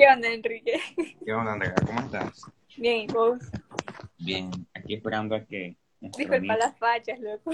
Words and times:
¿Qué 0.00 0.08
onda, 0.08 0.32
Enrique? 0.32 0.80
¿Qué 1.26 1.30
onda, 1.30 1.52
Andrea? 1.52 1.74
¿Cómo 1.86 2.00
estás? 2.00 2.50
Bien, 2.74 3.00
¿y 3.02 3.06
vos? 3.08 3.38
Bien, 4.16 4.50
aquí 4.72 4.94
esperando 4.94 5.34
a 5.34 5.44
que... 5.44 5.76
Disculpa 6.00 6.56
las 6.56 6.78
fachas, 6.78 7.20
loco. 7.20 7.50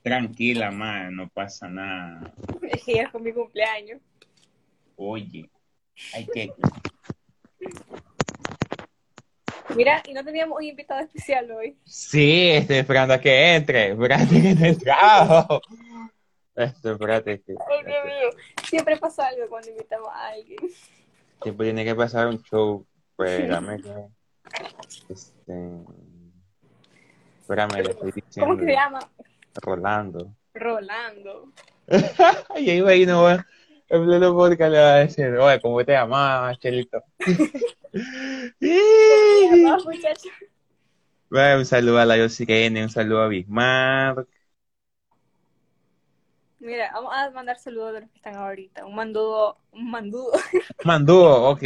Tranquila, 0.00 0.70
ma, 0.70 1.10
no 1.10 1.28
pasa 1.30 1.68
nada. 1.68 2.32
Es 2.62 2.84
que 2.84 2.94
ya 2.94 3.02
es 3.02 3.08
con 3.08 3.24
mi 3.24 3.32
cumpleaños. 3.32 4.00
Oye, 4.94 5.50
hay 6.14 6.26
que... 6.28 6.52
Mira, 9.74 10.00
y 10.06 10.12
no 10.12 10.24
teníamos 10.24 10.58
un 10.58 10.64
invitado 10.66 11.00
especial 11.00 11.50
hoy. 11.50 11.76
Sí, 11.82 12.50
estoy 12.50 12.76
esperando 12.76 13.14
a 13.14 13.20
que 13.20 13.56
entre. 13.56 13.90
Espérate 13.90 14.40
que 14.40 14.54
te 14.54 14.68
entrado. 14.68 15.60
Esto, 16.54 16.92
espérate 16.92 17.42
que... 17.42 17.54
Oh, 17.54 17.84
Dios 17.84 18.04
mío. 18.04 18.30
Siempre 18.68 18.96
pasa 18.96 19.26
algo 19.26 19.48
cuando 19.48 19.70
invitamos 19.70 20.08
a 20.14 20.28
alguien. 20.28 20.58
Siempre 21.42 21.66
tiene 21.66 21.84
que 21.84 21.94
pasar 21.94 22.28
un 22.28 22.42
show. 22.42 22.86
Espérame 23.18 23.82
que... 23.82 24.06
Este... 25.08 25.70
Espérame, 27.40 27.82
le 27.82 27.90
estoy 27.90 28.12
diciendo. 28.12 28.54
¿Cómo 28.54 28.60
se 28.60 28.72
llama? 28.72 29.00
Rolando. 29.62 30.34
Rolando. 30.54 31.52
Y 32.56 32.70
ahí 32.70 32.80
va 32.80 32.94
y 32.94 33.06
no 33.06 33.22
va. 33.22 33.46
En 33.88 34.06
pleno 34.06 34.34
podcast 34.34 34.72
le 34.72 34.78
va 34.78 34.94
a 34.94 34.98
decir, 34.98 35.26
oye, 35.36 35.60
¿cómo 35.60 35.84
te 35.84 35.92
llamas, 35.92 36.56
Chelito? 36.60 37.02
Muchachos. 38.60 40.32
Bueno, 41.28 41.58
un 41.58 41.66
saludo 41.66 41.98
a 41.98 42.04
la 42.04 42.16
Yosirene, 42.16 42.84
un 42.84 42.90
saludo 42.90 43.22
a 43.22 43.28
Bismarck. 43.28 44.28
Mira, 46.60 46.90
vamos 46.92 47.12
a 47.14 47.30
mandar 47.30 47.58
saludos 47.58 47.94
de 47.94 48.00
los 48.02 48.10
que 48.10 48.16
están 48.16 48.36
ahorita. 48.36 48.84
Un 48.84 48.94
mandudo, 48.94 49.56
un 49.72 49.90
mandudo. 49.90 50.32
Mandúo, 50.84 51.50
ok. 51.50 51.62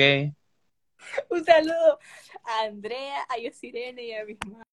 Un 1.31 1.45
saludo 1.45 1.99
a 2.45 2.63
Andrea, 2.63 3.27
a 3.29 3.37
Yosirene 3.39 4.05
y 4.05 4.13
a 4.13 4.23
Bismarck. 4.25 4.65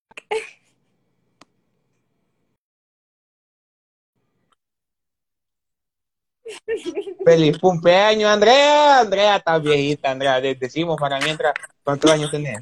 Feliz 7.25 7.58
cumpleaños, 7.58 8.30
Andrea. 8.30 9.00
Andrea, 9.00 9.38
estás 9.38 9.63
viejita, 9.63 10.11
Andrea. 10.11 10.39
Te 10.39 10.53
decimos 10.53 10.97
para 11.00 11.19
mientras, 11.19 11.56
¿cuántos 11.83 12.11
años 12.11 12.30
tenés? 12.30 12.59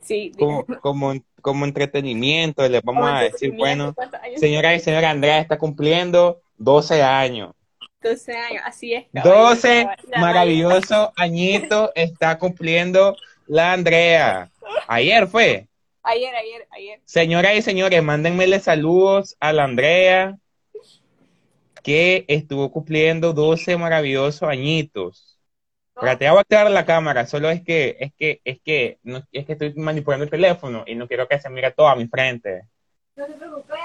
Sí, 0.00 0.32
Como, 0.36 0.66
como, 0.80 1.14
como 1.40 1.64
entretenimiento, 1.64 2.68
les 2.68 2.82
vamos 2.82 3.08
a 3.08 3.20
decir, 3.20 3.54
bueno, 3.56 3.94
señora 4.36 4.74
y 4.74 4.80
señora 4.80 5.10
Andrea 5.10 5.38
está 5.38 5.56
cumpliendo 5.56 6.42
12 6.58 7.02
años. 7.02 7.52
12 8.02 8.32
años, 8.36 8.62
así 8.64 8.92
es. 8.94 9.06
caballero, 9.12 9.48
12 9.48 9.82
caballero. 9.84 10.20
maravillosos 10.20 11.08
añitos 11.16 11.90
está 11.94 12.38
cumpliendo 12.38 13.16
la 13.46 13.72
Andrea. 13.72 14.50
Ayer 14.86 15.26
fue. 15.26 15.66
Ayer, 16.02 16.34
ayer, 16.36 16.66
ayer. 16.70 17.00
Señoras 17.04 17.56
y 17.56 17.62
señores, 17.62 18.00
mándenmele 18.02 18.60
saludos 18.60 19.36
a 19.40 19.52
la 19.52 19.64
Andrea, 19.64 20.38
que 21.82 22.24
estuvo 22.28 22.70
cumpliendo 22.70 23.32
12 23.32 23.76
maravillosos 23.76 24.48
añitos. 24.48 25.38
Voy 25.94 26.08
a 26.10 26.12
activar 26.12 26.70
la 26.70 26.84
cámara, 26.84 27.26
solo 27.26 27.48
es 27.50 27.62
que, 27.62 27.96
es 27.98 28.12
que, 28.18 28.40
es 28.44 28.60
que, 28.60 28.98
no- 29.02 29.22
es 29.32 29.46
que 29.46 29.52
estoy 29.52 29.72
manipulando 29.74 30.24
el 30.24 30.30
teléfono 30.30 30.84
y 30.86 30.94
no 30.94 31.08
quiero 31.08 31.26
que 31.26 31.40
se 31.40 31.48
mire 31.48 31.70
todo 31.72 31.88
a 31.88 31.96
mi 31.96 32.06
frente. 32.06 32.62
No 33.16 33.24
te 33.26 33.32
preocupes. 33.32 33.78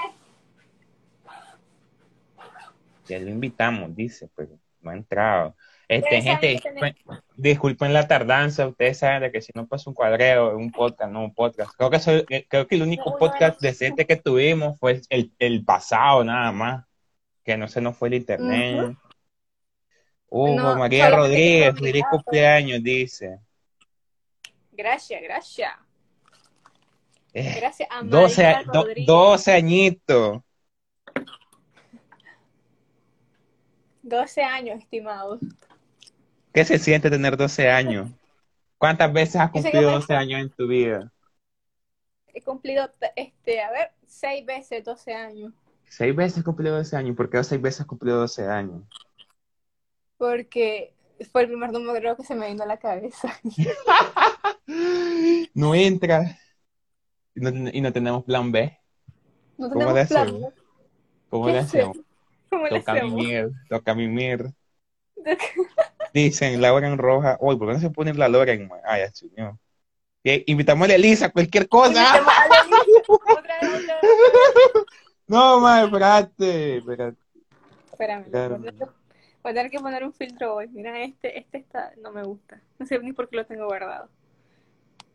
Ya 3.08 3.18
lo 3.18 3.28
invitamos, 3.30 3.94
dice, 3.94 4.28
pero 4.34 4.50
no 4.80 4.90
ha 4.90 4.94
entrado. 4.94 5.56
Este, 5.88 6.22
gente, 6.22 6.58
tenemos- 6.62 6.94
disculpen, 6.94 7.22
disculpen 7.36 7.92
la 7.92 8.08
tardanza, 8.08 8.66
ustedes 8.66 8.98
saben 8.98 9.22
de 9.22 9.32
que 9.32 9.42
si 9.42 9.52
no 9.54 9.66
pasa 9.66 9.90
un 9.90 9.94
cuadreo, 9.94 10.56
un 10.56 10.70
podcast, 10.70 11.10
no 11.12 11.22
un 11.24 11.34
podcast. 11.34 11.72
Creo 11.76 11.90
que, 11.90 11.98
soy- 11.98 12.24
eh, 12.30 12.46
creo 12.48 12.66
que 12.66 12.76
el 12.76 12.82
único 12.82 13.18
podcast 13.18 13.60
decente 13.60 14.06
que 14.06 14.16
tuvimos 14.16 14.78
fue 14.78 15.02
el, 15.10 15.32
el 15.38 15.64
pasado, 15.64 16.24
nada 16.24 16.50
más, 16.52 16.84
que 17.44 17.56
no 17.58 17.68
se 17.68 17.80
nos 17.82 17.96
fue 17.96 18.08
el 18.08 18.14
internet. 18.14 18.96
Hugo 20.28 20.54
No, 20.56 20.76
María 20.76 21.10
Rodríguez, 21.10 21.74
feliz 21.78 22.04
cumpleaños, 22.10 22.82
dice. 22.82 23.38
Gracias, 24.70 25.20
gracias. 25.22 25.72
Eh, 27.34 27.54
Gracias 27.60 27.88
a 27.90 28.02
12, 28.02 28.42
María 28.42 28.58
a- 28.58 28.62
do- 28.64 28.82
Rodríguez. 28.84 29.06
12 29.06 29.52
añitos. 29.52 30.40
12 34.02 34.42
años, 34.42 34.80
estimados. 34.80 35.40
¿Qué 36.52 36.64
se 36.64 36.78
siente 36.78 37.10
tener 37.10 37.36
12 37.36 37.70
años? 37.70 38.10
¿Cuántas 38.78 39.12
veces 39.12 39.36
has 39.36 39.46
sé 39.52 39.54
cumplido 39.60 39.86
me- 39.86 39.92
12 39.92 40.14
años 40.14 40.40
en 40.42 40.50
tu 40.50 40.66
vida? 40.68 41.12
He 42.34 42.42
cumplido, 42.42 42.90
este, 43.14 43.60
a 43.62 43.70
ver, 43.70 43.92
6 44.08 44.44
veces 44.44 44.82
12 44.84 45.14
años. 45.14 45.52
Seis 45.88 46.16
veces 46.16 46.38
has 46.38 46.44
cumplido 46.44 46.76
12 46.76 46.96
años. 46.96 47.16
¿Por 47.16 47.30
qué 47.30 47.44
seis 47.44 47.60
veces 47.62 47.82
has 47.82 47.86
cumplido 47.86 48.18
12 48.18 48.44
años? 48.48 48.82
Porque 50.16 50.94
fue 51.30 51.42
el 51.42 51.48
primer 51.48 51.70
número 51.72 52.16
que 52.16 52.24
se 52.24 52.34
me 52.34 52.48
vino 52.48 52.64
a 52.64 52.66
la 52.66 52.78
cabeza. 52.78 53.28
No 55.54 55.74
entra. 55.74 56.38
Y 57.34 57.40
no, 57.40 57.50
y 57.72 57.80
no 57.80 57.92
tenemos 57.92 58.24
plan 58.24 58.52
B. 58.52 58.78
No 59.58 59.68
¿Cómo 59.70 59.78
tenemos 59.78 59.92
le 59.92 60.08
plan. 60.08 60.28
hacemos? 60.30 60.54
¿Cómo 61.30 61.46
¿Qué 61.46 61.50
le 61.50 61.58
hacemos? 61.58 61.60
hacemos? 61.60 61.96
¿Cómo 62.52 62.64
le 62.64 62.80
Toca 62.80 62.92
hacemos? 62.92 63.14
mimir, 63.14 63.50
toca 63.70 63.94
mimir. 63.94 64.44
Dicen, 66.12 66.60
Laura 66.60 66.86
en 66.86 66.98
roja. 66.98 67.38
Uy, 67.40 67.56
¿por 67.56 67.68
qué 67.68 67.74
no 67.74 67.80
se 67.80 67.88
pone 67.88 68.12
la 68.12 68.28
Laura 68.28 68.52
en 68.52 68.68
Ay, 68.84 69.04
ya 70.22 70.42
Invitamos 70.44 70.86
a 70.90 70.94
Elisa, 70.94 71.30
cualquier 71.30 71.66
cosa. 71.66 72.14
A. 72.14 72.18
Otra 73.08 73.60
vez. 73.62 73.86
No, 75.26 75.60
ma, 75.60 75.82
espérate. 75.84 76.76
espérate. 76.76 77.16
Espérame, 77.90 78.24
voy 78.30 79.50
a 79.50 79.54
tener 79.54 79.70
que- 79.70 79.80
poner 79.80 80.04
un 80.04 80.12
filtro 80.12 80.56
hoy. 80.56 80.68
Mira, 80.68 81.02
este, 81.02 81.38
este 81.38 81.56
está, 81.56 81.92
no 82.02 82.12
me 82.12 82.22
gusta. 82.22 82.60
No 82.78 82.84
sé 82.84 82.98
ni 82.98 83.14
por 83.14 83.30
qué 83.30 83.36
lo 83.36 83.46
tengo 83.46 83.64
guardado. 83.64 84.10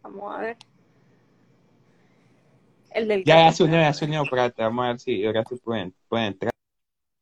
Vamos 0.02 0.36
a 0.36 0.40
ver. 0.40 0.58
El 2.90 3.08
del 3.08 3.24
Ya, 3.24 3.46
ya 3.46 3.52
se 3.52 3.64
unió, 3.64 3.80
ya 3.80 3.94
se 3.94 4.06
unió. 4.06 4.24
Espérate, 4.24 4.64
vamos 4.64 4.84
a 4.84 4.88
ver 4.88 5.00
si 5.00 5.24
ahora 5.24 5.44
sí 5.48 5.56
pueden, 5.64 5.94
pueden 6.09 6.25
entrar. 6.28 6.52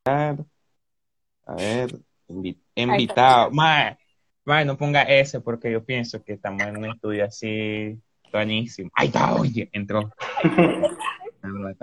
A 0.06 1.54
ver, 1.54 1.90
invi- 2.28 2.58
invitado. 2.74 3.50
Ma, 3.50 3.96
ma, 4.44 4.64
no 4.64 4.76
ponga 4.76 5.02
ese 5.02 5.40
porque 5.40 5.70
yo 5.70 5.84
pienso 5.84 6.22
que 6.22 6.34
estamos 6.34 6.62
en 6.62 6.76
un 6.76 6.86
estudio 6.86 7.24
así 7.24 7.98
buenísimo. 8.32 8.90
Ahí 8.94 9.08
está, 9.08 9.34
oye, 9.34 9.68
entró. 9.72 10.12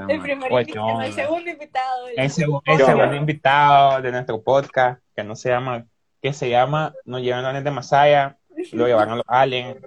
El 0.09 0.19
primer 0.19 0.51
Oye, 0.51 0.61
invitado, 0.63 1.01
el 1.01 1.13
segundo 1.13 1.49
invitado. 1.49 3.11
El, 3.11 3.15
invitado 3.15 4.01
de 4.01 4.11
nuestro 4.11 4.43
podcast, 4.43 5.01
que 5.15 5.23
no 5.23 5.37
se 5.37 5.49
llama, 5.49 5.85
que 6.21 6.33
se 6.33 6.49
llama 6.49 6.93
Nos 7.05 7.21
llevan 7.21 7.45
a 7.45 7.61
de 7.61 7.71
Masaya, 7.71 8.37
lo 8.73 8.87
llevaron 8.87 9.17
los 9.17 9.25
aliens, 9.27 9.77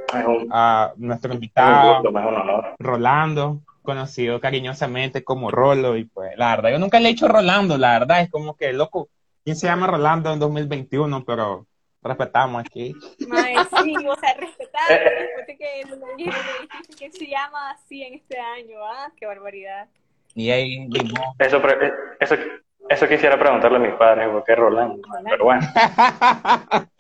a 0.51 0.95
nuestro 0.97 1.35
invitado. 1.35 2.03
Rolando, 2.79 3.63
conocido 3.87 4.41
cariñosamente 4.41 5.25
como 5.25 5.51
Rolo, 5.51 5.97
y 5.97 6.05
pues 6.05 6.37
la 6.37 6.55
verdad, 6.57 6.71
yo 6.73 6.79
nunca 6.79 7.01
le 7.01 7.09
he 7.09 7.13
dicho 7.13 7.29
Rolando, 7.29 7.79
la 7.79 7.99
verdad, 7.99 8.21
es 8.21 8.31
como 8.31 8.57
que 8.57 8.73
loco, 8.75 9.09
¿quién 9.45 9.57
se 9.57 9.67
llama 9.67 9.87
Rolando 9.87 10.33
en 10.33 10.39
2021? 10.39 11.25
Pero 11.25 11.67
respetamos 12.03 12.61
aquí. 12.61 12.95
Mae, 13.29 13.55
sí, 13.83 13.95
o 14.07 14.17
sea, 14.17 14.35
respetar. 14.35 14.89
Después 14.89 15.47
de 15.47 15.57
que 15.57 15.85
lo 15.89 15.97
dije, 16.17 16.31
le 16.31 16.69
dijiste 16.69 16.97
que 16.99 17.13
se 17.13 17.27
llama 17.27 17.71
así 17.71 18.03
en 18.03 18.15
este 18.15 18.39
año, 18.39 18.85
¿ah? 18.85 19.11
Qué 19.17 19.25
barbaridad. 19.27 19.89
Y 20.35 20.51
ahí. 20.51 20.89
Eso, 21.39 21.63
pre- 21.63 21.93
eso, 22.21 22.35
eso 22.91 23.09
quisiera 23.09 23.39
preguntarle 23.39 23.79
a 23.79 23.81
mis 23.81 23.95
padres, 23.95 24.29
¿por 24.29 24.45
qué 24.45 24.55
Rolando? 24.55 25.01
Pero 25.25 25.45
bueno, 25.45 25.63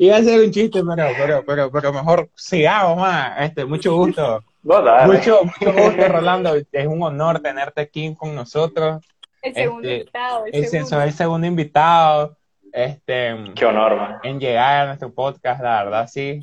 Iba 0.00 0.16
a 0.16 0.22
ser 0.22 0.40
un 0.40 0.50
chiste, 0.52 0.80
pero, 0.84 1.08
pero, 1.18 1.44
pero, 1.44 1.70
pero 1.72 1.92
mejor 1.92 2.30
sigamos 2.36 2.98
más. 2.98 3.40
Este, 3.40 3.64
mucho 3.64 3.94
gusto. 3.96 4.44
Mucho, 4.62 5.40
mucho 5.44 5.72
gusto, 5.72 6.08
Rolando. 6.08 6.54
Es 6.72 6.86
un 6.86 7.02
honor 7.02 7.40
tenerte 7.40 7.80
aquí 7.82 8.14
con 8.14 8.34
nosotros. 8.34 9.02
El 9.40 9.54
segundo 9.54 9.88
Este, 9.88 10.00
invitado, 10.00 10.46
el 10.46 10.54
El, 10.54 10.66
segundo. 10.66 10.88
soy 10.96 11.04
el 11.04 11.12
segundo 11.12 11.46
invitado 11.46 12.36
este, 12.72 13.36
Qué 13.54 13.64
honor, 13.64 13.96
man. 13.96 14.16
en 14.24 14.38
llegar 14.40 14.82
a 14.82 14.86
nuestro 14.88 15.12
podcast, 15.14 15.62
la 15.62 15.84
verdad, 15.84 16.06
sí. 16.12 16.40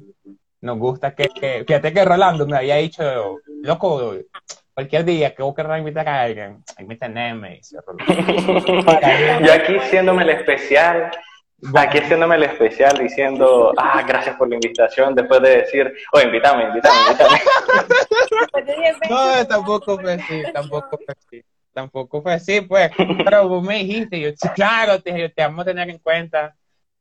Nos 0.61 0.79
gusta 0.79 1.13
que, 1.13 1.27
que- 1.29 1.63
fíjate 1.67 1.93
que 1.93 2.05
Rolando 2.05 2.47
me 2.47 2.57
había 2.57 2.77
dicho, 2.77 3.37
loco, 3.61 4.13
cualquier 4.73 5.05
día 5.05 5.35
que 5.35 5.43
vos 5.43 5.53
querrás 5.53 5.77
invitar 5.79 6.07
a 6.09 6.21
alguien, 6.23 6.63
ahí 6.77 6.85
me 6.85 6.95
tenés, 6.95 7.35
me 7.35 7.55
dice 7.57 7.77
Rolando. 7.85 8.59
Yo 9.45 9.53
aquí 9.53 9.77
siéndome 9.89 10.23
el 10.23 10.29
especial, 10.29 11.11
aquí 11.75 11.97
haciéndome 11.97 12.35
el 12.35 12.43
especial 12.43 12.97
diciendo, 12.97 13.73
ah, 13.77 14.03
gracias 14.07 14.35
por 14.35 14.49
la 14.49 14.55
invitación, 14.55 15.15
después 15.15 15.41
de 15.41 15.57
decir, 15.57 15.93
oh, 16.13 16.21
invítame, 16.21 16.65
invítame, 16.65 16.95
invítame. 17.07 17.39
No, 19.09 19.45
tampoco 19.47 19.99
fue 19.99 20.13
así, 20.13 20.43
tampoco 20.53 20.97
fue 20.97 21.15
así. 21.17 21.43
Tampoco 21.75 22.21
fue 22.21 22.33
así, 22.33 22.61
pues. 22.61 22.89
Pero 22.97 23.49
vos 23.49 23.61
me 23.61 23.79
dijiste, 23.79 24.19
yo, 24.19 24.29
claro, 24.55 25.01
te, 25.01 25.29
te 25.29 25.41
vamos 25.41 25.61
a 25.61 25.65
tener 25.65 25.89
en 25.89 25.99
cuenta. 25.99 26.55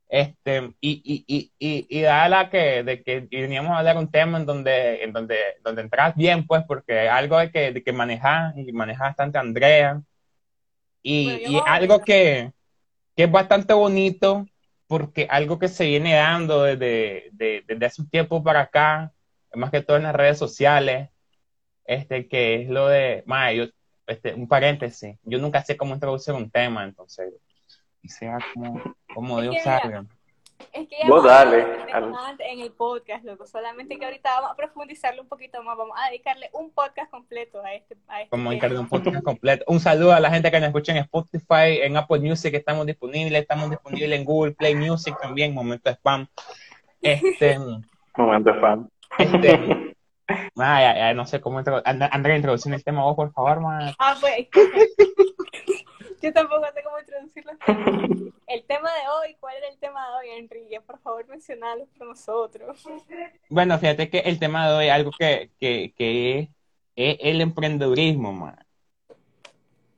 Este, 0.07 0.73
y, 0.81 1.01
y, 1.03 1.25
y, 1.27 1.51
y, 1.57 1.99
y 1.99 2.01
la 2.01 2.49
que, 2.51 2.83
de 2.83 3.01
que 3.01 3.27
veníamos 3.31 3.71
a 3.71 3.79
hablar 3.79 3.97
un 3.97 4.11
tema 4.11 4.37
en 4.37 4.45
donde, 4.45 5.01
en 5.01 5.13
donde, 5.13 5.37
donde 5.63 5.81
entras 5.81 6.13
bien, 6.15 6.45
pues, 6.45 6.63
porque 6.67 7.07
algo 7.07 7.37
de 7.39 7.51
que, 7.51 7.71
de 7.71 7.83
que 7.83 7.93
manejas, 7.93 8.53
y 8.57 8.71
manejas 8.73 9.07
bastante 9.07 9.37
Andrea, 9.37 10.01
y, 11.01 11.25
Bueno, 11.25 11.49
y 11.49 11.61
algo 11.65 11.99
que, 12.01 12.51
que 13.15 13.23
es 13.23 13.31
bastante 13.31 13.73
bonito, 13.73 14.45
porque 14.87 15.27
algo 15.29 15.57
que 15.59 15.67
se 15.67 15.85
viene 15.85 16.15
dando 16.15 16.63
desde, 16.63 17.29
de- 17.31 17.63
desde 17.67 17.85
hace 17.85 18.01
un 18.01 18.09
tiempo 18.09 18.43
para 18.43 18.61
acá, 18.61 19.13
más 19.53 19.71
que 19.71 19.81
todo 19.81 19.97
en 19.97 20.03
las 20.03 20.15
redes 20.15 20.37
sociales, 20.37 21.09
este, 21.85 22.27
que 22.27 22.61
es 22.63 22.69
lo 22.69 22.87
de, 22.87 23.23
mae, 23.25 23.55
yo, 23.57 23.65
este, 24.07 24.33
un 24.33 24.47
paréntesis, 24.47 25.17
yo 25.23 25.39
nunca 25.39 25.63
sé 25.63 25.77
cómo 25.77 25.93
introducir 25.93 26.33
un 26.33 26.49
tema, 26.51 26.83
entonces, 26.83 27.33
y 28.01 28.09
sea 28.09 28.37
como, 28.53 28.81
como 29.13 29.41
Dios 29.41 29.55
salga. 29.63 30.05
Es 30.73 30.87
que 30.87 30.95
ya 31.01 31.07
Vos 31.07 31.23
dale, 31.23 31.65
en 32.39 32.59
el 32.59 32.71
podcast, 32.71 33.23
loco. 33.23 33.45
Solamente 33.45 33.97
que 33.97 34.05
ahorita 34.05 34.29
vamos 34.35 34.51
a 34.51 34.55
profundizarlo 34.55 35.21
un 35.21 35.27
poquito 35.27 35.61
más. 35.63 35.77
Vamos 35.77 35.97
a 36.01 36.09
dedicarle 36.09 36.49
un 36.53 36.71
podcast 36.71 37.09
completo 37.09 37.61
a 37.63 37.73
este, 37.73 37.97
a 38.07 38.21
este 38.21 38.29
como 38.29 38.51
encargar 38.51 38.79
un 38.79 38.87
podcast 38.87 39.23
completo. 39.23 39.65
Un 39.67 39.79
saludo 39.79 40.13
a 40.13 40.19
la 40.19 40.29
gente 40.29 40.51
que 40.51 40.59
nos 40.59 40.67
escucha 40.67 40.91
en 40.91 40.99
Spotify, 40.99 41.81
en 41.81 41.97
Apple 41.97 42.19
Music, 42.19 42.53
estamos 42.53 42.85
disponibles, 42.85 43.41
estamos 43.41 43.69
disponibles 43.69 44.19
en 44.19 44.25
Google 44.25 44.53
Play 44.53 44.75
Music 44.75 45.15
también, 45.21 45.53
momento 45.53 45.89
de 45.89 45.95
spam. 45.95 46.27
Este, 47.01 47.57
Momento 48.17 48.53
de 48.53 48.59
fan. 48.59 48.89
este, 49.17 49.95
ay, 50.57 51.15
no 51.15 51.25
sé 51.25 51.41
cómo 51.41 51.61
Andrea, 51.83 52.35
introducción 52.35 52.73
el 52.73 52.83
tema 52.83 53.03
vos, 53.03 53.15
por 53.15 53.31
favor, 53.31 53.59
man. 53.61 53.93
Ah, 53.99 54.15
pues. 54.19 54.47
Yo 56.21 56.33
tampoco 56.33 56.65
sé 56.73 56.83
cómo 56.83 56.99
introducirlo. 56.99 57.51
El 58.47 58.63
tema 58.65 58.89
de 58.93 59.07
hoy, 59.09 59.35
¿cuál 59.39 59.55
era 59.57 59.67
el 59.69 59.77
tema 59.79 60.07
de 60.07 60.13
hoy, 60.15 60.37
Enrique? 60.37 60.79
Por 60.81 60.99
favor, 60.99 61.27
mencionalo 61.27 61.85
por 61.97 62.07
nosotros. 62.07 62.83
Bueno, 63.49 63.77
fíjate 63.79 64.09
que 64.09 64.19
el 64.19 64.39
tema 64.39 64.69
de 64.69 64.75
hoy 64.75 64.85
es 64.87 64.91
algo 64.91 65.11
que, 65.17 65.51
que, 65.59 65.93
que 65.97 66.39
es, 66.39 66.49
es 66.95 67.17
el 67.21 67.41
emprendedurismo, 67.41 68.33
man. 68.33 68.57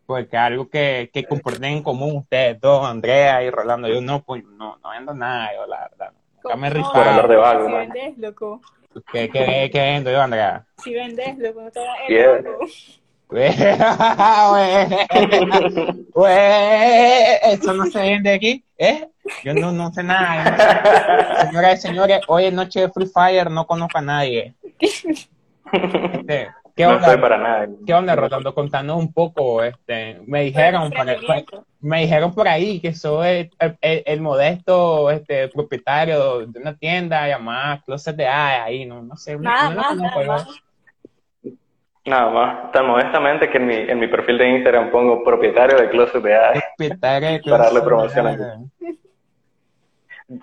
Porque 0.05 0.37
algo 0.37 0.69
que, 0.69 1.09
que 1.13 1.25
comparten 1.25 1.65
en 1.65 1.83
común 1.83 2.15
ustedes 2.17 2.59
dos, 2.61 2.85
Andrea 2.85 3.43
y 3.43 3.49
Rolando. 3.49 3.89
Yo 3.89 3.99
no, 3.99 4.23
pues, 4.23 4.43
no, 4.45 4.77
no 4.77 4.89
vendo 4.91 5.13
nada, 5.13 5.53
yo 5.53 5.67
la 5.67 5.89
verdad. 5.89 6.13
Nunca 6.43 6.55
me 6.55 6.71
¿Cómo? 6.71 6.93
Por 6.93 7.01
hablar 7.07 7.27
de 7.27 7.35
rifado. 7.35 7.57
vago, 7.57 7.67
Si 7.67 7.73
man. 7.73 7.89
vendes, 7.89 8.17
loco. 8.17 8.61
¿Qué, 9.11 9.29
qué, 9.29 9.69
qué 9.71 9.79
vendo 9.79 10.09
yo, 10.11 10.21
Andrea? 10.21 10.65
Si 10.77 10.93
vendes, 10.93 11.37
loco, 11.39 11.61
no 11.61 11.71
te 11.71 11.79
va 11.81 11.93
a 11.93 12.07
Yeah. 12.07 12.41
loco. 12.41 12.65
Eso 17.43 17.73
no 17.73 17.85
se 17.87 17.99
vende 17.99 18.33
aquí, 18.33 18.63
¿eh? 18.77 19.07
Yo 19.43 19.53
no, 19.53 19.71
no 19.71 19.91
sé 19.91 20.03
nada. 20.03 21.37
sé. 21.41 21.47
Señoras 21.47 21.79
y 21.79 21.87
señores, 21.87 22.21
hoy 22.27 22.45
es 22.45 22.53
noche 22.53 22.81
de 22.81 22.89
Free 22.89 23.07
Fire, 23.07 23.49
no 23.51 23.65
conozco 23.67 23.97
a 23.97 24.01
nadie. 24.01 24.53
Este, 24.79 26.49
¿Qué 26.75 26.83
No 26.85 26.93
estoy 26.95 27.15
onda? 27.15 27.21
para 27.21 27.37
nada. 27.37 27.67
¿Qué 27.85 27.93
onda, 27.93 28.15
Rolando? 28.15 28.53
Contanos 28.53 28.97
un 28.97 29.11
poco, 29.11 29.63
este, 29.63 30.21
me 30.27 30.43
dijeron, 30.43 30.91
por, 30.91 31.05
me 31.81 32.01
dijeron 32.01 32.33
por 32.35 32.47
ahí 32.47 32.79
que 32.79 32.93
soy 32.93 33.49
el, 33.59 33.77
el- 33.81 34.03
el 34.05 34.21
modesto 34.21 35.09
este, 35.09 35.47
propietario 35.49 36.45
de 36.45 36.59
una 36.59 36.75
tienda 36.77 37.27
llamada 37.27 37.81
Closet 37.83 38.15
de 38.15 38.27
A, 38.27 38.63
ahí, 38.65 38.85
no, 38.85 39.01
no 39.01 39.15
sé, 39.17 39.33
no, 39.35 39.41
Nada 39.41 39.69
no 39.69 39.95
nada 39.95 40.21
yo. 40.21 40.27
más. 40.27 40.47
Nada 42.07 42.29
más, 42.29 42.71
tan 42.71 42.87
modestamente 42.87 43.49
que 43.49 43.57
en 43.57 43.65
mi, 43.67 43.75
en 43.75 43.99
mi 43.99 44.07
perfil 44.07 44.37
de 44.37 44.47
Instagram 44.49 44.89
pongo 44.91 45.23
propietario 45.25 45.77
de 45.77 45.89
Closet 45.89 46.23
de 46.23 46.35
AI. 46.35 46.59
Propietario 46.77 47.29
de 47.31 47.39
Para 47.49 47.65
darle 47.65 47.81
promoción. 47.81 48.27
A. 48.27 48.59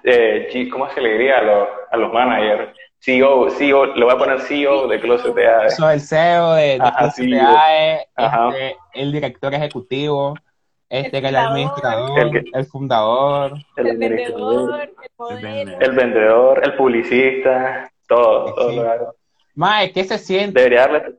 Eh, 0.04 0.68
¿Cómo 0.70 0.90
se 0.90 1.00
le 1.00 1.12
diría 1.12 1.38
a 1.38 1.42
los, 1.42 1.68
a 1.90 1.96
los 1.96 2.12
managers? 2.12 2.70
CEO, 3.00 3.48
CEO, 3.50 3.86
le 3.96 4.04
voy 4.04 4.14
a 4.14 4.18
poner 4.18 4.40
CEO 4.42 4.88
de 4.88 5.00
Closet 5.00 5.34
de 5.34 5.46
AI. 5.48 5.70
Soy 5.70 5.94
el 5.94 6.00
CEO 6.02 6.52
de, 6.54 6.62
de 6.62 6.78
Ajá, 6.82 6.98
Closet 6.98 7.24
sí, 7.24 7.30
de 7.30 7.36
yo- 7.38 7.48
AE, 7.58 8.06
Ajá. 8.16 8.48
este, 8.50 8.76
el 8.94 9.12
director 9.12 9.54
ejecutivo, 9.54 10.34
este, 10.90 11.18
El 11.18 11.24
el 11.26 11.36
administrador, 11.36 12.18
El 12.20 12.30
que- 12.30 12.44
el 12.52 12.64
fundador. 12.66 13.52
El, 13.76 13.96
vendedor, 13.96 14.80
el 14.82 14.90
modelo. 15.16 15.40
vendedor. 15.48 15.82
el 15.82 15.92
vendedor, 15.92 16.60
el 16.62 16.74
publicista, 16.76 17.90
todo, 18.06 18.54
todo 18.54 18.70
Sí. 18.70 18.76
lo 18.76 18.90
hago. 18.90 19.14
Mae, 19.54 19.92
¿qué 19.92 20.04
se 20.04 20.18
siente? 20.18 20.58
Debería 20.60 20.80
darle. 20.88 21.14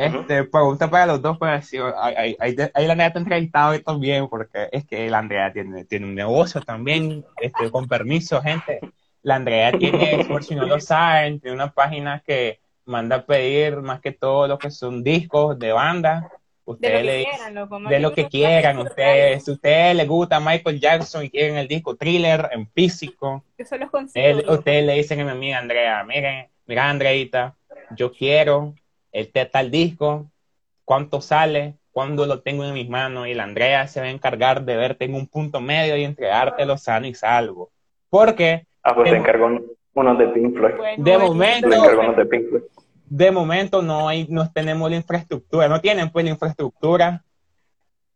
Este, 0.00 0.44
pregunta 0.44 0.88
para 0.88 1.04
los 1.06 1.20
dos, 1.20 1.36
pues, 1.38 1.66
sí, 1.66 1.76
ahí, 1.78 2.14
ahí, 2.16 2.36
ahí, 2.40 2.56
ahí 2.72 2.86
la 2.86 2.94
ha 2.94 3.06
entrevistado 3.06 3.72
hoy 3.72 3.82
también, 3.82 4.28
porque 4.28 4.68
es 4.72 4.86
que 4.86 5.10
la 5.10 5.18
Andrea 5.18 5.52
tiene, 5.52 5.84
tiene 5.84 6.06
un 6.06 6.14
negocio 6.14 6.62
también, 6.62 7.22
este, 7.36 7.70
con 7.70 7.86
permiso, 7.86 8.40
gente. 8.40 8.80
La 9.22 9.36
Andrea 9.36 9.72
tiene, 9.72 10.24
por 10.24 10.42
si 10.42 10.54
no 10.54 10.64
lo 10.64 10.80
saben, 10.80 11.38
tiene 11.38 11.54
una 11.54 11.70
página 11.70 12.22
que 12.26 12.60
manda 12.86 13.16
a 13.16 13.26
pedir 13.26 13.76
más 13.82 14.00
que 14.00 14.12
todo 14.12 14.48
lo 14.48 14.58
que 14.58 14.70
son 14.70 15.04
discos 15.04 15.58
de 15.58 15.72
banda. 15.72 16.20
De 16.20 16.28
lo 16.66 16.72
Ustedes 16.72 17.02
que 17.04 17.30
quieran, 17.30 17.54
loco. 17.54 17.80
de 17.80 17.98
lo 17.98 18.12
que 18.14 18.28
quieran, 18.28 18.78
ustedes, 18.78 19.44
si 19.44 19.50
a 19.50 19.54
ustedes 19.54 19.96
les 19.96 20.06
gusta 20.08 20.40
Michael 20.40 20.80
Jackson 20.80 21.24
y 21.24 21.30
quieren 21.30 21.56
el 21.56 21.66
disco 21.66 21.96
thriller 21.96 22.48
en 22.52 22.66
físico, 22.68 23.44
los 23.58 23.90
consigo. 23.90 24.52
ustedes 24.52 24.86
le 24.86 24.94
dicen 24.94 25.20
a 25.20 25.24
mi 25.24 25.30
amiga 25.32 25.58
Andrea, 25.58 26.04
miren, 26.04 26.46
mira 26.66 26.88
Andreita, 26.88 27.56
yo 27.96 28.12
quiero 28.12 28.74
este 29.12 29.44
tal 29.46 29.70
disco, 29.70 30.30
cuánto 30.84 31.20
sale, 31.20 31.74
cuándo 31.92 32.26
lo 32.26 32.40
tengo 32.40 32.64
en 32.64 32.74
mis 32.74 32.88
manos, 32.88 33.26
y 33.28 33.34
la 33.34 33.44
Andrea 33.44 33.86
se 33.88 34.00
va 34.00 34.06
a 34.06 34.10
encargar 34.10 34.64
de 34.64 34.76
verte 34.76 35.04
en 35.06 35.14
un 35.14 35.26
punto 35.26 35.60
medio 35.60 35.96
y 35.96 36.04
entregártelo 36.04 36.76
sano 36.78 37.06
y 37.06 37.14
salvo. 37.14 37.70
Porque 38.08 38.66
Ah, 38.82 38.94
pues 38.94 39.10
te 39.10 39.16
encargó 39.16 39.50
unos 39.94 40.18
de 40.18 40.28
Pink 40.28 40.56
Floyd. 40.56 40.74
Bueno, 40.76 41.04
De 41.04 41.18
momento- 41.18 41.68
unos 42.00 42.16
de 42.16 42.26
Pink 42.26 42.48
Floyd. 42.48 42.62
de 43.06 43.30
momento 43.30 43.82
no 43.82 44.08
hay, 44.08 44.26
no 44.28 44.50
tenemos 44.52 44.88
la 44.90 44.96
infraestructura, 44.96 45.68
no 45.68 45.80
tienen 45.80 46.10
pues 46.10 46.24
la 46.24 46.30
infraestructura 46.30 47.22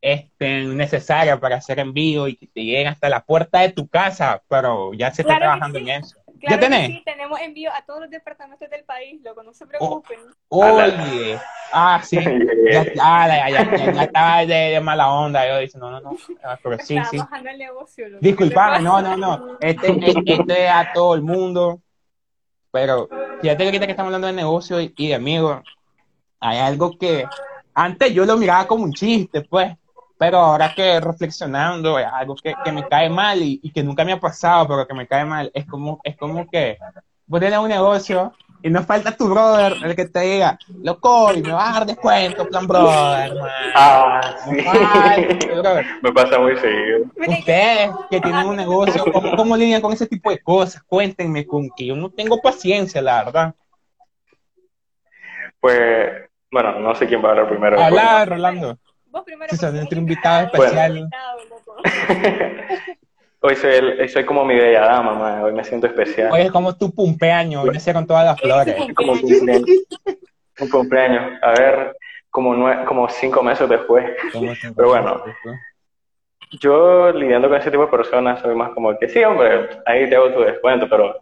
este, 0.00 0.64
necesaria 0.64 1.38
para 1.40 1.56
hacer 1.56 1.78
envío 1.78 2.28
y 2.28 2.36
que 2.36 2.46
te 2.46 2.62
lleguen 2.62 2.88
hasta 2.88 3.08
la 3.08 3.20
puerta 3.24 3.60
de 3.60 3.70
tu 3.70 3.88
casa, 3.88 4.42
pero 4.48 4.92
ya 4.92 5.10
se 5.10 5.22
está 5.22 5.36
Claro 5.38 5.52
trabajando 5.52 5.78
sí. 5.78 5.84
en 5.90 6.02
eso. 6.02 6.16
Claro 6.44 6.60
¿Ya 6.60 6.68
que 6.68 6.74
tenés? 6.74 6.86
sí, 6.88 7.02
tenemos 7.06 7.40
envío 7.40 7.72
a 7.72 7.82
todos 7.86 8.02
los 8.02 8.10
departamentos 8.10 8.68
del 8.68 8.84
país, 8.84 9.22
loco, 9.22 9.42
no 9.42 9.50
Oh, 9.50 9.54
se 9.54 9.66
preocupen. 9.66 10.18
Oye, 10.48 11.40
ah, 11.72 12.00
sí, 12.04 12.16
ya, 12.70 12.84
ah, 13.00 13.28
ya, 13.28 13.48
ya, 13.48 13.76
ya, 13.76 13.92
ya 13.92 14.02
estaba 14.02 14.40
de, 14.44 14.54
de 14.54 14.80
mala 14.80 15.10
onda, 15.10 15.48
yo 15.48 15.58
dije, 15.58 15.78
no, 15.78 15.90
no, 15.90 16.00
no, 16.00 16.10
ah, 16.42 16.58
pero 16.62 16.78
sí, 16.80 16.98
sí. 17.10 17.16
bajando 17.16 17.48
el 17.48 17.58
negocio, 17.58 18.08
loco. 18.08 18.18
Disculpame, 18.20 18.76
¿Qué 18.76 18.82
no, 18.82 19.00
no, 19.00 19.16
no. 19.16 19.58
Este, 19.58 19.88
este, 19.88 20.32
este 20.34 20.64
es 20.66 20.70
a 20.70 20.92
todo 20.92 21.14
el 21.14 21.22
mundo. 21.22 21.80
Pero 22.70 23.08
fíjate 23.40 23.56
que 23.56 23.64
ahorita 23.64 23.86
que 23.86 23.92
estamos 23.92 24.08
hablando 24.08 24.26
de 24.26 24.32
negocio 24.34 24.80
y, 24.80 24.92
y 24.96 25.08
de 25.08 25.14
amigos, 25.14 25.62
hay 26.40 26.58
algo 26.58 26.98
que 26.98 27.24
antes 27.72 28.12
yo 28.12 28.26
lo 28.26 28.36
miraba 28.36 28.66
como 28.66 28.84
un 28.84 28.92
chiste, 28.92 29.40
pues. 29.42 29.74
Pero 30.24 30.38
ahora 30.38 30.72
que 30.74 31.00
reflexionando, 31.00 31.98
algo 31.98 32.34
que, 32.34 32.54
que 32.64 32.72
me 32.72 32.88
cae 32.88 33.10
mal 33.10 33.42
y, 33.42 33.60
y 33.62 33.70
que 33.70 33.82
nunca 33.82 34.06
me 34.06 34.12
ha 34.12 34.18
pasado, 34.18 34.66
pero 34.66 34.86
que 34.86 34.94
me 34.94 35.06
cae 35.06 35.26
mal. 35.26 35.50
Es 35.52 35.66
como, 35.66 36.00
es 36.02 36.16
como 36.16 36.48
que 36.48 36.78
vos 37.26 37.40
tenés 37.40 37.58
un 37.58 37.68
negocio 37.68 38.32
y 38.62 38.70
no 38.70 38.82
falta 38.82 39.14
tu 39.14 39.28
brother 39.28 39.76
el 39.84 39.94
que 39.94 40.06
te 40.06 40.20
diga, 40.20 40.58
loco, 40.82 41.34
y 41.34 41.42
me 41.42 41.52
vas 41.52 41.68
a 41.68 41.72
dar 41.80 41.86
descuento, 41.86 42.48
plan 42.48 42.66
brother, 42.66 43.34
man. 43.34 43.50
Ah, 43.74 44.34
sí. 44.46 45.46
brother. 45.46 45.86
Me 46.02 46.10
pasa 46.10 46.38
muy 46.38 46.56
seguido. 46.56 47.00
Ustedes 47.14 47.90
que 48.08 48.20
tienen 48.22 48.46
un 48.46 48.56
negocio, 48.56 49.04
¿cómo, 49.12 49.36
cómo 49.36 49.58
lidian 49.58 49.82
con 49.82 49.92
ese 49.92 50.06
tipo 50.06 50.30
de 50.30 50.38
cosas? 50.38 50.82
Cuéntenme, 50.84 51.46
con 51.46 51.68
que 51.76 51.84
yo 51.84 51.96
no 51.96 52.08
tengo 52.08 52.40
paciencia, 52.40 53.02
la 53.02 53.24
verdad. 53.24 53.54
Pues, 55.60 56.30
bueno, 56.50 56.78
no 56.78 56.94
sé 56.94 57.06
quién 57.06 57.22
va 57.22 57.28
a 57.28 57.30
hablar 57.32 57.48
primero. 57.50 57.78
Habla, 57.78 58.24
Rolando. 58.24 58.78
Vos 59.14 59.22
primero. 59.24 59.48
Sí, 59.52 59.56
son 59.56 59.76
nuestro 59.76 59.96
invitado 59.96 60.46
especial. 60.46 61.08
Hoy 63.40 63.54
soy, 63.56 63.74
el- 63.74 64.08
soy 64.08 64.24
como 64.24 64.44
mi 64.44 64.56
bella 64.56 64.80
dama, 64.80 65.14
man. 65.14 65.42
Hoy 65.44 65.52
me 65.52 65.62
siento 65.62 65.86
especial. 65.86 66.32
Hoy 66.32 66.40
es 66.40 66.50
como 66.50 66.76
tu 66.76 66.92
cumpleaños, 66.92 67.62
hoy 67.62 67.70
me 67.70 67.92
con 67.92 68.06
todas 68.08 68.24
las 68.24 68.40
flores. 68.40 68.74
Como 68.96 69.12
un 69.12 69.20
cumpleaños. 69.20 69.68
Un 70.58 70.68
cumpleaños. 70.68 71.38
A 71.42 71.50
ver, 71.52 71.96
como, 72.28 72.56
nue- 72.56 72.84
como 72.86 73.08
cinco 73.08 73.40
meses 73.44 73.68
después. 73.68 74.04
Pero 74.74 74.88
bueno. 74.88 75.22
Yo 76.60 77.12
lidiando 77.12 77.48
con 77.48 77.58
ese 77.58 77.70
tipo 77.70 77.84
de 77.84 77.90
personas 77.92 78.40
soy 78.40 78.56
más 78.56 78.70
como 78.70 78.98
que 78.98 79.08
sí, 79.08 79.22
hombre, 79.22 79.68
ahí 79.86 80.08
te 80.08 80.16
hago 80.16 80.32
tu 80.32 80.40
descuento, 80.40 80.88
pero 80.88 81.20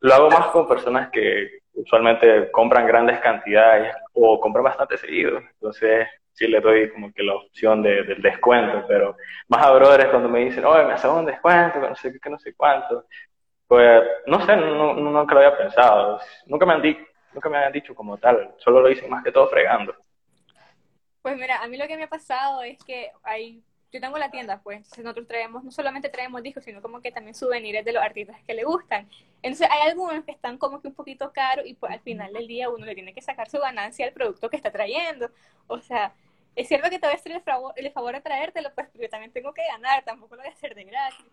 lo 0.00 0.14
hago 0.14 0.30
más 0.30 0.46
con 0.48 0.66
personas 0.66 1.10
que 1.10 1.58
usualmente 1.74 2.50
compran 2.50 2.86
grandes 2.86 3.20
cantidades 3.20 3.94
o 4.14 4.40
compran 4.40 4.64
bastante 4.64 4.96
seguido. 4.98 5.38
Entonces 5.38 6.08
sí 6.32 6.46
le 6.46 6.60
doy 6.60 6.90
como 6.90 7.12
que 7.12 7.22
la 7.22 7.34
opción 7.34 7.82
de- 7.82 8.02
del 8.04 8.22
descuento, 8.22 8.84
pero 8.88 9.16
más 9.48 9.64
a 9.64 9.72
brothers 9.72 10.10
cuando 10.10 10.28
me 10.28 10.40
dicen, 10.44 10.64
oye, 10.64 10.84
me 10.84 10.92
hacen 10.94 11.10
un 11.10 11.26
descuento, 11.26 11.80
que 11.80 11.88
no 11.88 11.94
sé 11.94 12.12
qué, 12.12 12.20
que 12.20 12.30
no 12.30 12.38
sé 12.38 12.54
cuánto. 12.54 13.04
Pues 13.66 14.02
no 14.26 14.44
sé, 14.44 14.56
no, 14.56 14.94
no- 14.94 14.94
nunca 14.94 15.34
lo 15.34 15.40
había 15.40 15.56
pensado. 15.56 16.20
Nunca 16.46 16.66
me 16.66 16.72
han 16.74 16.82
nunca 17.32 17.48
me 17.48 17.58
han 17.58 17.72
dicho 17.72 17.94
como 17.94 18.18
tal, 18.18 18.54
solo 18.58 18.80
lo 18.80 18.88
dicen 18.88 19.08
más 19.10 19.22
que 19.22 19.32
todo 19.32 19.48
fregando. 19.48 19.94
Pues 21.22 21.36
mira, 21.36 21.62
a 21.62 21.68
mí 21.68 21.76
lo 21.76 21.86
que 21.86 21.96
me 21.96 22.04
ha 22.04 22.08
pasado 22.08 22.62
es 22.62 22.78
que 22.84 23.10
hay 23.22 23.62
yo 23.92 24.00
tengo 24.00 24.18
la 24.18 24.30
tienda, 24.30 24.60
pues, 24.62 24.78
entonces 24.78 25.04
nosotros 25.04 25.26
traemos, 25.26 25.64
no 25.64 25.70
solamente 25.70 26.08
traemos 26.08 26.42
discos, 26.42 26.64
sino 26.64 26.80
como 26.80 27.00
que 27.00 27.10
también 27.10 27.34
souvenirs 27.34 27.84
de 27.84 27.92
los 27.92 28.02
artistas 28.02 28.36
que 28.46 28.54
le 28.54 28.64
gustan. 28.64 29.08
Entonces 29.42 29.68
hay 29.70 29.88
algunos 29.88 30.24
que 30.24 30.32
están 30.32 30.58
como 30.58 30.80
que 30.80 30.88
un 30.88 30.94
poquito 30.94 31.32
caros 31.32 31.66
y 31.66 31.74
pues 31.74 31.92
al 31.92 32.00
final 32.00 32.32
del 32.32 32.46
día 32.46 32.70
uno 32.70 32.86
le 32.86 32.94
tiene 32.94 33.12
que 33.12 33.22
sacar 33.22 33.50
su 33.50 33.58
ganancia 33.58 34.06
al 34.06 34.12
producto 34.12 34.48
que 34.48 34.56
está 34.56 34.70
trayendo. 34.70 35.30
O 35.66 35.80
sea, 35.80 36.14
es 36.56 36.68
cierto 36.68 36.90
que 36.90 36.98
te 36.98 37.06
voy 37.06 37.14
a 37.14 37.18
hacer 37.18 37.32
el 37.32 37.42
favor, 37.42 37.72
el 37.76 37.90
favor 37.92 38.14
de 38.14 38.20
traértelo, 38.20 38.72
pues, 38.74 38.88
yo 38.94 39.08
también 39.08 39.32
tengo 39.32 39.52
que 39.52 39.62
ganar, 39.66 40.04
tampoco 40.04 40.36
lo 40.36 40.42
voy 40.42 40.50
a 40.50 40.54
hacer 40.54 40.74
de 40.74 40.84
gratis. 40.84 41.26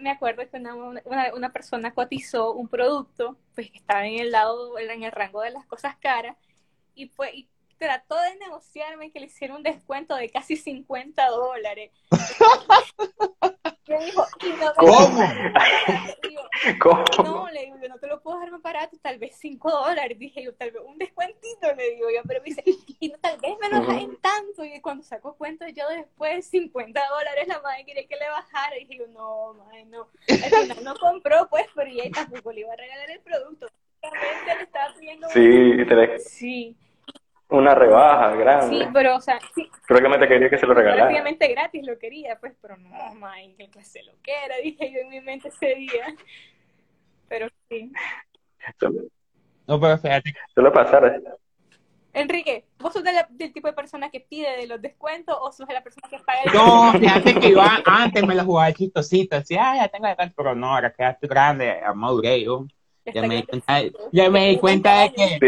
me 0.00 0.10
acuerdo 0.10 0.48
que 0.48 0.56
una, 0.56 0.74
una, 0.74 1.34
una, 1.34 1.52
persona 1.52 1.92
cotizó 1.92 2.52
un 2.52 2.68
producto, 2.68 3.36
pues 3.54 3.70
que 3.70 3.78
estaba 3.78 4.06
en 4.06 4.18
el 4.20 4.30
lado, 4.30 4.78
en 4.78 5.02
el 5.02 5.12
rango 5.12 5.40
de 5.42 5.50
las 5.50 5.66
cosas 5.66 5.96
caras, 5.96 6.36
y, 6.94 7.06
pues, 7.06 7.34
y 7.34 7.48
trató 7.82 8.16
de 8.20 8.36
negociarme 8.36 9.10
que 9.10 9.18
le 9.18 9.26
hiciera 9.26 9.56
un 9.56 9.64
descuento 9.64 10.14
de 10.14 10.30
casi 10.30 10.56
50 10.56 11.28
dólares. 11.30 11.90
me 13.88 14.04
dijo, 14.04 14.24
no 14.60 14.72
¿Cómo? 14.76 15.20
¿Cómo? 16.80 17.04
No, 17.24 17.50
le 17.50 17.64
digo, 17.64 17.76
no 17.88 17.98
te 17.98 18.06
lo 18.06 18.22
puedo 18.22 18.38
dar 18.38 18.52
más 18.52 18.62
barato, 18.62 18.96
tal 19.02 19.18
vez 19.18 19.34
5 19.36 19.68
dólares. 19.68 20.16
Dije 20.16 20.44
yo, 20.44 20.54
tal 20.54 20.70
vez 20.70 20.80
un 20.86 20.96
descuentito, 20.96 21.74
le 21.76 21.90
digo 21.90 22.08
yo, 22.14 22.22
pero 22.24 22.40
me 22.40 22.50
dice, 22.50 22.62
y 23.00 23.08
no, 23.08 23.18
tal 23.18 23.36
vez 23.40 23.56
me 23.60 23.68
lo 23.68 23.90
en 23.90 24.16
tanto. 24.18 24.64
Y 24.64 24.80
cuando 24.80 25.02
saco 25.02 25.34
cuenta 25.36 25.68
yo 25.70 25.88
después, 25.88 26.46
50 26.46 27.00
dólares, 27.08 27.48
la 27.48 27.60
madre 27.62 27.84
quería 27.84 28.06
que 28.06 28.14
le 28.14 28.28
bajara. 28.28 28.78
Y 28.78 28.84
dije 28.84 29.00
yo, 29.00 29.08
no, 29.08 29.54
madre, 29.54 29.86
no. 29.86 30.06
Al 30.28 30.38
final 30.38 30.84
no 30.84 30.94
compró, 30.94 31.48
pues, 31.50 31.66
pero 31.74 31.90
ella 31.90 32.04
tampoco 32.14 32.52
le 32.52 32.60
iba 32.60 32.72
a 32.72 32.76
regalar 32.76 33.10
el 33.10 33.20
producto. 33.22 33.66
Le 34.02 34.62
estaba 34.62 34.94
pidiendo 34.94 35.28
sí, 35.30 35.84
te 35.88 36.18
Sí 36.20 36.76
una 37.52 37.74
rebaja 37.74 38.34
grande. 38.36 38.78
Sí, 38.78 38.88
pero, 38.92 39.16
o 39.16 39.20
sea, 39.20 39.38
sí. 39.54 39.70
Creo 39.86 40.00
que 40.00 40.08
me 40.08 40.18
te 40.18 40.28
quería 40.28 40.50
que 40.50 40.58
se 40.58 40.66
lo 40.66 40.74
regalara. 40.74 41.04
Prácticamente 41.04 41.48
gratis 41.48 41.86
lo 41.86 41.98
quería, 41.98 42.38
pues, 42.38 42.54
pero 42.60 42.76
no, 42.76 42.90
Mike, 43.14 43.70
que 43.70 43.84
se 43.84 44.02
lo 44.02 44.12
que 44.22 44.32
era, 44.44 44.56
dije 44.62 44.92
yo 44.92 45.00
en 45.00 45.08
mi 45.08 45.20
mente 45.20 45.48
ese 45.48 45.74
día. 45.74 46.14
Pero 47.28 47.48
sí. 47.68 47.90
No, 49.66 49.80
pero 49.80 49.98
fíjate. 49.98 50.34
Suele 50.54 50.70
pasar. 50.70 51.22
Enrique, 52.14 52.66
¿vos 52.78 52.92
sos 52.92 53.02
del 53.02 53.52
tipo 53.52 53.68
de 53.68 53.72
persona 53.72 54.10
que 54.10 54.20
pide 54.20 54.56
de 54.58 54.66
los 54.66 54.82
descuentos 54.82 55.34
o 55.40 55.50
sos 55.50 55.66
de 55.66 55.74
la 55.74 55.82
persona 55.82 56.08
que 56.10 56.18
paga 56.18 56.42
el 56.44 56.52
No, 56.52 56.92
fíjate 56.92 57.40
que 57.40 57.50
yo 57.52 57.62
antes 57.86 58.26
me 58.26 58.34
la 58.34 58.44
jugaba 58.44 58.72
chistosita, 58.72 59.38
así, 59.38 59.56
ah, 59.56 59.76
ya 59.76 59.88
tengo 59.88 60.06
descuento, 60.06 60.34
pero 60.36 60.54
no, 60.54 60.74
ahora 60.74 60.90
que 60.90 61.02
ya 61.02 61.10
estoy 61.10 61.28
grande, 61.30 61.80
maduré 61.94 62.44
yo. 62.44 62.66
Ya 63.04 63.22
me, 63.22 63.36
di 63.36 63.42
cuenta, 63.42 63.82
ya 64.12 64.30
me 64.30 64.48
di 64.48 64.56
cuenta 64.58 65.00
de 65.00 65.12
que, 65.12 65.38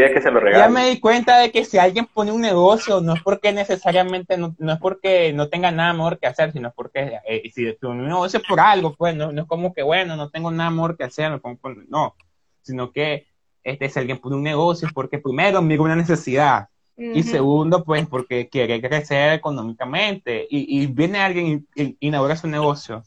ya 0.53 0.69
me 0.69 0.91
di 0.91 0.99
cuenta 0.99 1.39
de 1.39 1.53
que 1.53 1.65
si 1.65 1.79
alguien 1.79 2.07
pone 2.07 2.33
un 2.33 2.41
negocio 2.41 3.01
no 3.01 3.15
es 3.15 3.23
porque 3.23 3.53
necesariamente 3.53 4.37
no, 4.37 4.57
no 4.59 4.73
es 4.73 4.79
porque 4.81 5.33
no 5.33 5.49
tenga 5.49 5.71
nada 5.71 5.93
mejor 5.93 6.19
que 6.19 6.27
hacer 6.27 6.53
sino 6.53 6.73
porque 6.73 7.21
eh, 7.25 7.49
si 7.55 7.71
pone 7.75 8.01
un 8.03 8.09
negocio 8.09 8.41
por 8.47 8.59
algo 8.59 8.95
pues 8.97 9.15
no, 9.15 9.31
no, 9.31 9.43
es 9.43 9.47
como 9.47 9.73
que 9.73 9.85
bueno 9.85 10.17
no 10.17 10.31
tengo 10.31 10.51
nada 10.51 10.71
mejor 10.71 10.97
que 10.97 11.05
hacer 11.05 11.41
no 11.89 12.17
sino 12.63 12.91
que 12.91 13.29
este 13.63 13.89
si 13.89 14.01
alguien 14.01 14.19
pone 14.19 14.35
un 14.35 14.43
negocio 14.43 14.89
es 14.89 14.93
porque 14.93 15.19
primero 15.19 15.63
mira 15.63 15.83
una 15.83 15.97
necesidad 15.97 16.69
y 16.97 17.23
segundo 17.23 17.85
pues 17.85 18.07
porque 18.09 18.49
quiere 18.49 18.81
crecer 18.81 19.33
económicamente 19.33 20.47
y, 20.51 20.83
y 20.83 20.87
viene 20.87 21.19
alguien 21.19 21.67
y 21.77 21.97
inaugura 22.01 22.35
su 22.37 22.49
negocio 22.49 23.05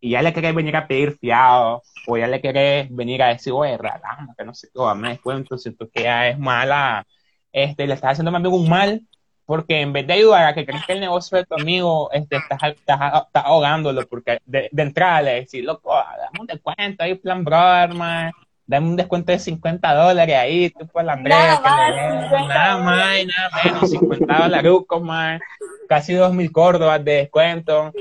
y 0.00 0.10
ya 0.10 0.22
le 0.22 0.32
querés 0.32 0.54
venir 0.54 0.76
a 0.76 0.86
pedir 0.86 1.16
fiado, 1.18 1.82
o 2.06 2.16
ya 2.16 2.26
le 2.26 2.40
querés 2.40 2.88
venir 2.94 3.22
a 3.22 3.28
decir, 3.28 3.52
oye, 3.52 3.76
ralama, 3.76 4.34
que 4.36 4.44
no 4.44 4.54
sé 4.54 4.68
qué, 4.72 4.80
me 4.94 5.10
descuento, 5.10 5.58
siento 5.58 5.88
que 5.88 6.04
ya 6.04 6.28
es 6.28 6.38
mala, 6.38 7.06
este, 7.52 7.86
le 7.86 7.94
estás 7.94 8.12
haciendo 8.12 8.28
a 8.28 8.32
mi 8.32 8.36
amigo 8.36 8.56
un 8.56 8.68
mal, 8.68 9.02
porque 9.46 9.80
en 9.80 9.92
vez 9.92 10.06
de 10.06 10.14
ayudar 10.14 10.46
a 10.46 10.54
que 10.54 10.66
crezca 10.66 10.92
el 10.92 11.00
negocio 11.00 11.38
de 11.38 11.44
tu 11.44 11.54
amigo, 11.54 12.10
este, 12.12 12.36
estás, 12.36 12.58
estás, 12.64 12.98
ahogándolo, 13.32 14.06
porque 14.06 14.38
de, 14.44 14.68
entrada 14.76 15.22
le 15.22 15.34
decís, 15.34 15.64
loco, 15.64 15.94
dame 15.94 16.40
un 16.40 16.46
descuento 16.46 17.04
ahí, 17.04 17.14
plan 17.14 17.44
brother, 17.44 17.94
man, 17.94 18.32
dame 18.66 18.88
un 18.88 18.96
descuento 18.96 19.32
de 19.32 19.38
50 19.38 19.94
dólares 19.94 20.36
ahí, 20.36 20.70
tú 20.70 20.86
pues 20.88 21.06
la 21.06 21.14
Andrea, 21.14 21.60
nada 21.62 22.78
más, 22.78 23.16
nada 23.24 23.64
menos, 23.64 23.90
50 23.90 24.38
dólares, 24.38 24.72
man, 25.00 25.40
casi 25.88 26.12
2.000 26.14 26.50
córdobas 26.52 27.04
de 27.04 27.12
descuento, 27.12 27.92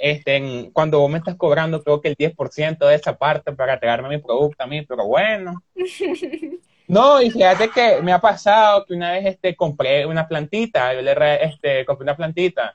este, 0.00 0.70
cuando 0.72 1.00
vos 1.00 1.10
me 1.10 1.18
estás 1.18 1.36
cobrando 1.36 1.82
creo 1.82 2.00
que 2.00 2.08
el 2.08 2.16
10% 2.16 2.78
de 2.78 2.94
esa 2.94 3.16
parte 3.16 3.52
para 3.52 3.74
entregarme 3.74 4.08
mi 4.08 4.18
producto 4.18 4.62
a 4.62 4.66
mí, 4.66 4.82
pero 4.82 5.06
bueno. 5.06 5.62
No, 6.90 7.22
y 7.22 7.30
fíjate 7.30 7.70
que 7.70 8.02
me 8.02 8.12
ha 8.12 8.20
pasado 8.20 8.84
que 8.84 8.94
una 8.94 9.12
vez 9.12 9.24
este, 9.24 9.54
compré 9.54 10.04
una 10.04 10.26
plantita, 10.26 10.92
yo 10.92 11.02
le 11.02 11.44
este, 11.44 11.84
compré 11.84 12.02
una 12.02 12.16
plantita 12.16 12.74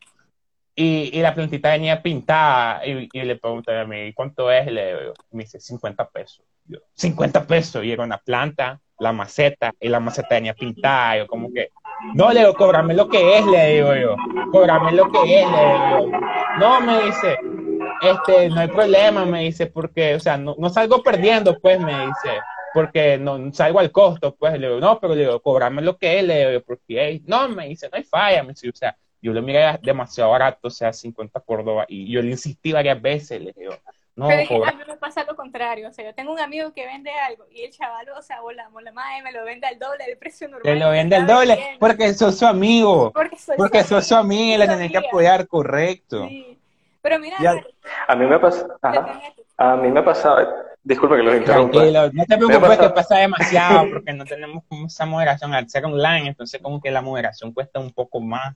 y, 0.73 1.09
y 1.11 1.21
la 1.21 1.33
plantita 1.33 1.71
venía 1.71 2.01
pintada 2.01 2.85
y, 2.87 3.09
y, 3.11 3.23
le 3.23 3.35
pregunté 3.35 3.77
a 3.77 3.83
mí, 3.85 4.13
¿cuánto 4.13 4.49
es? 4.49 4.67
Y 4.67 4.71
le, 4.71 4.95
me 5.31 5.43
dice, 5.43 5.59
50 5.59 6.09
pesos. 6.11 6.45
Yo, 6.65 6.79
50 6.93 7.45
pesos 7.45 7.83
y 7.83 7.91
era 7.91 8.05
una 8.05 8.17
planta, 8.17 8.79
la 8.99 9.11
maceta 9.11 9.73
y 9.79 9.89
la 9.89 9.99
maceta 9.99 10.35
venía 10.35 10.53
pintada. 10.53 11.17
Yo 11.17 11.27
como 11.27 11.51
que, 11.53 11.69
no, 12.13 12.31
le 12.31 12.41
digo, 12.41 12.53
cobrame 12.53 12.93
lo 12.93 13.09
que 13.09 13.37
es, 13.37 13.45
le 13.45 13.75
digo 13.75 13.95
yo. 13.95 14.15
Cobrame 14.51 14.91
lo 14.91 15.11
que 15.11 15.41
es, 15.41 15.47
le 15.49 15.57
digo 15.57 16.11
yo. 16.11 16.19
No, 16.59 16.81
me 16.81 17.03
dice, 17.03 17.37
este, 18.01 18.49
no 18.49 18.61
hay 18.61 18.67
problema, 18.67 19.25
me 19.25 19.41
dice, 19.43 19.67
porque, 19.67 20.15
o 20.15 20.19
sea, 20.19 20.37
no, 20.37 20.55
no 20.57 20.69
salgo 20.69 21.01
perdiendo, 21.03 21.59
pues, 21.59 21.79
me 21.79 21.91
dice, 21.91 22.39
porque 22.73 23.17
no 23.17 23.51
salgo 23.53 23.79
al 23.79 23.91
costo, 23.91 24.35
pues, 24.35 24.59
le 24.59 24.67
digo, 24.67 24.79
no, 24.79 24.99
pero 24.99 25.15
le 25.15 25.21
digo, 25.21 25.41
cobrame 25.41 25.81
lo 25.81 25.97
que 25.97 26.19
es, 26.19 26.25
le 26.25 26.49
digo, 26.49 26.63
porque, 26.65 27.21
no, 27.25 27.49
me 27.49 27.67
dice, 27.67 27.89
no 27.91 27.97
hay 27.97 28.03
falla, 28.03 28.43
me 28.43 28.49
dice, 28.49 28.69
o 28.69 28.75
sea, 28.75 28.95
yo 29.21 29.33
le 29.33 29.41
miré 29.41 29.79
demasiado 29.81 30.31
barato, 30.31 30.67
o 30.67 30.71
sea, 30.71 30.93
50 30.93 31.39
Córdoba, 31.41 31.85
y 31.87 32.11
yo 32.11 32.21
le 32.21 32.31
insistí 32.31 32.71
varias 32.71 33.01
veces, 33.01 33.41
le 33.41 33.53
digo, 33.53 33.75
no, 34.15 34.27
pero 34.27 34.65
a 34.65 34.71
mí 34.71 34.83
me 34.87 34.95
pasa 34.95 35.25
lo 35.25 35.35
contrario, 35.35 35.89
o 35.89 35.91
sea, 35.91 36.05
yo 36.05 36.15
tengo 36.15 36.31
un 36.31 36.39
amigo 36.39 36.71
que 36.71 36.85
vende 36.85 37.11
algo 37.11 37.45
y 37.51 37.63
el 37.63 37.71
chaval, 37.71 38.07
o 38.09 38.21
sea, 38.21 38.37
la 38.55 38.91
madre 38.93 39.21
me 39.23 39.33
lo 39.33 39.43
vende 39.43 39.67
al 39.67 39.77
doble 39.77 40.05
del 40.05 40.17
precio 40.17 40.47
normal. 40.47 40.73
Me 40.73 40.79
lo 40.79 40.89
vende 40.89 41.17
al 41.17 41.27
doble 41.27 41.77
porque 41.79 42.13
sos 42.13 42.37
su 42.37 42.45
amigo. 42.45 43.11
Porque, 43.11 43.37
soy 43.37 43.57
porque 43.57 43.83
sos 43.83 44.07
su 44.07 44.15
amigo 44.15 44.55
y 44.55 44.57
le 44.57 44.67
tenés 44.67 44.91
que 44.91 44.99
apoyar, 44.99 45.47
correcto. 45.47 46.27
Sí. 46.29 46.57
Pero 47.01 47.19
mira, 47.19 47.37
a 48.07 48.15
mí 48.15 48.25
me 48.25 48.39
pasa, 48.39 48.65
a 49.57 49.75
mí 49.75 49.89
me 49.89 49.99
ha 49.99 50.05
pasado, 50.05 50.47
disculpa 50.81 51.17
que 51.17 51.23
lo 51.23 51.35
interrumpa. 51.35 51.83
no 52.13 52.25
te 52.25 52.37
preocupes 52.37 52.77
que 52.79 52.89
pasa 52.91 53.17
demasiado 53.17 53.85
porque 53.93 54.13
no 54.13 54.23
tenemos 54.23 54.63
como 54.69 54.87
esa 54.87 55.05
moderación 55.05 55.53
al 55.53 55.69
ser 55.69 55.85
online, 55.85 56.29
entonces 56.29 56.61
como 56.61 56.81
que 56.81 56.89
la 56.89 57.01
moderación 57.01 57.51
cuesta 57.51 57.79
un 57.79 57.91
poco 57.91 58.21
más. 58.21 58.55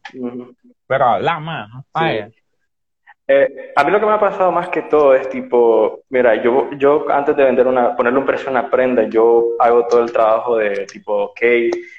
Pero 0.87 1.05
habla 1.05 1.39
más, 1.39 1.69
no 1.69 1.85
eh, 3.31 3.71
a 3.75 3.83
mí 3.83 3.91
lo 3.91 4.00
que 4.00 4.07
me 4.07 4.13
ha 4.13 4.19
pasado 4.19 4.51
más 4.51 4.69
que 4.69 4.81
todo 4.81 5.13
es 5.13 5.29
tipo, 5.29 6.01
mira, 6.09 6.41
yo, 6.41 6.71
yo 6.71 7.05
antes 7.12 7.36
de 7.36 7.43
vender 7.43 7.67
una, 7.67 7.95
ponerle 7.95 8.17
un 8.17 8.25
precio 8.25 8.48
a 8.48 8.51
una 8.51 8.71
prenda, 8.71 9.03
yo 9.03 9.50
hago 9.59 9.86
todo 9.86 10.01
el 10.03 10.12
trabajo 10.12 10.57
de 10.57 10.88
tipo, 10.88 11.25
ok, 11.25 11.41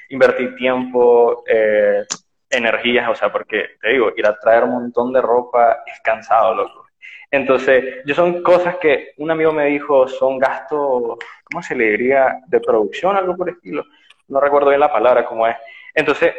invertir 0.09 0.55
tiempo, 0.55 1.45
eh, 1.47 2.03
energías, 2.49 3.09
o 3.09 3.15
sea, 3.15 3.31
porque 3.31 3.77
te 3.81 3.91
digo, 3.91 4.11
ir 4.17 4.27
a 4.27 4.37
traer 4.37 4.65
un 4.65 4.71
montón 4.71 5.13
de 5.13 5.21
ropa 5.21 5.83
es 5.85 6.01
cansado, 6.01 6.53
loco. 6.53 6.87
Entonces, 7.31 8.03
yo 8.05 8.13
son 8.13 8.43
cosas 8.43 8.75
que 8.75 9.13
un 9.15 9.31
amigo 9.31 9.53
me 9.53 9.67
dijo, 9.67 10.09
son 10.09 10.37
gastos, 10.37 11.17
¿cómo 11.45 11.63
se 11.63 11.75
le 11.75 11.91
diría? 11.91 12.41
De 12.47 12.59
producción, 12.59 13.15
algo 13.15 13.37
por 13.37 13.47
el 13.47 13.55
estilo. 13.55 13.85
No 14.27 14.41
recuerdo 14.41 14.67
bien 14.67 14.81
la 14.81 14.91
palabra, 14.91 15.23
cómo 15.23 15.47
es. 15.47 15.55
Entonces, 15.93 16.33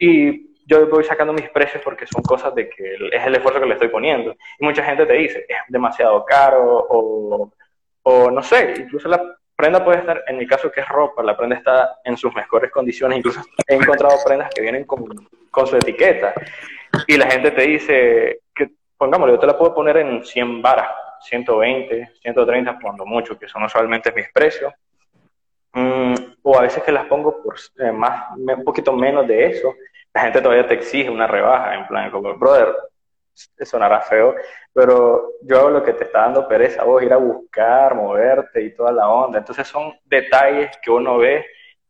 y 0.00 0.51
yo 0.72 0.88
voy 0.88 1.04
sacando 1.04 1.32
mis 1.32 1.48
precios 1.50 1.82
porque 1.84 2.06
son 2.06 2.22
cosas 2.22 2.54
de 2.54 2.68
que 2.68 2.94
es 2.94 3.26
el 3.26 3.34
esfuerzo 3.34 3.60
que 3.60 3.66
le 3.66 3.74
estoy 3.74 3.88
poniendo. 3.88 4.34
Y 4.58 4.64
mucha 4.64 4.82
gente 4.82 5.06
te 5.06 5.12
dice, 5.12 5.44
es 5.48 5.58
demasiado 5.68 6.24
caro 6.24 6.86
o, 6.88 7.52
o 8.02 8.30
no 8.30 8.42
sé, 8.42 8.74
incluso 8.78 9.08
la 9.08 9.22
prenda 9.54 9.84
puede 9.84 9.98
estar, 9.98 10.22
en 10.26 10.38
mi 10.38 10.46
caso 10.46 10.70
que 10.72 10.80
es 10.80 10.88
ropa, 10.88 11.22
la 11.22 11.36
prenda 11.36 11.56
está 11.56 12.00
en 12.04 12.16
sus 12.16 12.34
mejores 12.34 12.70
condiciones, 12.70 13.18
incluso 13.18 13.42
he 13.66 13.74
encontrado 13.74 14.16
prendas 14.24 14.50
que 14.54 14.62
vienen 14.62 14.84
con, 14.84 15.04
con 15.50 15.66
su 15.66 15.76
etiqueta. 15.76 16.34
Y 17.06 17.16
la 17.16 17.30
gente 17.30 17.50
te 17.50 17.62
dice, 17.62 18.40
que 18.54 18.70
pongámoslo, 18.96 19.34
yo 19.34 19.40
te 19.40 19.46
la 19.46 19.58
puedo 19.58 19.74
poner 19.74 19.98
en 19.98 20.24
100 20.24 20.62
varas, 20.62 20.90
120, 21.20 22.12
130, 22.22 22.78
cuando 22.80 23.04
mucho, 23.04 23.38
que 23.38 23.48
son 23.48 23.62
usualmente 23.62 24.12
mis 24.12 24.30
precios. 24.32 24.72
Mm, 25.74 26.14
o 26.42 26.58
a 26.58 26.62
veces 26.62 26.82
que 26.82 26.92
las 26.92 27.06
pongo 27.06 27.42
por 27.42 27.54
eh, 27.78 27.92
más, 27.92 28.36
un 28.36 28.64
poquito 28.64 28.92
menos 28.92 29.26
de 29.26 29.46
eso, 29.46 29.74
la 30.14 30.20
gente 30.20 30.40
todavía 30.40 30.66
te 30.66 30.74
exige 30.74 31.10
una 31.10 31.26
rebaja, 31.26 31.74
en 31.74 31.86
plan, 31.86 32.10
como, 32.10 32.36
brother, 32.36 32.74
sonará 33.62 34.00
feo, 34.02 34.34
pero 34.72 35.32
yo 35.42 35.58
hago 35.58 35.70
lo 35.70 35.82
que 35.82 35.94
te 35.94 36.04
está 36.04 36.22
dando 36.22 36.46
pereza, 36.46 36.84
vos 36.84 37.02
ir 37.02 37.12
a 37.12 37.16
buscar, 37.16 37.94
moverte 37.94 38.62
y 38.62 38.74
toda 38.74 38.92
la 38.92 39.08
onda. 39.08 39.38
Entonces 39.38 39.66
son 39.66 39.94
detalles 40.04 40.76
que 40.82 40.90
uno 40.90 41.18
ve 41.18 41.44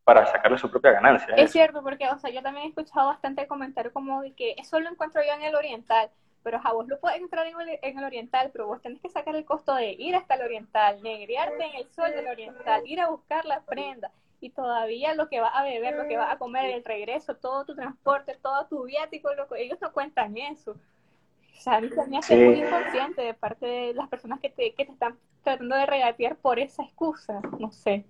para 0.05 0.27
sacarle 0.27 0.59
su 0.59 0.71
propia 0.71 0.93
ganancia. 0.93 1.35
Es 1.37 1.53
cierto, 1.53 1.83
porque, 1.83 2.09
o 2.09 2.19
sea, 2.19 2.31
yo 2.31 2.43
también 2.43 2.67
he 2.67 2.69
escuchado 2.69 3.09
bastante 3.09 3.47
comentarios 3.47 3.93
como 3.93 4.23
de 4.23 4.35
que 4.35 4.55
eso 4.59 4.79
lo 4.81 4.91
encuentro 4.91 5.23
yo 5.23 5.33
en 5.33 5.43
el 5.43 5.55
oriental, 5.55 6.11
pero 6.43 6.61
a 6.63 6.73
vos 6.73 6.89
lo 6.89 6.99
puedes 6.99 7.19
encontrar 7.19 7.47
en 7.47 7.61
el, 7.61 7.79
en 7.83 7.99
el, 7.99 8.05
oriental, 8.05 8.51
pero 8.53 8.67
vos 8.67 8.83
tenés 8.83 9.01
que 9.01 9.11
sacar 9.11 9.37
el 9.37 9.45
costo 9.45 9.75
de 9.75 9.93
ir 9.93 10.17
hasta 10.17 10.35
el 10.35 10.43
oriental, 10.43 11.01
negriarte 11.03 11.65
en 11.65 11.77
el 11.77 11.89
sol 11.93 12.11
del 12.11 12.27
oriental, 12.27 12.83
ir 12.85 13.01
a 13.01 13.11
buscar 13.11 13.45
la 13.45 13.61
prenda, 13.61 14.11
y 14.43 14.51
todavía 14.51 15.15
lo 15.15 15.29
que 15.29 15.41
va 15.41 15.49
a 15.49 15.63
beber, 15.63 15.97
lo 15.97 16.09
que 16.09 16.17
va 16.17 16.33
a 16.33 16.39
comer, 16.39 16.71
el 16.73 16.85
regreso, 16.85 17.37
todo 17.37 17.65
tu 17.65 17.77
transporte, 17.77 18.37
todo 18.43 18.67
tu 18.67 18.85
viático, 18.85 19.33
lo 19.35 19.47
ellos 19.55 19.79
no 19.81 19.93
cuentan 19.93 20.37
eso. 20.37 20.73
O 20.73 21.61
sea, 21.61 21.77
a 21.77 21.81
mí 21.81 21.89
se 21.91 22.07
me 22.09 22.19
hace 22.19 22.35
muy 22.35 22.61
inconsciente 22.61 23.23
de 23.23 23.35
parte 23.35 23.67
de 23.67 23.95
las 23.95 24.09
personas 24.09 24.41
que 24.41 24.51
te, 24.51 24.75
que 24.75 24.85
te 24.85 24.93
están 24.93 25.17
tratando 25.45 25.77
de 25.77 25.87
regatear 25.87 26.37
por 26.37 26.59
esa 26.59 26.83
excusa, 26.83 27.41
no 27.61 27.71
sé. 27.71 28.05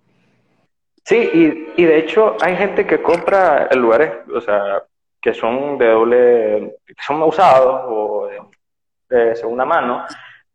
Sí, 1.04 1.16
y, 1.34 1.82
y 1.82 1.84
de 1.84 1.98
hecho 1.98 2.36
hay 2.40 2.56
gente 2.56 2.86
que 2.86 3.02
compra 3.02 3.68
en 3.70 3.78
lugares, 3.80 4.12
o 4.34 4.40
sea, 4.40 4.84
que 5.20 5.34
son 5.34 5.76
de 5.76 5.86
doble, 5.86 6.76
que 6.86 6.94
son 7.06 7.22
usados 7.22 7.82
o 7.88 8.28
de 9.10 9.36
segunda 9.36 9.66
mano, 9.66 10.06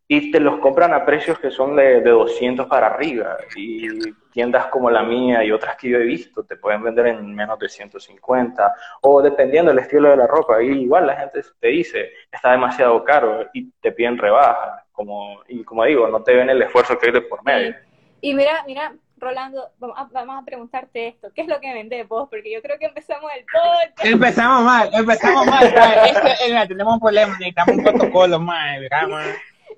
y 0.09 0.31
te 0.31 0.39
los 0.39 0.59
compran 0.59 0.93
a 0.93 1.05
precios 1.05 1.37
que 1.37 1.51
son 1.51 1.75
de, 1.75 2.01
de 2.01 2.09
200 2.09 2.67
para 2.67 2.87
arriba. 2.87 3.37
Y 3.55 3.87
tiendas 4.31 4.67
como 4.67 4.89
la 4.89 5.03
mía 5.03 5.43
y 5.43 5.51
otras 5.51 5.75
que 5.75 5.89
yo 5.89 5.97
he 5.97 6.03
visto 6.03 6.45
te 6.45 6.55
pueden 6.55 6.81
vender 6.81 7.07
en 7.07 7.35
menos 7.35 7.59
de 7.59 7.67
150. 7.67 8.73
O 9.01 9.21
dependiendo 9.21 9.71
del 9.71 9.79
estilo 9.79 10.09
de 10.09 10.17
la 10.17 10.27
ropa. 10.27 10.63
Y 10.63 10.83
igual 10.83 11.07
la 11.07 11.17
gente 11.17 11.41
te 11.59 11.67
dice, 11.67 12.11
está 12.31 12.51
demasiado 12.51 13.03
caro 13.03 13.47
y 13.53 13.69
te 13.81 13.91
piden 13.91 14.17
rebaja. 14.17 14.85
Como, 14.93 15.41
y 15.47 15.63
como 15.63 15.83
digo, 15.83 16.07
no 16.07 16.23
te 16.23 16.33
ven 16.33 16.49
el 16.49 16.61
esfuerzo 16.61 16.97
que 16.97 17.07
hay 17.07 17.11
de 17.11 17.21
por 17.21 17.43
medio. 17.43 17.75
Y 18.21 18.33
mira, 18.33 18.63
mira, 18.65 18.93
Rolando, 19.17 19.71
vamos 19.79 20.41
a, 20.41 20.45
preguntarte 20.45 21.07
esto. 21.07 21.31
¿Qué 21.35 21.41
es 21.41 21.47
lo 21.47 21.59
que 21.59 21.73
vendés 21.73 22.07
vos? 22.07 22.29
Porque 22.29 22.53
yo 22.53 22.61
creo 22.61 22.79
que 22.79 22.85
empezamos 22.85 23.29
el 23.35 23.43
podcast. 23.45 24.05
Empezamos 24.05 24.63
mal, 24.63 24.89
empezamos 24.93 25.45
mal. 25.45 25.65
es 26.05 26.19
que 26.19 26.55
eh, 26.55 26.67
tenemos 26.67 26.93
un 26.93 26.99
problema, 26.99 27.33
necesitamos 27.33 27.75
un 27.75 27.83
protocolo 27.83 28.39
más, 28.39 28.79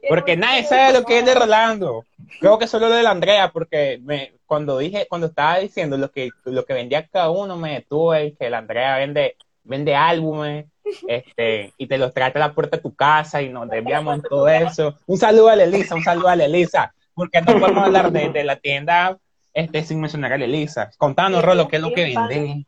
porque 0.08 0.38
nadie 0.38 0.64
sabe 0.64 0.94
lo 0.94 1.04
que 1.04 1.20
es 1.20 1.26
de 1.26 1.36
Rolando. 1.36 2.06
Creo 2.40 2.58
que 2.58 2.68
solo 2.68 2.90
lo 2.90 2.96
de 2.96 3.04
la 3.04 3.12
Andrea, 3.12 3.52
porque 3.52 4.00
me, 4.04 4.34
cuando 4.46 4.78
dije, 4.78 5.08
cuando 5.10 5.28
estaba 5.28 5.58
diciendo 5.58 5.98
lo 5.98 6.12
que, 6.12 6.30
lo 6.46 6.66
que 6.66 6.74
vendía 6.74 7.08
cada 7.08 7.30
uno, 7.30 7.58
me 7.58 7.74
detuve, 7.74 8.36
que 8.40 8.50
la 8.50 8.60
Andrea 8.60 8.98
vende, 8.98 9.36
vende 9.64 9.96
álbumes, 9.96 10.66
este, 11.08 11.74
y 11.78 11.88
te 11.88 11.98
los 11.98 12.14
trae 12.14 12.32
a 12.34 12.40
la 12.40 12.54
puerta 12.54 12.78
de 12.78 12.84
tu 12.84 12.96
casa 12.96 13.42
y 13.42 13.50
nos 13.50 13.70
desviamos 13.70 14.22
todo 14.24 14.48
eso. 14.48 14.96
Un 15.06 15.18
saludo 15.18 15.50
a 15.50 15.56
la 15.56 15.64
Elisa, 15.64 15.96
un 15.96 16.04
saludo 16.04 16.30
a 16.30 16.36
la 16.36 16.46
Elisa, 16.46 16.94
porque 17.14 17.42
no 17.42 17.60
podemos 17.60 17.84
hablar 17.84 18.12
de, 18.12 18.30
de 18.30 18.44
la 18.44 18.56
tienda 18.56 19.18
este, 19.54 19.84
sin 19.84 20.00
mencionar 20.00 20.34
a 20.34 20.38
la 20.38 20.46
Elisa. 20.46 20.90
Contanos, 20.98 21.44
Rolo, 21.44 21.68
qué 21.68 21.78
es 21.78 21.82
lo 21.82 21.94
que 21.94 22.06
venden. 22.06 22.66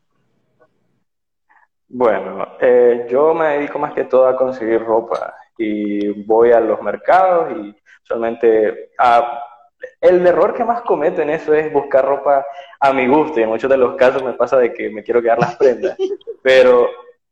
Bueno, 1.88 2.56
eh, 2.60 3.06
yo 3.10 3.34
me 3.34 3.48
dedico 3.48 3.78
más 3.78 3.92
que 3.92 4.04
todo 4.04 4.26
a 4.26 4.36
conseguir 4.36 4.82
ropa 4.82 5.34
y 5.58 6.08
voy 6.24 6.52
a 6.52 6.60
los 6.60 6.80
mercados 6.82 7.52
y 7.56 7.74
solamente 8.02 8.90
el 10.00 10.26
error 10.26 10.54
que 10.54 10.64
más 10.64 10.82
cometo 10.82 11.22
en 11.22 11.30
eso 11.30 11.54
es 11.54 11.72
buscar 11.72 12.04
ropa 12.04 12.44
a 12.80 12.92
mi 12.92 13.06
gusto 13.06 13.40
y 13.40 13.42
en 13.42 13.48
muchos 13.48 13.70
de 13.70 13.76
los 13.76 13.96
casos 13.96 14.22
me 14.22 14.32
pasa 14.34 14.58
de 14.58 14.72
que 14.72 14.90
me 14.90 15.02
quiero 15.02 15.22
quedar 15.22 15.38
las 15.38 15.56
prendas, 15.56 15.96
pero 16.42 16.88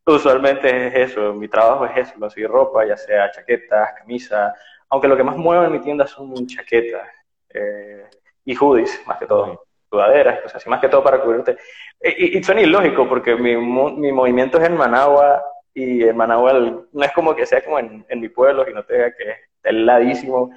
usualmente 0.06 0.88
es 0.88 1.10
eso, 1.10 1.32
mi 1.32 1.48
trabajo 1.48 1.86
es 1.86 1.96
eso, 1.96 2.18
conseguir 2.18 2.48
ropa, 2.48 2.84
ya 2.84 2.96
sea 2.96 3.30
chaquetas, 3.30 3.92
camisas, 3.98 4.52
aunque 4.88 5.08
lo 5.08 5.16
que 5.16 5.24
más 5.24 5.36
muevo 5.36 5.64
en 5.64 5.72
mi 5.72 5.80
tienda 5.80 6.06
son 6.06 6.46
chaquetas 6.46 7.08
eh, 7.50 8.04
y 8.44 8.56
hoodies, 8.56 9.00
más 9.06 9.18
que 9.18 9.26
todo, 9.26 9.64
sudaderas, 9.88 10.40
cosas 10.40 10.56
así, 10.56 10.68
más 10.68 10.80
que 10.80 10.88
todo 10.88 11.02
para 11.02 11.20
cubrirte. 11.20 11.56
Y, 12.02 12.38
y 12.38 12.42
son 12.42 12.58
ilógicos 12.58 13.06
porque 13.08 13.36
mi, 13.36 13.56
mi 13.56 14.12
movimiento 14.12 14.58
es 14.58 14.68
en 14.68 14.76
Managua 14.76 15.44
y 15.74 16.02
en 16.02 16.16
Managua 16.16 16.52
no 16.92 17.04
es 17.04 17.12
como 17.12 17.34
que 17.34 17.46
sea 17.46 17.64
como 17.64 17.78
en, 17.78 18.04
en 18.08 18.20
mi 18.20 18.28
pueblo, 18.28 18.64
sino 18.64 18.84
te 18.84 18.94
diga 18.94 19.14
que 19.16 19.30
es 19.30 19.36
heladísimo. 19.62 20.50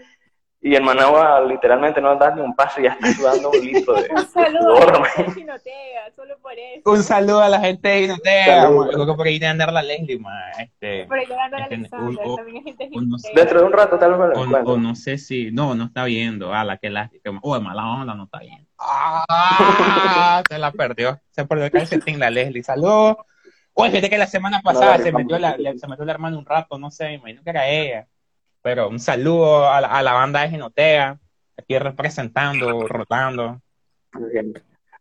Y 0.65 0.77
en 0.77 0.83
Managua 0.85 1.41
literalmente 1.41 1.99
no 1.99 2.15
das 2.15 2.33
ni 2.35 2.41
un 2.41 2.55
paso 2.55 2.79
y 2.79 2.85
ya 2.85 2.91
estás 2.91 3.15
sudando 3.17 3.51
un 3.51 3.59
litro 3.59 3.95
de, 3.95 4.07
un 4.15 4.25
saludo 4.25 4.77
a 4.77 4.85
la 4.85 5.05
gente 5.09 5.23
de 5.23 5.33
Ginotega, 5.33 6.11
solo 6.15 6.39
por 6.41 6.53
eso. 6.53 6.89
Un 6.89 7.03
saludo 7.03 7.41
a 7.41 7.49
la 7.49 7.59
gente 7.59 7.89
de 7.89 8.01
Ginotega, 8.03 8.69
creo 8.89 9.17
por 9.17 9.27
ahí 9.27 9.39
de 9.39 9.47
andar 9.47 9.73
la 9.73 9.83
Leslie, 9.83 10.17
ma. 10.19 10.51
Este, 10.57 11.05
por 11.05 11.19
ahí 11.19 11.25
de 11.25 11.37
andar 11.37 11.61
este, 11.63 11.75
Alexander, 11.75 12.25
también 12.37 12.57
hay 12.57 12.63
gente 12.63 12.89
de. 12.89 13.31
Dentro 13.35 13.59
de 13.59 13.65
un 13.65 13.73
rato 13.73 13.99
tal 13.99 14.17
vez 14.17 14.37
o, 14.37 14.71
o, 14.71 14.77
no 14.77 14.95
sé 14.95 15.17
si, 15.17 15.51
no, 15.51 15.75
no 15.75 15.83
está 15.83 16.05
viendo, 16.05 16.53
a 16.53 16.63
la 16.63 16.77
que 16.77 16.89
la, 16.89 17.11
oh, 17.41 17.59
mala 17.59 17.85
onda, 17.85 18.15
no 18.15 18.23
está 18.23 18.39
viendo. 18.39 18.65
Ah, 18.85 20.43
se 20.49 20.57
la 20.57 20.71
perdió, 20.71 21.19
se 21.31 21.45
perdió 21.45 21.65
el 21.65 21.71
calcetín 21.71 22.19
la 22.19 22.29
Leslie, 22.29 22.63
saludos 22.63 23.17
Oye, 23.73 23.91
fíjate 23.91 24.09
que 24.09 24.17
la 24.17 24.27
semana 24.27 24.61
pasada 24.61 24.99
se, 24.99 25.11
metió 25.11 25.39
la, 25.39 25.55
se 25.55 25.87
metió 25.87 26.05
la 26.05 26.13
hermana 26.13 26.37
un 26.37 26.45
rato, 26.45 26.77
no 26.77 26.91
sé, 26.91 27.05
me 27.05 27.13
imagino 27.15 27.43
que 27.43 27.49
era 27.49 27.67
ella. 27.67 28.07
Pero 28.61 28.89
un 28.89 28.99
saludo 28.99 29.69
a 29.69 29.81
la, 29.81 29.87
a 29.87 30.03
la 30.03 30.13
banda 30.13 30.41
de 30.41 30.49
Ginotea, 30.49 31.19
aquí 31.57 31.77
representando, 31.77 32.87
rotando. 32.87 33.61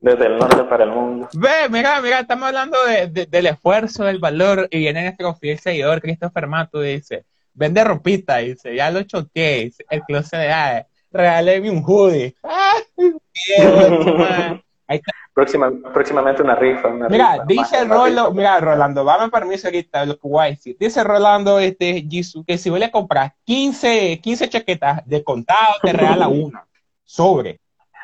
Desde 0.01 0.27
el 0.27 0.39
norte 0.39 0.65
para 0.65 0.85
el 0.85 0.91
mundo. 0.91 1.29
Ve, 1.35 1.69
mira, 1.71 2.01
mira, 2.01 2.21
estamos 2.21 2.49
hablando 2.49 2.77
de, 2.85 3.27
del 3.27 3.47
esfuerzo, 3.47 4.05
del 4.05 4.19
valor, 4.19 4.67
y 4.71 4.79
viene 4.79 5.03
nuestro 5.03 5.35
fiel 5.35 5.59
seguidor, 5.61 6.01
Christopher 6.01 6.47
Mato, 6.49 6.81
dice, 6.81 7.25
vende 7.55 7.85
ropita, 7.85 8.39
dice, 8.39 8.75
ya 8.75 8.91
lo 8.91 9.03
choqué, 9.03 9.65
dice, 9.65 9.85
el 9.91 10.03
closet 10.03 10.41
de 10.41 10.53
AE, 10.53 10.87
regáleme 11.13 11.71
un 11.71 11.85
hoodie. 11.87 12.35
¡Ah! 12.43 12.73
Ahí 14.89 14.99
está 14.99 15.13
Próxima, 15.35 15.73
próximamente 15.95 16.43
una 16.43 16.55
rifa. 16.55 16.91
mira, 16.91 17.43
dice 17.47 17.85
Rolando, 17.85 18.33
mira, 18.33 18.61
Rolando, 18.61 19.03
dame 19.03 19.31
permiso 19.31 19.69
ahorita, 19.69 20.05
lo 20.05 20.19
que 20.19 20.29
voy 20.29 20.45
a 20.45 20.51
decir. 20.51 20.77
Dice 20.79 21.03
Rolando, 21.03 21.59
este, 21.59 22.07
Jisoo, 22.09 22.45
que 22.45 22.59
si 22.59 22.69
voy 22.69 22.83
a 22.83 22.91
comprar 22.91 23.35
15, 23.45 24.21
15 24.21 24.49
chaquetas 24.51 25.07
de 25.07 25.25
contado, 25.25 25.75
te 25.83 25.93
regala 25.93 26.29
una. 26.29 26.67
Sobre. 27.05 27.61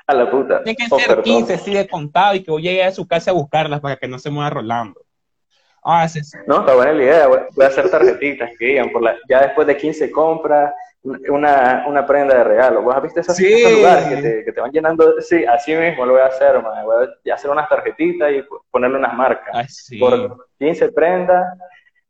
A 0.06 0.14
la 0.14 0.30
puta. 0.30 0.62
Tiene 0.62 0.76
que 0.76 0.86
oh, 0.90 0.98
ser 0.98 1.20
15, 1.20 1.58
sí, 1.58 1.74
de 1.74 1.86
contado 1.86 2.34
y 2.34 2.42
que 2.42 2.50
voy 2.50 2.66
a 2.66 2.72
llegar 2.72 2.88
a 2.88 2.92
su 2.92 3.06
casa 3.06 3.30
a 3.30 3.34
buscarlas 3.34 3.80
para 3.80 3.96
que 3.96 4.08
no 4.08 4.18
se 4.18 4.30
mueva 4.30 4.48
Rolando. 4.48 5.02
Ah, 5.84 6.08
sí, 6.08 6.20
No, 6.46 6.60
está 6.60 6.74
buena 6.74 6.92
la 6.92 7.02
idea. 7.02 7.26
Voy 7.26 7.64
a 7.64 7.68
hacer 7.68 7.90
tarjetitas 7.90 8.50
que 8.58 8.66
digan, 8.66 8.90
por 8.90 9.02
la, 9.02 9.16
ya 9.28 9.42
después 9.42 9.66
de 9.66 9.76
15 9.76 10.10
compras, 10.10 10.72
una, 11.02 11.84
una 11.86 12.06
prenda 12.06 12.38
de 12.38 12.44
regalo. 12.44 12.82
¿Vos 12.82 12.94
has 12.94 13.02
visto 13.02 13.20
esos, 13.20 13.38
lugares 13.38 14.06
que 14.06 14.16
te, 14.16 14.44
que 14.44 14.52
te, 14.52 14.60
van 14.60 14.70
llenando? 14.70 15.20
Sí, 15.20 15.44
así 15.44 15.74
mismo 15.74 16.04
lo 16.04 16.12
voy 16.12 16.22
a 16.22 16.26
hacer, 16.26 16.60
man. 16.62 16.84
Voy 16.84 17.06
a 17.30 17.34
hacer 17.34 17.50
unas 17.50 17.68
tarjetitas 17.68 18.32
y 18.32 18.44
ponerle 18.70 18.98
unas 18.98 19.14
marcas. 19.14 19.86
Por 19.98 20.48
15 20.58 20.92
prendas, 20.92 21.58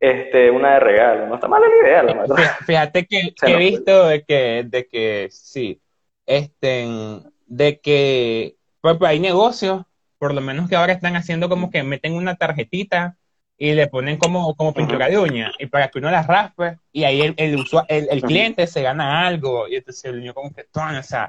este, 0.00 0.50
una 0.50 0.74
de 0.74 0.80
regalo. 0.80 1.26
No 1.26 1.34
está 1.34 1.48
mala 1.48 1.66
la 1.68 1.88
idea, 1.88 2.02
la 2.02 2.26
Fíjate 2.66 3.06
que, 3.06 3.34
he 3.42 3.56
visto 3.56 4.06
de 4.06 4.22
que, 4.22 4.64
de 4.66 4.86
que, 4.86 5.28
sí, 5.30 5.80
este, 6.26 6.86
de 7.46 7.80
que, 7.80 8.56
pues, 8.80 8.96
hay 9.02 9.20
negocios, 9.20 9.82
por 10.18 10.34
lo 10.34 10.40
menos 10.40 10.68
que 10.68 10.76
ahora 10.76 10.92
están 10.92 11.16
haciendo 11.16 11.48
como 11.48 11.70
que 11.70 11.82
meten 11.82 12.14
una 12.14 12.36
tarjetita 12.36 13.16
y 13.58 13.74
le 13.74 13.88
ponen 13.88 14.16
como, 14.16 14.54
como 14.54 14.72
pintura 14.72 15.08
de 15.08 15.18
uña 15.18 15.50
y 15.58 15.66
para 15.66 15.88
que 15.88 15.98
uno 15.98 16.10
las 16.10 16.28
raspe 16.28 16.78
y 16.92 17.02
ahí 17.02 17.22
el, 17.22 17.34
el, 17.36 17.66
el, 17.88 18.22
cliente 18.22 18.68
se 18.68 18.82
gana 18.82 19.26
algo 19.26 19.66
y 19.66 19.74
entonces 19.74 20.04
el 20.04 20.20
niño 20.20 20.32
como 20.32 20.52
que, 20.52 20.66
o 20.72 21.02
sea, 21.02 21.28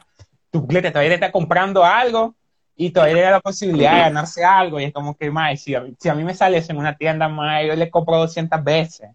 tu 0.52 0.68
cliente 0.68 0.92
todavía 0.92 1.16
está 1.16 1.32
comprando 1.32 1.84
algo 1.84 2.36
y 2.76 2.92
todavía 2.92 3.16
le 3.16 3.22
da 3.22 3.32
la 3.32 3.40
posibilidad 3.40 3.94
de 3.94 4.00
ganarse 4.02 4.46
algo 4.46 4.80
y 4.80 4.86
es 4.86 4.94
como 4.94 5.18
que, 5.18 5.32
más 5.32 5.60
si, 5.60 5.74
a, 5.74 5.84
si 5.98 6.08
a 6.08 6.14
mí 6.14 6.24
me 6.24 6.36
sale 6.36 6.58
eso 6.58 6.72
en 6.72 6.78
una 6.78 6.96
tienda, 6.96 7.28
más 7.28 7.66
yo 7.66 7.76
le 7.76 7.90
compro 7.90 8.18
200 8.18 8.64
veces. 8.64 9.10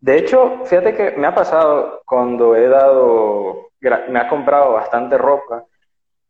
De 0.00 0.18
hecho, 0.18 0.60
fíjate 0.66 0.94
que 0.94 1.12
me 1.12 1.28
ha 1.28 1.34
pasado 1.34 2.02
cuando 2.04 2.56
he 2.56 2.68
dado, 2.68 3.70
me 3.80 4.18
ha 4.18 4.28
comprado 4.28 4.72
bastante 4.72 5.16
ropa, 5.16 5.64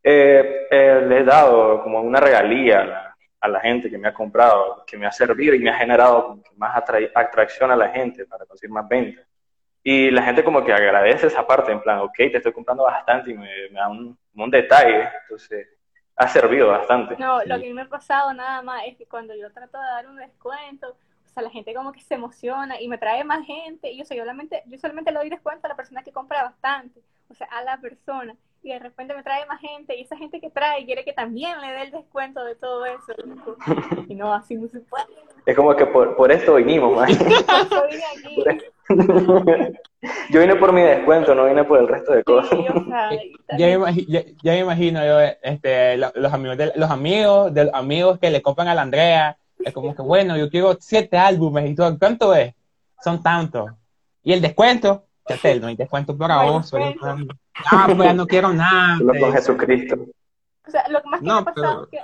eh, 0.03 0.67
eh, 0.71 1.03
le 1.09 1.21
he 1.21 1.25
dado 1.25 1.83
como 1.83 2.01
una 2.03 2.21
regalía 2.21 3.14
a 3.45 3.49
la 3.49 3.61
gente 3.61 3.91
que 3.91 3.99
me 3.99 4.09
ha 4.09 4.15
comprado, 4.15 4.83
que 4.87 4.97
me 4.97 5.07
ha 5.07 5.13
servido 5.13 5.55
y 5.55 5.59
me 5.59 5.69
ha 5.69 5.75
generado 5.77 6.41
más 6.57 6.75
atracción 7.15 7.71
a 7.71 7.77
la 7.77 7.91
gente 7.91 8.25
para 8.25 8.47
conseguir 8.47 8.73
más 8.73 8.89
ventas. 8.89 9.27
Y 9.83 10.11
la 10.11 10.23
gente 10.23 10.43
como 10.43 10.65
que 10.65 10.73
agradece 10.73 11.27
esa 11.27 11.47
parte, 11.47 11.71
en 11.71 11.83
plan, 11.83 11.99
ok, 11.99 12.15
te 12.17 12.39
estoy 12.39 12.55
comprando 12.55 12.85
bastante 12.85 13.33
y 13.33 13.35
me, 13.35 13.69
da 13.71 13.91
un, 13.91 14.19
un, 14.35 14.51
detalle, 14.51 15.11
entonces 15.21 15.69
ha 16.17 16.27
servido 16.27 16.69
bastante. 16.69 17.19
No, 17.19 17.45
lo 17.45 17.61
que 17.61 17.75
me 17.75 17.83
ha 17.83 17.89
pasado 17.89 18.33
nada 18.33 18.63
más 18.63 18.85
es 18.87 18.97
que 18.97 19.05
cuando 19.05 19.35
yo 19.37 19.53
trato 19.53 19.77
de 19.77 19.85
dar 19.85 20.09
un 20.09 20.17
descuento, 20.17 20.97
o 21.27 21.29
sea, 21.29 21.43
la 21.43 21.51
gente 21.51 21.75
como 21.75 21.93
que 21.93 22.01
se 22.01 22.15
emociona 22.15 22.81
y 22.81 22.89
me 22.89 22.97
trae 22.97 23.25
más 23.25 23.45
gente 23.45 23.91
y 23.91 23.99
yo 23.99 24.07
solamente, 24.07 24.63
yo 24.69 24.79
solamente 24.79 25.13
le 25.13 25.19
doy 25.19 25.29
descuento 25.29 25.67
a 25.67 25.69
la 25.69 25.77
persona 25.77 26.03
que 26.03 26.13
compra 26.13 26.45
bastante, 26.45 27.03
o 27.29 27.35
sea, 27.35 27.47
a 27.49 27.63
la 27.63 27.77
persona 27.77 28.35
y 28.65 28.71
de 28.71 28.79
repente 28.79 29.15
me 29.15 29.23
trae 29.23 29.45
más 29.47 29.61
gente 29.61 29.95
y 29.97 30.03
esa 30.03 30.17
gente 30.17 30.41
que 30.41 30.49
trae 30.49 30.87
quiere 30.87 31.05
que 31.05 31.13
también 31.13 31.61
le 31.61 31.67
dé 31.69 31.83
el 31.83 31.91
descuento 31.91 32.43
de 32.45 32.55
todo 32.57 32.87
eso. 32.87 33.13
Y 34.09 34.15
no, 34.15 34.33
así 34.35 34.55
no 34.55 34.69
se 34.69 34.81
puede. 34.81 35.05
Es 35.47 35.57
como 35.57 35.75
que 35.77 35.87
por, 35.87 36.17
por 36.17 36.33
esto 36.33 36.55
vinimos, 36.55 36.97
man. 36.97 37.09
yo 40.31 40.41
vine 40.41 40.57
por 40.57 40.73
mi 40.73 40.81
descuento, 40.83 41.35
no 41.35 41.47
vine 41.47 41.65
por 41.65 41.81
el 41.81 41.89
resto 41.89 42.13
de 42.13 42.25
cosas. 42.25 42.59
ya, 43.59 43.67
me 43.67 43.73
imagino, 43.73 44.21
ya, 44.43 44.53
me 44.53 44.59
imagino 44.59 45.05
yo, 45.05 45.21
este, 45.43 45.97
los, 45.97 46.33
amigos 46.33 46.59
de, 46.59 46.73
los 46.75 46.91
amigos 46.91 47.55
de 47.55 47.65
los 47.65 47.75
amigos 47.75 48.19
que 48.19 48.31
le 48.31 48.43
compran 48.43 48.69
a 48.69 48.75
la 48.75 48.83
Andrea, 48.83 49.39
es 49.59 49.73
como 49.73 49.95
que 49.95 50.03
bueno, 50.03 50.37
yo 50.37 50.51
quiero 50.51 50.77
siete 50.81 51.17
álbumes 51.19 51.71
y 51.71 51.75
todo, 51.75 51.99
¿cuánto 51.99 52.35
es? 52.35 52.55
Son 53.03 53.23
tantos. 53.23 53.71
Y 54.23 54.33
el 54.33 54.41
descuento, 54.41 55.05
Chatel, 55.29 55.61
no 55.61 55.69
hay 55.69 55.77
descuento 55.77 56.17
para 56.17 56.43
vos, 56.43 56.73
Ah, 57.67 57.85
pues 57.87 57.99
ya 57.99 58.15
no 58.15 58.27
quiero 58.27 58.53
nada. 58.53 58.99
Solo 58.99 59.13
con 59.21 59.33
Jesucristo. 59.33 59.97
O 60.67 60.71
sea, 60.71 60.89
lo 60.89 61.03
que 61.03 61.09
más 61.09 61.21
que 61.21 61.27
me 61.27 61.33
ha 61.33 61.43
pasado 61.43 61.85
es 61.85 61.91
que 61.91 61.99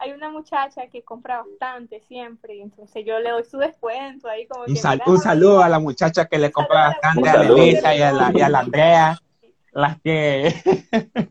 hay 0.00 0.12
una 0.12 0.30
muchacha 0.30 0.86
que 0.86 1.02
compra 1.02 1.42
bastante 1.42 2.00
siempre, 2.00 2.60
entonces 2.60 3.04
yo 3.04 3.18
le 3.18 3.30
doy 3.30 3.44
su 3.44 3.58
descuento 3.58 4.28
ahí 4.28 4.46
como 4.46 4.64
un, 4.64 4.78
un 5.06 5.18
saludo 5.18 5.62
a 5.62 5.68
la 5.68 5.80
muchacha 5.80 6.26
que 6.26 6.38
le 6.38 6.52
compra 6.52 6.88
bastante 6.88 7.28
a 7.28 7.42
Elisa 7.42 7.94
y 7.94 8.02
a 8.02 8.12
la, 8.12 8.30
y 8.32 8.40
a 8.40 8.48
la 8.48 8.60
Andrea, 8.60 9.20
las 9.72 10.00
que... 10.00 10.54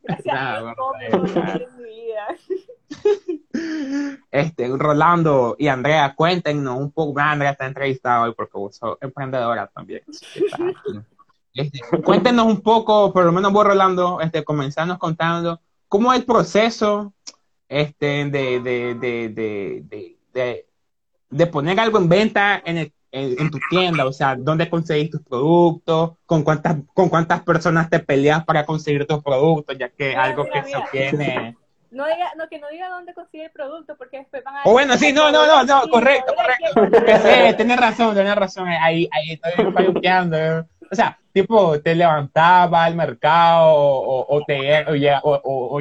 Este, 4.29 4.67
Rolando 4.67 5.55
y 5.57 5.67
Andrea, 5.67 6.13
cuéntenos 6.15 6.77
un 6.77 6.91
poco, 6.91 7.19
Andrea 7.19 7.51
está 7.51 7.65
entrevistada 7.65 8.23
hoy 8.23 8.33
porque 8.35 8.57
vos 8.57 8.75
sos 8.75 8.97
emprendedora 9.01 9.67
también. 9.67 10.03
Este, 11.57 11.79
cuéntenos 12.03 12.45
un 12.45 12.61
poco, 12.61 13.11
por 13.11 13.25
lo 13.25 13.31
menos 13.31 13.51
vos, 13.51 13.65
Rolando, 13.65 14.21
este, 14.21 14.43
comenzarnos 14.43 14.97
contando 14.97 15.59
cómo 15.87 16.13
es 16.13 16.19
el 16.19 16.25
proceso 16.25 17.13
este, 17.67 18.25
de, 18.25 18.59
de, 18.59 18.95
de, 18.95 20.15
de, 20.33 20.65
de 21.29 21.47
poner 21.47 21.79
algo 21.79 21.97
en 21.97 22.09
venta 22.09 22.61
en, 22.63 22.91
en, 23.11 23.49
tu 23.51 23.59
tienda, 23.69 24.05
o 24.05 24.13
sea, 24.13 24.35
dónde 24.35 24.69
conseguís 24.69 25.09
tus 25.09 25.21
productos, 25.21 26.11
con 26.25 26.43
cuántas, 26.43 26.77
con 26.93 27.09
cuántas 27.09 27.41
personas 27.41 27.89
te 27.89 27.99
peleas 27.99 28.45
para 28.45 28.65
conseguir 28.65 29.07
tus 29.07 29.23
productos, 29.23 29.77
ya 29.77 29.89
que 29.89 30.11
es 30.11 30.17
algo 30.17 30.45
que 30.45 30.63
se 30.63 30.77
obtiene. 30.77 31.57
No 31.89 32.05
diga, 32.05 32.31
no, 32.37 32.47
que 32.49 32.59
no 32.59 32.67
diga 32.69 32.89
dónde 32.89 33.13
consigue 33.13 33.45
el 33.45 33.51
producto, 33.51 33.95
porque 33.97 34.17
después 34.19 34.43
van 34.43 34.57
a... 34.57 34.61
O 34.65 34.73
bueno, 34.73 34.97
sí, 34.97 35.13
no, 35.13 35.31
no, 35.31 35.47
no, 35.47 35.63
no, 35.63 35.89
correcto, 35.89 36.33
correcto. 36.35 37.55
Tienes 37.55 37.79
razón, 37.79 38.13
tienes 38.13 38.35
razón, 38.35 38.67
ahí, 38.67 39.09
ahí 39.11 39.31
estoy 39.31 39.71
falluqueando. 39.71 40.67
O 40.91 40.95
sea, 40.95 41.17
tipo, 41.33 41.79
te 41.81 41.95
levantaba 41.95 42.85
al 42.85 42.95
mercado 42.95 43.73
o, 43.73 44.35
o 44.35 44.43
te 44.45 44.85
o, 45.21 45.21
o, 45.23 45.75
o, 45.75 45.79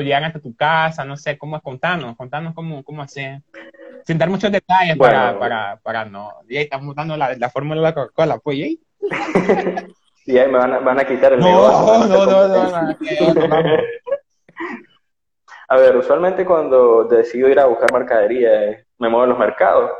llegan 0.00 0.24
hasta 0.24 0.40
tu 0.40 0.54
casa, 0.54 1.04
no 1.04 1.16
sé, 1.16 1.38
cómo 1.38 1.56
es, 1.56 1.62
contanos, 1.62 2.16
contanos 2.16 2.54
cómo, 2.54 2.82
cómo 2.82 3.02
hacer. 3.02 3.42
Sin 4.04 4.18
dar 4.18 4.30
muchos 4.30 4.50
detalles 4.50 4.96
para, 4.96 5.38
para, 5.38 5.78
para 5.82 6.04
no. 6.04 6.30
Y 6.48 6.56
ahí 6.56 6.64
estamos 6.64 6.94
dando 6.94 7.16
la, 7.16 7.34
la 7.36 7.50
fórmula 7.50 7.80
de 7.80 7.86
la 7.86 7.94
Coca-Cola, 7.94 8.38
pues, 8.38 8.58
¿y 8.58 8.80
Sí, 10.24 10.38
ahí 10.38 10.50
me 10.50 10.58
van 10.58 10.74
a, 10.74 10.78
van 10.80 11.00
a 11.00 11.06
quitar 11.06 11.32
el 11.32 11.40
no, 11.40 12.06
No, 12.06 12.26
no, 12.26 12.48
no, 12.48 13.78
A 15.68 15.76
ver, 15.76 15.96
usualmente 15.96 16.44
cuando 16.44 17.04
decido 17.04 17.48
ir 17.48 17.58
a 17.58 17.64
buscar 17.64 17.90
mercadería, 17.92 18.84
me 18.98 19.08
muevo 19.08 19.24
en 19.24 19.30
los 19.30 19.38
mercados 19.38 19.90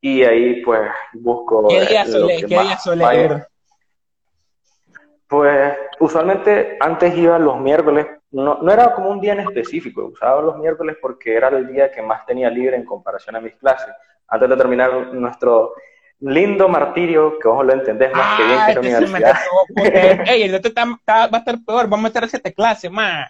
y 0.00 0.24
ahí 0.24 0.60
pues 0.62 0.90
busco... 1.12 1.68
¿Qué 1.68 1.86
día 1.86 2.04
suele, 2.04 2.40
¿qué 2.40 2.46
día 2.46 2.78
suele 2.78 3.24
ir? 3.24 3.46
Pues 5.28 5.74
usualmente 5.98 6.76
antes 6.80 7.16
iba 7.16 7.38
los 7.38 7.60
miércoles, 7.60 8.06
no, 8.30 8.58
no 8.62 8.72
era 8.72 8.94
como 8.94 9.10
un 9.10 9.20
día 9.20 9.32
en 9.32 9.40
específico, 9.40 10.06
usaba 10.06 10.40
los 10.40 10.58
miércoles 10.58 10.96
porque 11.00 11.34
era 11.34 11.48
el 11.48 11.66
día 11.66 11.90
que 11.90 12.02
más 12.02 12.24
tenía 12.26 12.48
libre 12.48 12.76
en 12.76 12.84
comparación 12.84 13.36
a 13.36 13.40
mis 13.40 13.54
clases. 13.54 13.88
Antes 14.28 14.48
de 14.48 14.56
terminar 14.56 14.92
nuestro 15.12 15.74
lindo 16.20 16.68
martirio, 16.68 17.38
que 17.38 17.48
vos 17.48 17.64
lo 17.64 17.72
entendés 17.72 18.12
más 18.12 18.36
que 18.36 18.44
bien 18.44 18.58
que 18.66 18.74
la 18.74 18.80
universidad. 18.80 19.36
Ey, 20.26 20.42
el 20.44 20.54
otro 20.54 20.72
va 20.74 21.28
a 21.32 21.38
estar 21.38 21.56
peor, 21.64 21.88
vamos 21.88 21.98
a 21.98 22.08
meter 22.08 22.28
siete 22.28 22.52
clases 22.52 22.90
más. 22.90 23.28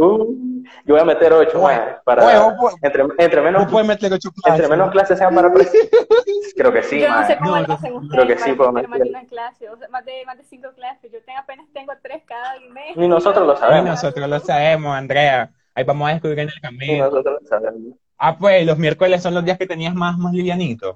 Uh, 0.00 0.62
yo 0.84 0.94
voy 0.94 1.00
a 1.00 1.04
meter 1.04 1.32
ocho 1.32 1.60
para 2.04 2.54
entre, 2.82 3.04
entre, 3.18 3.42
menos 3.42 3.72
meter 3.84 4.12
ocho 4.12 4.30
clases, 4.30 4.60
entre 4.60 4.68
menos 4.68 4.92
clases 4.92 5.18
sean 5.18 5.34
para 5.34 5.50
creo 6.56 6.72
que 6.72 6.82
sí 6.84 7.00
yo 7.00 7.08
no 7.08 7.26
sé 7.26 7.36
cómo 7.36 7.56
lo 7.56 7.72
hacen 7.72 7.94
ustedes 7.94 8.12
creo 8.12 8.26
que 8.28 8.38
sí 8.38 8.52
puedo 8.52 8.70
meter. 8.70 9.10
más 9.10 9.26
clase, 9.26 9.68
o 9.68 9.76
sea, 9.76 9.88
más 9.88 10.04
de 10.04 10.24
más 10.24 10.38
de 10.38 10.44
cinco 10.44 10.68
clases. 10.76 11.10
Yo 11.10 11.18
tengo, 11.24 11.40
apenas 11.40 11.66
tengo 11.72 11.92
tres 12.00 12.22
cada 12.26 12.60
mes 12.72 12.96
y 12.96 13.08
nosotros 13.08 13.44
lo 13.44 13.56
sabemos. 13.56 13.86
Y 13.86 13.90
nosotros 13.90 14.28
lo 14.28 14.38
sabemos 14.38 14.96
Andrea. 14.96 15.50
Ahí 15.74 15.82
vamos 15.82 16.08
a 16.08 16.12
descubrir 16.12 16.38
en 16.38 16.48
el 16.48 16.60
camino. 16.60 16.92
y 16.92 16.98
nosotros 16.98 17.38
lo 17.42 17.48
sabemos. 17.48 17.96
Ah 18.18 18.38
pues 18.38 18.64
los 18.64 18.78
miércoles 18.78 19.20
son 19.20 19.34
los 19.34 19.44
días 19.44 19.58
que 19.58 19.66
tenías 19.66 19.96
más 19.96 20.16
más 20.16 20.32
livianitos 20.32 20.94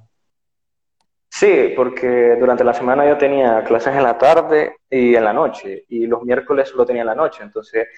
Sí, 1.35 1.73
porque 1.75 2.37
durante 2.38 2.62
la 2.62 2.75
semana 2.75 3.07
yo 3.09 3.16
tenía 3.16 3.64
clases 3.64 3.97
en 3.97 4.03
la 4.03 4.18
tarde 4.18 4.77
y 4.90 5.14
en 5.14 5.25
la 5.25 5.33
noche, 5.33 5.87
y 5.88 6.07
los 6.07 6.23
miércoles 6.23 6.68
solo 6.68 6.85
tenía 6.85 7.01
en 7.03 7.07
la 7.07 7.14
noche, 7.14 7.42
entonces 7.42 7.88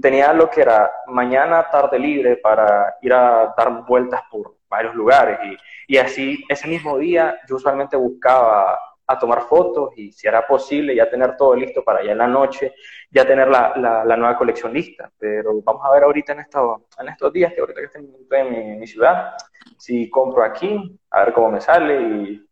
tenía 0.00 0.32
lo 0.32 0.48
que 0.48 0.60
era 0.62 0.88
mañana, 1.08 1.68
tarde 1.68 1.98
libre 1.98 2.36
para 2.36 2.96
ir 3.02 3.12
a 3.12 3.52
dar 3.56 3.84
vueltas 3.84 4.22
por 4.30 4.58
varios 4.68 4.94
lugares, 4.94 5.40
y, 5.44 5.94
y 5.94 5.98
así 5.98 6.44
ese 6.48 6.68
mismo 6.68 6.96
día 6.96 7.36
yo 7.48 7.56
usualmente 7.56 7.96
buscaba 7.96 8.78
a 9.06 9.18
tomar 9.18 9.42
fotos 9.42 9.90
y 9.96 10.12
si 10.12 10.28
era 10.28 10.46
posible 10.46 10.94
ya 10.94 11.10
tener 11.10 11.36
todo 11.36 11.56
listo 11.56 11.82
para 11.82 12.02
ya 12.02 12.12
en 12.12 12.18
la 12.18 12.28
noche, 12.28 12.74
ya 13.10 13.26
tener 13.26 13.48
la, 13.48 13.74
la, 13.76 14.16
nueva 14.16 14.38
colección 14.38 14.72
lista. 14.72 15.10
Pero 15.18 15.60
vamos 15.62 15.82
a 15.84 15.90
ver 15.92 16.04
ahorita 16.04 16.32
en, 16.32 16.40
esto, 16.40 16.86
en 16.98 17.08
estos 17.08 17.32
días, 17.32 17.52
que 17.52 17.60
ahorita 17.60 17.80
que 17.80 17.86
estoy 17.86 18.08
en 18.38 18.50
mi, 18.50 18.78
mi 18.78 18.86
ciudad, 18.86 19.34
si 19.76 20.08
compro 20.08 20.42
aquí, 20.42 20.98
a 21.10 21.24
ver 21.24 21.34
cómo 21.34 21.50
me 21.50 21.60
sale 21.60 22.00
y 22.00 22.46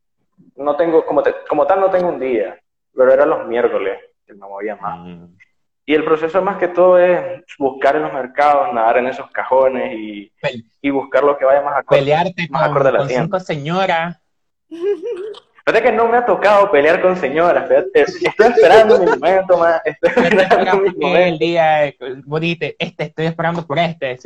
no 0.57 0.77
tengo, 0.77 1.05
como, 1.05 1.23
como 1.49 1.67
tal 1.67 1.81
no 1.81 1.91
tengo 1.91 2.09
un 2.09 2.21
día, 2.21 2.59
pero 2.95 3.13
eran 3.13 3.31
los 3.31 3.47
miércoles 3.47 3.99
que 4.27 4.35
me 4.35 4.41
movía 4.41 4.77
más. 4.77 4.99
Mm. 4.99 5.37
Y 5.85 5.95
el 5.95 6.05
proceso 6.05 6.41
más 6.43 6.59
que 6.59 6.69
todo 6.69 6.99
es 6.99 7.43
buscar 7.59 7.97
en 7.97 8.03
los 8.03 8.13
mercados, 8.13 8.73
nadar 8.73 8.99
en 8.99 9.09
esos 9.09 9.29
cajones 9.31 9.93
y, 9.95 10.33
y 10.81 10.91
buscar 10.91 11.25
lo 11.25 11.37
que 11.37 11.45
vaya 11.45 11.61
más 11.61 11.79
acorde, 11.79 12.01
Pelearte 12.01 12.47
más 12.51 12.63
con, 12.63 12.71
acorde 12.71 12.89
a 12.89 12.93
la 12.93 12.99
con 12.99 13.09
cinco 13.09 13.41
señoras. 13.41 14.21
Fíjate 15.65 15.83
que 15.85 15.93
no 15.93 16.09
me 16.09 16.17
ha 16.17 16.27
tocado 16.27 16.73
pelear 16.73 17.01
con 17.01 17.17
señoras, 17.17 17.71
estoy 17.95 18.47
esperando 18.49 18.99
mi 18.99 19.07
momento 19.07 19.59
más. 19.59 19.81
Estoy 19.85 20.11
esperando 20.25 20.77
mi 20.79 20.91
momento. 20.91 21.19
El 21.19 21.39
día, 21.39 21.95
vos 22.25 22.41
dijiste, 22.41 22.75
este, 22.81 23.05
estoy 23.05 23.27
esperando 23.27 23.65
por 23.65 23.79
este, 23.79 24.11
es 24.13 24.25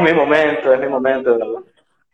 mi 0.00 0.14
momento, 0.14 0.72
es 0.72 0.80
mi 0.80 0.88
momento 0.88 1.36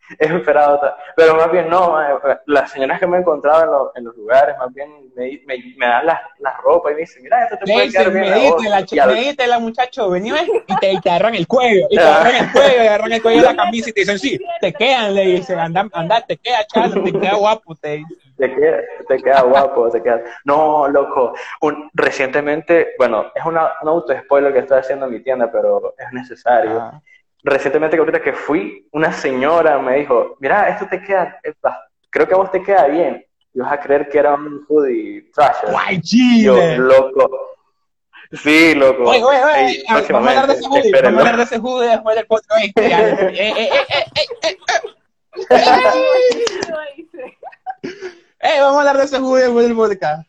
esperado. 0.19 0.79
Pero 1.15 1.35
más 1.35 1.51
bien 1.51 1.69
no, 1.69 2.01
eh, 2.01 2.39
las 2.47 2.71
señoras 2.71 2.99
que 2.99 3.07
me 3.07 3.17
he 3.17 3.19
encontrado 3.21 3.91
en, 3.95 4.03
los 4.03 4.15
lugares, 4.15 4.57
más 4.57 4.73
bien 4.73 4.89
me, 5.15 5.39
me, 5.45 5.85
dan 5.85 6.05
la, 6.05 6.21
la, 6.39 6.57
ropa 6.63 6.91
y 6.91 6.95
me 6.95 7.01
dicen, 7.01 7.23
mira, 7.23 7.43
esto 7.43 7.57
te 7.57 7.71
puede 7.71 7.89
quedar 7.89 8.11
bien. 8.11 8.23
Me 8.23 8.69
la, 8.69 9.47
la 9.47 9.59
muchacho, 9.59 10.09
vení 10.09 10.29
y 10.29 10.75
te, 10.77 10.99
te 11.01 11.09
agarran 11.09 11.35
el 11.35 11.47
cuello, 11.47 11.87
y 11.89 11.95
te 11.95 12.01
agarran 12.01 12.35
el 12.35 12.51
cuello, 12.51 12.73
y 12.73 12.87
agarran 12.87 13.13
el 13.13 13.21
cuello 13.21 13.41
de 13.41 13.47
la 13.47 13.55
camisa 13.63 13.89
y 13.89 13.93
te 13.93 14.01
dicen, 14.01 14.19
sí, 14.19 14.39
te 14.61 14.73
quedan, 14.73 15.13
le 15.13 15.25
dicen, 15.25 15.59
anda, 15.59 15.87
anda 15.93 16.21
te 16.21 16.37
queda 16.37 16.65
chalo, 16.67 17.03
te 17.03 17.11
queda 17.11 17.35
guapo, 17.35 17.75
te 17.75 17.97
dicen. 17.97 18.17
Te 18.35 18.53
queda, 18.53 18.77
te 19.07 19.17
queda 19.21 19.41
guapo, 19.43 19.89
te 19.91 20.01
queda. 20.01 20.23
No, 20.43 20.87
loco. 20.87 21.33
Un, 21.61 21.89
recientemente, 21.93 22.93
bueno, 22.97 23.31
es 23.35 23.45
una, 23.45 23.73
un 23.81 23.89
auto-spoiler 23.89 24.51
que 24.51 24.59
estoy 24.59 24.79
haciendo 24.79 25.05
en 25.05 25.11
mi 25.13 25.19
tienda, 25.21 25.51
pero 25.51 25.93
es 25.97 26.11
necesario. 26.11 26.79
Ah 26.81 26.99
recientemente 27.43 27.97
que 28.21 28.33
fui, 28.33 28.87
una 28.91 29.11
señora 29.13 29.77
me 29.79 29.97
dijo, 29.97 30.37
mira, 30.39 30.69
esto 30.69 30.87
te 30.89 31.01
queda, 31.01 31.39
creo 32.09 32.27
que 32.27 32.33
a 32.33 32.37
vos 32.37 32.51
te 32.51 32.63
queda 32.63 32.87
bien. 32.87 33.25
Y 33.55 33.59
vas 33.59 33.71
a 33.71 33.79
creer 33.79 34.09
que 34.09 34.17
era 34.17 34.33
un 34.33 34.65
hoodie 34.67 35.29
trash. 35.31 35.57
¡Guay, 35.69 36.01
Chile! 36.01 36.75
Yo, 36.75 36.77
loco. 36.81 37.29
Sí, 38.31 38.73
loco. 38.73 39.03
Oye, 39.03 39.23
oye, 39.23 39.43
oye, 39.43 39.83
vamos 39.87 40.09
a 40.09 40.17
hablar 40.29 40.47
de 40.47 40.53
ese 40.53 40.67
hoodie, 40.67 40.91
vamos 40.91 41.05
a 41.05 41.19
hablar 41.19 41.37
de 41.37 41.43
ese 41.43 41.57
hoodie 41.59 41.89
después 41.89 42.15
del 42.15 42.25
podcast. 42.25 42.51
eh, 42.63 42.73
eh, 42.75 43.69
eh, 43.69 43.69
eh, 44.41 44.57
eh, 48.39 48.59
vamos 48.59 48.77
a 48.77 48.79
hablar 48.79 48.97
de 48.97 49.03
ese 49.03 49.19
hoodie 49.19 49.43
después 49.43 49.67
del 49.67 49.75
podcast. 49.75 50.27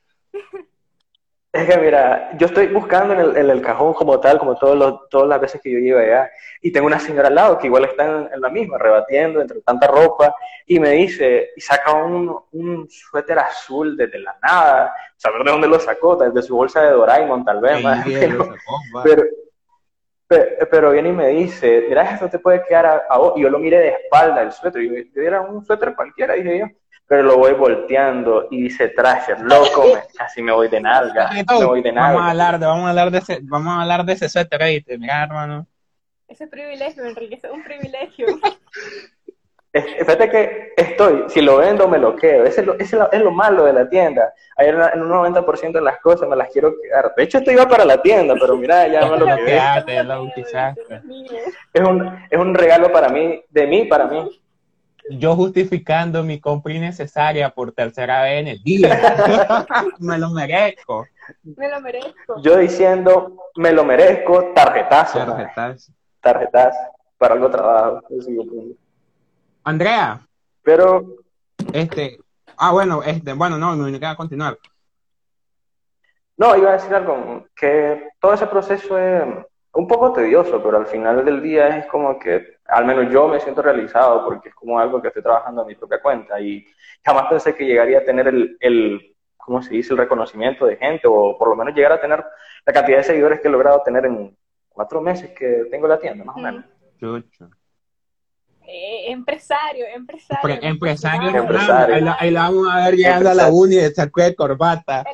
Es 1.54 1.68
que 1.68 1.78
mira, 1.78 2.36
yo 2.36 2.48
estoy 2.48 2.66
buscando 2.66 3.14
en 3.14 3.20
el, 3.20 3.36
en 3.36 3.48
el 3.48 3.62
cajón 3.62 3.94
como 3.94 4.18
tal, 4.18 4.40
como 4.40 4.56
todos 4.56 4.76
los, 4.76 5.08
todas 5.08 5.28
las 5.28 5.40
veces 5.40 5.60
que 5.62 5.70
yo 5.70 5.78
iba 5.78 6.00
allá, 6.00 6.28
y 6.60 6.72
tengo 6.72 6.88
una 6.88 6.98
señora 6.98 7.28
al 7.28 7.36
lado 7.36 7.58
que 7.58 7.68
igual 7.68 7.84
está 7.84 8.28
en, 8.32 8.40
la 8.40 8.48
misma, 8.48 8.76
rebatiendo 8.76 9.40
entre 9.40 9.60
tanta 9.60 9.86
ropa, 9.86 10.34
y 10.66 10.80
me 10.80 10.90
dice, 10.90 11.50
y 11.54 11.60
saca 11.60 11.92
un, 11.92 12.36
un 12.50 12.88
suéter 12.90 13.38
azul 13.38 13.96
desde 13.96 14.18
la 14.18 14.36
nada, 14.42 14.92
saber 15.16 15.44
de 15.44 15.52
dónde 15.52 15.68
lo 15.68 15.78
sacó, 15.78 16.16
desde 16.16 16.42
su 16.42 16.56
bolsa 16.56 16.82
de 16.82 16.90
Doraemon 16.90 17.44
tal 17.44 17.60
vez, 17.60 17.84
pero, 19.04 19.22
pero, 20.26 20.46
pero, 20.68 20.90
viene 20.90 21.10
y 21.10 21.12
me 21.12 21.28
dice, 21.28 21.84
mira, 21.88 22.02
esto 22.02 22.28
te 22.28 22.40
puede 22.40 22.64
quedar 22.64 23.06
a, 23.08 23.16
vos, 23.16 23.34
y 23.36 23.42
yo 23.42 23.48
lo 23.48 23.60
miré 23.60 23.78
de 23.78 23.88
espalda 23.90 24.42
el 24.42 24.50
suéter, 24.50 24.82
y 24.82 25.12
yo, 25.14 25.22
era 25.22 25.40
un 25.40 25.64
suéter 25.64 25.94
cualquiera, 25.94 26.34
dije 26.34 26.58
yo, 26.58 26.66
pero 27.14 27.29
lo 27.29 27.38
voy 27.38 27.53
volteando 27.53 28.48
y 28.50 28.62
dice 28.62 28.88
Trasher, 28.88 29.40
loco, 29.40 29.85
me, 29.94 30.03
casi 30.18 30.42
me 30.42 30.50
voy 30.50 30.66
de 30.66 30.81
nalga, 30.81 31.31
me 31.31 31.64
voy 31.64 31.81
de 31.81 31.92
nalga. 31.92 32.12
Vamos 32.12 32.27
a 32.27 32.31
hablar 32.31 32.59
de, 32.59 32.66
vamos 32.66 32.87
a 32.87 32.88
hablar 32.88 33.11
de 33.12 33.18
ese, 33.18 33.38
vamos 33.42 33.72
a 33.72 33.83
hablar 33.83 34.05
de 34.05 34.12
ese 34.14 34.29
suéter, 34.29 34.64
¿viste? 34.64 34.98
Mira, 34.98 35.22
hermano. 35.22 35.64
Ese 36.27 36.48
privilegio, 36.48 37.05
Enrique, 37.05 37.38
es 37.40 37.44
un 37.44 37.62
privilegio. 37.62 38.27
Fíjate 39.72 40.29
que 40.29 40.72
estoy, 40.77 41.24
si 41.29 41.40
lo 41.40 41.59
vendo 41.59 41.87
me 41.87 41.98
lo 41.98 42.16
quedo, 42.16 42.46
ese 42.46 42.62
es 42.62 42.66
lo, 42.66 42.74
ese 42.81 42.98
es 43.12 43.20
lo 43.20 43.31
malo 43.31 43.64
de 43.64 43.74
la 43.74 43.88
tienda. 43.88 44.33
Hay 44.57 44.68
en 44.68 44.77
un 44.77 45.09
90% 45.09 45.72
de 45.72 45.81
las 45.81 46.00
cosas 46.00 46.29
me 46.29 46.35
las 46.35 46.50
quiero 46.50 46.74
quedar. 46.81 47.12
De 47.16 47.22
hecho, 47.22 47.38
esto 47.38 47.53
iba 47.53 47.68
para 47.68 47.85
la 47.85 48.03
tienda, 48.03 48.35
pero 48.40 48.57
mira, 48.57 48.88
ya 48.88 49.07
me 49.07 49.18
lo 49.18 49.27
quedé. 49.37 49.61
Es 51.72 51.81
un, 51.81 52.27
es 52.29 52.38
un 52.38 52.55
regalo 52.55 52.90
para 52.90 53.09
mí, 53.09 53.40
de 53.50 53.66
mí 53.68 53.85
para 53.85 54.07
mí 54.07 54.43
yo 55.10 55.36
justificando 55.36 56.22
mi 56.22 56.40
compra 56.40 56.72
innecesaria 56.72 57.50
por 57.50 57.72
tercera 57.72 58.22
vez 58.22 58.40
en 58.40 58.48
el 58.48 58.62
día. 58.62 58.98
me 59.98 60.18
lo 60.18 60.30
merezco. 60.30 61.06
Me 61.42 61.68
lo 61.68 61.80
merezco. 61.80 62.40
Yo 62.42 62.58
diciendo, 62.58 63.36
me 63.56 63.72
lo 63.72 63.84
merezco, 63.84 64.52
tarjetazo. 64.54 65.24
Tarjetazo. 65.24 65.92
Tarjetazo. 66.20 66.78
para 67.18 67.34
algo 67.34 67.50
trabajo. 67.50 68.00
Andrea. 69.64 70.20
Pero. 70.62 71.04
Este. 71.72 72.18
Ah, 72.56 72.72
bueno, 72.72 73.02
este, 73.02 73.32
bueno, 73.32 73.58
no, 73.58 73.74
me 73.74 73.98
queda 73.98 74.16
continuar. 74.16 74.58
No, 76.36 76.56
iba 76.56 76.70
a 76.70 76.74
decir 76.74 76.94
algo, 76.94 77.46
que 77.54 78.08
todo 78.20 78.34
ese 78.34 78.46
proceso 78.46 78.98
es 78.98 79.22
un 79.74 79.88
poco 79.88 80.12
tedioso, 80.12 80.62
pero 80.62 80.78
al 80.78 80.87
final 80.87 81.24
del 81.24 81.42
día 81.42 81.78
es 81.78 81.87
como 81.87 82.18
que, 82.18 82.58
al 82.66 82.84
menos 82.84 83.12
yo 83.12 83.28
me 83.28 83.40
siento 83.40 83.62
realizado 83.62 84.24
porque 84.24 84.48
es 84.48 84.54
como 84.54 84.78
algo 84.78 85.02
que 85.02 85.08
estoy 85.08 85.22
trabajando 85.22 85.62
a 85.62 85.66
mi 85.66 85.74
propia 85.74 86.00
cuenta 86.00 86.40
y 86.40 86.64
jamás 87.04 87.26
pensé 87.28 87.54
que 87.54 87.66
llegaría 87.66 87.98
a 87.98 88.04
tener 88.04 88.28
el, 88.28 88.56
el 88.60 89.14
¿cómo 89.37 89.62
se 89.62 89.74
dice?, 89.74 89.92
el 89.92 89.98
reconocimiento 89.98 90.64
de 90.66 90.76
gente 90.76 91.06
o 91.06 91.37
por 91.37 91.48
lo 91.48 91.56
menos 91.56 91.74
llegar 91.74 91.92
a 91.92 92.00
tener 92.00 92.24
la 92.64 92.72
cantidad 92.72 92.98
de 92.98 93.04
seguidores 93.04 93.40
que 93.40 93.48
he 93.48 93.50
logrado 93.50 93.82
tener 93.82 94.06
en 94.06 94.37
cuatro 94.68 95.00
meses 95.00 95.30
que 95.30 95.66
tengo 95.70 95.87
la 95.87 95.98
tienda, 95.98 96.24
más 96.24 96.37
o 96.37 96.40
menos. 96.40 96.64
Eh, 98.76 99.12
empresario, 99.12 99.87
empresario. 99.94 100.58
empresario, 100.60 101.28
empresario. 101.28 102.16
Ahí, 102.18 102.32
la, 102.32 102.40
vamos 102.40 102.66
a 102.68 102.87
ver 102.87 102.96
llegando 102.96 103.30
a 103.30 103.34
la 103.34 103.48
uni 103.48 103.76
de 103.76 103.94
saco 103.94 104.20
de 104.20 104.34
corbata. 104.34 105.04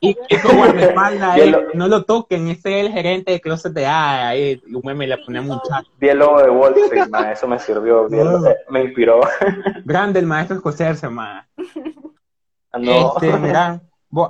Y, 0.00 0.16
y 0.26 0.36
como 0.38 0.64
espalda, 0.64 1.36
no 1.74 1.86
lo 1.86 2.04
toquen, 2.04 2.48
ese 2.48 2.80
es 2.80 2.86
el 2.86 2.92
gerente 2.92 3.32
de 3.32 3.40
Closet 3.42 3.74
de 3.74 3.84
A, 3.84 4.28
ahí 4.28 4.58
un 4.72 4.80
meme 4.82 5.06
le 5.06 5.18
pone 5.18 5.42
muchacho. 5.42 5.90
Vi 5.98 6.08
el 6.08 6.18
logo 6.18 6.42
de 6.42 6.48
Wall 6.48 6.74
Street, 6.78 7.10
eso 7.30 7.46
me 7.46 7.58
sirvió, 7.58 8.08
me 8.70 8.84
inspiró. 8.84 9.20
Grande 9.84 10.18
el 10.18 10.26
maestro 10.26 10.56
escocerse, 10.56 11.10
man. 11.10 11.46
Ah, 12.72 12.78
no. 12.78 13.16
Este, 13.16 13.36
mira, 13.36 13.82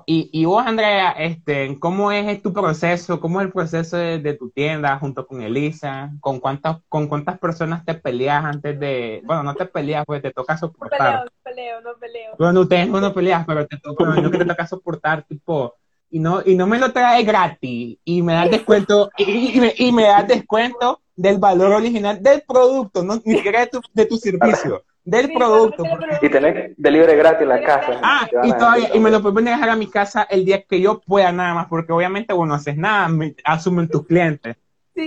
y, 0.07 0.29
y, 0.33 0.45
vos, 0.45 0.67
Andrea, 0.67 1.13
este, 1.13 1.79
¿cómo 1.79 2.13
es 2.13 2.43
tu 2.43 2.53
proceso? 2.53 3.19
¿Cómo 3.19 3.41
es 3.41 3.47
el 3.47 3.53
proceso 3.53 3.97
de, 3.97 4.35
tu 4.35 4.51
tienda 4.51 4.99
junto 4.99 5.27
con 5.27 5.41
Elisa? 5.41 6.13
¿Con 6.21 6.39
cuántas, 6.39 6.79
¿Con 6.89 7.07
cuántas 7.09 7.39
personas 7.39 7.85
te 7.85 7.95
peleas 7.95 8.45
antes 8.45 8.79
de...? 8.79 9.23
Bueno, 9.25 9.43
no 9.43 9.55
te 9.55 9.65
peleas, 9.65 10.05
pues 10.05 10.21
te 10.21 10.33
toca 10.33 10.59
soportar. 10.59 11.25
No 11.25 11.31
peleo, 11.43 11.81
no 11.81 11.95
peleo, 11.95 11.95
no 11.95 11.99
peleo. 11.99 12.35
Bueno, 12.39 12.61
ustedes 12.61 12.89
no 12.89 13.15
peleas, 13.15 13.47
pero 13.47 13.67
te 13.67 13.79
toca, 13.79 14.05
que 14.31 14.39
te 14.39 14.45
toca 14.45 14.67
soportar, 14.67 15.23
tipo... 15.25 15.75
Y 16.13 16.19
no, 16.19 16.43
y 16.45 16.57
no 16.57 16.67
me 16.67 16.81
lo 16.81 16.93
trae 16.93 17.23
gratis, 17.23 17.97
y 18.05 18.23
me 18.23 18.33
das 18.33 18.51
descuento, 18.51 19.13
y, 19.17 19.57
y, 19.57 19.61
me, 19.61 19.73
y 19.79 19.93
me 19.93 20.03
das 20.03 20.27
descuento 20.27 21.01
del 21.15 21.39
valor 21.39 21.71
original 21.71 22.21
del 22.21 22.43
producto, 22.43 23.05
no, 23.05 23.23
ni 23.25 23.37
siquiera 23.37 23.61
de 23.61 23.67
tu, 23.69 23.81
de 23.95 24.07
tu 24.07 24.17
servicio 24.17 24.83
del 25.05 25.33
producto. 25.33 25.85
Y 26.21 26.29
tener 26.29 26.75
delivery 26.77 27.17
gratis 27.17 27.43
en 27.43 27.49
la 27.49 27.63
casa. 27.63 28.01
Ah, 28.03 28.29
y 28.43 28.53
todavía, 28.53 28.91
y 28.95 29.01
me 29.01 29.11
lo 29.11 29.23
pueden 29.23 29.45
dejar 29.45 29.71
a 29.71 29.77
mi 29.77 29.89
casa 29.89 30.27
el 30.31 30.45
día 30.45 30.63
que 30.63 30.81
yo 30.81 31.01
pueda 31.01 31.33
nada 31.33 31.55
más, 31.55 31.67
porque 31.69 31.93
obviamente 31.93 32.33
vos 32.33 32.47
no 32.47 32.55
haces 32.55 32.77
nada, 32.77 33.09
asumen 33.45 33.89
tus 33.89 34.07
clientes. 34.07 34.57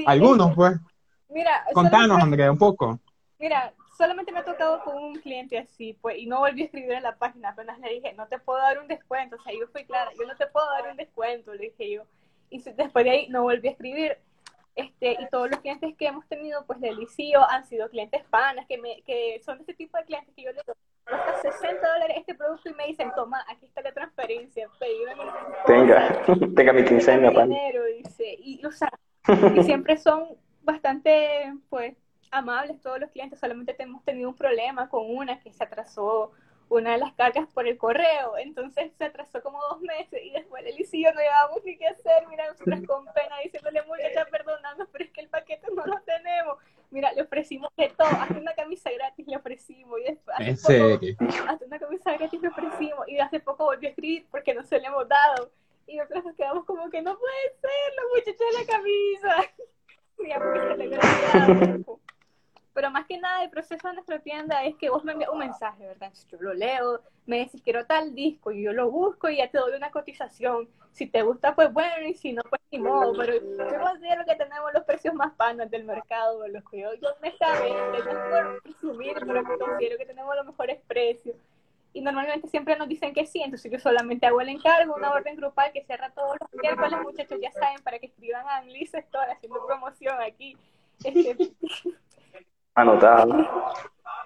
Algunos, 0.05 0.55
pues. 0.55 0.73
Mira, 1.29 1.65
contanos, 1.73 2.21
Andrea, 2.21 2.51
un 2.51 2.57
poco. 2.57 2.99
Mira, 3.39 3.73
solamente 3.97 4.31
me 4.31 4.39
ha 4.39 4.45
tocado 4.45 4.83
con 4.83 4.97
un 4.97 5.15
cliente 5.15 5.57
así, 5.57 5.97
pues, 6.01 6.17
y 6.17 6.25
no 6.25 6.39
volví 6.39 6.61
a 6.61 6.65
escribir 6.65 6.93
en 6.93 7.03
la 7.03 7.15
página, 7.15 7.49
apenas 7.49 7.79
le 7.79 7.89
dije, 7.89 8.13
no 8.13 8.27
te 8.27 8.39
puedo 8.39 8.59
dar 8.59 8.79
un 8.79 8.87
descuento, 8.87 9.35
o 9.35 9.43
sea, 9.43 9.53
yo 9.53 9.67
fui 9.67 9.85
clara, 9.85 10.11
yo 10.19 10.27
no 10.27 10.35
te 10.35 10.47
puedo 10.47 10.65
dar 10.71 10.91
un 10.91 10.97
descuento, 10.97 11.53
le 11.53 11.65
dije 11.65 11.91
yo. 11.91 12.03
Y 12.49 12.61
después 12.61 13.05
de 13.05 13.11
ahí 13.11 13.29
no 13.29 13.43
volví 13.43 13.67
a 13.67 13.71
escribir 13.71 14.17
este, 14.75 15.17
y 15.19 15.27
todos 15.29 15.49
los 15.49 15.59
clientes 15.59 15.95
que 15.97 16.07
hemos 16.07 16.27
tenido, 16.27 16.65
pues 16.65 16.79
de 16.81 16.93
Liceo, 16.93 17.47
han 17.49 17.65
sido 17.65 17.89
clientes 17.89 18.23
panas, 18.25 18.65
que, 18.67 18.77
me, 18.77 19.01
que 19.03 19.41
son 19.45 19.61
ese 19.61 19.73
tipo 19.73 19.97
de 19.97 20.05
clientes 20.05 20.33
que 20.35 20.43
yo 20.43 20.51
les 20.51 20.65
doy 20.65 20.75
cuesta 21.05 21.41
60 21.41 21.87
dólares 21.87 22.17
este 22.17 22.33
producto 22.33 22.69
y 22.69 22.73
me 22.73 22.87
dicen, 22.87 23.11
toma, 23.15 23.43
aquí 23.49 23.65
está 23.65 23.81
la 23.81 23.91
transferencia, 23.91 24.69
Tenga, 25.65 26.21
tenga 26.55 26.73
mi 26.73 26.85
quincena, 26.85 27.29
dinero, 27.29 27.83
dice, 27.85 28.37
y, 28.39 28.65
o 28.65 28.71
sea, 28.71 28.91
y 29.55 29.63
siempre 29.63 29.97
son 29.97 30.29
bastante, 30.61 31.53
pues, 31.69 31.95
amables 32.31 32.81
todos 32.81 32.99
los 32.99 33.11
clientes, 33.11 33.39
solamente 33.39 33.75
hemos 33.77 34.03
tenido 34.03 34.29
un 34.29 34.35
problema 34.35 34.89
con 34.89 35.03
una 35.05 35.39
que 35.39 35.51
se 35.51 35.63
atrasó 35.63 36.31
una 36.69 36.93
de 36.93 36.97
las 36.97 37.13
cargas 37.13 37.47
por 37.53 37.67
el 37.67 37.77
correo, 37.77 38.37
entonces 38.37 38.91
se 38.97 39.05
atrasó 39.05 39.41
como 39.41 39.59
dos 39.69 39.81
meses 39.81 40.21
y 40.23 40.31
después 40.31 40.63
el 40.65 40.79
y 40.79 41.03
yo 41.03 41.11
no 41.13 41.19
llevábamos 41.19 41.63
ni 41.63 41.77
qué 41.77 41.87
hacer, 41.87 42.27
mira, 42.29 42.47
nosotros 42.47 42.79
con 42.87 43.05
pena 43.13 43.37
diciéndole 43.43 43.81
muchacha 43.83 44.25
perdonando, 44.31 44.87
pero 44.91 45.05
es 45.05 45.11
que 45.11 45.21
el 45.21 45.29
paquete 45.29 45.67
no 45.75 45.85
lo 45.85 45.99
tenemos, 46.01 46.57
mira, 46.93 47.11
le 47.13 47.23
ofrecimos 47.23 47.69
de 47.75 47.89
todo, 47.89 48.07
hasta 48.07 48.37
una 48.37 48.53
camisa 48.53 48.91
gratis 48.91 49.27
le 49.27 49.35
ofrecimos. 49.35 49.99
Y 49.99 50.03
después, 50.03 50.37
hasta 51.47 51.65
una 51.65 51.79
camisa 51.79 52.13
gratis 52.13 52.41
le 52.41 52.47
ofrecimos. 52.47 53.07
Y 53.07 53.19
hace 53.19 53.39
poco 53.39 53.65
volvió 53.65 53.89
a 53.89 53.91
escribir 53.91 54.25
porque 54.31 54.53
no 54.53 54.63
se 54.63 54.79
le 54.79 54.87
hemos 54.87 55.07
dado. 55.09 55.51
Y 55.87 55.97
nosotros 55.97 56.25
nos 56.25 56.35
quedamos 56.35 56.65
como 56.65 56.89
que 56.89 57.01
no 57.01 57.17
puede 57.17 57.55
ser 57.59 57.93
la 57.95 58.03
muchacha 58.13 58.45
de 58.45 58.59
la 58.59 58.65
camisa, 58.65 59.53
mira, 60.17 60.39
porque 60.39 60.59
se 60.77 60.87
le 60.87 61.83
pero 62.73 62.89
más 62.91 63.05
que 63.05 63.17
nada 63.17 63.43
el 63.43 63.49
proceso 63.49 63.87
de 63.87 63.93
nuestra 63.93 64.19
tienda 64.19 64.63
es 64.65 64.75
que 64.75 64.89
vos 64.89 65.03
me 65.03 65.13
envías 65.13 65.29
un 65.31 65.39
mensaje, 65.39 65.85
¿verdad? 65.85 66.11
yo 66.29 66.37
lo 66.41 66.53
leo, 66.53 67.01
me 67.25 67.39
decís 67.39 67.61
quiero 67.63 67.85
tal 67.85 68.13
disco 68.13 68.51
y 68.51 68.63
yo 68.63 68.73
lo 68.73 68.89
busco 68.89 69.29
y 69.29 69.37
ya 69.37 69.49
te 69.49 69.57
doy 69.57 69.73
una 69.73 69.91
cotización. 69.91 70.67
Si 70.91 71.07
te 71.07 71.23
gusta, 71.23 71.55
pues 71.55 71.73
bueno, 71.73 72.07
y 72.07 72.13
si 72.13 72.33
no, 72.33 72.43
pues 72.43 72.61
ni 72.71 72.77
modo. 72.77 73.13
Pero 73.17 73.33
yo 73.33 73.79
considero 73.81 74.23
que 74.25 74.35
tenemos 74.35 74.71
los 74.73 74.83
precios 74.83 75.13
más 75.15 75.33
panos 75.33 75.69
del 75.71 75.85
mercado, 75.85 76.47
los 76.47 76.63
que 76.69 76.81
yo, 76.81 76.93
yo 76.95 77.09
honestamente, 77.19 77.99
no 77.99 78.29
por 78.29 78.61
presumir, 78.61 79.13
pero 79.19 79.43
considero 79.43 79.97
que 79.97 80.05
tenemos 80.05 80.35
los 80.35 80.45
mejores 80.45 80.79
precios. 80.85 81.35
Y 81.93 82.01
normalmente 82.01 82.47
siempre 82.47 82.75
nos 82.75 82.87
dicen 82.87 83.13
que 83.13 83.25
sí, 83.25 83.41
entonces 83.41 83.71
yo 83.71 83.79
solamente 83.79 84.25
hago 84.25 84.41
el 84.41 84.49
encargo, 84.49 84.95
una 84.95 85.11
orden 85.11 85.35
grupal 85.35 85.71
que 85.71 85.83
cierra 85.83 86.11
todos 86.11 86.37
los 86.39 86.61
miércoles, 86.61 86.99
muchachos 87.03 87.39
ya 87.39 87.51
saben, 87.51 87.81
para 87.83 87.99
que 87.99 88.07
escriban 88.07 88.47
a 88.47 88.57
Anglice, 88.57 88.97
estoy 88.97 89.25
haciendo 89.31 89.65
promoción 89.65 90.19
aquí. 90.21 90.57
Este, 91.03 91.37
Anotado. 92.75 93.47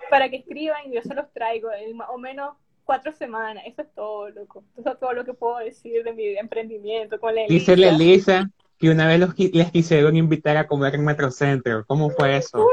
Para 0.09 0.29
que 0.29 0.37
escriban 0.37 0.87
y 0.87 0.95
yo 0.95 1.01
se 1.01 1.13
los 1.13 1.31
traigo 1.33 1.69
en 1.71 1.97
más 1.97 2.09
o 2.09 2.17
menos 2.17 2.55
cuatro 2.85 3.11
semanas. 3.11 3.63
Eso 3.65 3.81
es 3.81 3.93
todo, 3.93 4.29
loco. 4.29 4.63
Eso 4.77 4.91
es 4.91 4.99
todo 4.99 5.13
lo 5.13 5.25
que 5.25 5.33
puedo 5.33 5.57
decir 5.57 6.03
de 6.03 6.13
mi 6.13 6.37
emprendimiento 6.37 7.19
con 7.19 7.35
la 7.35 7.41
Dice 7.47 7.73
Elisa 7.73 8.49
que 8.79 8.89
una 8.89 9.07
vez 9.07 9.19
los, 9.19 9.37
les 9.37 9.71
quisieron 9.71 10.15
invitar 10.15 10.55
a 10.55 10.67
comer 10.67 10.95
en 10.95 11.03
Metrocentro. 11.03 11.83
¿Cómo 11.87 12.09
fue 12.11 12.37
eso? 12.37 12.65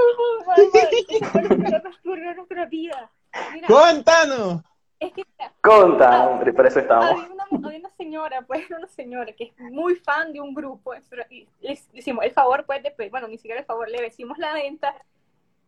¡Cuéntanos! 3.66 4.62
Es 5.00 5.12
que, 5.12 5.24
Conta, 5.60 6.28
hombre, 6.28 6.52
por 6.52 6.66
eso 6.66 6.80
estamos. 6.80 7.06
Había 7.06 7.32
una, 7.32 7.44
una, 7.50 7.90
señora, 7.96 8.42
pues, 8.42 8.70
una 8.70 8.86
señora 8.86 9.32
que 9.32 9.44
es 9.44 9.72
muy 9.72 9.96
fan 9.96 10.32
de 10.32 10.40
un 10.40 10.54
grupo, 10.54 10.94
y 11.30 11.48
le 11.60 11.78
hicimos 11.92 12.24
el 12.24 12.32
favor, 12.32 12.64
pues, 12.64 12.82
de, 12.82 12.92
bueno, 13.10 13.26
ni 13.26 13.36
siquiera 13.36 13.60
el 13.60 13.66
favor, 13.66 13.88
le 13.88 14.00
decimos 14.00 14.38
la 14.38 14.54
venta 14.54 14.94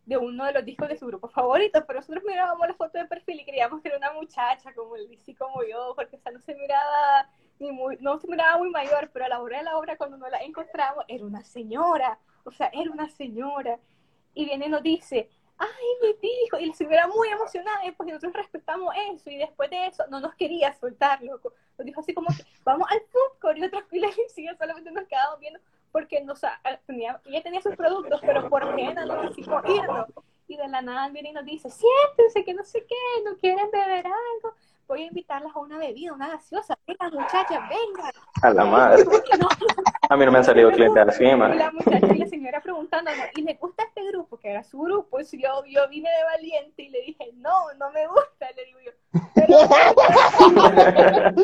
de 0.07 0.17
uno 0.17 0.45
de 0.45 0.53
los 0.53 0.63
discos 0.63 0.87
de 0.87 0.97
su 0.97 1.05
grupo 1.05 1.27
favorito, 1.27 1.83
pero 1.85 1.99
nosotros 1.99 2.23
mirábamos 2.25 2.65
la 2.65 2.73
foto 2.75 2.97
de 2.97 3.05
perfil 3.05 3.41
y 3.41 3.45
queríamos 3.45 3.81
que 3.81 3.89
era 3.89 3.97
una 3.97 4.13
muchacha 4.13 4.73
como 4.73 4.95
DC 4.95 5.35
como 5.35 5.61
yo, 5.63 5.93
porque 5.97 6.15
o 6.15 6.19
sea, 6.19 6.31
no 6.31 6.39
se 6.39 6.55
miraba 6.55 7.29
ni 7.59 7.73
muy, 7.73 7.97
no 7.99 8.17
se 8.17 8.25
miraba 8.29 8.57
muy 8.57 8.69
mayor, 8.69 9.09
pero 9.11 9.25
a 9.25 9.27
la 9.27 9.41
hora 9.41 9.57
de 9.57 9.65
la 9.65 9.77
obra 9.77 9.97
cuando 9.97 10.15
nos 10.15 10.31
la 10.31 10.37
encontramos 10.39 11.03
era 11.09 11.25
una 11.25 11.43
señora, 11.43 12.17
o 12.45 12.51
sea, 12.51 12.69
era 12.71 12.89
una 12.89 13.09
señora. 13.09 13.79
Y 14.33 14.45
viene 14.45 14.67
y 14.67 14.69
nos 14.69 14.81
dice, 14.81 15.29
ay, 15.57 16.15
mi 16.21 16.29
hijo, 16.45 16.57
y 16.57 16.67
la 16.67 16.73
señora 16.73 17.07
muy 17.07 17.27
emocionada, 17.27 17.85
y 17.85 17.91
pues 17.91 18.07
nosotros 18.07 18.33
respetamos 18.33 18.93
eso, 19.11 19.29
y 19.29 19.37
después 19.37 19.69
de 19.69 19.87
eso 19.87 20.05
no 20.09 20.21
nos 20.21 20.35
quería 20.35 20.71
soltar, 20.73 21.21
loco. 21.21 21.53
Nos 21.77 21.85
dijo 21.85 21.99
así 21.99 22.13
como 22.13 22.27
que, 22.27 22.43
vamos 22.63 22.87
al 22.89 23.01
court, 23.41 23.57
y 23.57 23.89
pilas 23.89 24.15
y 24.37 24.47
solamente 24.57 24.89
nos 24.91 25.05
quedábamos 25.05 25.39
viendo, 25.41 25.59
porque 25.91 26.21
nos, 26.23 26.41
tenía, 26.85 27.19
ella 27.25 27.43
tenía 27.43 27.61
sus 27.61 27.75
productos, 27.75 28.21
pero 28.21 28.49
por 28.49 28.75
pena 28.75 29.05
no 29.05 29.29
quisimos 29.29 29.63
irnos. 29.67 30.07
Y 30.47 30.55
de 30.55 30.67
la 30.67 30.81
nada 30.81 31.09
viene 31.09 31.29
y 31.29 31.33
nos 31.33 31.45
dice, 31.45 31.69
siéntense, 31.69 32.45
que 32.45 32.53
no 32.53 32.63
sé 32.63 32.85
qué, 32.87 32.95
no 33.25 33.35
quieren 33.37 33.69
beber 33.71 34.05
algo. 34.05 34.55
Voy 34.87 35.03
a 35.03 35.07
invitarlas 35.07 35.53
a 35.53 35.59
una 35.59 35.77
bebida, 35.77 36.13
una 36.13 36.29
gaseosa. 36.29 36.77
Venga, 36.87 37.09
muchachas, 37.09 37.59
venga. 37.69 38.11
A 38.41 38.49
la 38.51 38.65
madre. 38.65 39.03
A 40.09 40.15
mí 40.15 40.25
no 40.25 40.31
me 40.31 40.37
han 40.37 40.43
salido 40.43 40.71
clientes 40.71 41.07
así, 41.07 41.25
Y 41.25 41.35
la 41.35 41.71
muchacha 41.71 42.15
y 42.15 42.17
la 42.17 42.27
señora 42.27 42.61
preguntándonos, 42.61 43.25
¿y 43.35 43.41
le 43.41 43.55
gusta 43.55 43.83
este 43.83 44.05
grupo? 44.07 44.37
Que 44.37 44.51
era 44.51 44.63
su 44.63 44.79
grupo. 44.79 45.19
Y 45.19 45.25
yo, 45.41 45.65
yo 45.65 45.87
vine 45.89 46.09
de 46.09 46.23
valiente 46.23 46.83
y 46.83 46.89
le 46.89 47.01
dije, 47.01 47.29
no, 47.35 47.73
no 47.77 47.91
me 47.91 48.07
gusta. 48.07 48.47
Le 48.55 48.65
digo 48.65 48.79
yo, 48.79 48.91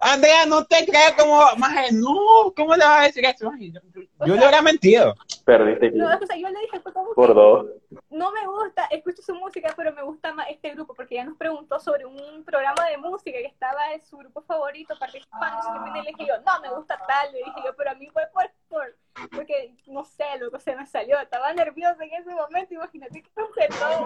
Andrea, 0.00 0.46
no 0.46 0.64
te 0.64 0.86
creas 0.86 1.12
como, 1.12 1.40
más 1.56 1.92
no, 1.92 2.52
¿cómo 2.56 2.74
le 2.76 2.84
vas 2.84 3.00
a 3.00 3.04
decir 3.04 3.24
eso? 3.24 3.50
Yo, 3.58 3.80
yo 4.26 4.26
le 4.26 4.32
hubiera 4.34 4.62
mentido. 4.62 5.14
Perdiste. 5.44 5.90
No, 5.92 6.06
o 6.06 6.26
sea, 6.26 6.36
yo 6.36 6.48
le 6.48 6.60
dije, 6.60 6.80
por 7.14 7.34
dos. 7.34 7.66
No 8.10 8.30
me 8.32 8.46
gusta, 8.46 8.84
escucho 8.90 9.22
su 9.22 9.34
música, 9.34 9.72
pero 9.76 9.92
me 9.92 10.02
gusta 10.02 10.32
más 10.34 10.48
este 10.50 10.70
grupo, 10.74 10.94
porque 10.94 11.14
ella 11.14 11.24
nos 11.24 11.36
preguntó 11.36 11.80
sobre 11.80 12.04
un 12.04 12.44
programa 12.44 12.86
de 12.90 12.98
música 12.98 13.38
que 13.38 13.46
estaba 13.46 13.92
en 13.92 14.04
su 14.04 14.18
grupo 14.18 14.42
favorito 14.42 14.94
participando. 14.98 15.86
Y 15.86 15.92
le 15.92 16.10
dije 16.10 16.26
yo, 16.26 16.34
no, 16.46 16.60
me 16.60 16.74
gusta 16.74 16.98
tal. 17.08 17.32
Le 17.32 17.38
dije 17.38 17.60
yo, 17.64 17.74
pero 17.76 17.90
a 17.90 17.94
mí 17.94 18.07
fue 18.08 18.22
por, 18.32 18.50
por 18.68 18.94
porque 19.34 19.74
no 19.86 20.04
sé, 20.04 20.24
lo 20.38 20.50
que 20.50 20.60
se 20.60 20.76
me 20.76 20.86
salió, 20.86 21.18
estaba 21.18 21.52
nerviosa 21.52 22.04
en 22.04 22.12
ese 22.12 22.30
momento, 22.30 22.74
imagínate 22.74 23.22
que 23.22 23.30
todo, 23.30 23.48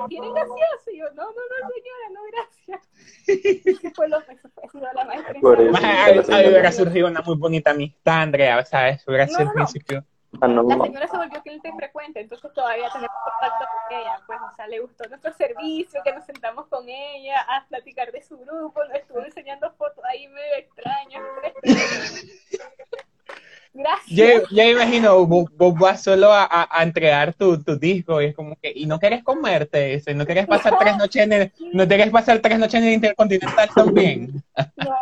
¿quieren 0.08 0.32
gracioso? 0.32 0.90
Y 0.92 0.98
yo, 0.98 1.06
no, 1.12 1.24
no, 1.24 1.32
no, 1.32 1.68
señora, 1.74 2.08
no, 2.12 2.20
gracias. 2.32 3.94
fue 3.94 4.08
lo 4.08 4.24
que 4.24 4.36
fue, 4.36 4.80
la 4.94 5.04
maestra. 5.04 6.36
Ahí 6.36 6.48
hubiera 6.48 6.72
surgido 6.72 7.08
una 7.08 7.20
muy 7.20 7.36
bonita 7.36 7.72
amistad, 7.72 8.22
Andrea, 8.22 8.64
¿sabes? 8.64 9.06
Hubiera 9.06 9.26
sido 9.26 9.42
el 9.42 9.52
principio. 9.52 10.04
Ah, 10.40 10.48
la 10.48 10.62
señora 10.62 11.06
se 11.06 11.16
volvió 11.18 11.42
cliente 11.42 11.70
frecuente, 11.76 12.20
entonces 12.20 12.50
todavía 12.54 12.88
tenemos 12.90 13.16
contacto 13.22 13.66
con 13.66 13.98
ella. 13.98 14.18
Pues, 14.26 14.38
o 14.40 14.56
sea, 14.56 14.66
le 14.66 14.80
gustó 14.80 15.06
nuestro 15.08 15.32
servicio, 15.34 16.00
que 16.02 16.12
nos 16.14 16.24
sentamos 16.24 16.66
con 16.68 16.88
ella 16.88 17.38
a 17.48 17.66
platicar 17.66 18.10
de 18.12 18.22
su 18.22 18.38
grupo, 18.38 18.82
nos 18.84 18.94
estuvo 18.94 19.22
enseñando 19.22 19.70
fotos 19.72 20.02
ahí 20.06 20.26
medio 20.28 20.54
extrañas. 20.56 21.22
Gracias. 23.74 24.48
Yo, 24.50 24.62
imagino, 24.62 25.26
vos, 25.26 25.74
vas 25.78 26.02
solo 26.02 26.30
a, 26.30 26.68
a, 26.70 26.82
entregar 26.82 27.32
tu, 27.32 27.62
tu, 27.62 27.78
disco 27.78 28.20
y 28.20 28.26
es 28.26 28.34
como 28.34 28.54
que, 28.56 28.70
y 28.74 28.84
no 28.84 28.98
quieres 28.98 29.24
comerte 29.24 29.94
ese, 29.94 30.14
no 30.14 30.26
quieres 30.26 30.46
pasar 30.46 30.76
tres 30.78 30.96
noches 30.98 31.22
en 31.22 31.32
el, 31.32 31.52
no 31.72 31.88
quieres 31.88 32.10
pasar 32.10 32.40
tres 32.40 32.58
noches 32.58 32.74
en 32.74 32.84
el 32.84 32.94
Intercontinental 32.94 33.70
también. 33.74 34.42
No, 34.76 34.94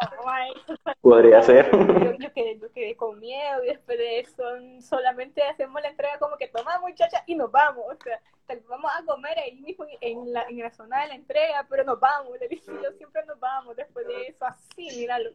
Podría 1.00 1.42
ser. 1.42 1.70
Yo, 1.72 2.33
quedé, 2.33 2.59
yo, 2.59 2.72
quedé, 2.72 2.94
con 2.94 3.18
miedo 3.18 3.64
y 3.64 3.68
después 3.68 3.98
de 3.98 4.20
eso 4.20 4.42
solamente 4.80 5.42
hacemos 5.42 5.80
la 5.83 5.88
entrega 5.88 6.18
como 6.18 6.37
que 6.37 6.48
toma 6.48 6.78
muchacha 6.78 7.24
y 7.26 7.35
nos 7.35 7.50
vamos, 7.50 7.85
o 7.88 7.96
sea, 8.02 8.20
vamos 8.68 8.90
a 8.96 9.04
comer 9.04 9.38
ahí 9.38 9.56
mismo 9.56 9.87
en 10.00 10.33
la, 10.33 10.44
en 10.44 10.59
la 10.59 10.70
zona 10.70 11.02
de 11.02 11.09
la 11.09 11.14
entrega, 11.14 11.66
pero 11.68 11.85
nos 11.85 11.98
vamos, 11.98 12.38
le 12.38 12.48
dije 12.48 12.64
yo 12.66 12.92
siempre 12.92 13.24
nos 13.26 13.40
vamos 13.40 13.76
después 13.76 14.06
de 14.06 14.28
eso, 14.28 14.44
así, 14.44 14.88
míralo 14.96 15.30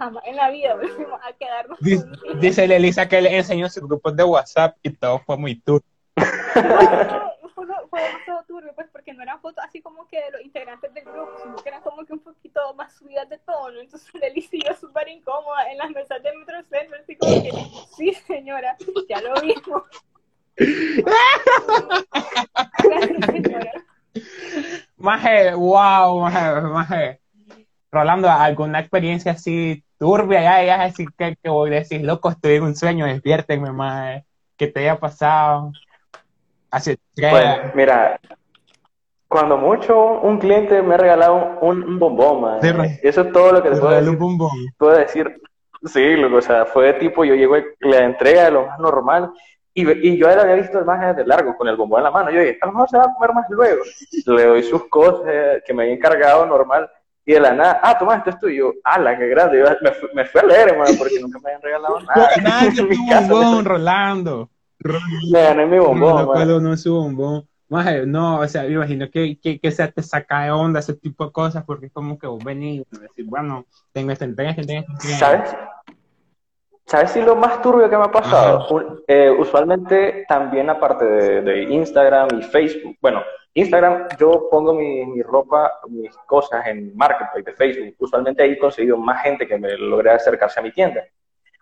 jamás 0.00 0.24
en 0.26 0.36
la 0.36 0.50
vida 0.50 0.74
volvimos 0.74 1.20
a 1.22 1.32
quedarnos 1.34 1.78
Dice, 1.80 2.06
dice 2.40 2.64
Elisa 2.64 3.06
que 3.06 3.20
le 3.20 3.36
enseñó 3.36 3.68
sus 3.68 3.82
grupos 3.82 4.16
de 4.16 4.24
WhatsApp 4.24 4.78
y 4.82 4.88
todo 4.90 5.18
fue 5.18 5.36
muy 5.36 5.60
turbio. 5.60 5.84
fue, 7.54 7.66
fue 7.90 8.02
demasiado 8.02 8.42
turbio, 8.48 8.72
pues, 8.74 8.88
porque 8.90 9.12
no 9.12 9.22
eran 9.22 9.38
fotos 9.42 9.62
así 9.62 9.82
como 9.82 10.08
que 10.08 10.16
de 10.16 10.30
los 10.30 10.40
integrantes 10.40 10.94
del 10.94 11.04
grupo, 11.04 11.32
sino 11.42 11.56
que 11.56 11.68
eran 11.68 11.82
como 11.82 12.06
que 12.06 12.14
un 12.14 12.20
poquito 12.20 12.72
más 12.74 12.96
subidas 12.96 13.28
de 13.28 13.36
tono. 13.38 13.78
Entonces 13.78 14.08
Elisa 14.22 14.48
y 14.52 14.62
yo 14.66 14.74
súper 14.74 15.06
incómoda 15.08 15.70
en 15.70 15.76
las 15.76 15.90
mesas 15.90 16.22
del 16.22 16.38
Metrocentro, 16.38 16.98
así 16.98 17.16
como 17.16 17.42
que, 17.42 17.52
sí, 17.94 18.14
señora, 18.26 18.78
ya 19.06 19.20
lo 19.20 19.34
vimos. 19.42 19.82
Maje, 24.96 25.54
wow, 25.54 26.20
maje, 26.20 26.60
maje. 26.62 27.20
Rolando, 27.92 28.30
¿alguna 28.30 28.80
experiencia 28.80 29.32
así 29.32 29.84
turbia, 30.00 30.40
ya, 30.42 30.64
ya 30.64 30.82
así 30.82 31.06
que, 31.16 31.36
que 31.42 31.50
voy 31.50 31.70
a 31.70 31.80
decir, 31.80 32.02
loco, 32.02 32.30
estoy 32.30 32.54
en 32.54 32.62
un 32.62 32.74
sueño, 32.74 33.04
despiértenme, 33.04 33.70
más 33.70 34.22
que 34.56 34.66
te 34.66 34.80
haya 34.80 34.98
pasado. 34.98 35.72
Así, 36.70 36.96
pues, 37.14 37.74
mira, 37.74 38.18
cuando 39.28 39.58
mucho 39.58 40.20
un 40.20 40.38
cliente 40.38 40.80
me 40.82 40.94
ha 40.94 40.98
regalado 40.98 41.58
un, 41.60 41.82
un 41.82 41.98
bombón, 41.98 42.40
man. 42.40 42.58
Eso 43.02 43.20
es 43.20 43.32
todo 43.32 43.52
lo 43.52 43.62
que 43.62 43.70
te 43.70 43.76
puedo 43.76 43.94
decir. 43.94 44.08
Un 44.08 44.18
bombón. 44.18 44.50
Puedo 44.78 44.96
decir, 44.96 45.40
sí, 45.84 46.16
loco, 46.16 46.36
o 46.36 46.42
sea, 46.42 46.64
fue 46.64 46.94
tipo, 46.94 47.24
yo 47.24 47.34
llego 47.34 47.56
la 47.80 48.04
entrega 48.04 48.44
de 48.44 48.50
lo 48.52 48.66
más 48.66 48.78
normal 48.78 49.32
y, 49.74 49.90
y 50.08 50.16
yo 50.16 50.30
él 50.30 50.38
había 50.38 50.54
visto 50.54 50.82
más 50.84 51.14
de 51.14 51.26
largo 51.26 51.56
con 51.56 51.68
el 51.68 51.76
bombón 51.76 52.00
en 52.00 52.04
la 52.04 52.10
mano. 52.10 52.30
Yo 52.30 52.40
dije, 52.40 52.58
a 52.60 52.66
lo 52.66 52.72
mejor 52.72 52.88
se 52.88 52.96
va 52.96 53.04
a 53.04 53.14
comer 53.14 53.34
más 53.34 53.46
luego. 53.50 53.82
Le 54.26 54.46
doy 54.46 54.62
sus 54.62 54.88
cosas 54.88 55.62
que 55.66 55.74
me 55.74 55.82
había 55.82 55.94
encargado 55.94 56.46
normal 56.46 56.90
y 57.24 57.32
de 57.34 57.40
la 57.40 57.52
nada, 57.52 57.80
ah, 57.82 57.98
toma, 57.98 58.16
esto 58.16 58.30
es 58.30 58.38
tuyo. 58.38 58.74
¡Hala, 58.82 59.16
qué 59.18 59.28
grande! 59.28 59.62
Me, 59.82 59.90
me 60.14 60.24
fui 60.24 60.40
a 60.40 60.44
leer, 60.44 60.68
hermano, 60.70 60.90
porque 60.98 61.20
nunca 61.20 61.38
me 61.38 61.50
habían 61.50 61.62
regalado 61.62 62.00
nada. 62.00 62.30
Es 62.68 62.82
mi 62.82 62.96
bombón, 62.96 63.64
Rolando. 63.64 64.50
Me 65.30 65.42
gané 65.42 65.66
mi 65.66 65.78
bombón, 65.78 66.26
No, 66.26 66.60
no, 66.60 66.72
es 66.72 66.82
su 66.82 66.94
bombón. 66.94 67.46
No, 68.06 68.40
o 68.40 68.48
sea, 68.48 68.62
me 68.62 68.72
imagino 68.72 69.08
que, 69.10 69.38
que, 69.38 69.60
que 69.60 69.70
se 69.70 69.86
te 69.88 70.02
saca 70.02 70.42
de 70.42 70.50
onda 70.50 70.80
ese 70.80 70.94
tipo 70.94 71.26
de 71.26 71.32
cosas, 71.32 71.64
porque 71.64 71.86
es 71.86 71.92
como 71.92 72.18
que 72.18 72.26
vos 72.26 72.42
venís 72.42 72.84
y 72.90 72.98
decís, 72.98 73.26
bueno, 73.26 73.64
tengo 73.92 74.10
este 74.10 74.24
entrega, 74.24 74.50
este 74.50 74.62
entrega, 74.62 74.86
este 74.98 75.14
¿Sabes? 75.14 75.50
¿Sabes 76.90 77.12
si 77.12 77.22
lo 77.22 77.36
más 77.36 77.62
turbio 77.62 77.88
que 77.88 77.96
me 77.96 78.02
ha 78.02 78.10
pasado? 78.10 78.66
Eh, 79.06 79.30
usualmente 79.30 80.24
también 80.26 80.68
aparte 80.70 81.04
de, 81.04 81.40
de, 81.42 81.62
Instagram 81.62 82.26
y 82.36 82.42
Facebook, 82.42 82.96
bueno, 83.00 83.22
Instagram 83.54 84.08
yo 84.18 84.48
pongo 84.50 84.74
mi, 84.74 85.06
mi, 85.06 85.22
ropa, 85.22 85.70
mis 85.88 86.10
cosas 86.26 86.66
en 86.66 86.96
Marketplace 86.96 87.48
de 87.48 87.52
Facebook. 87.52 87.94
Usualmente 87.96 88.42
ahí 88.42 88.52
he 88.54 88.58
conseguido 88.58 88.96
más 88.96 89.22
gente 89.22 89.46
que 89.46 89.56
me 89.56 89.76
logre 89.78 90.10
acercarse 90.10 90.58
a 90.58 90.64
mi 90.64 90.72
tienda. 90.72 91.04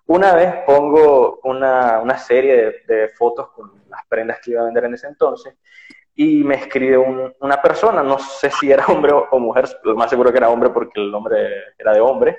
Una 0.07 0.35
vez 0.35 0.51
pongo 0.65 1.41
una, 1.45 2.01
una 2.01 2.17
serie 2.17 2.57
de, 2.87 2.95
de, 2.95 3.09
fotos 3.11 3.51
con 3.51 3.71
las 3.91 4.07
prendas 4.09 4.39
que 4.43 4.53
iba 4.53 4.63
a 4.63 4.65
vender 4.65 4.85
en 4.87 4.95
ese 4.95 5.09
entonces 5.09 5.55
y 6.15 6.43
me 6.43 6.55
escribe 6.55 6.97
una 6.97 7.61
persona, 7.61 8.03
no 8.03 8.19
sé 8.19 8.51
si 8.51 8.73
era 8.73 8.87
hombre 8.89 9.13
o, 9.13 9.39
mujer, 9.39 9.69
lo 9.85 9.95
más 9.95 10.09
seguro 10.09 10.33
que 10.33 10.39
era 10.39 10.49
hombre 10.49 10.71
porque 10.71 11.03
el 11.03 11.11
nombre 11.11 11.51
era 11.77 11.93
de 11.93 12.01
hombre, 12.01 12.39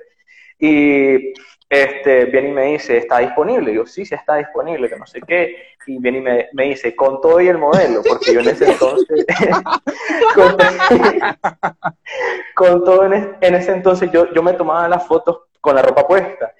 y 0.58 1.34
este, 1.70 2.26
viene 2.26 2.50
y 2.50 2.52
me 2.52 2.66
dice, 2.72 2.98
¿está 2.98 3.20
disponible? 3.20 3.74
Yo, 3.74 3.86
sí, 3.86 4.04
sí 4.04 4.16
está 4.16 4.38
disponible, 4.38 4.90
que 4.90 4.96
no 4.96 5.06
sé 5.06 5.22
qué. 5.22 5.76
Y 5.86 6.00
viene 6.00 6.18
y 6.18 6.22
me, 6.22 6.50
me 6.54 6.64
dice, 6.66 6.96
con 6.96 7.22
todo 7.22 7.40
y 7.40 7.48
el 7.48 7.60
modelo, 7.60 8.02
porque 8.08 8.34
yo 8.34 8.40
en 8.40 8.50
ese 8.50 8.72
entonces, 8.72 9.26
con, 12.56 12.84
todo 12.84 13.06
en, 13.06 13.38
ese 13.42 13.72
entonces 13.72 14.12
yo, 14.12 14.34
yo 14.34 14.42
me 14.42 14.54
tomaba 14.54 14.88
las 14.88 15.06
fotos 15.06 15.42
con 15.62 15.76
la 15.76 15.84
ropa 15.84 16.08
puesta. 16.08 16.54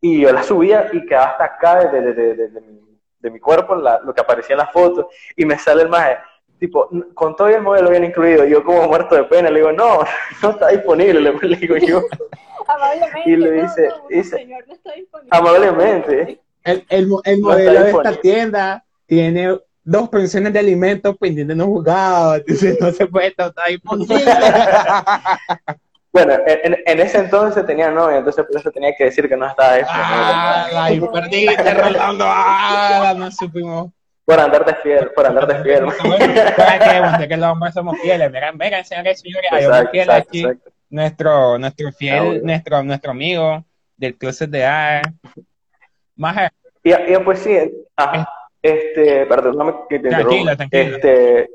Y 0.00 0.20
yo 0.20 0.32
las 0.32 0.46
subía 0.46 0.90
y 0.92 1.06
quedaba 1.06 1.30
hasta 1.30 1.44
acá 1.44 1.84
de, 1.84 2.00
de, 2.00 2.14
de, 2.14 2.48
de 2.48 2.60
mi, 2.60 3.30
mi, 3.30 3.40
cuerpo, 3.40 3.76
la, 3.76 4.00
lo 4.00 4.12
que 4.12 4.20
aparecía 4.20 4.54
en 4.54 4.58
la 4.58 4.66
foto. 4.66 5.10
Y 5.36 5.44
me 5.44 5.58
sale 5.58 5.82
el 5.82 5.88
maje, 5.88 6.18
tipo, 6.58 6.88
con 7.14 7.36
todo 7.36 7.48
el 7.48 7.62
modelo 7.62 7.90
bien 7.90 8.04
incluido. 8.04 8.46
Y 8.46 8.50
yo 8.50 8.64
como 8.64 8.86
muerto 8.88 9.14
de 9.14 9.24
pena, 9.24 9.50
le 9.50 9.60
digo, 9.60 9.72
no, 9.72 10.00
no 10.42 10.50
está 10.50 10.68
disponible, 10.68 11.20
le 11.20 11.56
digo 11.56 11.76
yo. 11.76 12.02
Amablemente. 12.68 13.30
Y 13.30 13.36
le 13.36 13.52
dice, 13.62 13.88
dice 14.08 14.36
señor, 14.38 14.64
no 14.66 14.74
está 14.74 14.92
disponible. 14.92 15.30
Amablemente. 15.30 16.40
El, 16.64 16.84
el, 16.88 17.08
el 17.24 17.40
modelo 17.40 17.80
de 17.80 17.90
esta 17.90 18.12
tienda 18.20 18.84
tiene 19.06 19.56
dos 19.86 20.08
pensiones 20.08 20.52
de 20.52 20.58
alimentos 20.58 21.16
pendientes 21.16 21.56
no 21.56 21.66
jugados, 21.66 22.38
entonces 22.38 22.76
no 22.80 22.90
se 22.90 23.06
puede 23.06 23.28
estar 23.28 23.52
disponible. 23.68 24.24
Bueno, 26.12 26.32
en, 26.46 26.76
en, 26.86 27.00
ese 27.00 27.18
entonces 27.18 27.64
tenía 27.66 27.90
novia, 27.90 28.18
entonces 28.18 28.44
por 28.44 28.58
eso 28.58 28.70
tenía 28.70 28.94
que 28.96 29.04
decir 29.04 29.28
que 29.28 29.36
no 29.36 29.46
estaba 29.46 29.76
disponible. 29.76 30.06
Ah, 30.08 30.68
ay, 30.72 31.00
perdiste, 31.00 31.74
Rolando. 31.74 32.24
Ah, 32.26 33.14
no 33.16 33.30
supimos. 33.30 33.90
Por 34.26 34.38
andar 34.38 34.66
de 34.66 34.74
fiel, 34.74 35.10
por 35.14 35.26
andar 35.26 35.46
de 35.46 35.62
fiel. 35.62 35.86
Que, 37.18 37.28
que 37.28 37.36
los 37.38 37.48
hombres 37.48 37.72
somos 37.72 37.96
fieles. 38.00 38.30
Vengan, 38.30 38.58
vengan, 38.58 38.84
señores 38.84 39.20
señores, 39.20 39.50
hay 39.50 39.64
hombres 39.64 39.90
fieles 39.90 40.14
aquí. 40.14 40.40
Exacto 40.40 40.70
nuestro, 40.90 41.58
nuestro 41.58 41.92
fiel, 41.92 42.42
nuestro, 42.44 42.82
nuestro 42.82 43.10
amigo 43.10 43.64
del 43.96 44.16
closet 44.16 44.50
de 44.50 44.64
A. 44.64 45.02
Más 46.16 46.50
y, 46.82 46.90
y, 46.90 47.18
pues 47.24 47.40
sí, 47.40 47.58
ajá, 47.96 48.28
este, 48.62 49.26
perdóname 49.26 49.74
que 49.88 49.98
te 49.98 50.08
tranquilo, 50.08 50.52
Este, 50.70 51.50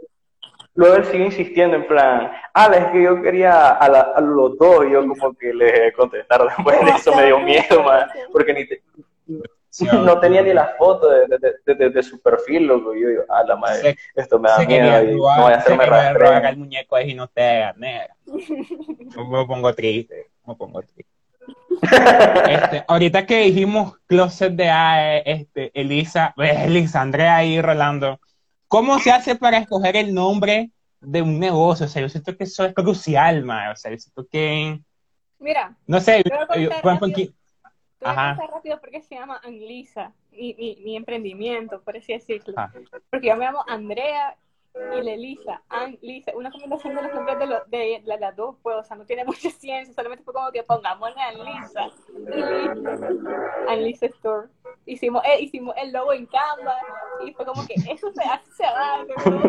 luego 0.76 0.96
él 0.98 1.06
sigue 1.06 1.26
insistiendo 1.26 1.78
en 1.78 1.88
plan, 1.88 2.32
ah, 2.54 2.72
es 2.76 2.86
que 2.88 3.02
yo 3.02 3.22
quería 3.22 3.70
a, 3.70 3.86
a 3.86 4.22
los 4.22 4.58
dos, 4.58 4.86
y 4.86 4.92
yo 4.92 5.08
como 5.08 5.34
que 5.34 5.54
le 5.54 5.94
contestar 5.94 6.44
después 6.44 6.80
de 6.84 6.92
eso 6.92 7.16
me 7.16 7.28
dio 7.28 7.40
miedo, 7.40 7.82
man, 7.82 8.10
porque 8.34 8.54
ni 8.54 8.68
te, 8.68 8.82
no 9.94 10.20
tenía 10.20 10.42
ni 10.42 10.54
la 10.54 10.76
foto 10.78 11.10
de, 11.10 11.28
de, 11.28 11.76
de, 11.76 11.90
de, 11.90 12.04
su 12.04 12.22
perfil, 12.22 12.68
loco. 12.68 12.94
Yo 12.94 13.08
digo, 13.08 13.24
ah, 13.30 13.44
la 13.48 13.56
madre, 13.56 13.98
esto 14.16 14.40
me 14.40 14.50
da 14.50 14.60
miedo 14.60 15.04
y 15.04 15.16
no 15.16 15.42
voy 15.42 15.54
a 15.54 15.58
hacerme 15.58 15.86
rastrear. 15.86 16.46
el 16.46 16.58
muñeco 16.58 16.96
ahí 16.96 17.12
y 17.12 17.14
no 17.16 17.28
te 17.28 17.72
negra. 17.78 18.16
me 18.26 19.46
pongo 19.46 19.74
triste, 19.74 20.32
me 20.46 20.56
pongo 20.56 20.82
triste. 20.82 21.06
este, 22.50 22.84
ahorita 22.88 23.26
que 23.26 23.44
dijimos 23.44 23.98
closet 24.06 24.54
de 24.54 24.70
AE, 24.70 25.24
este, 25.26 25.72
Elisa, 25.74 26.34
Elisa, 26.38 27.02
Andrea 27.02 27.44
y 27.46 27.62
Rolando, 27.62 28.20
¿cómo 28.68 29.00
se 29.00 29.12
hace 29.12 29.36
para 29.36 29.58
escoger 29.58 29.96
el 29.96 30.14
nombre 30.14 30.72
de 31.00 31.22
un 31.22 31.40
negocio? 31.40 31.86
O 31.86 31.90
sea, 31.90 32.02
yo 32.02 32.10
siento 32.10 32.36
que 32.36 32.44
eso 32.44 32.66
es 32.66 32.74
crucial, 32.74 33.44
ma. 33.44 33.72
O 33.72 33.76
sea, 33.76 33.92
yo 33.92 33.98
siento 33.98 34.28
que... 34.30 34.80
Mira, 35.40 35.76
no 35.88 36.00
sé, 36.00 36.22
yo, 36.56 36.70
Voy 38.02 38.12
a 38.16 38.34
rápido 38.34 38.80
porque 38.80 39.02
se 39.02 39.16
llama 39.16 39.40
Anglisa, 39.44 40.12
mi, 40.32 40.56
mi, 40.56 40.76
mi 40.78 40.96
emprendimiento, 40.96 41.82
por 41.82 41.98
así 41.98 42.14
decirlo. 42.14 42.56
Ah. 42.58 42.72
Porque 43.12 43.28
yo 43.28 43.36
me 43.36 43.46
llamo 43.46 43.64
Andrea 43.68 44.36
y 44.74 45.02
Lelisa, 45.02 45.62
Anglisa, 45.70 46.32
una 46.36 46.50
combinación 46.50 46.96
de 46.96 47.02
los 47.02 47.14
nombres 47.14 47.40
de, 47.40 47.46
lo, 47.46 47.64
de, 47.68 48.02
las 48.06 48.36
dos, 48.36 48.56
pues, 48.62 48.78
o 48.78 48.84
sea, 48.84 48.96
no 48.96 49.06
tiene 49.06 49.26
mucha 49.26 49.50
ciencia, 49.50 49.94
solamente 49.94 50.24
fue 50.24 50.34
como 50.34 50.52
que 50.52 50.64
pongamos 50.64 51.10
Anlisa 51.18 51.90
y 52.36 53.70
Anlisa 53.70 54.06
Store. 54.08 54.48
Hicimos, 54.86 55.24
eh, 55.26 55.42
hicimos 55.42 55.76
el 55.78 55.92
logo 55.92 56.14
en 56.14 56.26
Canva 56.26 56.76
y 57.26 57.34
fue 57.34 57.46
como 57.46 57.66
que 57.68 57.76
eso 57.90 58.12
se 58.14 58.24
hace, 58.24 58.52
se 58.52 58.64
va. 58.64 59.06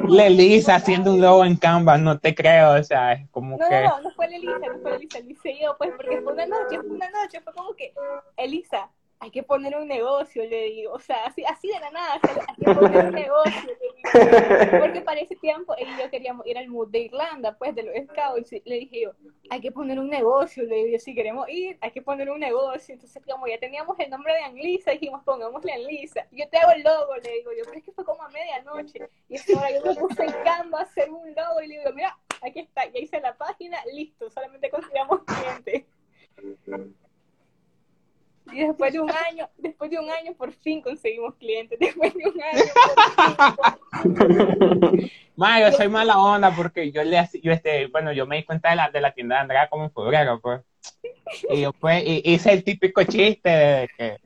Lelisa 0.08 0.74
haciendo 0.74 1.12
un 1.12 1.20
logo 1.20 1.44
en 1.44 1.56
Canva, 1.56 1.96
no 1.98 2.18
te 2.18 2.34
creo, 2.34 2.72
o 2.72 2.82
sea, 2.82 3.12
es 3.12 3.28
como 3.30 3.56
no, 3.56 3.68
que... 3.68 3.80
No, 3.82 3.88
no, 3.88 4.00
no 4.02 4.10
fue 4.10 4.28
Lelisa, 4.28 4.58
no 4.58 4.78
fue 4.80 4.92
Lelisa, 4.92 5.18
Elisa 5.18 5.48
yo, 5.60 5.76
pues, 5.78 5.92
porque 5.96 6.20
fue 6.20 6.32
una 6.32 6.46
noche, 6.46 6.78
fue 6.78 6.90
una 6.90 7.10
noche, 7.10 7.40
fue 7.40 7.52
como 7.54 7.74
que, 7.74 7.94
Elisa, 8.36 8.90
hay 9.22 9.30
que 9.30 9.44
poner 9.44 9.76
un 9.76 9.86
negocio, 9.86 10.44
le 10.44 10.64
digo, 10.64 10.94
o 10.94 10.98
sea, 10.98 11.26
así, 11.26 11.44
así 11.44 11.68
de 11.68 11.78
la 11.78 11.92
nada, 11.92 12.20
hay 12.48 12.56
que 12.56 12.74
poner 12.74 13.06
un 13.06 13.14
negocio, 13.14 13.62
le 13.66 13.76
digo, 13.76 14.80
porque 14.80 15.00
para 15.00 15.20
ese 15.20 15.36
tiempo 15.36 15.76
él 15.76 15.86
y 15.94 16.02
yo 16.02 16.10
queríamos 16.10 16.44
ir 16.44 16.58
al 16.58 16.66
mood 16.66 16.88
de 16.88 17.02
Irlanda, 17.02 17.56
pues, 17.56 17.72
de 17.76 17.84
los 17.84 17.94
scouts, 18.08 18.50
le 18.64 18.74
dije 18.80 19.02
yo, 19.02 19.12
hay 19.48 19.60
que 19.60 19.70
poner 19.70 20.00
un 20.00 20.10
negocio, 20.10 20.64
le 20.64 20.86
digo, 20.86 20.98
si 20.98 21.14
queremos 21.14 21.48
ir, 21.48 21.78
hay 21.80 21.92
que 21.92 22.02
poner 22.02 22.30
un 22.30 22.40
negocio, 22.40 22.94
entonces 22.94 23.22
como 23.24 23.46
ya 23.46 23.60
teníamos 23.60 23.96
el 24.00 24.10
nombre 24.10 24.34
de 24.34 24.40
Anlisa, 24.40 24.90
dijimos, 24.90 25.22
pongámosle 25.24 25.72
Anlisa, 25.72 26.26
yo 26.32 26.48
te 26.48 26.58
hago 26.58 26.72
el 26.72 26.82
logo, 26.82 27.14
le 27.22 27.32
digo 27.32 27.52
yo, 27.52 27.72
es 27.72 27.84
que 27.84 27.92
fue 27.92 28.04
como 28.04 28.24
a 28.24 28.28
medianoche, 28.28 29.08
y 29.28 29.36
ahora 29.54 29.70
yo 29.70 29.84
me 29.84 29.94
puse 29.94 30.24
en 30.24 30.32
Canva 30.42 30.80
a 30.80 30.82
hacer 30.82 31.08
un 31.08 31.32
logo, 31.32 31.62
y 31.62 31.68
le 31.68 31.78
digo, 31.78 31.92
mira, 31.94 32.18
aquí 32.40 32.58
está, 32.58 32.86
ya 32.86 32.98
hice 32.98 33.20
la 33.20 33.36
página, 33.36 33.78
listo, 33.84 34.28
solamente 34.30 34.68
conseguimos 34.68 35.20
clientes. 35.22 35.84
Y 38.52 38.66
después 38.66 38.92
de 38.92 39.00
un 39.00 39.10
año, 39.30 39.48
después 39.56 39.90
de 39.90 39.98
un 39.98 40.10
año 40.10 40.34
por 40.34 40.52
fin 40.52 40.80
conseguimos 40.82 41.34
clientes. 41.36 41.78
Después 41.80 42.14
de 42.14 42.24
un 42.26 42.40
año. 42.42 42.64
Ma, 45.36 45.60
yo 45.60 45.72
soy 45.72 45.88
mala 45.88 46.18
onda 46.18 46.54
porque 46.54 46.92
yo 46.92 47.02
le 47.02 47.28
yo 47.42 47.52
este, 47.52 47.86
bueno, 47.86 48.12
yo 48.12 48.26
me 48.26 48.36
di 48.36 48.44
cuenta 48.44 48.70
de 48.70 48.76
la, 48.76 48.90
de 48.90 49.00
la 49.00 49.12
tienda 49.12 49.36
de 49.36 49.42
Andrea 49.42 49.68
como 49.68 49.84
en 49.84 49.92
febrero, 49.92 50.40
pues. 50.40 50.60
Y 51.50 51.62
yo 51.62 51.72
pues 51.72 52.02
hice 52.06 52.52
el 52.52 52.64
típico 52.64 53.02
chiste 53.04 53.48
de 53.48 53.88
que, 53.96 54.18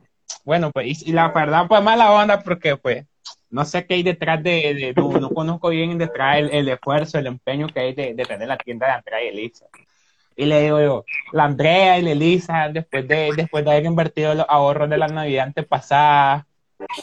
bueno, 0.44 0.70
pues, 0.72 1.06
y, 1.06 1.12
la 1.12 1.28
verdad 1.28 1.66
pues 1.68 1.82
mala 1.82 2.12
onda 2.12 2.42
porque 2.42 2.76
pues 2.76 3.06
no 3.50 3.64
sé 3.64 3.86
qué 3.86 3.94
hay 3.94 4.02
detrás 4.02 4.42
de, 4.42 4.92
no, 4.96 5.30
conozco 5.30 5.68
bien 5.68 5.96
detrás 5.98 6.38
el, 6.38 6.50
el, 6.50 6.68
esfuerzo, 6.68 7.18
el 7.18 7.26
empeño 7.28 7.68
que 7.68 7.80
hay 7.80 7.94
de, 7.94 8.14
de 8.14 8.24
tener 8.24 8.48
la 8.48 8.56
tienda 8.56 8.86
de 8.86 8.92
Andrea 8.92 9.24
y 9.24 9.28
Elisa. 9.28 9.66
Y 10.36 10.44
le 10.44 10.62
digo 10.62 10.80
yo, 10.80 11.04
la 11.32 11.44
Andrea 11.44 11.98
y 11.98 12.02
la 12.02 12.10
Elisa, 12.10 12.68
después 12.68 13.08
de, 13.08 13.30
después 13.34 13.64
de 13.64 13.70
haber 13.70 13.84
invertido 13.84 14.34
los 14.34 14.46
ahorros 14.48 14.90
de 14.90 14.98
la 14.98 15.08
Navidad 15.08 15.46
antepasada, 15.46 16.46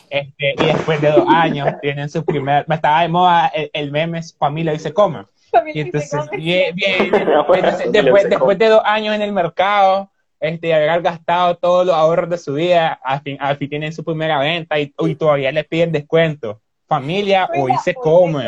este, 0.09 0.53
y 0.59 0.65
después 0.65 1.01
de 1.01 1.11
dos 1.11 1.27
años, 1.27 1.67
tienen 1.81 2.09
su 2.09 2.23
primer, 2.23 2.63
me 2.67 2.75
estaba 2.75 3.01
de 3.01 3.07
moda 3.07 3.51
el, 3.73 3.91
meme 3.91 4.21
familia 4.37 4.73
y 4.73 4.79
se 4.79 4.93
come. 4.93 5.25
Y 5.73 5.81
entonces, 5.81 6.29
bien, 6.31 6.75
bien, 6.75 7.11
después, 7.91 8.29
después 8.29 8.57
de 8.57 8.67
dos 8.67 8.81
años 8.85 9.15
en 9.15 9.23
el 9.23 9.33
mercado, 9.33 10.11
este, 10.39 10.73
haber 10.73 11.01
gastado 11.01 11.55
todos 11.55 11.85
los 11.87 11.95
ahorros 11.95 12.29
de 12.29 12.37
su 12.37 12.53
vida, 12.53 12.99
al 13.03 13.21
fin, 13.21 13.37
al 13.39 13.57
fin 13.57 13.69
tienen 13.69 13.93
su 13.93 14.03
primera 14.03 14.37
venta 14.39 14.79
y, 14.79 14.93
y 14.97 15.15
todavía 15.15 15.51
le 15.51 15.63
piden 15.63 15.91
descuento. 15.91 16.61
Familia, 16.87 17.49
hoy 17.55 17.71
se 17.83 17.95
come. 17.95 18.45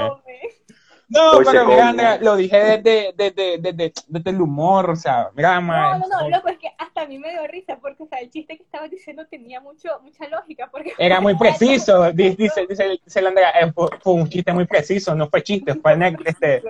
No, 1.08 1.40
pero 1.44 1.66
mira, 1.68 2.18
lo 2.18 2.36
dije 2.36 2.58
desde, 2.58 3.14
desde, 3.16 3.58
desde, 3.60 3.94
desde, 4.08 4.30
el 4.30 4.42
humor, 4.42 4.90
o 4.90 4.96
sea, 4.96 5.30
mira, 5.36 5.60
No, 5.62 6.00
no, 6.00 6.08
no, 6.08 6.30
loco, 6.30 6.50
es 6.50 6.58
que 6.58 6.70
hasta 6.78 7.02
a 7.02 7.08
mí 7.08 7.20
me 7.20 7.32
dio 7.32 7.46
risa, 7.48 7.78
porque, 7.80 8.04
o 8.04 8.08
sea, 8.08 8.20
el 8.20 8.32
chiste 8.32 8.58
que 8.58 8.64
estabas 8.64 8.90
diciendo 8.90 9.24
tenía 9.30 9.62
mucho, 9.62 9.90
mucha 10.02 10.28
lógica, 10.28 10.68
porque... 10.72 10.94
Era 10.98 11.22
muy 11.22 11.36
preciso, 11.38 12.12
dice, 12.12 12.66
dice, 12.68 13.00
dice, 13.04 13.22
la 13.22 13.30
Andrea, 13.30 13.52
eh, 13.52 13.72
fue, 13.74 14.14
un 14.14 14.28
chiste 14.28 14.52
muy 14.52 14.66
preciso, 14.66 15.14
no 15.14 15.30
fue 15.30 15.44
chiste, 15.44 15.76
fue 15.76 15.92
anécdota, 15.94 16.30
este, 16.30 16.64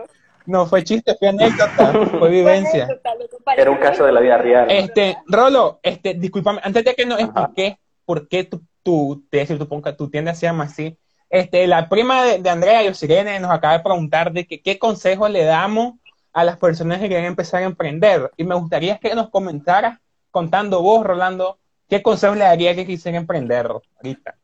no 0.45 0.65
fue 0.65 0.83
chiste, 0.83 1.15
fue 1.15 1.29
anécdota, 1.29 1.93
fue 2.19 2.29
vivencia. 2.29 2.87
Era 3.57 3.71
un 3.71 3.77
caso 3.77 4.05
de 4.05 4.11
la 4.11 4.19
vida 4.19 4.37
real. 4.37 4.69
Este, 4.69 5.17
Rolo, 5.27 5.79
este, 5.81 6.13
discúlpame, 6.13 6.59
antes 6.63 6.83
de 6.83 6.93
que 6.93 7.05
nos 7.05 7.19
expliques 7.19 7.77
por 8.03 8.27
qué 8.27 8.43
tú, 8.43 8.61
tú, 8.83 9.25
te, 9.29 9.45
tu, 9.45 9.81
tu 9.97 10.09
tienda 10.09 10.35
se 10.35 10.45
llama 10.45 10.65
así, 10.65 10.97
este, 11.35 11.67
la 11.67 11.89
prima 11.89 12.23
de, 12.23 12.49
Andrea, 12.49 12.83
Yosirene, 12.83 13.39
nos 13.39 13.51
acaba 13.51 13.77
de 13.77 13.83
preguntar 13.83 14.31
de 14.31 14.45
que, 14.45 14.61
qué 14.61 14.79
consejos 14.79 15.29
le 15.29 15.43
damos 15.43 15.95
a 16.31 16.43
las 16.45 16.57
personas 16.57 16.99
que 16.99 17.07
quieren 17.07 17.25
empezar 17.25 17.61
a 17.61 17.65
emprender. 17.65 18.31
Y 18.37 18.45
me 18.45 18.55
gustaría 18.55 18.97
que 18.99 19.13
nos 19.15 19.29
comentaras, 19.29 19.99
contando 20.31 20.81
vos, 20.81 21.05
Rolando, 21.05 21.57
qué 21.89 22.01
consejos 22.01 22.37
le 22.37 22.45
daría 22.45 22.73
que 22.73 22.85
quisiera 22.85 23.17
emprender 23.17 23.67
ahorita. 23.67 24.35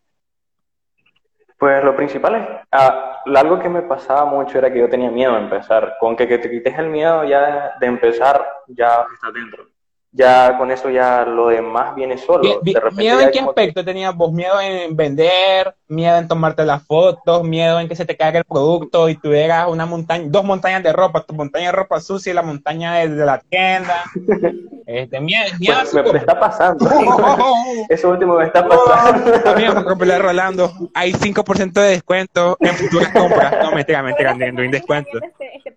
Pues 1.58 1.84
lo 1.84 1.96
principal 1.96 2.36
es, 2.36 2.48
ah, 2.72 3.22
algo 3.36 3.60
que 3.60 3.70
me 3.70 3.84
pasaba 3.84 4.26
mucho 4.26 4.58
era 4.58 4.72
que 4.72 4.80
yo 4.80 4.90
tenía 4.90 5.12
miedo 5.12 5.36
a 5.36 5.40
empezar. 5.40 5.96
Con 6.00 6.18
que, 6.18 6.28
que 6.28 6.40
te 6.40 6.50
quites 6.50 6.78
el 6.78 6.90
miedo 6.90 7.24
ya 7.24 7.74
de 7.80 7.88
empezar, 7.88 8.46
ya 8.68 9.06
estás 9.14 9.34
dentro 9.34 9.66
ya 10.14 10.58
con 10.58 10.70
eso 10.72 10.90
ya 10.90 11.26
lo 11.26 11.48
demás 11.48 11.96
viene 11.96 12.18
solo. 12.18 12.62
¿Miedo 12.92 13.22
en 13.22 13.32
qué 13.32 13.40
aspecto 13.40 13.84
tenías 13.86 14.14
vos? 14.14 14.32
¿Miedo 14.34 14.60
en 14.60 14.96
vender? 14.96 15.74
¿Miedo 15.88 16.18
en 16.18 16.28
tomarte 16.28 16.66
las 16.66 16.86
fotos? 16.86 17.44
¿Miedo 17.44 17.80
en 17.80 17.88
que 17.88 17.96
se 17.96 18.06
te 18.06 18.18
caiga 18.18 18.40
el 18.40 18.46
producto 18.46 19.08
y 19.08 19.16
tuvieras 19.16 19.70
una 19.70 19.86
montaña, 19.86 20.26
dos 20.28 20.44
montañas 20.44 20.84
de 20.84 20.92
ropa, 20.92 21.24
tu 21.24 21.34
montaña 21.34 21.68
de 21.68 21.72
ropa 21.72 22.02
sucia 22.02 22.32
y 22.32 22.34
la 22.34 22.42
montaña 22.42 22.96
de, 22.96 23.08
la 23.08 23.40
tienda? 23.40 24.04
este, 24.86 25.22
miedo, 25.22 25.46
me, 25.60 26.18
está 26.20 26.38
pasando. 26.38 26.90
eso 27.90 28.10
último 28.10 28.36
me 28.36 28.46
está 28.46 28.68
pasando. 28.68 29.50
Amigo, 29.50 29.96
me 29.96 30.20
Rolando. 30.20 30.72
Hay 30.94 31.14
5% 31.14 31.72
de 31.72 31.90
descuento 31.90 32.58
en 32.60 32.76
futuras 32.76 33.14
compras. 33.14 33.56
No, 33.64 33.72
mentira, 33.72 34.04
mentira, 34.04 34.34
no 34.34 34.62
hay 34.62 34.68
descuento. 34.68 35.20
Este, 35.24 35.56
este 35.56 35.76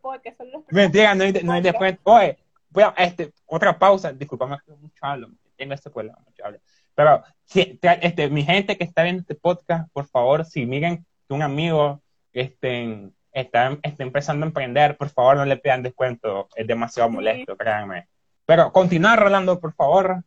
mentira, 0.70 1.14
no 1.14 1.22
hay, 1.22 1.32
no 1.42 1.52
hay 1.52 1.62
descuento. 1.62 2.00
Oye, 2.04 2.36
voy 2.74 2.82
a, 2.82 2.88
este, 2.98 3.32
otra 3.46 3.78
pausa, 3.78 4.12
disculpame 4.12 4.58
mucho 4.66 4.98
hablo, 5.00 5.28
tengo 5.56 5.72
esta 5.72 5.88
escuela, 5.88 6.12
mucho 6.26 6.44
hablo. 6.44 6.58
Pero, 6.94 7.22
si, 7.44 7.78
este, 7.80 8.28
mi 8.28 8.42
gente 8.42 8.76
que 8.76 8.84
está 8.84 9.04
viendo 9.04 9.20
este 9.20 9.36
podcast, 9.36 9.90
por 9.92 10.06
favor, 10.06 10.44
si 10.44 10.66
miren 10.66 11.06
que 11.26 11.34
un 11.34 11.42
amigo 11.42 12.02
este, 12.32 13.10
está, 13.32 13.78
está 13.82 14.02
empezando 14.02 14.44
a 14.44 14.48
emprender, 14.48 14.96
por 14.96 15.08
favor, 15.08 15.36
no 15.36 15.44
le 15.44 15.56
pidan 15.56 15.84
descuento, 15.84 16.48
es 16.56 16.66
demasiado 16.66 17.08
molesto, 17.10 17.56
créanme. 17.56 18.08
Pero 18.44 18.72
continuar, 18.72 19.20
Rolando, 19.20 19.58
por 19.60 19.72
favor. 19.72 20.24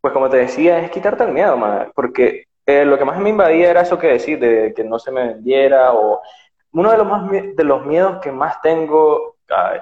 Pues 0.00 0.12
como 0.14 0.30
te 0.30 0.38
decía, 0.38 0.78
es 0.78 0.90
quitarte 0.90 1.24
el 1.24 1.32
miedo, 1.32 1.56
madre, 1.56 1.90
porque 1.94 2.46
eh, 2.66 2.84
lo 2.84 2.96
que 2.96 3.04
más 3.04 3.18
me 3.18 3.30
invadía 3.30 3.70
era 3.70 3.82
eso 3.82 3.98
que 3.98 4.06
decir, 4.06 4.38
de 4.38 4.72
que 4.74 4.84
no 4.84 5.00
se 5.00 5.10
me 5.10 5.26
vendiera, 5.26 5.92
o 5.92 6.20
uno 6.72 6.90
de 6.90 6.98
los, 6.98 7.06
más, 7.06 7.30
de 7.30 7.64
los 7.64 7.84
miedos 7.84 8.20
que 8.20 8.30
más 8.30 8.60
tengo 8.62 9.33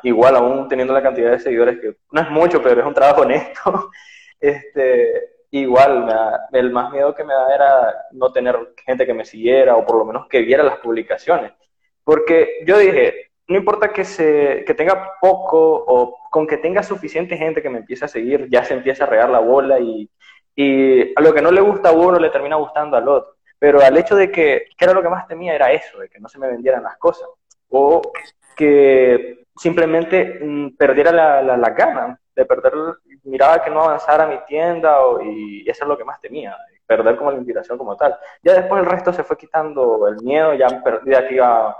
igual 0.03 0.37
aún 0.37 0.69
teniendo 0.69 0.93
la 0.93 1.03
cantidad 1.03 1.31
de 1.31 1.39
seguidores, 1.39 1.81
que 1.81 1.97
no 2.11 2.21
es 2.21 2.31
mucho, 2.31 2.63
pero 2.63 2.81
es 2.81 2.87
un 2.87 2.95
trabajo 2.95 3.23
honesto, 3.23 3.91
este, 4.41 5.33
igual 5.51 6.09
el 6.53 6.71
más 6.71 6.91
miedo 6.91 7.15
que 7.15 7.25
me 7.25 7.35
da 7.35 7.55
era 7.55 7.95
no 8.13 8.33
tener 8.33 8.75
gente 8.85 9.07
que 9.07 9.15
me 9.15 9.25
siguiera 9.25 9.77
o 9.77 9.85
por 9.87 9.97
lo 9.97 10.05
menos 10.05 10.27
que 10.29 10.41
viera 10.41 10.63
las 10.63 10.79
publicaciones. 10.79 11.53
Porque 12.05 12.63
yo 12.67 12.79
dije, 12.79 13.31
no 13.49 13.59
importa 13.59 13.93
que, 13.93 14.05
se, 14.05 14.65
que 14.67 14.75
tenga 14.75 15.13
poco 15.21 15.85
o 15.87 16.17
con 16.31 16.47
que 16.47 16.57
tenga 16.57 16.83
suficiente 16.83 17.37
gente 17.37 17.63
que 17.63 17.71
me 17.71 17.79
empiece 17.79 18.05
a 18.05 18.09
seguir, 18.09 18.49
ya 18.51 18.65
se 18.65 18.75
empieza 18.75 19.05
a 19.05 19.09
regar 19.09 19.31
la 19.31 19.41
bola 19.41 19.79
y, 19.79 20.11
y 20.57 21.13
a 21.15 21.21
lo 21.21 21.33
que 21.33 21.43
no 21.43 21.51
le 21.51 21.61
gusta 21.61 21.91
a 21.91 21.93
uno 21.93 22.19
le 22.19 22.31
termina 22.31 22.57
gustando 22.57 22.97
al 22.97 23.09
otro. 23.09 23.37
Pero 23.59 23.81
al 23.81 23.97
hecho 23.97 24.17
de 24.17 24.31
que, 24.31 24.65
que 24.77 24.85
era 24.85 24.95
lo 24.95 25.03
que 25.03 25.09
más 25.09 25.29
temía, 25.29 25.55
era 25.55 25.71
eso, 25.71 25.99
de 26.01 26.09
que 26.09 26.19
no 26.19 26.29
se 26.29 26.39
me 26.39 26.49
vendieran 26.49 26.83
las 26.83 26.97
cosas. 26.97 27.29
O 27.69 28.03
que 28.57 29.41
simplemente 29.57 30.40
mm, 30.42 30.76
perdiera 30.76 31.12
la, 31.12 31.42
la, 31.42 31.70
gana 31.70 32.18
de 32.34 32.44
perder, 32.46 32.72
miraba 33.24 33.62
que 33.62 33.70
no 33.70 33.82
avanzara 33.82 34.26
mi 34.26 34.38
tienda 34.46 34.98
y 35.22 35.68
eso 35.68 35.84
es 35.84 35.88
lo 35.88 35.98
que 35.98 36.05
más 36.05 36.20
temía, 36.20 36.57
perder 36.86 37.16
como 37.16 37.30
la 37.30 37.38
inspiración 37.38 37.78
como 37.78 37.96
tal. 37.96 38.16
Ya 38.42 38.55
después 38.55 38.82
el 38.82 38.90
resto 38.90 39.12
se 39.12 39.24
fue 39.24 39.36
quitando 39.36 40.09
el 40.09 40.16
miedo, 40.22 40.55
ya 40.55 40.66
aquí 41.18 41.34
iba 41.34 41.76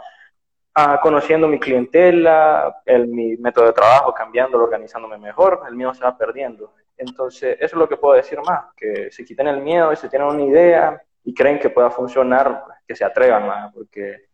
a, 0.75 1.01
conociendo 1.01 1.49
mi 1.49 1.59
clientela, 1.59 2.83
el, 2.85 3.09
mi 3.09 3.37
método 3.37 3.67
de 3.67 3.73
trabajo, 3.73 4.13
cambiándolo, 4.13 4.65
organizándome 4.65 5.19
mejor, 5.19 5.63
el 5.69 5.75
miedo 5.75 5.95
se 5.95 6.05
va 6.05 6.17
perdiendo. 6.17 6.75
Entonces, 6.97 7.57
eso 7.57 7.77
es 7.77 7.79
lo 7.79 7.89
que 7.89 7.97
puedo 7.97 8.15
decir 8.15 8.39
más, 8.47 8.67
que 8.77 9.11
se 9.11 9.25
quiten 9.25 9.49
el 9.49 9.61
miedo 9.61 9.93
y 9.93 9.97
se 9.97 10.09
tienen 10.09 10.29
una 10.29 10.43
idea 10.43 11.03
y 11.25 11.35
creen 11.35 11.59
que 11.59 11.71
pueda 11.71 11.91
funcionar, 11.91 12.65
que 12.87 12.95
se 12.95 13.05
atrevan 13.05 13.47
más, 13.47 13.73
porque 13.73 14.27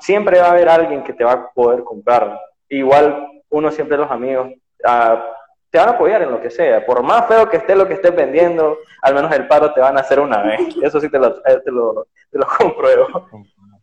siempre 0.00 0.40
va 0.40 0.46
a 0.46 0.50
haber 0.52 0.68
alguien 0.68 1.02
que 1.02 1.12
te 1.12 1.24
va 1.24 1.32
a 1.32 1.50
poder 1.50 1.82
comprar. 1.84 2.40
Igual 2.68 3.42
uno 3.50 3.70
siempre 3.70 3.96
los 3.96 4.10
amigos 4.10 4.52
ah, 4.84 5.24
te 5.70 5.78
van 5.78 5.88
a 5.88 5.92
apoyar 5.92 6.22
en 6.22 6.30
lo 6.30 6.40
que 6.40 6.50
sea. 6.50 6.84
Por 6.86 7.02
más 7.02 7.26
feo 7.26 7.48
que 7.48 7.56
esté 7.56 7.74
lo 7.74 7.88
que 7.88 7.94
estés 7.94 8.14
vendiendo, 8.14 8.78
al 9.02 9.14
menos 9.14 9.32
el 9.32 9.48
paro 9.48 9.72
te 9.72 9.80
van 9.80 9.96
a 9.96 10.02
hacer 10.02 10.20
una 10.20 10.42
vez. 10.42 10.60
Eso 10.82 11.00
sí 11.00 11.10
te 11.10 11.18
lo, 11.18 11.36
eh, 11.44 11.60
te 11.64 11.70
lo, 11.70 12.06
te 12.30 12.38
lo 12.38 12.46
compruebo. 12.58 13.28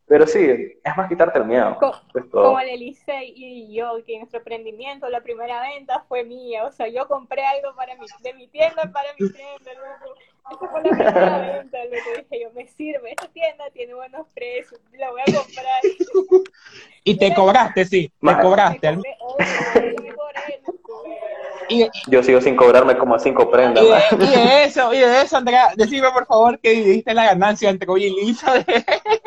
Pero 0.07 0.27
sí, 0.27 0.41
es 0.83 0.97
más 0.97 1.07
quitarte 1.07 1.39
el 1.39 1.45
miedo. 1.45 1.77
como 2.31 2.59
el 2.59 2.69
Elise 2.69 3.23
y 3.23 3.73
yo, 3.73 4.03
que 4.05 4.17
nuestro 4.17 4.39
emprendimiento, 4.39 5.07
la 5.07 5.21
primera 5.21 5.61
venta 5.61 6.03
fue 6.07 6.25
mía. 6.25 6.65
O 6.65 6.71
sea, 6.71 6.89
yo 6.89 7.07
compré 7.07 7.45
algo 7.45 7.73
para 7.75 7.95
mi, 7.95 8.05
de 8.21 8.33
mi 8.33 8.47
tienda 8.49 8.89
para 8.91 9.09
mi 9.17 9.29
tienda. 9.31 9.71
Esa 10.49 10.67
fue 10.67 10.81
la 10.83 10.89
primera 10.89 11.39
venta, 11.39 11.77
lo 11.85 11.91
que 11.91 12.21
dije 12.21 12.43
yo, 12.43 12.51
me 12.53 12.67
sirve, 12.67 13.11
esta 13.11 13.27
tienda 13.27 13.65
tiene 13.73 13.93
buenos 13.93 14.27
precios, 14.33 14.81
la 14.97 15.11
voy 15.11 15.21
a 15.21 15.25
comprar. 15.25 15.81
y 17.03 17.17
te 17.17 17.33
cobraste, 17.33 17.85
sí, 17.85 18.11
te 18.19 18.41
cobraste. 18.41 18.97
yo 22.07 22.23
sigo 22.23 22.41
sin 22.41 22.55
cobrarme 22.55 22.97
como 22.97 23.17
cinco 23.19 23.49
prendas. 23.49 23.83
Y 24.11 24.17
de, 24.17 24.63
eso, 24.65 24.93
y 24.93 24.99
de 24.99 25.21
eso, 25.21 25.37
Andrea, 25.37 25.69
decime 25.75 26.09
por 26.11 26.25
favor 26.25 26.59
que 26.59 26.71
dividiste 26.71 27.13
la 27.13 27.25
ganancia 27.25 27.69
entre 27.69 27.89
hoy 27.89 28.05
y 28.05 28.09
Lisa. 28.09 28.65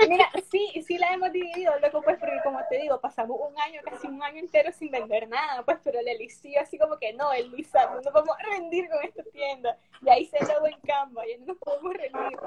Mira, 0.09 0.29
sí, 0.51 0.83
sí 0.87 0.99
la 0.99 1.15
hemos 1.15 1.33
dividido, 1.33 1.73
loco, 1.81 2.03
pues, 2.03 2.19
como 2.45 2.61
te 2.69 2.77
digo, 2.77 3.01
pasamos 3.01 3.39
un 3.41 3.59
año, 3.61 3.81
casi 3.83 4.07
un 4.07 4.23
año 4.23 4.39
entero 4.39 4.71
sin 4.71 4.91
vender 4.91 5.29
nada, 5.29 5.65
pues, 5.65 5.79
pero 5.83 5.99
el 5.99 6.07
Eliseo 6.07 6.61
así 6.61 6.79
como 6.79 6.99
que 6.99 7.13
no, 7.15 7.33
Elisa, 7.33 7.87
no 7.91 8.01
nos 8.01 8.13
vamos 8.13 8.37
a 8.39 8.43
rendir 8.51 8.89
con 8.89 9.03
esta 9.03 9.23
tienda. 9.25 9.77
Y 10.03 10.09
ahí 10.11 10.27
se 10.27 10.39
lo 10.41 10.67
en 10.67 10.79
Canva, 10.81 11.23
ya 11.27 11.39
no 11.39 11.47
nos 11.47 11.59
podemos 11.59 11.95
rendir. 11.95 12.39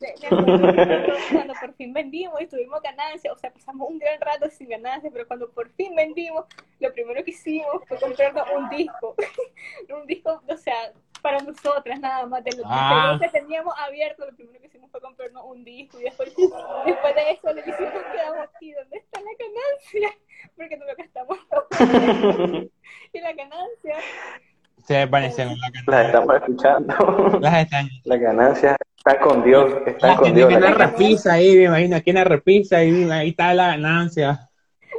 Cuando 1.32 1.54
por 1.60 1.74
fin 1.74 1.92
vendimos 1.92 2.40
y 2.40 2.46
tuvimos 2.46 2.80
ganancias, 2.80 3.34
o 3.34 3.38
sea, 3.38 3.52
pasamos 3.52 3.88
un 3.88 3.98
gran 3.98 4.20
rato 4.20 4.48
sin 4.50 4.68
ganancias, 4.68 5.12
pero 5.12 5.26
cuando 5.28 5.50
por 5.50 5.68
fin 5.70 5.94
vendimos, 5.94 6.44
lo 6.80 6.92
primero 6.92 7.22
que 7.22 7.30
hicimos 7.30 7.82
fue 7.86 8.00
comprarnos 8.00 8.48
un 8.54 8.68
disco. 8.68 9.14
un 9.94 10.06
disco, 10.06 10.42
o 10.48 10.56
sea, 10.56 10.92
para 11.22 11.38
nosotras 11.38 11.98
nada 12.00 12.26
más. 12.26 12.44
De 12.44 12.50
los 12.56 12.66
ah. 12.66 13.16
que 13.20 13.28
teníamos 13.28 13.74
abierto, 13.78 14.26
lo 14.26 14.34
primero 14.34 14.60
que 14.60 14.66
hicimos 14.66 14.90
fue 14.90 15.00
comprarnos 15.00 15.44
un 15.46 15.64
disco 15.64 15.98
y 16.00 16.04
después, 16.04 16.34
después 16.84 17.14
de 17.14 17.30
eso 17.30 17.52
le 17.52 17.62
dijimos, 17.62 17.92
quedamos 18.12 18.48
aquí, 18.54 18.72
¿dónde 18.72 18.96
está 18.98 19.20
la 19.20 19.30
ganancia? 19.38 20.18
Porque 20.56 20.76
no 20.76 20.84
lo 20.84 20.96
gastamos 20.96 21.38
todo. 21.48 21.66
y 23.12 23.20
la 23.20 23.32
ganancia... 23.32 23.96
Se 24.84 24.94
desvanecieron 24.94 25.54
la 25.60 25.68
ganancia. 25.68 25.92
Las 25.92 26.06
estamos 26.06 26.36
escuchando. 26.36 27.38
Las 27.40 27.54
están. 27.54 27.88
La 28.02 28.16
ganancia 28.16 28.76
está 28.96 29.20
con 29.20 29.44
Dios, 29.44 29.72
está 29.86 30.16
con 30.16 30.34
Dios. 30.34 30.46
Aquí 30.46 30.54
en 30.54 30.60
la 30.60 30.70
repisa 30.72 31.34
ahí, 31.34 31.56
me 31.56 31.64
imagino, 31.64 31.96
aquí 31.96 32.10
en 32.10 32.16
la 32.16 32.24
repisa, 32.24 32.82
y 32.82 33.10
ahí 33.10 33.28
está 33.28 33.54
la 33.54 33.68
ganancia. 33.68 34.50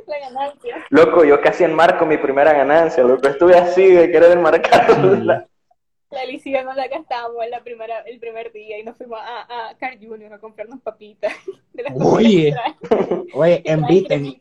La 0.08 0.20
ganancia. 0.20 0.86
Loco, 0.90 1.26
yo 1.26 1.42
casi 1.42 1.66
enmarco 1.66 2.06
mi 2.06 2.18
primera 2.18 2.54
ganancia, 2.54 3.04
loco. 3.04 3.28
Estuve 3.28 3.58
así 3.58 3.86
de 3.86 4.10
querer 4.10 4.32
enmarcarla. 4.32 5.48
La 6.14 6.26
licía 6.26 6.64
no 6.64 6.74
la 6.74 6.88
gastamos 6.88 7.36
la 7.50 7.64
primera, 7.64 8.02
el 8.02 8.20
primer 8.20 8.52
día 8.52 8.78
y 8.78 8.84
nos 8.84 8.96
fuimos 8.98 9.20
a, 9.20 9.70
a 9.70 9.78
Car 9.78 9.98
Junior 10.00 10.32
a 10.32 10.40
comprarnos 10.40 10.80
papitas. 10.82 11.34
De 11.74 11.84
las 11.84 11.94
oye, 12.00 12.54
oye, 13.34 13.64
inviten, 13.66 14.40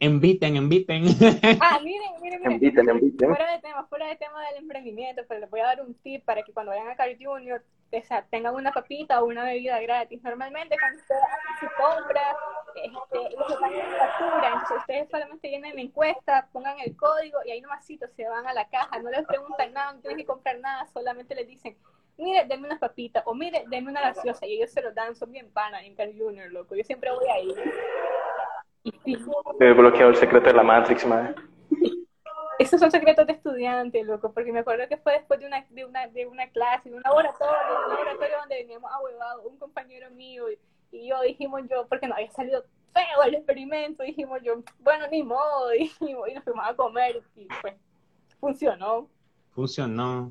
inviten, 0.00 0.56
inviten. 0.56 1.04
Ah, 1.60 1.78
miren, 1.82 2.10
miren, 2.22 2.40
miren. 2.40 2.52
Inviten, 2.52 2.88
inviten. 2.88 3.28
Fuera 3.28 3.52
de 3.52 3.60
tema, 3.60 3.86
fuera 3.86 4.08
de 4.08 4.16
tema 4.16 4.42
del 4.48 4.62
emprendimiento, 4.62 5.22
pero 5.28 5.40
les 5.40 5.50
voy 5.50 5.60
a 5.60 5.66
dar 5.66 5.82
un 5.82 5.94
tip 5.94 6.24
para 6.24 6.42
que 6.42 6.52
cuando 6.52 6.70
vayan 6.72 6.88
a 6.88 6.96
Car 6.96 7.10
Junior 7.20 7.62
o 7.98 8.04
sea, 8.04 8.22
tengan 8.22 8.54
una 8.54 8.72
papita 8.72 9.22
o 9.22 9.26
una 9.26 9.44
bebida 9.44 9.80
gratis. 9.80 10.22
Normalmente 10.22 10.76
cuando 10.78 11.00
usted 11.00 11.14
hace 11.14 11.66
su 11.66 11.72
compra, 11.76 12.36
este, 12.74 13.36
los 13.36 13.58
factura, 13.98 14.48
entonces 14.48 14.76
ustedes 14.78 15.10
solamente 15.10 15.48
llenen 15.48 15.76
la 15.76 15.82
encuesta, 15.82 16.48
pongan 16.52 16.78
el 16.80 16.96
código 16.96 17.38
y 17.44 17.52
ahí 17.52 17.60
nomasito 17.60 18.06
se 18.08 18.28
van 18.28 18.46
a 18.46 18.52
la 18.52 18.68
caja, 18.68 18.98
no 18.98 19.10
les 19.10 19.26
preguntan 19.26 19.72
nada, 19.72 19.92
no 19.92 20.00
tienen 20.00 20.18
que 20.18 20.26
comprar 20.26 20.58
nada, 20.58 20.86
solamente 20.86 21.34
les 21.34 21.46
dicen, 21.46 21.76
mire, 22.16 22.44
denme 22.46 22.66
una 22.66 22.78
papita, 22.78 23.22
o 23.26 23.34
mire, 23.34 23.64
denme 23.68 23.90
una 23.90 24.00
gaseosa, 24.00 24.46
y 24.46 24.56
ellos 24.56 24.70
se 24.70 24.82
lo 24.82 24.92
dan, 24.92 25.14
son 25.14 25.30
bien 25.30 25.50
panas 25.50 25.82
en 25.84 26.18
Junior, 26.18 26.50
loco, 26.50 26.74
yo 26.74 26.84
siempre 26.84 27.10
voy 27.10 27.26
ahí. 27.28 27.54
Y, 28.82 29.16
He 29.60 29.72
bloqueado 29.72 30.10
el 30.10 30.16
secreto 30.16 30.46
de 30.46 30.54
la 30.54 30.62
Matrix, 30.62 31.06
madre. 31.06 31.34
Esos 32.58 32.80
son 32.80 32.90
secretos 32.90 33.26
de 33.26 33.32
estudiante, 33.32 34.02
loco, 34.04 34.32
porque 34.32 34.52
me 34.52 34.60
acuerdo 34.60 34.88
que 34.88 34.96
fue 34.96 35.14
después 35.14 35.40
de 35.40 35.46
una, 35.46 35.64
de 35.70 35.84
una, 35.84 36.06
de 36.08 36.26
una 36.26 36.48
clase, 36.50 36.88
de 36.88 36.96
un 36.96 37.02
laboratorio, 37.02 37.56
un 37.86 37.92
laboratorio 37.92 38.38
donde 38.38 38.56
veníamos 38.56 38.90
ahuevados, 38.92 39.44
un 39.46 39.58
compañero 39.58 40.10
mío 40.10 40.44
y, 40.50 40.58
yo 41.08 41.20
dijimos 41.22 41.62
yo, 41.68 41.88
porque 41.88 42.06
no 42.06 42.14
había 42.14 42.30
salido 42.30 42.64
feo 42.92 43.22
el 43.26 43.34
experimento, 43.34 44.04
dijimos 44.04 44.38
yo, 44.44 44.62
bueno, 44.78 45.06
ni 45.10 45.24
modo, 45.24 45.70
dijimos, 45.78 46.28
y 46.28 46.34
nos 46.34 46.44
fuimos 46.44 46.64
a 46.64 46.74
comer 46.74 47.22
y 47.34 47.48
pues 47.60 47.74
funcionó. 48.38 49.08
Funcionó. 49.50 50.30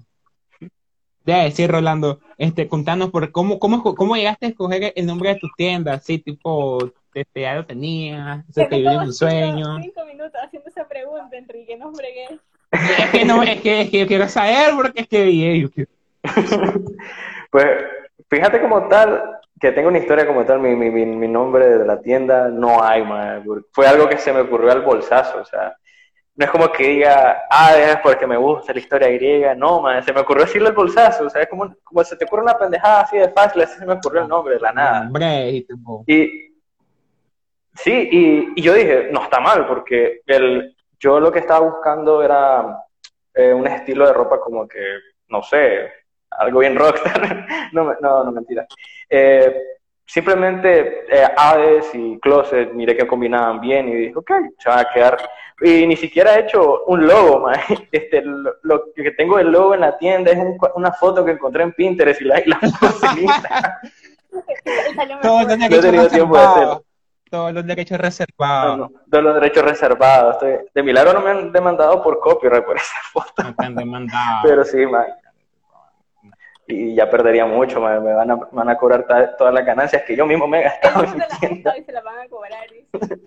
Debe 1.26 1.44
decir, 1.44 1.70
Rolando, 1.70 2.20
este, 2.38 2.68
contanos 2.70 3.10
por 3.12 3.32
cómo, 3.32 3.60
cómo, 3.60 3.84
cómo 3.96 4.16
llegaste 4.16 4.46
a 4.46 4.50
escoger 4.50 4.94
el 4.96 5.06
nombre 5.06 5.34
de 5.34 5.40
tu 5.40 5.48
tienda, 5.58 5.94
así 5.94 6.20
tipo 6.20 6.94
este, 7.14 7.42
ya 7.42 7.56
lo 7.56 7.66
tenía, 7.66 8.44
se 8.50 8.66
te 8.66 8.76
dio 8.78 9.00
un 9.00 9.14
sueño. 9.14 9.80
Cinco 9.82 10.06
minutos 10.06 10.40
haciendo 10.44 10.70
esa 10.70 10.88
pregunta, 10.88 11.36
Enrique, 11.38 11.78
no 11.78 11.94
fregué. 11.94 12.40
Es 12.72 13.10
que 13.12 13.26
no, 13.26 13.44
es 13.44 13.62
que, 13.62 13.82
es 13.82 13.90
que 13.90 14.00
yo 14.00 14.08
quiero 14.08 14.28
saber 14.28 14.72
porque 14.76 15.02
es 15.02 15.08
que 15.08 15.60
yo 15.60 15.70
Pues 17.52 17.68
fíjate 18.30 18.60
como 18.62 18.88
tal, 18.88 19.40
que 19.60 19.72
tengo 19.72 19.90
una 19.90 20.00
historia 20.00 20.26
como 20.26 20.44
tal, 20.44 20.60
mi, 20.60 20.76
mi, 20.76 20.90
mi 20.90 21.28
nombre 21.28 21.78
de 21.78 21.86
la 21.86 22.02
tienda 22.02 22.50
no 22.50 22.84
hay, 22.84 23.04
man. 23.04 23.44
Fue 23.72 23.86
algo 23.86 24.10
que 24.10 24.18
se 24.18 24.34
me 24.34 24.42
ocurrió 24.42 24.72
al 24.72 24.82
bolsazo, 24.82 25.42
o 25.42 25.46
sea, 25.46 25.76
no 26.36 26.46
es 26.46 26.52
como 26.52 26.72
que 26.72 26.88
diga, 26.88 27.44
ah, 27.50 27.78
es 27.78 27.98
porque 27.98 28.26
me 28.26 28.38
gusta 28.38 28.74
la 28.74 28.80
historia 28.80 29.08
griega, 29.10 29.54
no, 29.54 29.82
man, 29.82 30.04
se 30.04 30.12
me 30.12 30.22
ocurrió 30.22 30.46
decirle 30.46 30.70
al 30.70 30.74
bolsazo, 30.74 31.28
o 31.28 31.30
sea, 31.30 31.44
es 31.44 31.48
como, 31.48 31.76
como 31.84 32.04
se 32.04 32.16
te 32.16 32.26
ocurre 32.26 32.42
una 32.42 32.58
pendejada 32.58 33.02
así 33.02 33.18
de 33.18 33.30
fácil, 33.30 33.62
así 33.62 33.78
se 33.78 33.86
me 33.86 33.94
ocurrió 33.94 34.24
el 34.24 34.28
nombre, 34.28 34.56
de 34.56 34.60
la 34.60 34.74
nada. 34.74 35.02
Hombre, 35.02 35.64
y, 36.08 36.53
Sí, 37.76 38.54
y, 38.56 38.62
yo 38.62 38.74
dije, 38.74 39.10
no 39.12 39.24
está 39.24 39.40
mal, 39.40 39.68
porque 39.68 40.22
el, 40.28 40.76
yo 41.00 41.20
lo 41.20 41.32
que 41.32 41.40
estaba 41.40 41.68
buscando 41.68 42.22
era 42.22 42.78
eh, 43.34 43.54
un 43.54 43.66
estilo 43.68 44.06
de 44.06 44.14
ropa 44.14 44.40
como 44.40 44.68
que, 44.68 45.00
no 45.30 45.42
sé, 45.42 45.92
algo 46.30 46.60
bien 46.60 46.76
rockstar. 46.76 47.48
no, 47.74 47.96
no, 48.00 48.24
no, 48.24 48.32
mentira. 48.32 48.68
Eh, 49.10 49.56
simplemente 50.06 51.06
eh, 51.10 51.28
Aves 51.36 51.90
y 51.94 52.20
Closet, 52.20 52.72
miré 52.74 52.96
que 52.96 53.08
combinaban 53.08 53.60
bien 53.60 53.90
y 53.90 53.96
dije, 53.96 54.14
ok, 54.16 54.32
se 54.60 54.70
va 54.70 54.82
a 54.82 54.94
quedar. 54.94 55.18
Y 55.62 55.88
ni 55.88 55.96
siquiera 55.96 56.36
he 56.36 56.42
hecho 56.42 56.84
un 56.86 57.08
logo, 57.08 57.50
Este, 57.92 58.22
lo, 58.24 58.94
que 58.94 59.12
tengo 59.12 59.40
el 59.40 59.52
logo 59.52 59.74
en 59.74 59.82
la 59.82 59.98
tienda 59.98 60.32
es 60.32 60.38
una 60.76 60.92
foto 60.92 61.26
que 61.26 61.32
encontré 61.32 61.64
en 61.64 61.74
Pinterest 61.74 62.22
y 62.22 62.26
la, 62.26 62.42
la 62.46 62.60
puse 62.60 63.08
en 63.08 63.26
no 65.24 65.42
he 65.42 65.46
tenido 65.82 66.08
tiempo 66.10 66.38
de 66.38 66.44
hacerlo 66.44 66.84
todos 67.34 67.52
los 67.52 67.66
derechos 67.66 67.98
reservados. 67.98 68.92
todos 69.10 69.24
los 69.24 69.34
derechos 69.34 69.64
reservados. 69.64 70.38
de 70.40 70.84
milagro 70.84 71.14
no 71.14 71.22
me 71.22 71.32
han 71.32 71.52
demandado 71.52 72.04
por 72.04 72.20
copyright 72.20 72.64
por 72.64 72.76
esa 72.78 72.96
foto. 73.12 73.42
No 73.42 73.56
te 73.56 73.66
han 73.66 73.76
demandado. 73.76 74.42
Pero 74.44 74.64
sí, 74.64 74.86
man. 74.86 75.08
Y 76.68 76.94
ya 76.94 77.10
perdería 77.10 77.48
mucho, 77.48 77.82
man. 77.82 78.04
Me 78.04 78.14
van 78.14 78.30
a, 78.30 78.36
van 78.36 78.70
a 78.70 78.78
cobrar 78.78 79.08
todas 79.36 79.52
las 79.52 79.66
ganancias 79.66 80.04
que 80.04 80.16
yo 80.16 80.28
mismo 80.28 80.48
me 80.48 80.60
he 80.60 80.64
gastado. 80.66 81.06
En 81.42 81.64
y 81.76 81.84
se 81.84 81.92
las 81.92 82.04
van 82.04 82.20
a 82.20 82.30
cobrar. 82.30 82.68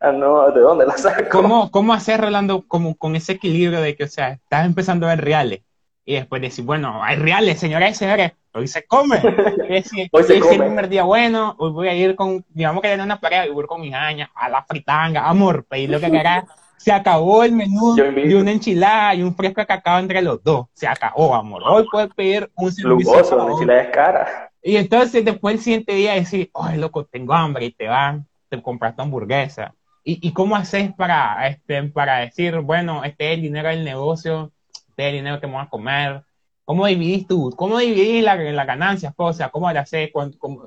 ah, 0.00 0.12
no, 0.12 0.50
¿de 0.50 0.60
dónde 0.60 0.86
las 0.86 1.02
saco? 1.02 1.28
¿Cómo, 1.30 1.70
cómo 1.70 1.92
hacer, 1.92 2.18
Rolando, 2.18 2.66
como 2.66 2.96
con 2.96 3.14
ese 3.14 3.32
equilibrio 3.32 3.82
de 3.82 3.94
que, 3.94 4.04
o 4.04 4.08
sea, 4.08 4.30
estás 4.30 4.64
empezando 4.64 5.04
a 5.04 5.10
ver 5.10 5.22
reales? 5.22 5.60
Y 6.04 6.14
después 6.14 6.42
decir, 6.42 6.64
bueno, 6.64 7.02
hay 7.02 7.16
reales, 7.16 7.60
señoras 7.60 7.92
y 7.92 7.94
señores, 7.94 8.32
hoy 8.52 8.66
se 8.66 8.84
come. 8.86 9.16
hoy 9.70 9.82
se 9.82 10.08
come. 10.10 10.54
el 10.54 10.58
primer 10.58 10.88
día 10.88 11.04
bueno, 11.04 11.54
hoy 11.58 11.70
voy 11.70 11.88
a 11.88 11.94
ir 11.94 12.16
con, 12.16 12.44
digamos 12.48 12.82
que 12.82 12.88
tener 12.88 13.04
una 13.04 13.20
pareja, 13.20 13.44
voy 13.52 13.66
con 13.66 13.80
mis 13.80 13.94
añas, 13.94 14.30
a 14.34 14.48
la 14.48 14.64
fritanga, 14.64 15.28
amor, 15.28 15.64
pedir 15.64 15.90
lo 15.90 16.00
que 16.00 16.10
quieras. 16.10 16.44
Se 16.76 16.90
acabó 16.90 17.44
el 17.44 17.52
menú 17.52 17.94
de 17.94 18.34
una 18.34 18.50
enchilada 18.50 19.14
y 19.14 19.22
un 19.22 19.36
fresco 19.36 19.60
de 19.60 19.68
cacao 19.68 20.00
entre 20.00 20.20
los 20.20 20.42
dos. 20.42 20.66
Se 20.72 20.88
acabó, 20.88 21.32
amor. 21.32 21.62
Hoy 21.64 21.86
puedes 21.88 22.12
pedir 22.12 22.50
un 22.56 22.72
servicio. 22.72 23.12
Lujoso, 23.12 23.36
la 23.36 23.52
enchilada 23.52 23.82
es 23.82 23.90
cara. 23.90 24.52
Y 24.60 24.76
entonces 24.76 25.24
después 25.24 25.54
el 25.54 25.60
siguiente 25.60 25.94
día 25.94 26.14
decir, 26.14 26.50
ay, 26.54 26.78
loco, 26.78 27.04
tengo 27.04 27.34
hambre, 27.34 27.66
y 27.66 27.72
te 27.72 27.86
van, 27.86 28.26
te 28.48 28.60
compraste 28.60 29.02
hamburguesa. 29.02 29.74
¿Y, 30.02 30.26
y 30.26 30.32
cómo 30.32 30.56
haces 30.56 30.92
para, 30.92 31.46
este, 31.46 31.80
para 31.84 32.18
decir, 32.18 32.58
bueno, 32.58 33.04
este 33.04 33.28
es 33.28 33.34
el 33.34 33.42
dinero 33.42 33.68
del 33.68 33.84
negocio, 33.84 34.46
es 34.46 34.61
el 34.96 35.14
dinero 35.14 35.40
que 35.40 35.46
vamos 35.46 35.66
a 35.66 35.70
comer, 35.70 36.24
¿Cómo 36.64 36.86
dividís 36.86 37.26
tú? 37.26 37.50
¿Cómo 37.56 37.78
dividís 37.78 38.22
la, 38.22 38.36
la 38.36 38.64
ganancia? 38.64 39.12
O 39.16 39.32
sea, 39.32 39.50
¿cómo 39.50 39.70
la 39.72 39.80
haces? 39.80 40.10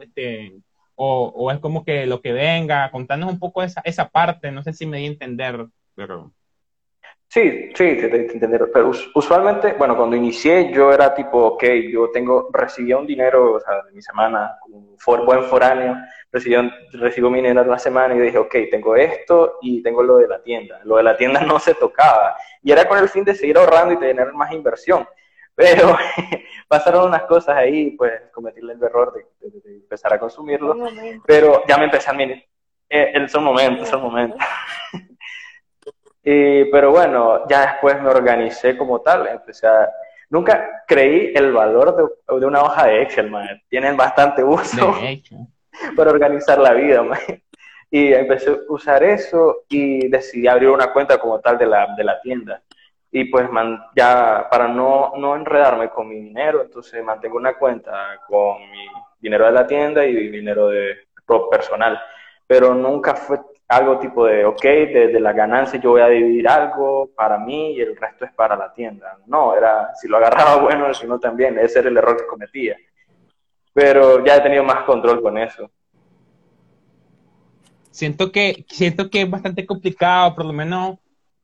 Este, 0.01 0.53
o, 0.95 1.33
o, 1.35 1.51
es 1.51 1.59
como 1.59 1.83
que 1.83 2.05
lo 2.05 2.21
que 2.21 2.33
venga? 2.33 2.91
Contanos 2.91 3.31
un 3.31 3.39
poco 3.39 3.63
esa, 3.63 3.81
esa 3.85 4.09
parte, 4.09 4.51
no 4.51 4.61
sé 4.63 4.73
si 4.73 4.85
me 4.85 4.97
di 4.97 5.05
a 5.05 5.07
entender, 5.07 5.65
pero... 5.95 6.33
Sí, 7.35 7.69
sí, 7.75 7.97
te, 7.97 8.07
te 8.07 8.31
entender. 8.31 8.71
Pero 8.73 8.91
usualmente, 9.13 9.73
bueno, 9.73 9.97
cuando 9.97 10.15
inicié 10.15 10.71
yo 10.71 10.93
era 10.93 11.13
tipo, 11.13 11.37
ok, 11.47 11.65
yo 11.91 12.09
tengo, 12.09 12.47
recibía 12.53 12.97
un 12.97 13.05
dinero, 13.05 13.55
o 13.55 13.59
sea, 13.59 13.83
de 13.83 13.91
mi 13.91 14.01
semana, 14.01 14.57
un 14.69 14.95
for, 14.97 15.25
buen 15.25 15.43
foráneo, 15.43 15.97
recibía, 16.31 16.71
recibo 16.93 17.29
mi 17.29 17.41
dinero 17.41 17.65
de 17.65 17.71
la 17.71 17.77
semana 17.77 18.15
y 18.15 18.19
dije, 18.19 18.37
ok, 18.37 18.55
tengo 18.71 18.95
esto 18.95 19.57
y 19.61 19.83
tengo 19.83 20.01
lo 20.01 20.15
de 20.15 20.29
la 20.29 20.41
tienda. 20.41 20.79
Lo 20.85 20.95
de 20.95 21.03
la 21.03 21.17
tienda 21.17 21.41
no 21.41 21.59
se 21.59 21.73
tocaba. 21.73 22.37
Y 22.63 22.71
era 22.71 22.87
con 22.87 22.99
el 22.99 23.09
fin 23.09 23.25
de 23.25 23.35
seguir 23.35 23.57
ahorrando 23.57 23.95
y 23.95 23.97
tener 23.97 24.31
más 24.31 24.53
inversión. 24.53 25.05
Pero 25.53 25.93
pasaron 26.69 27.09
unas 27.09 27.23
cosas 27.23 27.57
ahí, 27.57 27.91
pues 27.97 28.13
cometí 28.31 28.61
el 28.61 28.81
error 28.81 29.13
de, 29.13 29.25
empezar 29.75 30.13
a 30.13 30.19
consumirlo. 30.19 30.73
Pero 31.25 31.63
ya 31.67 31.77
me 31.77 31.83
empecé 31.83 32.09
a 32.09 32.13
mirar. 32.13 32.41
Eh, 32.87 33.27
son 33.27 33.43
momentos, 33.43 33.89
son 33.89 34.03
momentos. 34.03 34.39
Y, 36.25 36.65
pero 36.65 36.91
bueno, 36.91 37.47
ya 37.47 37.61
después 37.61 38.01
me 38.01 38.09
organicé 38.09 38.75
como 38.75 38.99
tal. 38.99 39.27
Empecé 39.27 39.67
a, 39.67 39.89
nunca 40.29 40.83
creí 40.87 41.31
el 41.33 41.53
valor 41.53 41.95
de, 41.95 42.39
de 42.39 42.45
una 42.45 42.63
hoja 42.63 42.87
de 42.87 43.03
Excel, 43.03 43.29
man. 43.29 43.61
Tienen 43.69 43.95
bastante 43.95 44.43
uso 44.43 44.93
para 45.95 46.11
organizar 46.11 46.57
la 46.57 46.73
vida, 46.73 47.03
man. 47.03 47.19
Y 47.89 48.11
empecé 48.11 48.49
a 48.49 48.57
usar 48.67 49.03
eso 49.03 49.63
y 49.69 50.09
decidí 50.09 50.47
abrir 50.47 50.69
una 50.69 50.91
cuenta 50.91 51.17
como 51.17 51.39
tal 51.39 51.57
de 51.57 51.67
la, 51.67 51.87
de 51.95 52.03
la 52.03 52.19
tienda 52.19 52.61
y 53.17 53.23
pues 53.23 53.47
ya 53.95 54.45
para 54.51 54.67
no, 54.67 55.13
no 55.15 55.37
enredarme 55.37 55.89
con 55.89 56.09
mi 56.09 56.15
dinero, 56.15 56.61
entonces 56.61 57.01
mantengo 57.01 57.37
una 57.37 57.57
cuenta 57.57 58.19
con 58.27 58.59
mi 58.69 58.85
dinero 59.21 59.45
de 59.45 59.53
la 59.53 59.65
tienda 59.65 60.05
y 60.05 60.13
mi 60.13 60.27
dinero 60.31 60.67
de 60.67 60.97
personal, 61.49 61.97
pero 62.45 62.73
nunca 62.73 63.15
fue 63.15 63.39
algo 63.67 63.97
tipo 63.97 64.25
de, 64.25 64.45
ok, 64.45 64.61
de, 64.61 65.07
de 65.07 65.19
la 65.19 65.33
ganancia 65.33 65.79
yo 65.79 65.91
voy 65.91 66.01
a 66.01 66.07
dividir 66.07 66.47
algo 66.47 67.09
para 67.15 67.37
mí 67.39 67.73
y 67.73 67.81
el 67.81 67.95
resto 67.95 68.25
es 68.25 68.31
para 68.33 68.55
la 68.55 68.71
tienda. 68.71 69.17
No, 69.25 69.55
era, 69.55 69.93
si 69.95 70.07
lo 70.07 70.17
agarraba 70.17 70.55
bueno, 70.61 70.93
si 70.93 71.07
no 71.07 71.19
también, 71.19 71.57
ese 71.57 71.79
era 71.79 71.89
el 71.89 71.97
error 71.97 72.17
que 72.17 72.27
cometía. 72.27 72.77
Pero 73.73 74.23
ya 74.23 74.37
he 74.37 74.41
tenido 74.41 74.63
más 74.63 74.83
control 74.83 75.21
con 75.21 75.37
eso. 75.37 75.69
Siento 77.89 78.31
que, 78.31 78.65
siento 78.69 79.09
que 79.09 79.21
es 79.21 79.29
bastante 79.29 79.65
complicado, 79.65 80.35
por 80.35 80.45
lo 80.45 80.53
menos, 80.53 80.97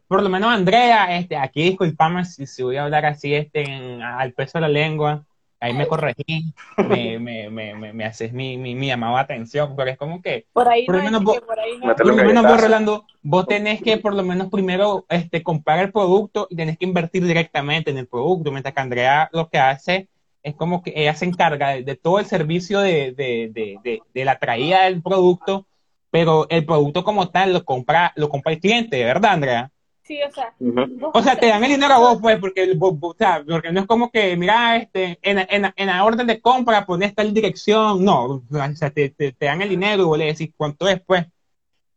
por 0.07 0.21
lo 0.21 0.29
menos 0.29 0.53
Andrea, 0.53 1.17
este, 1.17 1.37
aquí 1.37 1.63
disculpame 1.63 2.25
si, 2.25 2.45
si 2.45 2.61
voy 2.61 2.75
a 2.75 2.83
hablar 2.83 3.05
así, 3.05 3.33
este, 3.33 3.99
al 4.03 4.33
peso 4.33 4.57
de 4.57 4.61
la 4.61 4.67
lengua, 4.67 5.25
ahí 5.61 5.73
me 5.73 5.87
corregí, 5.87 6.53
me, 6.77 7.19
me, 7.19 7.49
me, 7.49 7.93
me, 7.93 8.03
haces 8.03 8.33
mi, 8.33 8.57
mi, 8.57 8.73
mi 8.73 8.87
llamado 8.87 9.15
de 9.15 9.21
atención, 9.21 9.75
pero 9.77 9.91
es 9.91 9.97
como 9.97 10.21
que, 10.21 10.47
por 10.51 10.67
ahí 10.67 10.85
por 10.85 10.95
lo 10.95 10.99
no 10.99 11.05
menos 11.05 11.23
vos, 11.23 11.39
por 11.41 11.59
ahí 11.59 11.77
no. 11.77 11.95
Por 11.95 12.05
lo 12.07 12.15
menos 12.15 12.43
vos. 12.43 12.61
Rolando, 12.61 13.05
vos 13.21 13.47
tenés 13.47 13.81
que 13.81 13.97
por 13.97 14.15
lo 14.15 14.23
menos 14.23 14.49
primero 14.49 15.05
este, 15.07 15.43
comprar 15.43 15.79
el 15.79 15.91
producto 15.91 16.47
y 16.49 16.55
tenés 16.55 16.77
que 16.77 16.85
invertir 16.85 17.23
directamente 17.25 17.91
en 17.91 17.99
el 17.99 18.07
producto, 18.07 18.51
mientras 18.51 18.73
que 18.73 18.81
Andrea 18.81 19.29
lo 19.31 19.49
que 19.49 19.59
hace 19.59 20.09
es 20.43 20.55
como 20.55 20.81
que 20.81 20.93
ella 20.95 21.13
se 21.13 21.25
encarga 21.25 21.69
de, 21.69 21.83
de 21.83 21.95
todo 21.95 22.17
el 22.17 22.25
servicio 22.25 22.79
de, 22.79 23.13
de, 23.15 23.51
de, 23.53 23.77
de, 23.83 24.01
de 24.11 24.25
la 24.25 24.39
traída 24.39 24.85
del 24.85 25.03
producto, 25.03 25.67
pero 26.09 26.47
el 26.49 26.65
producto 26.65 27.03
como 27.03 27.29
tal 27.29 27.53
lo 27.53 27.63
compra, 27.63 28.13
lo 28.15 28.29
compra 28.29 28.51
el 28.51 28.59
cliente, 28.59 29.03
¿verdad, 29.03 29.33
Andrea? 29.33 29.71
Sí, 30.03 30.19
o 30.23 30.31
sea, 30.31 30.53
O 31.13 31.21
sea, 31.21 31.35
te 31.35 31.47
dan 31.47 31.63
el 31.63 31.71
dinero 31.71 31.93
a 31.93 31.99
vos, 31.99 32.17
pues, 32.21 32.37
porque, 32.39 32.75
o 32.79 33.15
sea, 33.17 33.43
porque 33.47 33.71
no 33.71 33.81
es 33.81 33.85
como 33.85 34.09
que, 34.09 34.35
mira, 34.35 34.75
este, 34.77 35.19
en, 35.21 35.39
en, 35.39 35.71
en 35.75 35.87
la 35.87 36.03
orden 36.03 36.25
de 36.27 36.41
compra 36.41 36.85
pones 36.85 37.13
tal 37.13 37.33
dirección, 37.33 38.03
no, 38.03 38.25
o 38.25 38.43
sea, 38.75 38.89
te, 38.89 39.09
te, 39.09 39.31
te 39.31 39.45
dan 39.45 39.61
el 39.61 39.69
dinero 39.69 40.01
y 40.01 40.05
vos 40.05 40.17
le 40.17 40.25
decís 40.25 40.51
cuánto 40.57 40.87
es, 40.87 40.99
pues. 41.01 41.25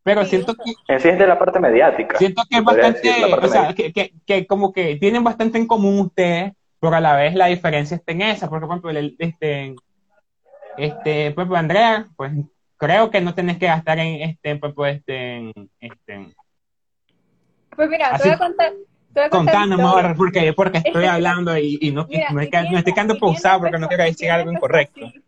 Pero 0.03 0.23
Sí, 0.25 0.31
siento 0.31 0.55
que, 0.55 0.73
En 0.93 1.01
sí 1.01 1.09
es 1.09 1.19
de 1.19 1.27
la 1.27 1.39
parte 1.39 1.59
mediática. 1.59 2.19
siento 2.19 2.43
que 2.49 2.59
es 2.59 2.63
bastante, 2.65 3.11
o 3.25 3.49
sea, 3.49 3.73
que, 3.75 3.91
que, 3.91 4.13
que 4.27 4.47
como 4.47 4.71
que 4.73 4.97
tienen 4.97 5.25
bastante 5.25 5.57
en 5.57 5.67
común 5.67 5.99
ustedes, 6.01 6.53
pero 6.79 6.95
a 6.95 7.01
la 7.01 7.17
vez 7.17 7.35
la 7.35 7.47
diferencia 7.47 7.97
está 7.97 8.13
en 8.13 8.21
esa, 8.21 8.51
porque, 8.51 8.67
por 8.67 8.75
ejemplo, 8.75 8.91
el, 8.91 9.17
este, 9.19 9.75
este, 10.77 11.31
pues, 11.31 11.49
Andrea, 11.53 12.07
pues, 12.17 12.33
creo 12.77 13.11
que 13.11 13.23
no 13.23 13.35
tenés 13.35 13.57
que 13.57 13.65
gastar 13.67 13.99
en, 13.99 14.29
este, 14.29 14.57
pues, 14.57 14.97
este, 14.97 15.51
este, 15.81 16.35
Pues 17.77 17.89
mira, 17.89 18.09
Así- 18.11 18.23
te 18.23 18.29
voy 18.29 18.35
a 18.35 18.39
contar. 18.39 18.73
Te 19.13 19.21
voy 19.21 19.27
a 19.27 19.31
contar 19.31 19.69
mejor, 19.69 20.17
porque, 20.17 20.53
porque 20.55 20.79
estoy 20.79 21.05
hablando 21.05 21.57
y, 21.57 21.79
y 21.81 21.93
no, 21.93 22.05
Mira, 22.09 22.31
no, 22.31 22.35
no 22.35 22.79
estoy 22.79 22.93
quedando 22.93 23.17
pausado 23.17 23.61
porque 23.61 23.79
no 23.79 23.87
quiero 23.87 24.03
decir 24.05 24.29
algo 24.31 24.51
incorrecto. 24.51 25.07
así. 25.07 25.23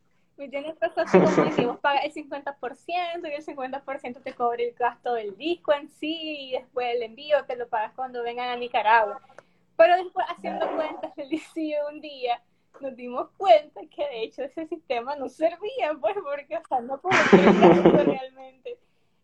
Tienda 0.51 0.69
empezó 0.71 1.01
así 1.01 1.63
como 1.63 1.79
pagas 1.79 2.05
el 2.05 2.13
50% 2.13 3.31
y 3.31 3.35
el 3.35 3.45
50% 3.45 4.23
te 4.23 4.33
cobra 4.35 4.63
el 4.63 4.73
gasto 4.75 5.15
del 5.15 5.37
disco 5.37 5.73
en 5.73 5.89
sí 5.89 6.49
y 6.49 6.53
después 6.53 6.89
el 6.95 7.03
envío 7.05 7.45
te 7.47 7.57
lo 7.57 7.69
pagas 7.69 7.93
cuando 7.95 8.23
vengan 8.23 8.49
a 8.51 8.57
Nicaragua. 8.57 9.21
Pero 9.77 9.97
después 9.97 10.27
haciendo 10.29 10.67
cuentas, 10.75 11.13
Felicio, 11.15 11.79
un 11.93 12.01
día 12.01 12.43
nos 12.81 12.95
dimos 12.97 13.29
cuenta 13.37 13.81
que 13.95 14.03
de 14.09 14.23
hecho 14.25 14.43
ese 14.43 14.67
sistema 14.67 15.15
no 15.17 15.29
servía, 15.29 15.93
pues 16.01 16.15
porque 16.23 16.57
o 16.57 16.63
sea, 16.69 16.81
no 16.81 16.99
gasto 17.03 17.37
realmente. 18.05 18.77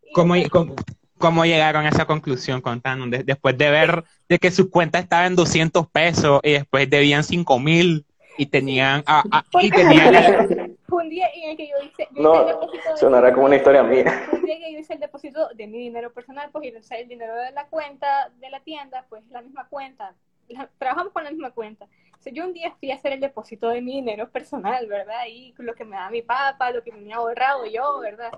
Y 0.04 0.12
¿Cómo, 0.12 0.34
entonces- 0.36 0.76
cómo, 1.22 1.44
llegaron 1.44 1.86
a 1.86 1.88
esa 1.88 2.04
conclusión, 2.04 2.60
contanos? 2.60 3.10
De- 3.10 3.22
después 3.22 3.56
de 3.56 3.70
ver 3.70 4.04
de 4.28 4.38
que 4.38 4.50
su 4.50 4.68
cuenta 4.70 4.98
estaba 4.98 5.26
en 5.26 5.36
200 5.36 5.88
pesos 5.88 6.40
y 6.42 6.52
después 6.52 6.90
debían 6.90 7.22
5 7.22 7.58
mil 7.60 8.04
y 8.36 8.46
tenían, 8.46 9.04
ah, 9.06 9.22
ah, 9.30 9.44
y 9.60 9.70
tenían 9.70 10.12
un 10.88 11.08
día 11.08 11.28
en 11.34 11.50
el 11.50 11.56
que 11.56 11.68
yo 11.68 11.76
hice, 11.84 12.08
yo 12.10 12.20
hice 12.20 12.22
No, 12.22 12.40
el 12.40 12.46
depósito 12.46 12.90
de 12.92 12.96
sonará 12.98 13.32
como 13.32 13.46
una 13.46 13.56
historia 13.56 13.82
mía. 13.82 14.26
Un 14.32 14.44
día 14.44 14.58
que 14.58 14.72
yo 14.72 14.78
hice 14.80 14.94
el 14.94 15.00
depósito 15.00 15.48
de 15.54 15.66
mi 15.66 15.78
dinero 15.78 16.12
personal, 16.12 16.50
pues 16.50 16.64
y 16.66 16.94
el 16.94 17.08
dinero 17.08 17.36
de 17.36 17.52
la 17.52 17.66
cuenta 17.66 18.30
de 18.40 18.50
la 18.50 18.60
tienda, 18.60 19.06
pues 19.08 19.22
la 19.30 19.42
misma 19.42 19.66
cuenta. 19.68 20.14
La- 20.48 20.68
trabajamos 20.78 21.12
con 21.12 21.24
la 21.24 21.30
misma 21.30 21.52
cuenta. 21.52 21.86
O 22.18 22.22
sea, 22.22 22.32
yo 22.32 22.44
un 22.44 22.52
día 22.52 22.74
fui 22.78 22.90
a 22.90 22.96
hacer 22.96 23.12
el 23.12 23.20
depósito 23.20 23.68
de 23.68 23.80
mi 23.80 23.92
dinero 23.94 24.28
personal, 24.28 24.86
¿verdad? 24.86 25.26
Y 25.28 25.54
lo 25.58 25.74
que 25.74 25.84
me 25.84 25.96
da 25.96 26.10
mi 26.10 26.22
papá, 26.22 26.72
lo 26.72 26.82
que 26.82 26.92
me 26.92 26.98
había 27.00 27.16
ahorrado 27.16 27.64
yo, 27.66 28.00
¿verdad? 28.00 28.32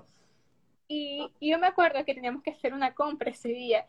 Y, 0.87 1.31
yo 1.41 1.57
me 1.57 1.67
acuerdo 1.67 2.03
que 2.05 2.13
teníamos 2.13 2.43
que 2.43 2.51
hacer 2.51 2.73
una 2.73 2.93
compra 2.93 3.31
ese 3.31 3.49
día 3.49 3.85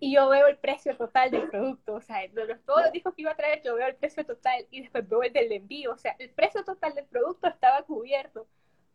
y 0.00 0.14
yo 0.14 0.28
veo 0.28 0.48
el 0.48 0.58
precio 0.58 0.96
total 0.96 1.30
del 1.30 1.48
producto, 1.48 1.94
o 1.94 2.00
sea, 2.00 2.26
de 2.26 2.46
los, 2.46 2.60
todos 2.64 2.82
los 2.82 2.92
discos 2.92 3.14
que 3.14 3.22
iba 3.22 3.30
a 3.30 3.36
traer, 3.36 3.62
yo 3.62 3.76
veo 3.76 3.86
el 3.86 3.94
precio 3.94 4.26
total 4.26 4.66
y 4.70 4.80
después 4.80 5.08
veo 5.08 5.22
el 5.22 5.32
del 5.32 5.52
envío, 5.52 5.92
o 5.92 5.96
sea, 5.96 6.16
el 6.18 6.30
precio 6.30 6.64
total 6.64 6.94
del 6.96 7.06
producto 7.06 7.46
estaba 7.46 7.82
cubierto, 7.82 8.48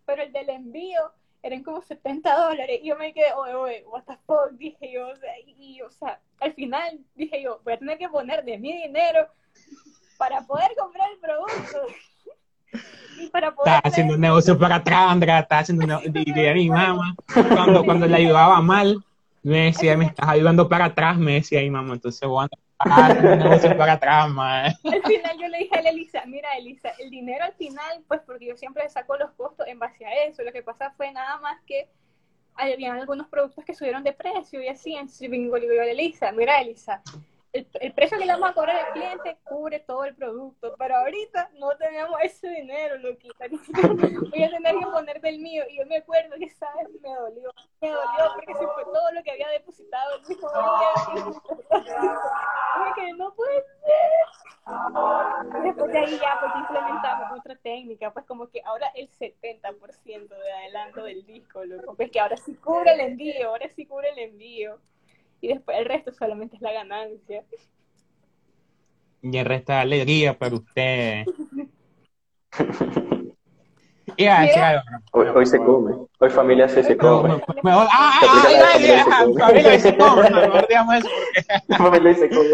pero 0.06 0.24
el 0.24 0.34
del 0.34 0.50
envío 0.50 1.14
eran 1.42 1.64
como 1.64 1.82
70 1.82 2.36
dólares 2.36 2.80
y 2.82 2.88
yo 2.90 2.98
me 2.98 3.14
quedé, 3.14 3.32
oye, 3.34 3.54
oye, 3.54 3.86
what 3.86 4.04
the 4.04 4.18
fuck, 4.26 4.52
dije 4.54 4.92
yo, 4.92 5.08
o 5.08 5.16
sea, 5.16 5.32
y, 5.46 5.82
o 5.82 5.90
sea, 5.90 6.20
al 6.42 6.54
final 6.54 7.00
dije 7.16 7.42
yo, 7.42 7.62
voy 7.64 7.74
a 7.74 7.80
tener 7.80 7.98
que 7.98 8.10
poner 8.10 8.44
de 8.44 8.58
mi 8.58 8.74
dinero 8.74 9.30
para 10.18 10.42
poder 10.42 10.76
comprar 10.78 11.10
el 11.12 11.20
producto. 11.20 11.86
Para 13.32 13.54
poder 13.54 13.74
estaba 13.74 13.80
haciendo 13.80 14.14
un 14.14 14.22
negocio 14.22 14.58
para 14.58 14.76
atrás, 14.76 15.12
Andrea, 15.12 15.40
estaba 15.40 15.62
haciendo 15.62 15.84
un 15.84 15.90
negocio, 15.90 16.12
diría 16.12 16.54
mi 16.54 16.70
mamá, 16.70 17.16
cuando, 17.34 17.84
cuando 17.84 18.08
le 18.08 18.16
ayudaba 18.16 18.62
mal, 18.62 19.04
me 19.44 19.66
decía, 19.66 19.98
me 19.98 20.06
estás 20.06 20.30
ayudando 20.30 20.70
para 20.70 20.86
atrás, 20.86 21.18
me 21.18 21.34
decía 21.34 21.62
mi 21.62 21.70
mamá, 21.70 21.94
entonces 21.94 22.28
bueno, 22.28 22.50
haciendo 22.80 23.34
un 23.34 23.40
negocio 23.40 23.78
para 23.78 23.94
atrás, 23.94 24.30
mae. 24.30 24.68
al 24.68 25.04
final 25.04 25.38
yo 25.40 25.48
le 25.48 25.58
dije 25.60 25.76
a 25.76 25.82
la 25.82 25.90
Elisa, 25.90 26.24
mira 26.26 26.50
Elisa, 26.58 26.90
el 27.00 27.10
dinero 27.10 27.46
al 27.46 27.54
final, 27.54 28.04
pues 28.08 28.22
porque 28.26 28.48
yo 28.48 28.56
siempre 28.56 28.88
saco 28.90 29.18
los 29.18 29.32
costos 29.32 29.68
en 29.68 29.80
base 29.80 30.06
a 30.06 30.26
eso, 30.26 30.44
lo 30.44 30.52
que 30.52 30.64
pasa 30.64 30.92
fue 30.96 31.12
nada 31.12 31.40
más 31.40 31.60
que 31.66 31.88
habían 32.56 32.98
algunos 32.98 33.28
productos 33.28 33.64
que 33.66 33.74
subieron 33.74 34.04
de 34.04 34.14
precio 34.14 34.62
y 34.62 34.68
así, 34.68 34.96
entonces 34.96 35.30
vengo 35.30 35.58
y 35.58 35.62
le 35.62 35.70
digo 35.70 35.82
a 35.82 35.86
la 35.86 35.92
Elisa, 35.92 36.32
mira 36.32 36.62
Elisa, 36.62 37.02
el, 37.82 37.94
precio 37.94 38.18
que 38.18 38.26
le 38.26 38.34
vamos 38.34 38.50
a 38.50 38.54
cobrar 38.54 38.76
al 38.76 38.94
cliente 38.94 39.38
cubre 39.44 39.80
todo 39.80 40.06
el 40.06 40.16
producto, 40.16 40.76
pero 40.78 40.98
ahorita 40.98 41.50
no 41.56 41.76
tenemos 41.78 42.20
ese 42.22 42.50
dinero, 42.50 42.98
loquita, 42.98 43.46
voy 44.32 44.44
a 44.44 44.50
tener 44.50 44.76
que 44.76 44.86
poner 44.86 45.22
del 45.22 45.40
mío, 45.40 45.64
y 45.70 45.78
yo 45.78 45.86
me 45.86 45.98
acuerdo 45.98 46.36
que, 46.38 46.50
¿sabes? 46.50 46.88
Me 47.02 47.14
dolió, 47.14 47.52
me 47.82 47.90
dolió 47.90 48.34
porque 48.36 48.54
se 48.54 48.68
fue 48.68 48.84
todo 48.86 49.12
lo 49.12 49.24
que 49.24 49.32
había 49.32 49.50
depositado. 49.50 50.18
El 50.18 50.28
mismo 50.28 50.50
día, 50.50 50.68
no 53.18 53.34
puede 53.34 53.62
ser, 53.62 54.12
Después 55.64 55.92
de 55.92 56.00
ahí 56.00 56.20
ya 56.20 56.40
pues 56.42 56.52
implementamos 56.58 57.40
otra 57.40 57.56
técnica, 57.56 58.12
pues 58.12 58.26
como 58.26 58.50
que 58.50 58.62
ahora 58.66 58.88
el 58.96 59.10
70% 59.10 60.28
de 60.28 60.52
adelanto 60.52 61.04
del 61.04 61.26
disco, 61.26 61.64
loco, 61.64 61.96
pues 61.96 62.12
que 62.12 62.20
ahora 62.20 62.36
sí 62.36 62.54
cubre 62.56 62.94
el 62.94 63.00
envío, 63.00 63.50
ahora 63.50 63.70
sí 63.76 63.86
cubre 63.86 64.10
el 64.10 64.20
envío. 64.20 64.80
Y 65.42 65.50
después 65.50 65.78
el 65.78 65.86
resto 65.86 66.12
solamente 66.12 66.56
es 66.56 66.62
la 66.62 66.72
ganancia. 66.74 67.44
Y 69.22 69.38
el 69.38 69.46
resto 69.46 69.72
de 69.74 69.80
alegría 69.80 70.38
para 70.38 70.56
ustedes. 70.56 71.28
Decir 74.18 74.30
algo. 74.60 74.84
Hoy, 75.12 75.28
hoy 75.28 75.46
se 75.46 75.58
come. 75.60 75.94
Hoy 76.20 76.30
familia 76.30 76.68
se, 76.68 76.84
se 76.84 76.92
Me- 76.92 76.98
come. 76.98 77.30
me- 77.30 77.36
me- 77.36 77.72
ah, 77.72 77.88
ah, 77.92 78.22
familia 78.24 79.04
se 79.04 79.06
come. 79.06 79.40
familia 79.40 79.80
se 79.80 79.98
come, 79.98 80.30
no, 80.30 80.48
no 80.48 80.62
digamos 80.68 80.96
eso 80.96 81.10
familia 81.78 82.14
se 82.16 82.30
come. 82.30 82.50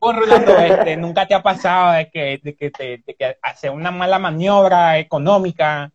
Rolando, 0.00 0.56
este, 0.58 0.96
nunca 0.96 1.26
te 1.26 1.34
ha 1.34 1.42
pasado 1.42 1.92
de 1.92 2.10
que, 2.10 2.40
de 2.42 2.56
que, 2.56 2.70
te, 2.70 3.02
de 3.06 3.14
que 3.14 3.38
hace 3.40 3.70
una 3.70 3.92
mala 3.92 4.18
maniobra 4.18 4.98
económica 4.98 5.92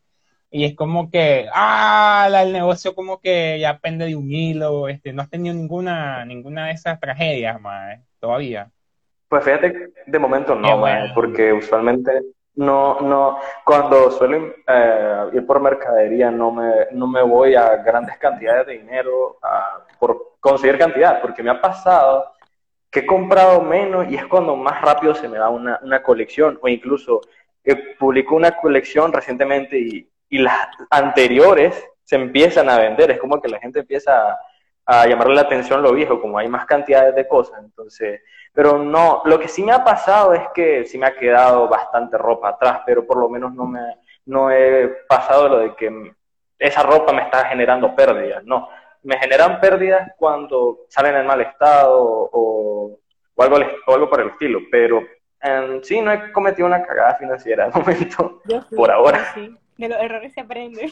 y 0.51 0.65
es 0.65 0.75
como 0.75 1.09
que, 1.11 1.47
ah, 1.53 2.27
la- 2.31 2.43
el 2.43 2.53
negocio 2.53 2.95
como 2.95 3.19
que 3.21 3.59
ya 3.59 3.77
pende 3.79 4.05
de 4.05 4.15
un 4.15 4.31
hilo, 4.31 4.87
este, 4.87 5.13
no 5.13 5.21
has 5.21 5.29
tenido 5.29 5.53
ninguna, 5.55 6.25
ninguna 6.25 6.67
de 6.67 6.71
esas 6.73 6.99
tragedias, 6.99 7.59
más 7.61 7.99
todavía. 8.19 8.69
Pues 9.27 9.43
fíjate, 9.43 9.91
de 10.07 10.19
momento 10.19 10.55
no, 10.55 10.79
bueno. 10.79 11.01
mae, 11.05 11.13
porque 11.13 11.53
usualmente 11.53 12.11
no, 12.55 12.99
no, 13.01 13.37
cuando 13.63 14.09
suelo 14.11 14.53
eh, 14.67 15.25
ir 15.33 15.45
por 15.45 15.61
mercadería 15.61 16.31
no 16.31 16.51
me, 16.51 16.87
no 16.91 17.07
me 17.07 17.21
voy 17.21 17.55
a 17.55 17.77
grandes 17.77 18.17
cantidades 18.17 18.65
de 18.67 18.79
dinero 18.79 19.37
ah, 19.43 19.85
por 19.99 20.35
conseguir 20.39 20.77
cantidad, 20.79 21.21
porque 21.21 21.43
me 21.43 21.51
ha 21.51 21.61
pasado 21.61 22.33
que 22.89 23.01
he 23.01 23.05
comprado 23.05 23.61
menos 23.61 24.09
y 24.09 24.15
es 24.15 24.25
cuando 24.25 24.55
más 24.55 24.81
rápido 24.81 25.13
se 25.13 25.27
me 25.27 25.37
da 25.37 25.49
una, 25.49 25.79
una 25.83 26.01
colección, 26.01 26.57
o 26.61 26.67
incluso 26.67 27.21
eh, 27.63 27.95
publico 27.99 28.35
una 28.35 28.51
colección 28.51 29.13
recientemente 29.13 29.77
y, 29.77 30.09
y 30.29 30.39
las 30.39 30.67
anteriores 30.89 31.83
se 32.03 32.15
empiezan 32.15 32.69
a 32.69 32.77
vender, 32.77 33.11
es 33.11 33.19
como 33.19 33.41
que 33.41 33.49
la 33.49 33.59
gente 33.59 33.79
empieza 33.79 34.37
a, 34.85 35.07
llamarle 35.07 35.35
la 35.35 35.41
atención 35.41 35.83
lo 35.83 35.93
viejo, 35.93 36.19
como 36.19 36.39
hay 36.39 36.47
más 36.47 36.65
cantidades 36.65 37.13
de 37.15 37.27
cosas, 37.27 37.59
entonces 37.63 38.21
pero 38.51 38.79
no, 38.79 39.21
lo 39.25 39.39
que 39.39 39.47
sí 39.47 39.63
me 39.63 39.71
ha 39.71 39.83
pasado 39.83 40.33
es 40.33 40.41
que 40.55 40.85
sí 40.85 40.97
me 40.97 41.05
ha 41.05 41.15
quedado 41.15 41.67
bastante 41.67 42.17
ropa 42.17 42.49
atrás, 42.49 42.81
pero 42.85 43.05
por 43.05 43.17
lo 43.17 43.29
menos 43.29 43.53
no 43.53 43.65
me 43.65 43.79
no 44.25 44.51
he 44.51 44.87
pasado 45.07 45.49
lo 45.49 45.59
de 45.59 45.75
que 45.75 46.13
esa 46.57 46.83
ropa 46.83 47.13
me 47.13 47.23
está 47.23 47.45
generando 47.45 47.95
pérdidas, 47.95 48.43
no. 48.43 48.69
Me 49.01 49.17
generan 49.17 49.59
pérdidas 49.61 50.11
cuando 50.17 50.81
salen 50.89 51.15
en 51.15 51.25
mal 51.25 51.41
estado 51.41 51.97
o, 51.99 52.99
o 53.35 53.43
algo, 53.43 53.57
o 53.87 53.93
algo 53.93 54.09
por 54.09 54.21
el 54.21 54.29
estilo, 54.29 54.59
pero 54.69 55.01
en 55.41 55.83
sí 55.83 56.01
no 56.01 56.11
he 56.11 56.31
cometido 56.31 56.67
una 56.67 56.83
cagada 56.83 57.15
financiera 57.15 57.69
de 57.69 57.79
momento, 57.79 58.41
Yo 58.45 58.61
sí, 58.69 58.75
por 58.75 58.91
ahora. 58.91 59.33
yo 59.35 59.43
sí. 59.43 59.55
De 59.77 59.87
los 59.87 59.99
errores 59.99 60.33
se 60.33 60.41
aprende. 60.41 60.91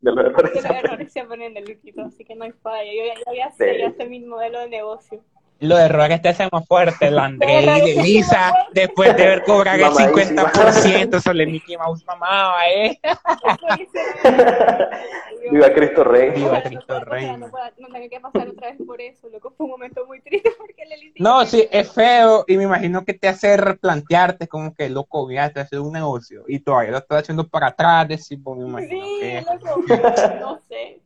De 0.00 0.12
los 0.12 0.26
errores, 0.26 0.52
de 0.52 0.62
los 0.62 0.70
errores 0.70 1.12
se 1.12 1.20
aprende, 1.20 1.60
Luquito, 1.62 2.02
así 2.02 2.24
que 2.24 2.34
no 2.34 2.44
hay 2.44 2.52
falla. 2.52 2.92
Yo 2.92 3.04
ya, 3.06 3.14
yo 3.26 3.34
ya 3.34 3.50
sé, 3.52 3.78
ya 3.78 3.92
sé 3.92 4.06
mi 4.06 4.20
modelo 4.20 4.60
de 4.60 4.68
negocio. 4.68 5.22
Los 5.62 5.78
errores 5.78 6.20
te 6.20 6.28
hacen 6.28 6.48
más 6.50 6.66
fuerte, 6.66 7.08
la 7.12 7.26
André 7.26 7.62
y 7.62 7.94
de 7.94 8.02
Lisa, 8.02 8.52
después 8.72 9.16
de 9.16 9.26
ver 9.26 9.44
cobrar 9.44 9.78
el 9.78 9.86
50% 9.86 11.20
sobre 11.20 11.46
Mickey 11.46 11.76
Mouse 11.76 12.04
mamá, 12.04 12.54
¿eh? 12.68 12.98
Viva 15.52 15.72
Cristo 15.72 16.02
Rey. 16.02 16.30
Viva 16.30 16.60
Cristo 16.62 17.00
Rey. 17.04 17.26
No, 17.36 17.48
no 17.48 17.88
tengo 17.92 18.10
que 18.10 18.20
pasar 18.20 18.48
otra 18.48 18.70
vez 18.70 18.78
por 18.84 19.00
eso, 19.00 19.28
loco. 19.28 19.52
Fue 19.56 19.66
un 19.66 19.70
momento 19.70 20.04
muy 20.06 20.20
triste 20.20 20.50
porque 20.58 20.81
No, 21.18 21.44
sí, 21.46 21.66
es 21.70 21.92
feo 21.92 22.44
y 22.46 22.56
me 22.56 22.64
imagino 22.64 23.04
que 23.04 23.14
te 23.14 23.28
hace 23.28 23.56
replantearte 23.56 24.48
como 24.48 24.74
que, 24.74 24.88
loco, 24.88 25.30
ya 25.30 25.50
te 25.52 25.60
hace 25.60 25.78
un 25.78 25.92
negocio 25.92 26.44
y 26.48 26.60
todavía 26.60 26.92
lo 26.92 26.98
estás 26.98 27.22
haciendo 27.22 27.46
para 27.46 27.68
atrás, 27.68 28.08
decir, 28.08 28.42
pues 28.42 28.58
me 28.58 28.66
imagino 28.66 29.04
sí, 29.04 29.20
que... 29.20 29.42
loco, 29.42 29.82
no 30.40 30.60
sé. 30.68 31.00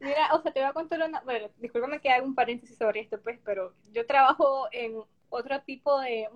Mira, 0.00 0.32
o 0.32 0.40
sea, 0.40 0.52
te 0.52 0.60
voy 0.60 0.68
a 0.68 0.72
contar 0.72 1.02
una, 1.02 1.20
bueno, 1.22 1.48
discúlpame 1.58 2.00
que 2.00 2.10
haga 2.10 2.24
un 2.24 2.34
paréntesis 2.34 2.76
sobre 2.76 3.00
esto, 3.00 3.20
pues, 3.20 3.38
pero 3.44 3.72
yo 3.92 4.06
trabajo 4.06 4.68
en 4.70 4.94
otro 5.28 5.60
tipo 5.62 6.00
de, 6.00 6.28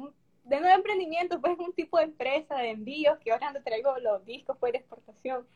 de 0.44 0.60
nuevo 0.60 0.74
emprendimiento, 0.74 1.40
pues, 1.40 1.56
un 1.58 1.72
tipo 1.72 1.98
de 1.98 2.04
empresa 2.04 2.56
de 2.56 2.70
envíos 2.70 3.18
que 3.18 3.30
ahora 3.30 3.48
ando 3.48 3.62
traigo 3.62 3.96
los 4.00 4.24
discos, 4.24 4.56
pues, 4.58 4.72
de 4.72 4.78
exportación, 4.78 5.46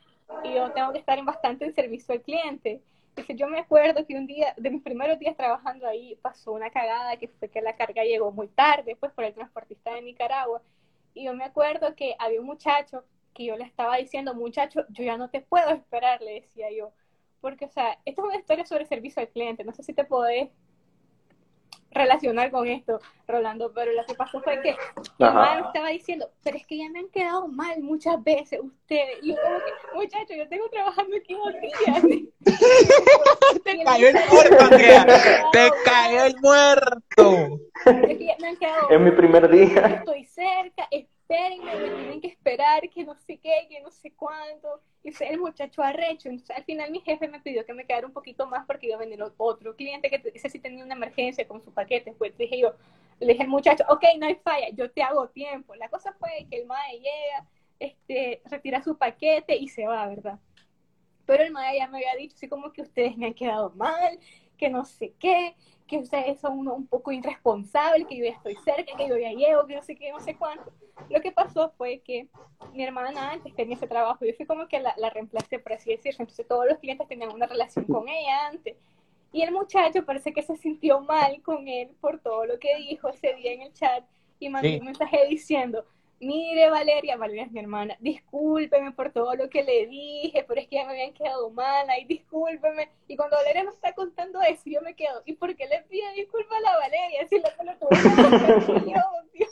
y 0.44 0.55
yo 0.55 0.70
tengo 0.72 0.92
que 0.92 0.99
estar 0.99 1.18
en 1.18 1.24
bastante 1.24 1.64
en 1.64 1.74
servicio 1.74 2.14
al 2.14 2.22
cliente. 2.22 2.80
Entonces, 3.16 3.36
yo 3.36 3.48
me 3.48 3.58
acuerdo 3.58 4.06
que 4.06 4.14
un 4.14 4.26
día, 4.26 4.52
de 4.58 4.70
mis 4.70 4.82
primeros 4.82 5.18
días 5.18 5.36
trabajando 5.36 5.86
ahí, 5.88 6.16
pasó 6.20 6.52
una 6.52 6.70
cagada 6.70 7.16
que 7.16 7.28
fue 7.28 7.48
que 7.48 7.62
la 7.62 7.74
carga 7.74 8.04
llegó 8.04 8.30
muy 8.30 8.46
tarde, 8.48 8.94
pues, 8.96 9.10
por 9.12 9.24
el 9.24 9.32
transportista 9.32 9.94
de 9.94 10.02
Nicaragua, 10.02 10.60
y 11.14 11.24
yo 11.24 11.34
me 11.34 11.44
acuerdo 11.44 11.94
que 11.96 12.14
había 12.18 12.40
un 12.40 12.46
muchacho 12.46 13.04
que 13.32 13.46
yo 13.46 13.56
le 13.56 13.64
estaba 13.64 13.96
diciendo, 13.96 14.34
muchacho, 14.34 14.84
yo 14.90 15.02
ya 15.02 15.16
no 15.16 15.30
te 15.30 15.40
puedo 15.40 15.70
esperar, 15.70 16.20
le 16.20 16.34
decía 16.34 16.70
yo, 16.70 16.92
porque, 17.40 17.64
o 17.64 17.70
sea, 17.70 17.98
esto 18.04 18.22
es 18.22 18.28
una 18.28 18.36
historia 18.36 18.66
sobre 18.66 18.84
servicio 18.86 19.22
al 19.22 19.28
cliente. 19.28 19.64
No 19.64 19.72
sé 19.72 19.82
si 19.82 19.94
te 19.94 20.04
podés 20.04 20.50
relacionar 21.97 22.51
con 22.51 22.66
esto, 22.66 23.01
Rolando, 23.26 23.72
pero 23.72 23.92
lo 23.92 24.05
que 24.05 24.14
pasó 24.14 24.40
fue 24.40 24.61
que 24.62 24.76
mi 25.18 25.26
mamá 25.26 25.61
estaba 25.66 25.88
diciendo, 25.88 26.30
pero 26.42 26.57
es 26.57 26.66
que 26.66 26.78
ya 26.78 26.88
me 26.90 27.01
han 27.01 27.09
quedado 27.09 27.49
mal 27.49 27.80
muchas 27.82 28.22
veces 28.22 28.61
ustedes. 28.62 29.18
Y 29.22 29.30
yo 29.30 29.36
como 29.42 29.59
que, 29.59 29.72
muchacho, 29.94 30.34
yo 30.34 30.49
tengo 30.49 30.68
trabajando 30.68 31.16
aquí 31.16 31.34
dos 31.34 31.53
días. 31.61 32.03
Te 33.64 33.84
cayó 33.84 34.09
el 34.09 34.14
muerto, 34.30 34.64
Andrea. 34.64 35.07
Te 35.53 35.70
cayó 35.84 36.24
el 36.24 36.36
muerto. 36.40 37.61
Es 37.84 38.18
que 38.18 38.26
ya 38.26 38.36
me 38.40 38.49
han 38.49 38.57
quedado 38.57 38.90
Es 38.90 39.01
mi 39.01 39.11
primer 39.11 39.51
día. 39.51 39.86
Estoy 39.86 40.24
cerca, 40.24 40.88
espérenme, 40.90 41.74
me 41.74 41.88
tienen 41.88 42.20
que 42.20 42.28
esperar, 42.28 42.88
que 42.88 43.05
no 43.05 43.14
sé 43.14 43.38
qué, 43.38 43.66
que 43.68 43.80
no 43.80 43.90
sé 43.90 44.12
cuánto. 44.14 44.80
Y 45.07 45.11
ese 45.11 45.28
el 45.28 45.38
muchacho 45.38 45.84
arrecho. 45.84 46.28
Entonces, 46.28 46.57
al 46.57 46.64
final 46.64 46.90
mi 46.90 47.00
jefe 47.00 47.28
me 47.28 47.38
pidió 47.38 47.64
que 47.64 47.72
me 47.72 47.86
quedara 47.86 48.09
un 48.09 48.12
poquito 48.12 48.44
más 48.48 48.66
porque 48.66 48.88
iba 48.88 48.96
a 48.96 48.98
venir 48.98 49.22
otro 49.22 49.76
cliente 49.76 50.11
que 50.11 50.20
ese 50.34 50.50
sí 50.50 50.59
tenía 50.59 50.84
una 50.84 50.96
emergencia 50.96 51.46
con 51.46 51.62
su 51.62 51.72
paquete. 51.72 52.12
Pues 52.18 52.36
dije 52.36 52.59
yo, 52.59 52.74
le 53.20 53.28
dije 53.28 53.44
al 53.44 53.48
muchacho, 53.48 53.84
ok, 53.88 54.02
no 54.18 54.26
hay 54.26 54.34
falla, 54.34 54.66
yo 54.70 54.90
te 54.90 55.04
hago 55.04 55.28
tiempo. 55.28 55.76
La 55.76 55.88
cosa 55.88 56.12
fue 56.18 56.48
que 56.50 56.57
el 56.57 56.66
mae 56.66 56.94
llega, 56.94 57.46
este, 57.78 58.42
retira 58.46 58.82
su 58.82 58.98
paquete 58.98 59.57
y 59.57 59.68
se 59.68 59.86
va, 59.86 60.09
¿verdad? 60.09 60.40
Pero 61.24 61.44
el 61.44 61.52
mae 61.52 61.78
ya 61.78 61.86
me 61.86 61.98
había 61.98 62.16
dicho 62.16 62.34
así 62.34 62.48
como 62.48 62.72
que 62.72 62.82
ustedes 62.82 63.16
me 63.16 63.26
han 63.26 63.34
quedado 63.34 63.70
mal, 63.76 64.18
que 64.57 64.68
no 64.70 64.84
sé 64.84 65.14
qué, 65.18 65.54
que 65.86 65.98
ustedes 65.98 66.40
son 66.40 66.66
un 66.66 66.86
poco 66.86 67.12
irresponsables, 67.12 68.07
que 68.07 68.16
yo 68.16 68.24
ya 68.24 68.32
estoy 68.32 68.57
cerca, 68.57 68.96
que 68.96 69.09
yo 69.09 69.16
ya 69.16 69.30
llego, 69.30 69.66
que 69.66 69.76
no 69.76 69.82
sé 69.82 69.94
qué, 69.94 70.11
no 70.11 70.20
sé 70.20 70.36
cuánto. 70.36 70.72
Lo 71.09 71.20
que 71.20 71.30
pasó 71.30 71.70
fue 71.76 72.00
que 72.00 72.28
mi 72.72 72.82
hermana 72.82 73.32
antes 73.32 73.54
tenía 73.54 73.76
ese 73.76 73.86
trabajo, 73.86 74.24
yo 74.24 74.34
fui 74.34 74.46
como 74.46 74.66
que 74.66 74.80
la, 74.80 74.94
la 74.96 75.11
reemplacé, 75.11 75.59
por 75.59 75.74
así 75.74 75.90
decirlo, 75.90 76.22
entonces 76.22 76.46
todos 76.48 76.66
los 76.66 76.78
clientes 76.78 77.07
tenían 77.07 77.32
una 77.32 77.46
relación 77.46 77.84
con 77.84 78.09
ella 78.09 78.48
antes. 78.48 78.76
Y 79.32 79.42
el 79.42 79.52
muchacho 79.52 80.04
parece 80.04 80.32
que 80.32 80.42
se 80.42 80.57
sintió 80.57 81.00
mal 81.00 81.42
con 81.42 81.68
él 81.68 81.90
por 82.00 82.18
todo 82.20 82.46
lo 82.46 82.59
que 82.59 82.76
dijo 82.76 83.09
ese 83.09 83.34
día 83.34 83.52
en 83.52 83.62
el 83.62 83.72
chat 83.72 84.04
y 84.38 84.48
mandó 84.48 84.68
un 84.68 84.84
mensaje 84.84 85.26
diciendo, 85.28 85.84
mire 86.20 86.70
Valeria, 86.70 87.16
Valeria 87.16 87.44
es 87.44 87.52
mi 87.52 87.60
hermana, 87.60 87.96
discúlpeme 88.00 88.92
por 88.92 89.12
todo 89.12 89.34
lo 89.34 89.48
que 89.48 89.62
le 89.62 89.86
dije, 89.86 90.44
pero 90.46 90.60
es 90.60 90.68
que 90.68 90.76
ya 90.76 90.84
me 90.84 90.92
habían 90.92 91.12
quedado 91.12 91.50
mal, 91.50 91.86
y 92.00 92.04
discúlpeme. 92.06 92.90
Y 93.08 93.16
cuando 93.16 93.36
Valeria 93.36 93.64
me 93.64 93.70
está 93.70 93.92
contando 93.94 94.40
eso, 94.42 94.62
yo 94.66 94.80
me 94.82 94.94
quedo, 94.94 95.22
¿y 95.24 95.34
por 95.34 95.54
qué 95.56 95.66
le 95.66 95.82
pide 95.88 96.12
disculpas 96.14 96.58
a 96.58 96.60
la 96.60 96.78
Valeria? 96.78 97.28
Si 97.28 97.36
lo 97.38 97.48
que 97.56 97.64
lo 97.64 97.76
tuvo 97.78 97.90
yo, 98.86 99.02
Dios, 99.32 99.50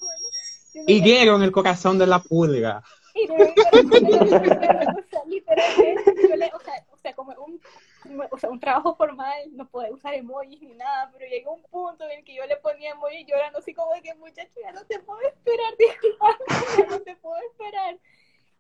y 0.87 1.01
dieron 1.01 1.43
el 1.43 1.53
corazón 1.53 1.99
de 1.99 2.07
la 2.07 2.21
pulga. 2.21 2.83
Y 3.15 3.29
dieron 3.29 3.47
el 3.47 3.55
corazón 3.55 3.91
de 3.91 4.11
la 4.11 4.19
pulga, 4.19 4.97
o 4.99 5.11
sea, 5.11 5.25
literalmente, 5.27 6.15
yo 6.29 6.37
le, 6.37 6.47
o 6.47 6.61
sea, 6.61 6.87
o 6.91 6.97
sea, 6.97 7.15
como 7.15 7.33
un 7.45 7.61
o 8.31 8.39
sea, 8.39 8.51
un 8.51 8.61
trabajo 8.61 8.95
formal, 8.97 9.39
no 9.53 9.69
puede 9.69 9.93
usar 9.93 10.15
emojis 10.15 10.61
ni 10.63 10.75
nada, 10.75 11.11
pero 11.13 11.27
llegó 11.31 11.55
un 11.55 11.63
punto 11.63 12.05
en 12.05 12.19
el 12.19 12.25
que 12.25 12.35
yo 12.35 12.45
le 12.47 12.57
ponía 12.57 12.91
emojis 12.91 13.27
llorando 13.27 13.59
así 13.59 13.75
como 13.75 13.91
que 14.03 14.15
muchacho, 14.15 14.53
ya 14.61 14.73
no 14.73 14.85
te 14.85 14.99
puedo 15.01 15.21
esperar, 15.21 15.75
disculpa, 15.79 16.39
no 16.91 17.01
te 17.01 17.17
puedo 17.17 17.37
esperar. 17.51 17.99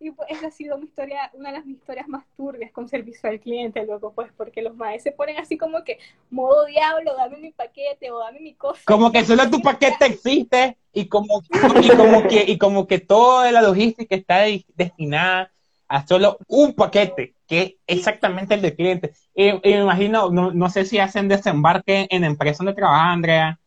Y 0.01 0.11
pues 0.11 0.28
esa 0.30 0.49
ha 0.49 0.51
sido 0.51 0.76
mi 0.76 0.86
historia, 0.86 1.30
una 1.34 1.51
de 1.51 1.59
las 1.59 1.66
historias 1.66 2.09
más 2.09 2.24
turbias 2.36 2.72
con 2.72 2.88
servicio 2.88 3.30
al 3.30 3.40
cliente, 3.40 3.86
luego 3.86 4.12
pues 4.12 4.30
porque 4.36 4.61
los 4.61 4.76
maestros 4.76 5.12
se 5.12 5.16
ponen 5.16 5.38
así 5.38 5.57
como 5.57 5.82
que 5.84 5.99
modo 6.30 6.66
diablo, 6.66 7.14
dame 7.16 7.38
mi 7.38 7.53
paquete 7.53 8.11
o 8.11 8.18
dame 8.18 8.40
mi 8.40 8.55
cosa. 8.55 8.82
Como 8.86 9.12
que 9.12 9.24
solo 9.24 9.49
tu 9.49 9.62
paquete 9.62 10.05
existe 10.07 10.76
y 10.92 11.07
como, 11.07 11.42
y 11.80 11.88
como 11.97 12.22
que, 12.28 12.45
y 12.47 12.59
como 12.59 12.86
que 12.86 12.99
toda 12.99 13.51
la 13.53 13.62
logística 13.62 14.14
está 14.14 14.42
destinada 14.74 15.55
a 15.95 16.05
solo 16.05 16.38
un 16.49 16.74
paquete, 16.74 17.34
que 17.47 17.61
es 17.86 17.99
exactamente 17.99 18.55
el 18.55 18.62
del 18.62 18.74
cliente. 18.74 19.12
Y, 19.32 19.53
me 19.53 19.82
imagino, 19.82 20.28
no, 20.28 20.51
no, 20.51 20.68
sé 20.68 20.84
si 20.84 20.99
hacen 20.99 21.28
desembarque 21.28 22.09
en 22.11 22.24
empresas 22.24 22.59
donde 22.59 22.74
trabaja 22.74 23.12
Andrea, 23.12 23.61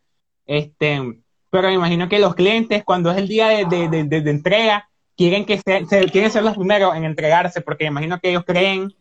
este, 0.44 1.22
pero 1.48 1.68
me 1.68 1.74
imagino 1.74 2.06
que 2.06 2.18
los 2.18 2.34
clientes, 2.34 2.84
cuando 2.84 3.10
es 3.10 3.16
el 3.16 3.28
día 3.28 3.48
de, 3.48 3.64
de, 3.64 4.04
de, 4.04 4.20
de 4.20 4.30
entrega, 4.30 4.90
quieren 5.16 5.46
que 5.46 5.56
se, 5.56 5.86
quieren 6.10 6.30
ser 6.30 6.42
los 6.42 6.54
primeros 6.54 6.94
en 6.94 7.04
entregarse, 7.04 7.62
porque 7.62 7.84
me 7.84 7.92
imagino 7.92 8.20
que 8.20 8.28
ellos 8.28 8.44
creen. 8.44 8.94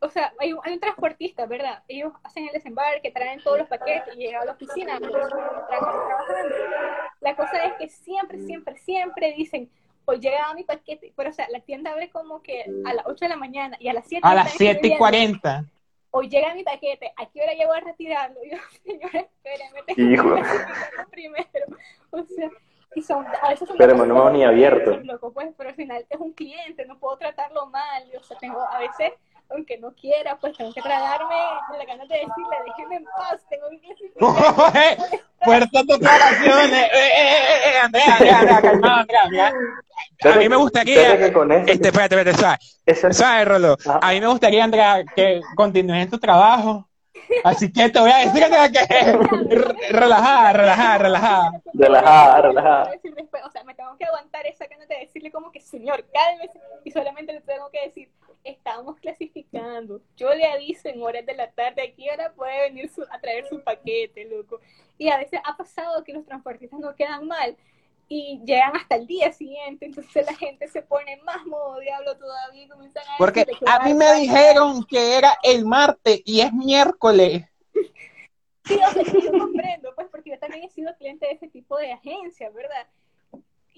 O 0.00 0.08
sea, 0.08 0.32
hay 0.40 0.52
un, 0.52 0.60
hay 0.64 0.74
un 0.74 0.80
transportista, 0.80 1.46
¿verdad? 1.46 1.84
Ellos 1.86 2.12
hacen 2.24 2.46
el 2.46 2.52
desembarque, 2.52 3.12
traen 3.12 3.40
todos 3.42 3.60
los 3.60 3.68
paquetes 3.68 4.16
y 4.16 4.18
llegan 4.18 4.42
a 4.42 4.44
la 4.46 4.52
oficina. 4.52 4.98
La 7.20 7.36
cosa 7.36 7.64
es 7.64 7.74
que 7.78 7.88
siempre, 7.88 8.40
siempre, 8.40 8.76
siempre 8.78 9.34
dicen, 9.36 9.70
hoy 10.08 10.20
llegaba 10.20 10.54
mi 10.54 10.64
paquete, 10.64 11.12
pero 11.14 11.28
o 11.28 11.32
sea, 11.32 11.46
la 11.50 11.60
tienda 11.60 11.92
abre 11.92 12.08
como 12.08 12.42
que 12.42 12.64
a 12.86 12.94
las 12.94 13.06
8 13.06 13.26
de 13.26 13.28
la 13.28 13.36
mañana 13.36 13.76
y 13.78 13.88
a 13.88 13.92
las 13.92 14.06
7 14.06 14.26
a 14.26 14.34
las 14.34 14.52
7 14.52 14.86
y 14.86 14.96
40. 14.96 15.64
Hoy 16.10 16.30
llega 16.30 16.54
mi 16.54 16.64
paquete, 16.64 17.12
¿a 17.14 17.26
qué 17.26 17.42
hora 17.42 17.52
llego 17.52 17.72
a 17.72 17.80
retirarlo? 17.80 18.38
Y 18.44 18.50
yo, 18.50 18.56
señora, 18.82 19.20
espéreme, 19.20 19.82
tengo 19.86 21.06
primero. 21.10 21.66
O 22.10 22.22
sea, 22.24 22.48
y 22.94 23.02
son, 23.02 23.26
a 23.26 23.50
veces 23.50 23.68
son 23.68 23.76
Esperemos, 23.76 24.08
no 24.08 24.30
ni 24.30 24.44
abierto. 24.44 24.96
Loco, 25.04 25.30
pues, 25.30 25.50
pero 25.58 25.68
al 25.68 25.76
final 25.76 26.06
es 26.08 26.18
un 26.18 26.32
cliente, 26.32 26.86
no 26.86 26.98
puedo 26.98 27.18
tratarlo 27.18 27.66
mal. 27.66 28.04
O 28.18 28.22
sea, 28.22 28.38
tengo 28.38 28.62
a 28.62 28.78
veces 28.78 29.12
aunque 29.50 29.78
no 29.78 29.92
quiera, 29.94 30.36
pues 30.38 30.56
tengo 30.56 30.72
que 30.72 30.82
tragarme 30.82 31.36
la 31.76 31.84
ganas 31.84 32.08
de 32.08 32.14
decirle, 32.16 32.56
déjeme 32.66 32.96
en 32.96 33.04
paz, 33.04 33.40
tengo 33.48 33.68
que. 33.70 34.98
Fuertes 35.44 35.86
declaraciones. 35.86 36.72
Eh, 36.72 36.90
eh, 36.92 37.10
eh, 37.16 37.60
eh, 37.66 37.78
Andrea, 37.82 38.14
Andrea, 38.14 38.38
Andrea, 38.40 38.62
calmado, 38.62 39.06
Andrea. 39.22 39.52
A 40.24 40.36
mí 40.36 40.48
me 40.48 40.56
gustaría, 40.56 41.14
este, 41.14 41.88
espérate, 41.88 42.16
espérate, 42.16 42.34
suave, 42.34 42.58
suave, 43.14 43.44
Rolo. 43.44 43.76
A 44.02 44.12
mí 44.12 44.20
me 44.20 44.26
gustaría, 44.26 44.64
Andrea, 44.64 45.04
que 45.14 45.40
continúes 45.54 46.04
en 46.04 46.10
tu 46.10 46.18
trabajo. 46.18 46.88
Así 47.44 47.72
que 47.72 47.88
te 47.90 48.00
voy 48.00 48.10
a 48.10 48.18
decir 48.18 48.42
que 48.72 49.92
relajada, 49.92 50.52
relajada, 50.52 50.98
relajada. 50.98 51.62
Relajada, 51.74 52.42
relajada. 52.42 52.90
O 53.44 53.50
sea, 53.50 53.64
me 53.64 53.74
tengo 53.74 53.96
que 53.96 54.04
aguantar 54.04 54.46
esa 54.46 54.66
ganas 54.66 54.88
de 54.88 54.98
decirle 54.98 55.30
como 55.30 55.52
que, 55.52 55.60
señor, 55.60 56.04
cálmese. 56.12 56.58
Y 56.84 56.90
solamente 56.90 57.32
le 57.32 57.40
tengo 57.42 57.70
que 57.70 57.86
decir, 57.86 58.10
estamos 58.44 58.98
clasificando. 59.00 60.00
Yo 60.16 60.32
le 60.34 60.46
aviso 60.46 60.88
en 60.88 61.02
horas 61.02 61.24
de 61.26 61.34
la 61.34 61.50
tarde, 61.50 61.82
aquí 61.82 62.08
ahora 62.08 62.32
puede 62.32 62.60
venir 62.62 62.90
a 63.10 63.20
traer 63.20 63.46
su 63.46 63.62
paquete, 63.62 64.24
loco. 64.24 64.60
Y 64.96 65.08
a 65.08 65.18
veces 65.18 65.40
ha 65.44 65.56
pasado 65.56 66.04
que 66.04 66.12
los 66.12 66.24
transportistas 66.24 66.80
no 66.80 66.94
quedan 66.94 67.26
mal 67.26 67.56
y 68.08 68.40
llegan 68.44 68.74
hasta 68.74 68.96
el 68.96 69.06
día 69.06 69.32
siguiente, 69.32 69.84
entonces 69.84 70.24
la 70.24 70.34
gente 70.34 70.66
se 70.68 70.80
pone 70.80 71.18
más 71.24 71.44
modo 71.44 71.78
diablo 71.78 72.16
todavía 72.16 72.62
y 72.62 72.68
comienzan 72.68 73.02
a 73.06 73.18
Porque 73.18 73.46
a 73.66 73.84
mí 73.84 73.92
me 73.92 74.12
dijeron 74.14 74.82
que 74.84 75.18
era 75.18 75.36
el 75.42 75.66
martes 75.66 76.22
y 76.24 76.40
es 76.40 76.52
miércoles. 76.52 77.44
Sí, 78.64 78.78
o 78.86 78.90
sea, 78.90 79.02
yo 79.02 79.30
comprendo, 79.32 79.94
pues 79.94 80.08
porque 80.10 80.30
yo 80.30 80.38
también 80.38 80.64
he 80.64 80.70
sido 80.70 80.94
cliente 80.96 81.26
de 81.26 81.32
ese 81.32 81.48
tipo 81.48 81.76
de 81.76 81.92
agencias, 81.92 82.52
¿verdad? 82.52 82.86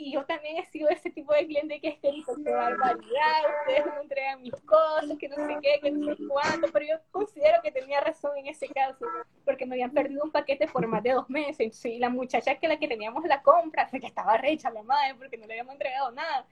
Y 0.00 0.12
yo 0.12 0.24
también 0.24 0.56
he 0.56 0.64
sido 0.66 0.88
ese 0.88 1.10
tipo 1.10 1.32
de 1.34 1.46
cliente 1.46 1.80
que 1.80 1.88
es 1.88 1.98
que 1.98 2.10
dice, 2.10 2.32
qué 2.42 2.50
barbaridad, 2.50 3.40
ustedes 3.60 3.86
no 3.86 4.02
entregan 4.02 4.42
mis 4.42 4.54
cosas, 4.62 5.18
que 5.18 5.28
no 5.28 5.36
sé 5.36 5.58
qué, 5.62 5.80
que 5.82 5.90
no 5.90 6.14
sé 6.14 6.22
cuánto, 6.26 6.68
pero 6.72 6.86
yo 6.86 6.94
considero 7.10 7.58
que 7.62 7.70
tenía 7.70 8.00
razón 8.00 8.32
en 8.38 8.46
ese 8.46 8.66
caso, 8.68 9.04
porque 9.44 9.66
me 9.66 9.74
habían 9.74 9.90
perdido 9.90 10.24
un 10.24 10.30
paquete 10.30 10.66
por 10.68 10.86
más 10.86 11.02
de 11.02 11.12
dos 11.12 11.28
meses, 11.28 11.84
y 11.84 11.98
la 11.98 12.08
muchacha 12.08 12.54
que 12.54 12.68
la 12.68 12.78
que 12.78 12.88
teníamos 12.88 13.24
la 13.24 13.42
compra, 13.42 13.88
que 13.88 14.06
estaba 14.06 14.38
recha 14.38 14.70
la 14.70 14.82
madre, 14.82 15.14
porque 15.18 15.36
no 15.36 15.46
le 15.46 15.54
habíamos 15.54 15.74
entregado 15.74 16.10
nada. 16.12 16.46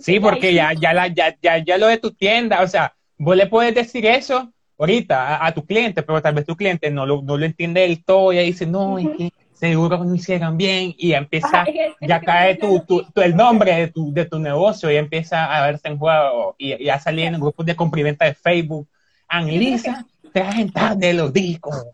sí, 0.00 0.18
porque 0.18 0.54
ya, 0.54 0.72
ya, 0.72 0.94
la, 0.94 1.08
ya, 1.08 1.36
ya, 1.42 1.58
ya 1.58 1.76
lo 1.76 1.86
de 1.86 1.98
tu 1.98 2.12
tienda, 2.12 2.62
o 2.62 2.66
sea, 2.66 2.94
vos 3.18 3.36
le 3.36 3.46
puedes 3.46 3.74
decir 3.74 4.06
eso 4.06 4.50
ahorita 4.78 5.44
a, 5.44 5.52
tu 5.52 5.66
cliente, 5.66 6.02
pero 6.02 6.22
tal 6.22 6.34
vez 6.34 6.46
tu 6.46 6.56
cliente 6.56 6.90
no 6.90 7.04
lo, 7.04 7.20
no 7.20 7.36
lo 7.36 7.44
entiende 7.44 7.82
del 7.82 8.02
todo 8.02 8.32
y 8.32 8.38
dice, 8.38 8.64
no, 8.64 8.98
es 8.98 9.06
que 9.18 9.30
seguro 9.60 9.98
que 9.98 10.06
no 10.06 10.14
hicieron 10.14 10.56
bien 10.56 10.94
y 10.96 11.12
empieza, 11.12 11.66
ya 12.00 12.20
cae 12.20 12.56
tu, 12.56 12.80
tu, 12.80 13.04
el 13.20 13.36
nombre 13.36 13.74
de 13.74 13.88
tu, 13.88 14.10
de 14.10 14.24
tu 14.24 14.38
negocio 14.38 14.90
y 14.90 14.96
empieza 14.96 15.54
a 15.54 15.66
verse 15.66 15.88
en 15.88 15.98
juego 15.98 16.54
y, 16.56 16.88
a 16.88 16.98
salir 16.98 17.26
en 17.26 17.38
grupos 17.38 17.66
de 17.66 17.76
comprimenta 17.76 18.24
de 18.24 18.34
Facebook. 18.34 18.88
Analiza, 19.28 20.06
trajen 20.32 20.72
tarde 20.72 21.12
los 21.12 21.30
discos. 21.30 21.86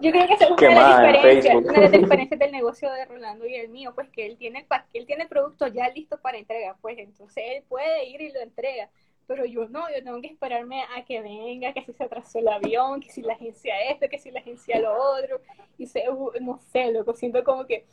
Yo 0.00 0.12
creo 0.12 0.28
que 0.28 0.34
esa 0.34 0.44
es 0.44 0.50
una 0.52 0.68
de 0.68 0.74
las 0.74 1.12
diferencias, 1.12 1.54
una 1.56 1.72
de 1.72 1.80
las 1.80 1.92
diferencias 2.00 2.38
del 2.38 2.52
negocio 2.52 2.92
de 2.92 3.04
Rolando 3.04 3.46
y 3.46 3.56
el 3.56 3.68
mío, 3.68 3.92
pues 3.94 4.08
que 4.10 4.24
él 4.26 4.36
tiene 4.36 4.60
el, 4.60 4.66
él 4.92 5.06
tiene 5.06 5.24
el 5.24 5.28
producto 5.28 5.66
ya 5.66 5.88
listo 5.90 6.18
para 6.20 6.38
entrega, 6.38 6.76
pues 6.80 6.98
entonces 6.98 7.42
él 7.48 7.64
puede 7.68 8.08
ir 8.08 8.20
y 8.20 8.32
lo 8.32 8.40
entrega 8.40 8.88
pero 9.26 9.44
yo 9.44 9.68
no, 9.68 9.88
yo 9.90 10.02
tengo 10.02 10.20
que 10.20 10.28
esperarme 10.28 10.82
a 10.96 11.04
que 11.04 11.20
venga, 11.20 11.72
que 11.72 11.82
si 11.82 11.92
se 11.92 12.04
atrasó 12.04 12.38
el 12.38 12.48
avión, 12.48 13.00
que 13.00 13.10
si 13.10 13.22
la 13.22 13.34
agencia 13.34 13.74
esto, 13.90 14.08
que 14.08 14.18
si 14.18 14.30
la 14.30 14.40
agencia 14.40 14.80
lo 14.80 14.92
otro, 14.92 15.40
y 15.78 15.86
se, 15.86 16.04
no 16.40 16.58
sé, 16.72 16.92
loco, 16.92 17.14
siento 17.14 17.42
como 17.44 17.66
que... 17.66 17.86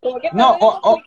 Como 0.00 0.18
que 0.18 0.30
no, 0.32 0.56
o, 0.56 0.80
o, 0.82 1.02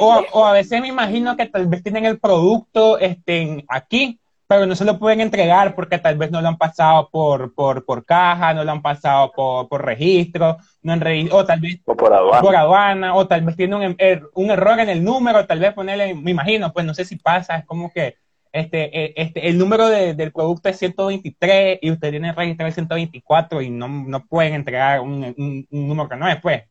o, 0.00 0.24
o, 0.32 0.44
a 0.46 0.52
veces 0.52 0.80
me 0.80 0.88
imagino 0.88 1.36
que 1.36 1.44
tal 1.46 1.66
vez 1.66 1.82
tienen 1.82 2.06
el 2.06 2.18
producto 2.18 2.98
este, 2.98 3.64
aquí, 3.68 4.18
pero 4.48 4.64
no 4.64 4.74
se 4.74 4.86
lo 4.86 4.98
pueden 4.98 5.20
entregar 5.20 5.74
porque 5.74 5.98
tal 5.98 6.16
vez 6.16 6.30
no 6.30 6.40
lo 6.40 6.48
han 6.48 6.56
pasado 6.56 7.10
por, 7.10 7.54
por, 7.54 7.84
por 7.84 8.06
caja, 8.06 8.54
no 8.54 8.64
lo 8.64 8.72
han 8.72 8.80
pasado 8.80 9.30
por, 9.30 9.68
por 9.68 9.84
registro, 9.84 10.56
no 10.82 10.94
han 10.94 11.02
o 11.30 11.44
tal 11.44 11.60
vez 11.60 11.78
por 11.84 12.56
aduana. 12.56 13.14
o 13.14 13.28
tal 13.28 13.42
vez 13.42 13.56
tiene 13.56 13.76
un, 13.76 13.94
er, 13.98 14.22
un, 14.34 14.50
error 14.50 14.80
en 14.80 14.88
el 14.88 15.04
número, 15.04 15.46
tal 15.46 15.60
vez 15.60 15.74
ponerle, 15.74 16.14
me 16.14 16.30
imagino, 16.30 16.72
pues 16.72 16.86
no 16.86 16.94
sé 16.94 17.04
si 17.04 17.16
pasa, 17.16 17.58
es 17.58 17.66
como 17.66 17.92
que 17.92 18.16
este, 18.50 19.04
e, 19.04 19.12
este, 19.16 19.46
el 19.48 19.58
número 19.58 19.86
de, 19.86 20.14
del 20.14 20.32
producto 20.32 20.70
es 20.70 20.78
123 20.78 21.80
y 21.82 21.90
usted 21.90 22.10
tiene 22.10 22.32
registrado 22.32 22.68
el 22.68 22.74
124 22.74 23.60
y 23.60 23.68
no, 23.68 23.86
no 23.86 24.24
pueden 24.24 24.54
entregar 24.54 25.00
un, 25.00 25.34
un, 25.36 25.66
número 25.70 26.08
que 26.08 26.16
no 26.16 26.26
es, 26.26 26.40
pues, 26.40 26.62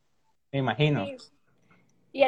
me 0.50 0.58
imagino. 0.58 1.06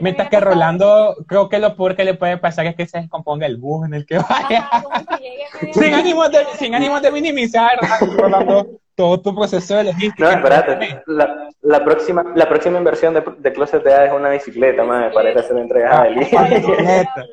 Mientras 0.00 0.28
que 0.28 0.40
Rolando, 0.40 1.16
creo 1.26 1.48
que 1.48 1.58
lo 1.58 1.76
peor 1.76 1.96
que 1.96 2.04
le 2.04 2.14
puede 2.14 2.38
pasar 2.38 2.66
es 2.66 2.76
que 2.76 2.86
se 2.86 2.98
descomponga 2.98 3.46
el 3.46 3.56
bus 3.56 3.86
en 3.86 3.94
el 3.94 4.06
que 4.06 4.18
vaya. 4.18 4.68
sin, 5.72 5.94
ánimo 5.94 6.28
de, 6.28 6.38
sin 6.58 6.74
ánimo 6.74 7.00
de 7.00 7.10
minimizar, 7.10 7.78
Rolando, 8.16 8.80
todo 9.00 9.18
tu 9.18 9.34
proceso 9.34 9.76
de 9.76 9.84
logística. 9.84 10.24
No, 10.24 10.30
espérate. 10.30 11.02
La, 11.06 11.48
la, 11.62 11.82
próxima, 11.82 12.22
la 12.34 12.46
próxima 12.46 12.76
inversión 12.76 13.14
de, 13.14 13.22
de 13.38 13.52
Closet 13.52 13.82
de 13.82 14.06
es 14.06 14.12
una 14.12 14.28
bicicleta, 14.28 14.84
madre, 14.84 15.10
para 15.10 15.30
ir 15.30 15.38
a 15.38 15.40
hacer 15.40 15.56
entregas 15.56 16.02
de 16.02 16.10
bicicleta. 16.18 17.24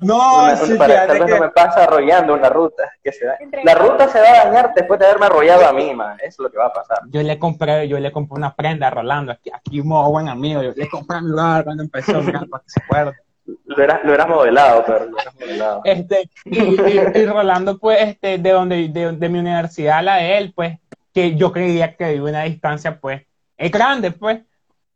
No, 0.00 0.44
una, 0.44 0.56
sí, 0.56 0.74
para 0.74 1.06
tal 1.06 1.20
vez 1.20 1.30
no 1.30 1.40
me 1.40 1.48
pasa 1.48 1.84
arrollando 1.84 2.34
una 2.34 2.50
ruta. 2.50 2.84
Que 3.02 3.12
se 3.12 3.24
da. 3.24 3.38
La 3.64 3.74
ruta 3.74 4.08
se 4.08 4.20
va 4.20 4.28
a 4.28 4.44
dañar 4.44 4.72
después 4.74 5.00
de 5.00 5.06
haberme 5.06 5.26
arrollado 5.26 5.66
a 5.66 5.72
mí, 5.72 5.94
man. 5.94 6.18
Eso 6.18 6.26
es 6.28 6.38
lo 6.40 6.50
que 6.50 6.58
va 6.58 6.66
a 6.66 6.72
pasar. 6.72 6.98
Yo 7.10 7.22
le 7.22 7.38
compré, 7.38 7.88
yo 7.88 7.98
le 7.98 8.12
compré 8.12 8.36
una 8.36 8.54
prenda 8.54 8.88
a 8.88 8.90
Rolando. 8.90 9.32
Aquí, 9.32 9.50
aquí 9.50 9.80
un 9.80 9.88
buen 9.88 10.28
amigo. 10.28 10.62
Yo 10.62 10.72
le 10.76 10.88
compré 10.90 11.16
a 11.16 11.20
mi 11.22 11.30
lugar 11.30 11.64
cuando 11.64 11.82
empezó, 11.82 12.20
mira, 12.20 12.42
para 12.50 12.62
que 12.62 12.70
se 12.70 12.82
acuerde 12.84 13.23
lo 13.46 13.82
eras, 13.82 14.00
lo 14.04 14.14
eras 14.14 14.28
modelado, 14.28 14.84
pero. 14.86 15.82
Este, 15.84 16.30
y, 16.44 17.26
Rolando, 17.26 17.78
pues, 17.78 18.00
este, 18.00 18.38
de 18.38 18.50
donde, 18.50 18.88
de, 18.88 19.12
de, 19.12 19.28
mi 19.28 19.38
universidad, 19.38 20.02
la 20.02 20.16
de 20.16 20.38
él, 20.38 20.52
pues, 20.54 20.78
que 21.12 21.36
yo 21.36 21.52
creía 21.52 21.96
que 21.96 22.12
vive 22.12 22.30
una 22.30 22.44
distancia, 22.44 22.98
pues, 22.98 23.22
es 23.56 23.70
grande, 23.70 24.10
pues. 24.10 24.42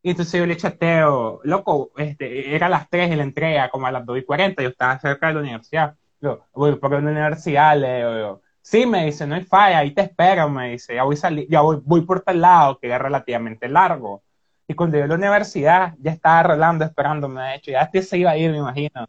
Y 0.03 0.11
entonces 0.11 0.38
yo 0.38 0.46
le 0.46 0.57
chateo, 0.57 1.40
loco, 1.44 1.90
este, 1.96 2.55
era 2.55 2.66
a 2.66 2.70
las 2.70 2.88
3 2.88 3.12
y 3.12 3.16
la 3.16 3.24
entrega, 3.24 3.68
como 3.68 3.86
a 3.86 3.92
las 3.92 4.07
2 4.07 4.18
y 4.18 4.24
40, 4.24 4.62
yo 4.62 4.68
estaba 4.68 4.99
cerca 4.99 5.28
de 5.28 5.34
la 5.34 5.40
universidad. 5.40 5.94
Yo, 6.20 6.44
voy 6.55 6.74
por 6.76 6.90
la 6.92 6.99
universidad, 6.99 7.76
le 7.78 7.96
digo, 7.99 8.42
sí, 8.62 8.86
me 8.86 9.07
dice, 9.07 9.26
no 9.26 9.34
hay 9.34 9.44
falla, 9.44 9.78
ahí 9.78 9.92
te 9.92 10.03
espero, 10.03 10.49
me 10.49 10.70
dice, 10.70 10.94
ya 10.94 11.03
voy, 11.05 11.16
salir, 11.16 11.49
ya 11.49 11.61
voy, 11.61 11.80
voy 11.84 12.03
por 12.03 12.20
tal 12.20 12.40
lado, 12.40 12.78
que 12.78 12.92
es 12.92 12.99
relativamente 12.99 13.68
largo. 13.68 14.22
Y 14.71 14.75
cuando 14.75 14.99
yo 14.99 15.05
a 15.05 15.07
la 15.07 15.14
universidad, 15.14 15.95
ya 15.99 16.12
estaba 16.12 16.43
Rolando 16.43 16.85
esperándome, 16.85 17.41
de 17.41 17.55
hecho, 17.55 17.71
ya 17.71 17.81
este 17.81 18.03
se 18.03 18.19
iba 18.19 18.33
a 18.33 18.37
ir, 18.37 18.51
me 18.51 18.59
imagino. 18.59 19.09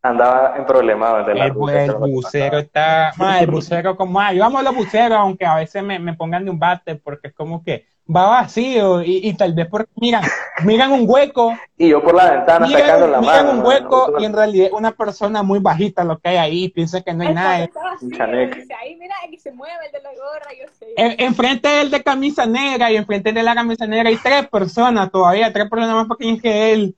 andaba 0.00 0.56
en 0.56 0.64
problemas. 0.64 1.28
el, 1.28 1.38
el 1.38 1.52
bucero 1.52 2.58
está, 2.58 3.12
el 3.40 3.50
bucero 3.50 3.94
como, 3.94 4.18
ah, 4.18 4.32
yo 4.32 4.42
amo 4.42 4.62
los 4.62 4.74
buceros, 4.74 5.18
aunque 5.18 5.44
a 5.44 5.56
veces 5.56 5.82
me, 5.82 5.98
me 5.98 6.14
pongan 6.14 6.46
de 6.46 6.50
un 6.50 6.58
bate, 6.58 6.96
porque 6.96 7.28
es 7.28 7.34
como 7.34 7.62
que, 7.62 7.86
va 8.14 8.26
vacío 8.26 9.02
y, 9.02 9.32
tal 9.34 9.52
vez 9.52 9.66
porque 9.68 9.90
miran, 9.96 10.22
miran 10.64 10.92
un 10.92 11.04
hueco. 11.08 11.56
Y 11.76 11.88
yo 11.88 12.02
por 12.02 12.14
la 12.14 12.30
ventana 12.30 12.68
sacando 12.68 13.08
la 13.08 13.20
miran 13.20 13.58
un 13.58 13.66
hueco 13.66 14.14
y 14.18 14.24
en 14.24 14.32
realidad 14.32 14.68
una 14.72 14.92
persona 14.92 15.42
muy 15.42 15.58
bajita 15.58 16.04
lo 16.04 16.18
que 16.18 16.28
hay 16.30 16.36
ahí, 16.36 16.68
piensa 16.68 17.02
que 17.02 17.12
no 17.12 17.24
hay 17.24 17.34
nada. 17.34 17.54
ahí 17.54 18.96
mira, 18.96 19.14
aquí 19.26 19.38
se 19.38 19.52
mueve 19.52 19.86
el 19.86 19.92
de 19.92 20.02
la 20.02 20.10
gorra, 20.10 20.50
yo 20.58 20.72
sé. 20.72 21.24
enfrente 21.24 21.68
del 21.68 21.90
de 21.90 22.02
camisa 22.02 22.46
negra 22.46 22.90
y 22.90 22.96
enfrente 22.96 23.32
de 23.32 23.42
la 23.42 23.54
camisa 23.54 23.86
negra 23.86 24.08
hay 24.08 24.16
tres 24.16 24.48
personas 24.48 25.10
todavía, 25.10 25.52
tres 25.52 25.68
personas 25.68 25.94
más 25.94 26.06
pequeñas 26.08 26.40
que 26.40 26.72
él. 26.72 26.96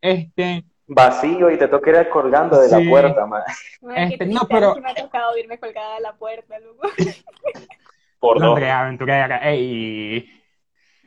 Este, 0.00 0.64
vacío 0.86 1.50
y 1.50 1.56
te 1.56 1.68
toca 1.68 1.90
ir 1.90 2.08
colgando 2.10 2.60
de 2.60 2.68
la 2.68 2.90
puerta, 2.90 3.24
man. 3.24 3.42
Este, 3.96 4.26
no, 4.26 4.42
pero... 4.48 4.74
Me 4.76 4.90
ha 4.90 4.94
tocado 4.94 5.38
irme 5.38 5.58
colgada 5.58 5.94
de 5.94 6.00
la 6.00 6.12
puerta, 6.12 6.58
loco. 6.58 6.88
Por 8.18 8.38
dos. 8.38 8.60
aventurera, 8.60 9.38
ey 9.48 10.41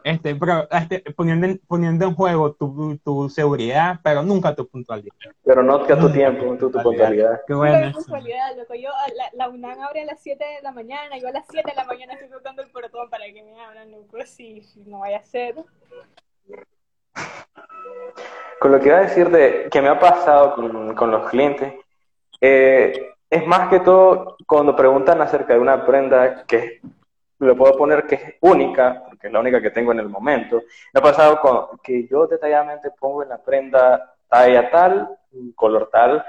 este, 0.06 0.36
pero, 0.36 0.68
este, 0.70 0.99
poniendo, 1.14 1.47
en, 1.47 1.60
poniendo 1.68 2.06
en 2.06 2.14
juego 2.14 2.53
tu, 2.53 2.95
tu, 3.03 3.28
seguridad, 3.28 3.99
pero 4.03 4.22
nunca 4.22 4.53
tu 4.53 4.68
puntualidad. 4.68 5.16
Pero 5.43 5.64
no 5.64 5.84
que 5.84 5.95
tu 5.95 6.12
tiempo, 6.12 6.56
tu, 6.58 6.70
tu 6.70 6.80
puntualidad. 6.80 7.41
Qué 7.47 7.56
bueno. 7.56 7.91
puntualidad, 7.91 8.56
loco. 8.56 8.76
Yo, 8.76 8.91
la, 9.16 9.30
la, 9.34 9.49
UNAM 9.49 9.82
abre 9.82 10.03
a 10.03 10.06
las 10.06 10.22
7 10.22 10.45
de 10.45 10.62
la 10.62 10.72
mañana, 10.72 11.18
yo 11.18 11.28
a 11.28 11.32
las 11.32 11.45
7 11.49 11.72
de 11.72 11.76
la 11.76 11.86
mañana 11.86 12.14
estoy 12.14 12.30
tocando 12.30 12.62
el 12.62 12.70
portón 12.70 13.10
para 13.10 13.26
que 13.26 13.41
me 13.41 13.60
abran, 13.60 13.89
loco, 13.89 14.18
si, 14.28 14.62
si 14.62 14.82
no 14.82 14.99
vaya 14.99 15.18
a 15.18 15.24
ser. 15.24 15.56
Con 18.60 18.74
lo 18.74 18.80
que 18.80 18.89
iba 18.89 18.99
a 18.99 19.01
decir 19.01 19.32
de 19.32 19.70
que 19.72 19.82
me 19.82 19.89
ha 19.89 19.99
pasado 19.99 20.53
con, 20.53 20.93
con 20.93 21.10
los 21.10 21.28
clientes, 21.32 21.74
eh, 22.41 23.12
es 23.28 23.47
más 23.47 23.70
que 23.70 23.80
todo 23.80 24.38
cuando 24.45 24.76
preguntan 24.76 25.20
acerca 25.20 25.53
de 25.53 25.60
una 25.62 25.84
prenda 25.84 26.45
que 26.45 26.80
lo 27.39 27.56
puedo 27.56 27.76
poner 27.76 28.06
que 28.06 28.16
es 28.16 28.36
única, 28.41 29.03
porque 29.26 29.30
es 29.30 29.34
la 29.34 29.39
única 29.39 29.61
que 29.61 29.71
tengo 29.71 29.91
en 29.91 29.99
el 29.99 30.09
momento. 30.09 30.63
Me 30.93 30.99
ha 30.99 31.03
pasado 31.03 31.39
con 31.39 31.80
que 31.84 32.07
yo 32.07 32.28
detalladamente 32.28 32.91
pongo 32.99 33.23
en 33.23 33.30
la 33.30 33.41
prenda 33.41 34.15
talla 34.30 34.69
tal, 34.69 35.17
color 35.55 35.89
tal, 35.91 36.23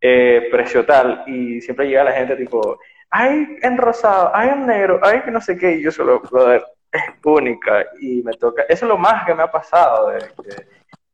eh, 0.00 0.48
precio 0.50 0.84
tal, 0.84 1.24
y 1.26 1.60
siempre 1.62 1.88
llega 1.88 2.04
la 2.04 2.12
gente 2.12 2.36
tipo, 2.36 2.78
ay, 3.10 3.56
en 3.62 3.78
rosado, 3.78 4.30
ay, 4.34 4.50
en 4.50 4.66
negro, 4.66 5.00
ay, 5.02 5.22
que 5.22 5.30
no 5.30 5.40
sé 5.40 5.56
qué, 5.56 5.76
y 5.76 5.82
yo 5.82 5.90
solo, 5.90 6.20
brother, 6.20 6.62
es 6.92 7.02
única, 7.24 7.86
y 8.00 8.22
me 8.22 8.32
toca, 8.32 8.62
eso 8.68 8.84
es 8.84 8.88
lo 8.88 8.98
más 8.98 9.24
que 9.24 9.34
me 9.34 9.42
ha 9.42 9.50
pasado, 9.50 10.12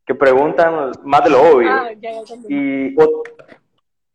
que, 0.05 0.14
preguntan 0.16 0.91
más 1.05 1.22
de 1.22 1.31
lo 1.31 1.41
obvio. 1.41 1.70
Ah, 1.70 1.91
y, 2.49 2.97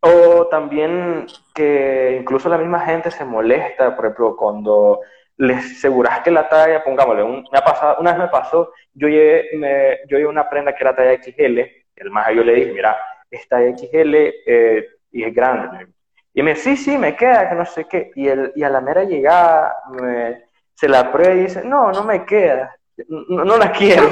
o 0.02 0.48
también 0.48 1.26
que 1.54 2.18
incluso 2.20 2.50
la 2.50 2.58
misma 2.58 2.82
gente 2.82 3.10
se 3.10 3.24
molesta, 3.24 3.96
por 3.96 4.06
ejemplo, 4.06 4.36
cuando 4.36 5.00
les 5.38 5.58
aseguras 5.58 6.22
que 6.22 6.32
la 6.32 6.48
talla, 6.48 6.84
pongámosle, 6.84 7.24
una 7.24 8.12
vez 8.12 8.18
me 8.18 8.28
pasó, 8.28 8.72
yo 8.94 9.08
llevé, 9.08 9.50
me, 9.56 10.00
yo 10.08 10.18
llevé 10.18 10.28
una 10.28 10.50
prenda 10.50 10.74
que 10.74 10.84
era 10.84 10.96
talla 10.96 11.22
XL, 11.22 11.60
el 11.96 12.10
más 12.12 12.34
yo 12.34 12.44
le 12.44 12.56
dije, 12.56 12.72
mira, 12.72 12.98
esta 13.30 13.60
XL 13.60 14.16
eh, 14.16 14.88
y 15.12 15.24
es 15.24 15.34
grande. 15.34 15.88
Y 16.34 16.44
me 16.44 16.56
sí, 16.56 16.76
sí, 16.76 16.98
me 16.98 17.16
queda, 17.16 17.50
que 17.50 17.56
no 17.56 17.66
sé 17.66 17.86
qué. 17.86 18.12
Y, 18.16 18.28
el, 18.28 18.52
y 18.56 18.64
a 18.64 18.70
la 18.70 18.82
mera 18.82 19.04
llegada 19.04 19.74
me, 19.90 20.44
se 20.74 20.90
la 20.90 21.12
prueba 21.12 21.34
y 21.34 21.42
dice, 21.42 21.64
no, 21.64 21.92
no 21.92 22.04
me 22.04 22.26
queda, 22.26 22.76
no, 23.08 23.58
la 23.58 23.72
quiero. 23.72 24.10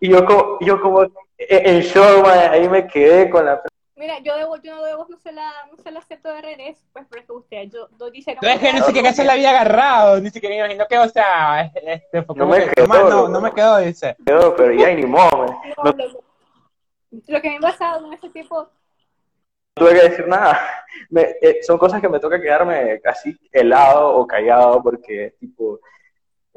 Y 0.00 0.10
yo 0.10 0.24
como, 0.24 0.58
yo 0.60 0.80
como 0.80 1.02
en 1.36 1.80
show, 1.82 2.24
ahí 2.26 2.68
me 2.68 2.86
quedé 2.86 3.28
con 3.28 3.44
la 3.44 3.60
Mira, 3.98 4.20
yo, 4.20 4.36
debo, 4.36 4.56
yo 4.62 4.76
no 4.76 4.84
debo, 4.84 5.06
no 5.08 5.18
se 5.18 5.32
la, 5.32 5.50
no 5.72 5.76
se 5.82 5.90
la 5.90 5.98
acepto 5.98 6.32
de 6.32 6.40
regreso, 6.40 6.80
pues 6.92 7.04
porque 7.10 7.32
usted, 7.32 7.64
yo, 7.64 7.88
yo 7.98 8.10
dice 8.12 8.36
no. 8.40 8.48
es 8.48 8.60
que 8.60 8.72
ni 8.72 8.80
siquiera 8.82 9.12
se 9.12 9.24
la 9.24 9.32
había 9.32 9.50
agarrado, 9.50 10.20
ni 10.20 10.30
siquiera 10.30 10.54
me 10.54 10.60
imagino 10.60 10.86
que, 10.86 10.98
o 10.98 11.08
sea, 11.08 11.62
este, 11.62 12.24
no, 12.36 12.46
me 12.46 12.68
quedó, 12.70 12.86
no, 12.86 13.28
no, 13.28 13.40
me 13.40 13.50
quedó, 13.50 13.78
dice. 13.78 14.16
Quedó, 14.24 14.54
pero 14.54 14.72
ya 14.72 14.94
ni 14.94 15.04
modo. 15.04 15.60
No, 15.84 15.92
lo, 17.26 17.40
que 17.40 17.50
me 17.50 17.56
ha 17.56 17.60
pasado 17.60 18.02
con 18.02 18.12
ese 18.12 18.28
tipo. 18.30 18.60
No 18.60 18.68
tuve 19.74 19.94
que 19.94 20.08
decir 20.08 20.28
nada. 20.28 20.60
Me, 21.10 21.22
eh, 21.40 21.58
son 21.62 21.78
cosas 21.78 22.00
que 22.00 22.08
me 22.08 22.20
toca 22.20 22.40
quedarme 22.40 23.00
casi 23.00 23.38
helado 23.50 24.16
o 24.16 24.26
callado 24.26 24.82
porque, 24.82 25.34
tipo, 25.40 25.80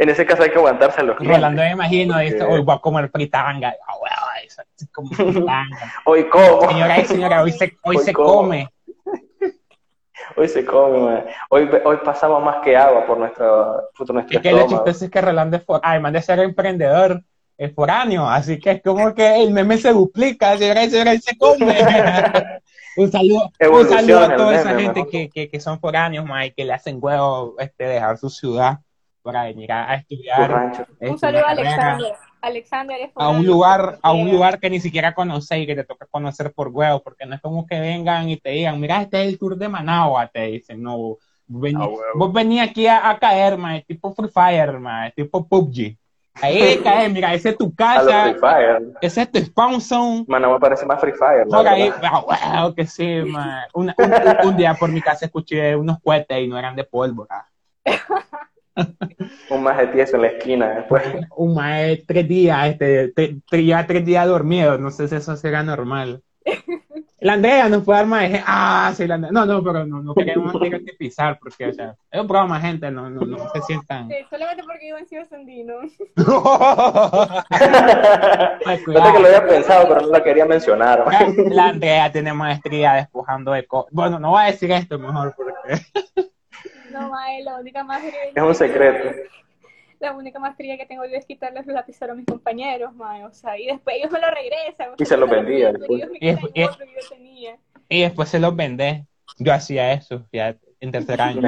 en 0.02 0.10
ese 0.10 0.26
caso 0.26 0.42
hay 0.42 0.50
que 0.50 0.58
aguantarse 0.58 1.00
a 1.00 1.04
los 1.04 1.16
clientes. 1.16 1.38
Rolando, 1.38 1.62
me 1.62 1.72
imagino 1.74 2.20
esto, 2.20 2.50
hoy 2.50 2.62
voy 2.62 2.76
a 2.76 2.80
comer 2.80 3.08
fritanga. 3.12 3.76
Oh, 3.88 4.04
eso, 4.44 4.64
como 4.92 5.10
fritanga. 5.12 5.94
hoy 6.06 6.28
como. 6.28 6.68
Señora 6.68 7.00
y 7.00 7.06
señora, 7.06 7.44
hoy 7.44 7.52
se, 7.52 7.78
hoy, 7.84 7.98
se 8.00 8.12
come. 8.12 8.68
Hoy 10.38 10.48
se 10.48 10.64
come, 10.64 11.26
Hoy, 11.50 11.70
hoy 11.84 11.98
pasamos 12.06 12.42
más 12.42 12.64
que 12.64 12.78
agua 12.78 13.06
por 13.06 13.18
nuestro, 13.18 13.90
por 13.98 14.14
nuestro 14.14 14.38
Es 14.38 14.42
que 14.42 14.52
lo 14.54 14.66
chistoso 14.66 15.06
es 15.06 15.12
que 15.12 15.20
Rolando, 15.20 15.58
es 15.58 15.64
además 15.84 16.14
de 16.14 16.22
ser 16.22 16.40
emprendedor, 16.40 17.22
es 17.58 17.74
foráneo, 17.74 18.26
así 18.30 18.58
que 18.58 18.72
es 18.72 18.82
como 18.82 19.14
que 19.14 19.44
el 19.44 19.52
meme 19.52 19.78
se 19.78 19.92
duplica, 19.92 20.58
señora 20.58 20.86
y 20.86 20.90
señora, 20.90 21.14
y 21.16 21.20
se 21.20 21.38
come. 21.38 21.76
un 22.98 23.12
saludo, 23.12 23.52
un 23.60 23.90
saludo 23.90 24.20
a 24.20 24.36
toda 24.38 24.56
esa 24.56 24.80
gente 24.80 25.06
que, 25.12 25.30
que, 25.30 25.50
que, 25.50 25.60
son 25.60 25.82
foráneos, 25.82 26.26
y 26.46 26.52
que 26.52 26.64
le 26.64 26.74
hacen 26.74 27.00
huevo 27.02 27.56
este, 27.60 27.84
dejar 27.84 28.18
su 28.18 28.30
ciudad 28.30 28.80
para 29.22 29.44
venir 29.44 29.72
a, 29.72 29.96
estudiar. 29.96 30.72
Este, 30.72 31.10
un 31.10 31.20
saludo 31.20 31.46
a 31.46 31.52
Alexander. 31.52 32.14
Alexander 32.42 33.12
a 33.14 33.30
un 33.30 33.46
lugar 33.46 34.00
a 34.02 34.14
un 34.14 34.32
lugar 34.32 34.60
que 34.60 34.70
ni 34.70 34.80
siquiera 34.80 35.14
conocéis 35.14 35.64
y 35.64 35.68
que 35.68 35.76
te 35.76 35.84
toca 35.84 36.08
conocer 36.08 36.52
por 36.54 36.70
huevo 36.70 37.00
porque 37.04 37.28
no 37.28 37.36
es 37.36 37.42
como 37.42 37.68
que 37.68 37.80
vengan 37.80 38.30
y 38.30 38.38
te 38.38 38.50
digan 38.50 38.80
mira 38.80 39.00
este 39.00 39.22
es 39.22 39.30
el 39.30 39.38
tour 39.38 39.56
de 39.56 39.70
Managua 39.70 40.28
te 40.28 40.48
dicen 40.48 40.82
no 40.82 41.18
vos 41.48 42.34
venís 42.34 42.62
aquí 42.62 42.88
a, 42.88 43.16
caer 43.20 43.60
ma, 43.60 43.80
tipo 43.82 44.12
Free 44.16 44.30
Fire 44.30 44.80
ma, 44.80 45.12
tipo 45.12 45.48
PUBG 45.48 45.96
Ahí 46.36 46.80
cae, 46.84 47.10
mira, 47.10 47.34
ese 47.34 47.50
es 47.50 47.58
tu 47.58 47.74
casa. 47.76 48.34
Ese 49.02 49.22
es 49.24 49.32
tu 49.32 49.40
spawn 49.40 49.82
zone. 49.82 50.26
Managua 50.28 50.60
parece 50.60 50.86
más 50.86 51.00
Free 51.02 51.12
Fire. 51.12 51.46
ahí, 51.68 51.92
wow, 51.92 52.74
que 52.74 52.88
sí, 52.88 53.22
man. 53.28 53.64
un, 53.74 53.94
un, 54.46 54.56
día 54.56 54.74
por 54.76 54.90
mi 54.90 55.02
casa 55.02 55.26
escuché 55.26 55.76
unos 55.76 56.00
cohetes 56.02 56.40
y 56.40 56.48
no 56.48 56.58
eran 56.58 56.76
de 56.76 56.84
pólvora. 56.84 57.48
un 59.50 59.64
más 59.64 59.78
de 59.78 59.88
tieso 59.88 60.16
en 60.16 60.22
la 60.22 60.28
esquina 60.30 60.70
después. 60.76 61.04
Un 61.36 61.56
más 61.56 61.80
de 61.82 62.04
tres 62.08 62.28
días, 62.28 62.76
este, 62.80 63.42
ya 63.64 63.86
tres 63.86 64.06
días 64.06 64.28
dormido, 64.28 64.78
no 64.78 64.92
sé 64.92 65.08
si 65.08 65.16
eso 65.16 65.36
será 65.36 65.64
normal. 65.64 66.22
La 67.22 67.34
Andrea 67.34 67.70
nos 67.70 67.84
fue 67.84 67.96
dar 67.96 68.08
más 68.08 68.32
ah, 68.48 68.92
sí, 68.98 69.06
la 69.06 69.14
Andrea. 69.14 69.32
No, 69.32 69.46
no, 69.46 69.64
pero 69.64 69.86
no, 69.86 70.02
no 70.02 70.16
queremos 70.16 70.60
tener 70.60 70.84
que 70.84 70.94
pisar 70.94 71.38
porque, 71.38 71.68
o 71.68 71.74
sea, 71.74 71.96
es 72.10 72.20
un 72.20 72.28
programa, 72.28 72.60
gente, 72.60 72.90
no, 72.90 73.12
no, 73.12 73.22
no 73.22 73.38
se 73.54 73.62
sientan. 73.62 74.10
Sí, 74.10 74.16
solamente 74.28 74.64
porque 74.64 74.88
yo 74.90 74.98
en 74.98 75.06
Ciudad 75.06 75.30
Sandino. 75.30 75.76
Ay, 78.66 78.84
que 78.84 78.92
lo 78.92 79.04
había 79.04 79.46
pensado, 79.48 79.88
pero 79.88 80.02
no 80.02 80.08
lo 80.08 80.24
quería 80.24 80.48
mencionar. 80.48 81.06
La 81.52 81.68
Andrea 81.68 82.12
tiene 82.12 82.34
maestría 82.34 82.94
despojando 82.94 83.52
de 83.52 83.68
cosas. 83.68 83.94
Bueno, 83.94 84.18
no 84.18 84.32
voy 84.32 84.42
a 84.42 84.46
decir 84.46 84.72
esto 84.72 84.98
mejor 84.98 85.36
porque. 85.36 86.31
No, 86.92 87.10
mae, 87.10 87.44
la 87.44 87.58
única 87.58 87.84
maestría. 87.84 88.32
Es 88.36 88.44
un 88.44 88.56
secreto. 88.56 89.10
La 90.00 90.14
única 90.14 90.40
maestría 90.40 90.78
que 90.78 90.86
tengo 90.86 91.06
yo 91.06 91.16
es 91.16 91.26
quitarles 91.26 91.66
los 91.66 91.76
lapiceros 91.76 92.14
a 92.14 92.18
mis 92.18 92.26
compañeros, 92.26 92.94
mae. 92.96 93.24
O 93.26 93.34
sea, 93.34 93.58
y 93.58 93.68
después 93.68 93.98
ellos 93.98 94.12
me 94.12 94.20
lo 94.20 94.28
regresan. 94.32 94.90
Y 94.98 95.06
se 95.06 95.18
los 95.18 95.30
vendía. 95.30 95.74
Y, 97.90 98.02
después 98.02 98.30
se 98.30 98.40
los 98.40 98.56
vendé. 98.56 99.06
Yo 99.38 99.54
hacía 99.54 99.94
eso, 99.94 100.26
ya 100.32 100.56
en 100.80 100.92
tercer 100.92 101.22
año. 101.22 101.42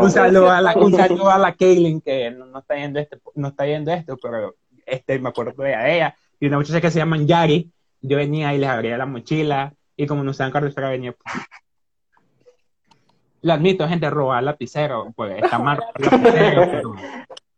un 0.00 0.10
saludo 0.10 0.50
a 0.50 0.60
la, 0.60 0.74
un 0.76 0.92
saludo 0.92 1.30
a 1.30 1.38
la 1.38 1.54
Kaylin 1.54 2.00
que 2.00 2.30
no, 2.30 2.58
está 2.58 2.76
yendo 2.76 3.00
esto, 3.00 3.18
no 3.34 3.48
está 3.48 3.66
yendo 3.66 3.90
esto, 3.90 4.16
pero 4.20 4.54
este 4.84 5.18
me 5.18 5.30
acuerdo 5.30 5.62
de 5.62 5.96
ella. 5.96 6.14
Y 6.38 6.46
una 6.46 6.58
muchacha 6.58 6.80
que 6.80 6.90
se 6.90 6.98
llama 6.98 7.16
Yari, 7.18 7.72
yo 8.02 8.16
venía 8.18 8.54
y 8.54 8.58
les 8.58 8.68
abría 8.68 8.98
la 8.98 9.06
mochila, 9.06 9.72
y 9.96 10.06
como 10.06 10.22
no 10.22 10.34
saben 10.34 10.52
carretera 10.52 10.90
venía 10.90 11.14
lo 13.46 13.52
admito, 13.52 13.88
gente 13.88 14.10
roba 14.10 14.42
lapicero, 14.42 15.12
pues 15.14 15.36
está 15.42 15.58
mal 15.58 15.78
lapicero, 15.98 16.94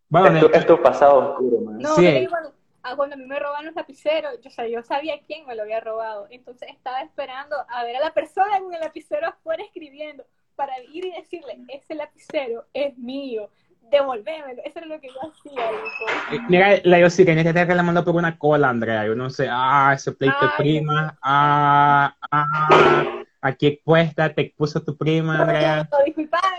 Bueno, 0.07 0.37
esto, 0.37 0.53
esto 0.53 0.73
es 0.75 0.79
pasado 0.81 1.31
oscuro, 1.31 1.61
man. 1.61 1.79
No, 1.79 1.95
sí. 1.95 2.27
cuando, 2.29 2.53
ah, 2.83 2.95
cuando, 2.95 3.15
a 3.15 3.17
mí 3.17 3.25
me 3.25 3.39
roban 3.39 3.65
los 3.65 3.75
lapiceros, 3.75 4.39
yo, 4.41 4.49
o 4.49 4.51
sea, 4.51 4.67
yo 4.67 4.83
sabía 4.83 5.19
quién 5.25 5.47
me 5.47 5.55
lo 5.55 5.63
había 5.63 5.79
robado, 5.79 6.27
entonces 6.29 6.69
estaba 6.69 7.01
esperando 7.01 7.55
a 7.67 7.83
ver 7.83 7.95
a 7.95 8.01
la 8.01 8.13
persona 8.13 8.59
con 8.59 8.73
el 8.73 8.79
lapicero 8.79 9.27
afuera 9.27 9.63
escribiendo 9.63 10.23
para 10.55 10.73
ir 10.93 11.05
y 11.05 11.11
decirle, 11.11 11.57
ese 11.69 11.95
lapicero 11.95 12.65
es 12.73 12.95
mío, 12.97 13.49
devolvémelo. 13.89 14.61
Eso 14.63 14.79
es 14.79 14.85
lo 14.85 14.99
que 14.99 15.07
yo 15.07 15.21
hacía, 15.21 15.71
eh, 16.31 16.39
Mira, 16.49 16.79
la 16.83 16.99
yo 16.99 17.09
sí 17.09 17.25
que 17.25 17.35
que 17.35 17.53
te 17.53 17.65
la 17.65 17.81
mandó 17.81 18.05
por 18.05 18.13
una 18.13 18.37
cola, 18.37 18.69
Andrea. 18.69 19.07
Yo 19.07 19.15
no 19.15 19.29
sé, 19.31 19.47
ah, 19.49 19.93
ese 19.95 20.11
pleito 20.11 20.37
de 20.39 20.51
prima, 20.57 21.17
ah, 21.23 22.15
ah, 22.29 23.23
¿A 23.41 23.53
qué 23.53 23.81
cuesta? 23.83 24.33
¿Te 24.33 24.53
puso 24.55 24.81
tu 24.81 24.97
prima, 24.97 25.41
Andrea? 25.41 25.87
No, 25.91 25.97
disculpame, 26.05 26.57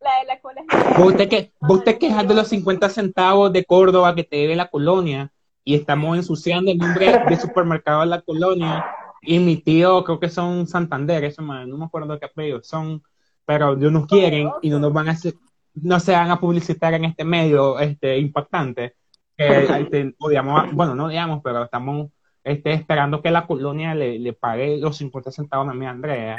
la 0.00 0.18
de 0.18 0.26
la 0.26 0.40
cola 0.40 0.62
¿Vos 0.98 1.16
te, 1.16 1.28
que, 1.28 1.52
vos 1.60 1.84
te 1.84 1.98
quejas 1.98 2.26
de 2.26 2.34
los 2.34 2.48
50 2.48 2.88
centavos 2.90 3.52
de 3.52 3.64
Córdoba 3.64 4.14
que 4.14 4.24
te 4.24 4.36
debe 4.36 4.56
la 4.56 4.68
colonia 4.68 5.30
y 5.64 5.76
estamos 5.76 6.16
ensuciando 6.16 6.72
el 6.72 6.78
nombre 6.78 7.22
de 7.28 7.36
supermercado 7.36 8.00
de 8.00 8.06
la 8.06 8.20
colonia 8.20 8.84
y 9.22 9.38
mi 9.38 9.56
tío, 9.56 10.02
creo 10.02 10.18
que 10.18 10.28
son 10.28 10.66
Santander, 10.66 11.22
eso 11.24 11.42
man, 11.42 11.70
no 11.70 11.78
me 11.78 11.84
acuerdo 11.84 12.18
qué 12.18 12.26
apellido 12.26 12.60
son, 12.64 13.02
pero 13.46 13.76
no 13.76 13.90
nos 13.90 14.06
quieren 14.06 14.50
y 14.60 14.70
no 14.70 14.80
nos 14.80 14.92
van 14.92 15.08
a 15.08 15.12
hacer, 15.12 15.34
no 15.74 16.00
se 16.00 16.12
van 16.12 16.30
a 16.32 16.40
publicitar 16.40 16.94
en 16.94 17.04
este 17.04 17.24
medio 17.24 17.78
este 17.78 18.18
impactante. 18.18 18.96
Que, 19.36 20.14
odiamos, 20.18 20.72
bueno, 20.72 20.96
no 20.96 21.04
odiamos, 21.06 21.40
pero 21.42 21.62
estamos 21.62 22.10
esté 22.44 22.72
esperando 22.72 23.22
que 23.22 23.30
la 23.30 23.46
colonia 23.46 23.94
le, 23.94 24.18
le 24.18 24.32
pague 24.32 24.78
los 24.78 24.96
50 24.96 25.30
centavos 25.30 25.68
a 25.68 25.74
mi 25.74 25.86
Andrea. 25.86 26.36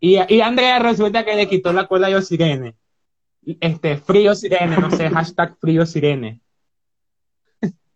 Y, 0.00 0.18
y 0.28 0.40
Andrea 0.40 0.78
resulta 0.78 1.24
que 1.24 1.34
le 1.34 1.48
quitó 1.48 1.72
la 1.72 1.86
cola 1.86 2.08
a 2.08 2.22
Sirene. 2.22 2.74
Este, 3.60 3.96
frío 3.96 4.34
Sirene, 4.34 4.76
no 4.76 4.90
sé, 4.90 5.08
hashtag 5.10 5.56
frío 5.58 5.86
Sirene. 5.86 6.40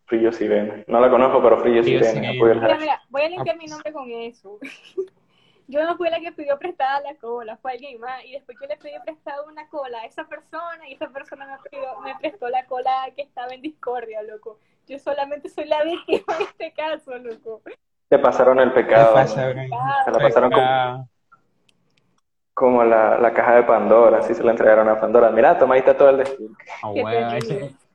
Frío 0.07 0.33
Sirene. 0.33 0.85
No 0.89 1.01
la 1.01 1.09
conozco, 1.09 1.41
pero 1.43 1.61
Frío, 1.61 1.85
Sirene. 1.85 2.33
Mira, 2.33 2.79
mira, 2.79 3.01
voy 3.09 3.23
a 3.23 3.29
limpiar 3.29 3.57
mi 3.57 3.67
nombre 3.67 3.93
con 3.93 4.11
eso. 4.11 4.59
Yo 5.71 5.85
no 5.85 5.97
fui 5.97 6.11
la 6.11 6.21
que 6.21 6.33
pidió 6.33 6.59
prestada 6.59 7.01
la 7.01 7.15
cola, 7.15 7.57
fue 7.57 7.73
alguien 7.73 8.01
más. 8.01 8.25
Y 8.25 8.33
después 8.33 8.59
yo 8.61 8.67
le 8.67 8.77
pedí 8.77 8.93
prestada 9.05 9.43
una 9.43 9.69
cola 9.69 9.99
a 10.01 10.05
esa 10.05 10.25
persona 10.25 10.89
y 10.89 10.95
esa 10.95 11.09
persona 11.09 11.47
me, 11.47 11.71
pidió, 11.71 12.01
me 12.01 12.15
prestó 12.17 12.49
la 12.49 12.65
cola 12.67 13.09
que 13.15 13.23
estaba 13.23 13.55
en 13.55 13.63
discordia, 13.63 14.23
loco. 14.23 14.59
Yo 14.87 14.99
solamente 14.99 15.49
soy 15.49 15.67
la 15.67 15.83
víctima 15.85 16.37
en 16.37 16.43
este 16.43 16.73
caso, 16.73 17.17
loco. 17.17 17.63
Te 18.09 18.19
pasaron 18.19 18.59
el 18.59 18.73
pecado. 18.73 19.25
Se 19.27 20.11
la 20.11 20.19
pasaron 20.19 20.51
como, 20.51 21.09
como 22.53 22.85
la, 22.85 23.19
la, 23.19 23.33
caja 23.33 23.55
de 23.55 23.63
Pandora, 23.63 24.19
así 24.19 24.35
se 24.35 24.43
la 24.43 24.51
entregaron 24.51 24.89
a 24.89 24.99
Pandora. 24.99 25.31
Mira, 25.31 25.57
toma 25.57 25.75
ahí 25.75 25.81
está 25.81 25.97
todo 25.97 26.11
el 26.11 26.19
destino. 26.19 26.57
Oh, 26.83 26.93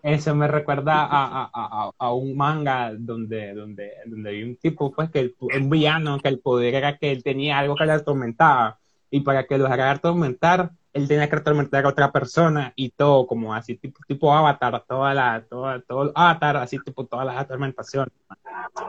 eso 0.05 0.35
me 0.35 0.47
recuerda 0.47 1.03
a, 1.03 1.49
a, 1.51 1.91
a, 1.97 2.13
un 2.13 2.37
manga 2.37 2.91
donde, 2.95 3.55
donde, 3.55 3.91
donde 4.05 4.29
hay 4.29 4.43
un 4.43 4.55
tipo, 4.55 4.93
pues, 4.93 5.09
que 5.09 5.19
el, 5.19 5.35
un 5.39 5.67
villano, 5.67 6.19
que 6.19 6.27
el 6.27 6.39
poder 6.39 6.75
era 6.75 6.95
que 6.95 7.11
él 7.11 7.23
tenía 7.23 7.57
algo 7.57 7.75
que 7.75 7.87
le 7.87 7.93
atormentaba. 7.93 8.77
Y 9.09 9.21
para 9.21 9.45
que 9.47 9.57
lo 9.57 9.63
dejara 9.63 9.89
atormentar, 9.89 10.69
él 10.93 11.07
tenía 11.07 11.27
que 11.27 11.37
atormentar 11.37 11.85
a 11.85 11.89
otra 11.89 12.11
persona 12.11 12.71
y 12.75 12.91
todo, 12.91 13.25
como 13.25 13.55
así, 13.55 13.77
tipo, 13.77 13.99
tipo 14.07 14.31
avatar, 14.31 14.83
toda 14.87 15.11
la, 15.15 15.43
toda, 15.49 15.81
todo 15.81 16.11
avatar, 16.13 16.57
así, 16.57 16.77
tipo, 16.85 17.07
todas 17.07 17.25
las 17.25 17.37
atormentaciones. 17.37 18.13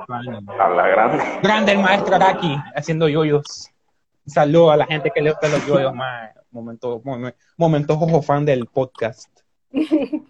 A 0.08 0.68
la 0.68 0.88
grande. 0.88 1.24
Grande 1.42 1.72
el 1.72 1.78
maestro 1.78 2.14
Araki, 2.14 2.58
haciendo 2.74 3.08
yoyos. 3.08 3.70
Saludo 4.26 4.70
a 4.70 4.76
la 4.76 4.84
gente 4.84 5.10
que 5.14 5.22
le 5.22 5.30
gusta 5.30 5.48
los 5.48 5.66
yoyos, 5.66 5.94
más. 5.94 6.30
Momento, 6.50 7.00
momento, 7.56 7.96
jojo 7.96 8.20
fan 8.20 8.44
del 8.44 8.66
podcast. 8.66 9.30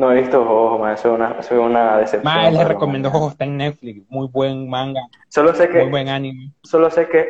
No 0.00 0.10
he 0.10 0.22
visto 0.22 0.42
Jojo, 0.42 0.78
man. 0.78 0.96
Soy 0.96 1.10
una, 1.10 1.42
soy 1.42 1.58
una 1.58 1.98
decepción. 1.98 2.24
Más 2.24 2.50
les 2.50 2.66
recomiendo 2.66 3.10
Jojo, 3.10 3.28
está 3.28 3.44
en 3.44 3.58
Netflix. 3.58 4.02
Muy 4.08 4.28
buen 4.28 4.66
manga. 4.66 5.02
Solo 5.28 5.54
sé 5.54 5.68
que. 5.68 5.82
Muy 5.82 5.90
buen 5.90 6.08
anime. 6.08 6.52
Solo 6.62 6.90
sé 6.90 7.06
que 7.06 7.28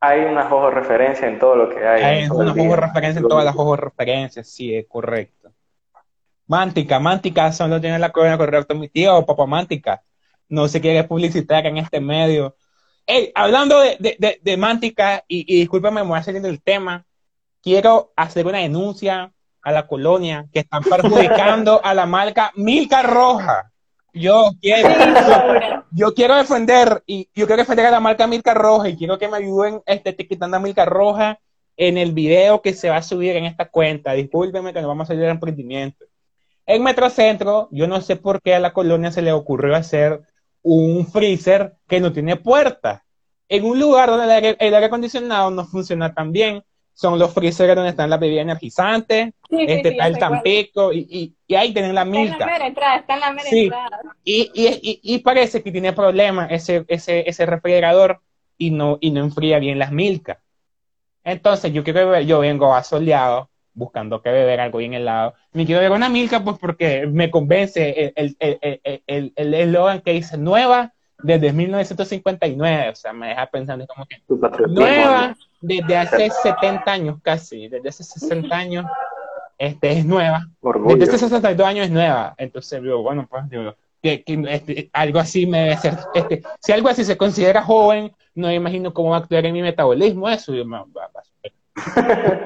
hay 0.00 0.22
una 0.22 0.48
Jojo 0.48 0.70
referencia 0.70 1.28
en 1.28 1.38
todo 1.38 1.54
lo 1.54 1.68
que 1.68 1.86
hay. 1.86 2.02
Hay 2.02 2.30
una 2.30 2.54
Jojo 2.54 2.76
referencia 2.76 3.20
en 3.20 3.28
todas 3.28 3.44
las 3.44 3.54
Jojo 3.54 3.76
referencias, 3.76 4.48
sí, 4.48 4.74
es 4.74 4.86
correcto. 4.88 5.52
Mántica, 6.46 6.98
Mántica 6.98 7.52
solo 7.52 7.78
tiene 7.78 7.98
la 7.98 8.10
corona 8.10 8.38
correcta 8.38 8.72
mi 8.72 8.88
tío, 8.88 9.26
papá 9.26 9.44
Mántica. 9.44 10.02
No 10.48 10.66
se 10.66 10.80
quiere 10.80 11.04
publicitar 11.04 11.66
en 11.66 11.76
este 11.76 12.00
medio. 12.00 12.56
Hey, 13.04 13.32
hablando 13.34 13.80
de, 13.80 13.98
de, 14.18 14.40
de, 14.42 14.56
Mántica, 14.56 15.24
y, 15.28 15.44
y 15.46 15.60
discúlpame, 15.60 16.02
me 16.02 16.08
voy 16.08 16.18
a 16.18 16.22
salir 16.22 16.40
del 16.40 16.62
tema. 16.62 17.04
Quiero 17.62 18.14
hacer 18.16 18.46
una 18.46 18.60
denuncia 18.60 19.30
a 19.62 19.72
la 19.72 19.86
colonia 19.86 20.46
que 20.52 20.60
están 20.60 20.82
perjudicando 20.82 21.80
a 21.84 21.94
la 21.94 22.06
marca 22.06 22.52
Milka 22.56 23.02
Roja. 23.02 23.70
Yo 24.12 24.50
quiero, 24.60 24.88
yo, 25.92 26.14
quiero 26.14 26.36
defender 26.36 27.02
y 27.06 27.28
yo 27.34 27.46
quiero 27.46 27.62
defender 27.62 27.86
a 27.86 27.90
la 27.90 28.00
marca 28.00 28.26
Milka 28.26 28.54
Roja 28.54 28.88
y 28.88 28.96
quiero 28.96 29.18
que 29.18 29.28
me 29.28 29.36
ayuden 29.36 29.82
este, 29.86 30.10
etiquetando 30.10 30.56
a 30.56 30.60
Milka 30.60 30.84
Roja 30.84 31.38
en 31.76 31.98
el 31.98 32.12
video 32.12 32.60
que 32.60 32.74
se 32.74 32.90
va 32.90 32.96
a 32.96 33.02
subir 33.02 33.36
en 33.36 33.44
esta 33.44 33.68
cuenta. 33.68 34.12
Discúlpeme 34.12 34.72
que 34.72 34.82
no 34.82 34.88
vamos 34.88 35.04
a 35.04 35.08
salir 35.08 35.22
de 35.22 35.30
emprendimiento. 35.30 36.04
En 36.66 36.82
Metrocentro, 36.82 37.68
yo 37.70 37.86
no 37.86 38.00
sé 38.00 38.16
por 38.16 38.42
qué 38.42 38.54
a 38.54 38.60
la 38.60 38.72
colonia 38.72 39.12
se 39.12 39.22
le 39.22 39.32
ocurrió 39.32 39.74
hacer 39.76 40.20
un 40.62 41.06
freezer 41.06 41.76
que 41.86 42.00
no 42.00 42.12
tiene 42.12 42.36
puerta. 42.36 43.04
En 43.48 43.64
un 43.64 43.78
lugar 43.78 44.10
donde 44.10 44.24
el 44.24 44.30
aire, 44.30 44.56
el 44.58 44.74
aire 44.74 44.86
acondicionado 44.86 45.50
no 45.50 45.64
funciona 45.64 46.12
tan 46.12 46.32
bien 46.32 46.62
son 46.98 47.16
los 47.16 47.32
freezers 47.32 47.76
donde 47.76 47.90
están 47.90 48.10
las 48.10 48.18
bebidas 48.18 48.42
energizantes, 48.42 49.32
este, 49.48 49.90
está 49.90 50.08
el 50.08 50.18
Tampico, 50.18 50.92
y, 50.92 51.32
y, 51.46 51.54
ahí 51.54 51.72
tienen 51.72 51.94
la 51.94 52.04
milka. 52.04 52.32
Está 52.32 52.44
en 52.44 52.50
la 52.50 52.52
mera 52.52 52.66
entrada, 52.66 52.96
está 52.96 53.14
en 53.14 53.20
la 53.20 53.32
mera 53.32 53.48
entrada. 53.48 54.00
Y, 54.24 54.50
y, 54.52 55.00
y, 55.00 55.18
parece 55.18 55.62
que 55.62 55.70
tiene 55.70 55.92
problemas 55.92 56.50
ese, 56.50 56.84
ese, 56.88 57.22
ese 57.30 57.46
refrigerador 57.46 58.20
y 58.56 58.72
no, 58.72 58.98
y 59.00 59.12
no 59.12 59.20
enfría 59.20 59.60
bien 59.60 59.78
las 59.78 59.92
milka. 59.92 60.40
Entonces, 61.22 61.72
yo 61.72 61.84
quiero 61.84 62.00
beber, 62.00 62.26
yo 62.26 62.40
vengo 62.40 62.74
asoleado, 62.74 63.48
buscando 63.74 64.20
que 64.20 64.32
beber 64.32 64.58
algo 64.58 64.78
bien 64.78 64.94
helado. 64.94 65.34
Me 65.52 65.66
quiero 65.66 65.80
beber 65.80 65.96
una 65.96 66.08
milka, 66.08 66.42
pues 66.42 66.58
porque 66.58 67.06
me 67.06 67.30
convence 67.30 68.12
el 68.16 68.36
eslogan 68.40 68.82
el, 68.88 69.04
el, 69.06 69.32
el, 69.36 69.54
el, 69.54 70.02
que 70.02 70.12
dice 70.14 70.36
nueva 70.36 70.94
desde 71.22 71.52
1959, 71.52 72.88
o 72.90 72.94
sea, 72.96 73.12
me 73.12 73.28
deja 73.28 73.46
pensando 73.46 73.86
como 73.86 74.04
que 74.06 74.20
nueva 74.68 75.36
desde 75.60 75.96
hace 75.96 76.30
70 76.30 76.90
años 76.90 77.16
casi, 77.22 77.68
desde 77.68 77.88
hace 77.88 78.04
60 78.04 78.56
años, 78.56 78.86
este 79.58 79.92
es 79.92 80.04
nueva, 80.04 80.46
desde 80.62 81.04
hace 81.04 81.18
62 81.18 81.66
años 81.66 81.86
es 81.86 81.90
nueva, 81.90 82.34
entonces 82.38 82.82
digo, 82.82 83.02
bueno, 83.02 83.26
pues 83.28 83.48
digo, 83.48 83.74
que, 84.02 84.22
este, 84.26 84.90
algo 84.92 85.18
así 85.18 85.46
me 85.46 85.62
debe 85.64 85.76
ser, 85.76 85.96
este, 86.14 86.42
si 86.60 86.72
algo 86.72 86.88
así 86.88 87.04
se 87.04 87.16
considera 87.16 87.62
joven, 87.62 88.12
no 88.34 88.48
me 88.48 88.54
imagino 88.54 88.94
cómo 88.94 89.10
va 89.10 89.16
a 89.16 89.20
actuar 89.20 89.46
en 89.46 89.52
mi 89.52 89.62
metabolismo, 89.62 90.28
eso 90.28 90.54
yo 90.54 90.64
me, 90.64 90.78
va, 90.78 91.10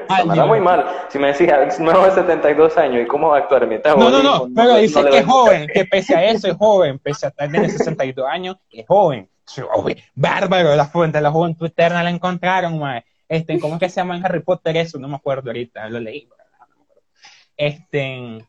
a 0.09 0.25
me 0.25 0.47
muy 0.47 0.61
mal. 0.61 0.85
Si 1.09 1.19
me 1.19 1.29
decías, 1.29 1.79
nuevo 1.81 2.05
de 2.05 2.11
72 2.13 2.77
años, 2.77 3.03
¿y 3.03 3.07
cómo 3.07 3.29
va 3.29 3.37
a 3.37 3.41
actuar 3.41 3.67
mi 3.67 3.79
No, 3.79 4.11
no, 4.11 4.23
no, 4.23 4.49
pero 4.55 4.77
dice 4.77 5.05
que 5.05 5.19
es 5.19 5.27
joven, 5.27 5.67
que 5.73 5.85
pese 5.85 6.15
a 6.15 6.25
eso 6.25 6.49
es 6.49 6.57
joven, 6.57 6.99
pese 6.99 7.27
a 7.27 7.31
tener 7.31 7.71
62 7.71 8.27
años, 8.29 8.57
es 8.71 8.87
joven. 8.87 9.29
Bárbaro, 10.15 10.75
la 10.77 10.87
fuente 10.87 11.19
de 11.19 11.23
la 11.23 11.31
juventud 11.31 11.67
eterna 11.67 12.03
la 12.03 12.11
encontraron, 12.11 12.81
Este, 13.29 13.59
¿cómo 13.59 13.75
es 13.75 13.81
que 13.81 13.89
se 13.89 13.97
llama 13.97 14.17
en 14.17 14.25
Harry 14.25 14.41
Potter 14.41 14.77
eso? 14.77 14.99
No 14.99 15.09
me 15.09 15.17
acuerdo 15.17 15.51
ahorita, 15.51 15.89
lo 15.89 16.01
leí. 16.01 16.29
Este, 17.57 18.45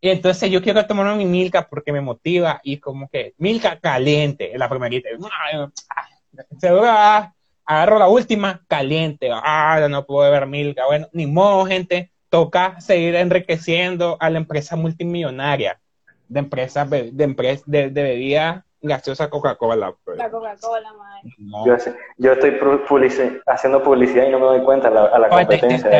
y 0.00 0.08
entonces 0.10 0.50
yo 0.50 0.60
quiero 0.60 0.84
tomar 0.84 1.16
mi 1.16 1.24
Milka 1.24 1.68
porque 1.68 1.92
me 1.92 2.00
motiva 2.00 2.60
y 2.64 2.78
como 2.78 3.08
que 3.08 3.34
Milka 3.38 3.78
caliente, 3.78 4.52
la 4.58 4.68
primerita. 4.68 5.08
Seguro 6.58 6.86
ah, 6.86 7.32
agarro 7.64 7.98
la 8.00 8.08
última 8.08 8.64
caliente. 8.66 9.30
Ah, 9.32 9.86
no 9.88 10.04
puedo 10.04 10.28
beber 10.28 10.48
Milka. 10.48 10.86
Bueno, 10.86 11.08
ni 11.12 11.26
modo, 11.26 11.66
gente. 11.66 12.10
Toca 12.28 12.80
seguir 12.80 13.14
enriqueciendo 13.14 14.16
a 14.18 14.30
la 14.30 14.38
empresa 14.38 14.74
multimillonaria 14.74 15.78
de 16.28 16.40
empresas 16.40 16.88
de, 16.88 17.10
de, 17.12 17.90
de 17.90 18.02
bebida 18.02 18.64
gaseosa 18.82 19.30
Coca-Cola. 19.30 19.94
Pues. 20.04 20.18
La 20.18 20.30
Coca-Cola, 20.30 20.92
Yo, 22.18 22.32
estoy 22.32 22.58
haciendo 23.46 23.82
publicidad 23.82 24.26
y 24.26 24.30
no 24.30 24.40
me 24.40 24.46
doy 24.46 24.62
cuenta 24.62 24.88
a 24.88 25.18
la, 25.18 25.28
competencia. 25.28 25.90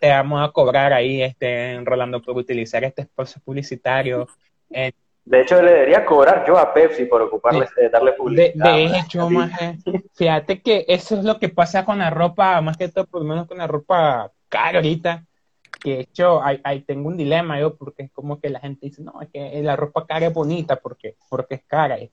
Te, 0.00 0.08
vamos 0.08 0.48
a 0.48 0.52
cobrar 0.52 0.92
ahí, 0.92 1.22
este, 1.22 1.80
Rolando, 1.84 2.20
por 2.20 2.36
utilizar 2.36 2.82
este 2.84 3.02
espacio 3.02 3.40
publicitario. 3.44 4.26
de 4.70 5.40
hecho, 5.40 5.62
le 5.62 5.72
debería 5.72 6.04
cobrar 6.04 6.44
yo 6.46 6.58
a 6.58 6.72
Pepsi 6.72 7.04
por 7.04 7.22
ocuparle, 7.22 7.66
eh, 7.76 7.90
darle 7.90 8.12
publicidad. 8.12 8.72
De, 8.72 8.86
hecho, 8.98 9.28
más, 9.30 9.52
fíjate 10.14 10.62
que 10.62 10.84
eso 10.88 11.16
es 11.16 11.24
lo 11.24 11.38
que 11.38 11.50
pasa 11.50 11.84
con 11.84 11.98
la 11.98 12.10
ropa, 12.10 12.60
más 12.60 12.76
que 12.76 12.88
todo, 12.88 13.06
por 13.06 13.22
lo 13.22 13.28
menos 13.28 13.46
con 13.46 13.58
la 13.58 13.66
ropa 13.66 14.32
cara 14.48 14.78
ahorita 14.78 15.27
que 15.78 15.90
de 15.90 16.00
hecho 16.00 16.42
ahí, 16.42 16.80
tengo 16.82 17.08
un 17.08 17.16
dilema 17.16 17.58
yo 17.60 17.76
porque 17.76 18.04
es 18.04 18.12
como 18.12 18.40
que 18.40 18.50
la 18.50 18.60
gente 18.60 18.86
dice 18.86 19.02
no 19.02 19.20
es 19.22 19.28
que 19.30 19.62
la 19.62 19.76
ropa 19.76 20.06
cara 20.06 20.26
es 20.26 20.34
bonita 20.34 20.76
porque 20.76 21.16
porque 21.28 21.56
es 21.56 21.62
cara 21.66 21.98
y, 21.98 22.10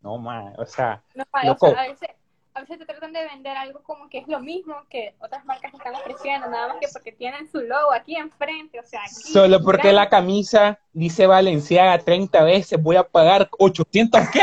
no 0.00 0.18
más 0.18 0.56
o 0.58 0.66
sea, 0.66 1.02
a, 1.32 1.54
veces, 1.88 2.10
a 2.54 2.60
veces 2.60 2.78
te 2.78 2.86
tratan 2.86 3.12
de 3.12 3.24
vender 3.24 3.56
algo 3.56 3.82
como 3.82 4.08
que 4.08 4.18
es 4.18 4.28
lo 4.28 4.40
mismo 4.40 4.74
que 4.90 5.14
otras 5.18 5.44
marcas 5.44 5.72
están 5.72 5.94
ofreciendo 5.94 6.48
nada 6.48 6.68
más 6.68 6.76
que 6.80 6.88
porque 6.92 7.12
tienen 7.12 7.48
su 7.50 7.60
logo 7.60 7.92
aquí 7.92 8.16
enfrente 8.16 8.78
o 8.78 8.84
sea 8.84 9.06
solo 9.08 9.62
porque 9.62 9.92
la 9.92 10.08
camisa 10.08 10.78
dice 10.92 11.26
Valenciaga 11.26 11.98
30 11.98 12.44
veces 12.44 12.82
voy 12.82 12.96
a 12.96 13.04
pagar 13.04 13.48
800 13.58 14.20
qué 14.30 14.42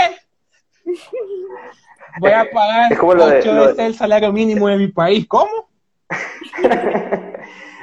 voy 2.19 2.31
a 2.31 2.49
pagar 2.51 2.91
8 2.99 3.53
veces 3.53 3.79
el 3.79 3.95
salario 3.95 4.31
mínimo 4.31 4.67
de 4.67 4.77
mi 4.77 4.87
país 4.87 5.25
¿cómo? 5.27 5.69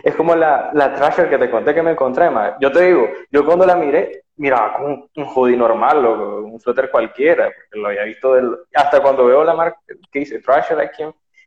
Es 0.03 0.15
como 0.15 0.35
la, 0.35 0.71
la 0.75 0.95
Trasher 0.95 1.31
que 1.31 1.39
te 1.39 1.51
conté 1.51 1.75
que 1.75 1.83
me 1.83 1.93
encontré, 1.93 2.31
ma. 2.31 2.57
Yo 2.61 2.73
te 2.73 2.87
digo, 2.87 3.09
yo 3.31 3.45
cuando 3.45 3.65
la 3.65 3.77
miré, 3.77 4.25
miraba 4.37 4.75
como 4.75 4.87
un, 4.87 5.11
un 5.17 5.25
hoodie 5.25 5.57
normal, 5.57 6.05
o 6.05 6.45
un 6.45 6.61
suéter 6.61 6.91
cualquiera, 6.91 7.45
porque 7.45 7.79
lo 7.79 7.89
había 7.89 8.05
visto 8.05 8.35
del... 8.35 8.57
Hasta 8.75 9.01
cuando 9.01 9.27
veo 9.27 9.45
la 9.45 9.55
marca 9.55 9.79
que 10.11 10.19
dice 10.21 10.41
Trasher 10.41 10.81
aquí, 10.81 11.05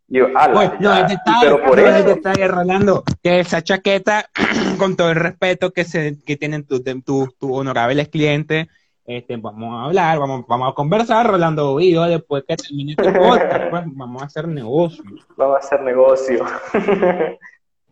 yo, 0.08 0.28
ala, 0.36 0.53
pues, 0.53 0.80
no, 0.80 0.93
es 0.93 1.08
detalle, 1.08 1.39
pero 1.41 1.64
por 1.64 1.82
no, 1.82 1.88
eso... 1.88 2.08
detalle, 2.08 2.47
Rolando, 2.47 3.03
que 3.24 3.39
esa 3.39 3.64
chaqueta, 3.64 4.30
con 4.78 4.95
todo 4.95 5.10
el 5.10 5.16
respeto 5.16 5.72
que, 5.72 5.84
se, 5.84 6.24
que 6.24 6.38
tienen 6.38 6.66
tus 6.66 6.84
tu, 7.03 7.34
tu 7.39 7.56
honorables 7.56 8.10
clientes, 8.10 8.68
este, 9.03 9.38
vamos 9.38 9.74
a 9.74 9.86
hablar, 9.86 10.20
vamos, 10.20 10.45
vamos 10.47 10.72
a 10.72 10.76
conversar, 10.76 11.28
Rolando 11.28 11.80
y 11.80 11.93
yo, 11.93 12.03
después 12.06 12.43
que 12.47 12.56
termine 12.56 12.95
este 12.97 13.12
podcast, 13.20 13.70
pues 13.70 13.84
vamos 13.88 14.22
a 14.22 14.26
hacer 14.26 14.47
negocio. 14.47 15.03
Vamos 15.36 15.56
a 15.56 15.60
hacer 15.60 15.82
negocio. 15.82 16.45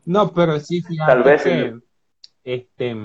No, 0.06 0.34
pero 0.34 0.60
sí, 0.60 0.82
fíjate 0.82 1.12
Tal 1.12 1.24
vez 1.24 1.44
que, 1.44 1.76
este, 2.44 2.96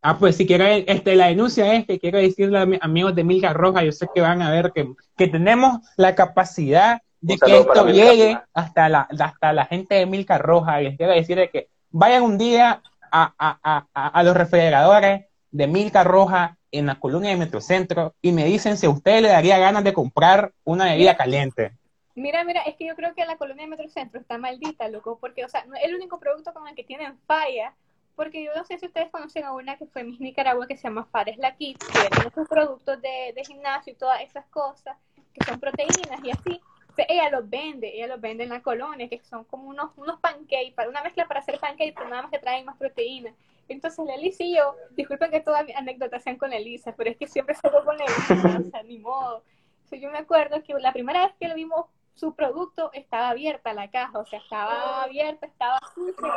Ah, 0.00 0.16
pues 0.16 0.36
si 0.36 0.46
quiero, 0.46 0.64
este, 0.64 1.16
la 1.16 1.26
denuncia 1.26 1.74
es 1.74 1.84
que 1.84 1.98
quiero 1.98 2.18
decirle 2.18 2.58
a 2.58 2.66
mis 2.66 2.80
amigos 2.82 3.14
de 3.16 3.24
Milka 3.24 3.52
Roja, 3.52 3.82
yo 3.82 3.90
sé 3.90 4.06
que 4.14 4.20
van 4.20 4.42
a 4.42 4.50
ver 4.50 4.72
que, 4.72 4.88
que 5.16 5.26
tenemos 5.26 5.80
la 5.96 6.14
capacidad 6.14 7.02
de 7.20 7.36
que 7.36 7.58
esto 7.58 7.88
llegue 7.88 8.38
hasta 8.54 8.88
la, 8.88 9.08
hasta 9.18 9.52
la 9.52 9.66
gente 9.66 9.96
de 9.96 10.06
Milka 10.06 10.38
Roja. 10.38 10.80
Y 10.80 10.84
les 10.84 10.96
quiero 10.96 11.12
decir 11.12 11.50
que 11.52 11.68
vayan 11.90 12.22
un 12.22 12.38
día 12.38 12.80
a, 13.10 13.34
a, 13.38 13.86
a, 13.92 14.08
a 14.08 14.22
los 14.22 14.36
refrigeradores 14.36 15.26
de 15.50 15.66
Milka 15.66 16.04
Roja 16.04 16.56
en 16.70 16.86
la 16.86 16.94
colonia 16.94 17.30
de 17.30 17.36
Metrocentro 17.36 18.14
y 18.22 18.30
me 18.30 18.44
dicen 18.44 18.76
si 18.76 18.86
a 18.86 18.90
usted 18.90 19.20
le 19.20 19.28
daría 19.28 19.58
ganas 19.58 19.82
de 19.82 19.94
comprar 19.94 20.52
una 20.62 20.84
bebida 20.84 21.16
caliente. 21.16 21.72
Mira, 22.18 22.42
mira, 22.42 22.62
es 22.62 22.74
que 22.74 22.84
yo 22.84 22.96
creo 22.96 23.14
que 23.14 23.24
la 23.24 23.36
colonia 23.36 23.64
de 23.64 23.70
Metrocentro 23.70 24.20
está 24.20 24.38
maldita, 24.38 24.88
loco, 24.88 25.18
porque, 25.20 25.44
o 25.44 25.48
sea, 25.48 25.64
no 25.66 25.76
el 25.76 25.94
único 25.94 26.18
producto 26.18 26.52
con 26.52 26.66
el 26.66 26.74
que 26.74 26.82
tienen 26.82 27.16
falla, 27.26 27.74
porque 28.16 28.42
yo 28.42 28.52
no 28.56 28.64
sé 28.64 28.76
si 28.76 28.86
ustedes 28.86 29.08
conocen 29.10 29.44
a 29.44 29.52
una 29.52 29.78
que 29.78 29.86
fue 29.86 30.02
Miss 30.02 30.18
Nicaragua 30.18 30.66
que 30.66 30.76
se 30.76 30.82
llama 30.82 31.06
Fares 31.12 31.38
La 31.38 31.54
Kit, 31.54 31.78
que 31.78 32.10
tiene 32.10 32.30
sus 32.34 32.48
productos 32.48 33.00
de, 33.00 33.32
de, 33.36 33.44
gimnasio 33.44 33.92
y 33.92 33.96
todas 33.96 34.20
esas 34.22 34.44
cosas, 34.46 34.96
que 35.32 35.44
son 35.44 35.60
proteínas 35.60 36.20
y 36.24 36.30
así. 36.32 36.60
ella 36.96 37.30
los 37.30 37.48
vende, 37.48 37.94
ella 37.94 38.08
los 38.08 38.20
vende 38.20 38.42
en 38.42 38.50
la 38.50 38.62
colonia, 38.62 39.08
que 39.08 39.20
son 39.20 39.44
como 39.44 39.68
unos, 39.68 39.92
unos 39.96 40.18
pancakes, 40.18 40.72
para 40.74 40.88
una 40.88 41.04
mezcla 41.04 41.28
para 41.28 41.38
hacer 41.38 41.60
pancakes, 41.60 41.92
pero 41.94 42.08
nada 42.08 42.22
más 42.22 42.32
que 42.32 42.40
traen 42.40 42.64
más 42.64 42.76
proteínas. 42.76 43.32
Entonces, 43.68 44.04
Elisa 44.08 44.42
y 44.42 44.56
yo, 44.56 44.74
disculpen 44.96 45.30
que 45.30 45.40
todas 45.40 45.64
mis 45.64 45.76
anécdotas 45.76 46.24
sean 46.24 46.36
con 46.36 46.52
Elisa, 46.52 46.92
pero 46.96 47.10
es 47.10 47.16
que 47.16 47.28
siempre 47.28 47.54
salgo 47.54 47.84
con 47.84 47.94
Elisa, 48.00 48.58
o 48.58 48.70
sea, 48.70 48.82
ni 48.82 48.98
modo. 48.98 49.44
yo 49.92 50.10
me 50.10 50.18
acuerdo 50.18 50.64
que 50.64 50.74
la 50.74 50.92
primera 50.92 51.24
vez 51.24 51.36
que 51.38 51.46
lo 51.46 51.54
vimos 51.54 51.86
su 52.18 52.34
producto 52.34 52.90
estaba 52.92 53.30
abierta 53.30 53.72
la 53.72 53.90
caja, 53.90 54.18
o 54.18 54.26
sea, 54.26 54.40
estaba 54.40 55.04
abierta, 55.04 55.46
estaba 55.46 55.78
sucia, 55.94 56.28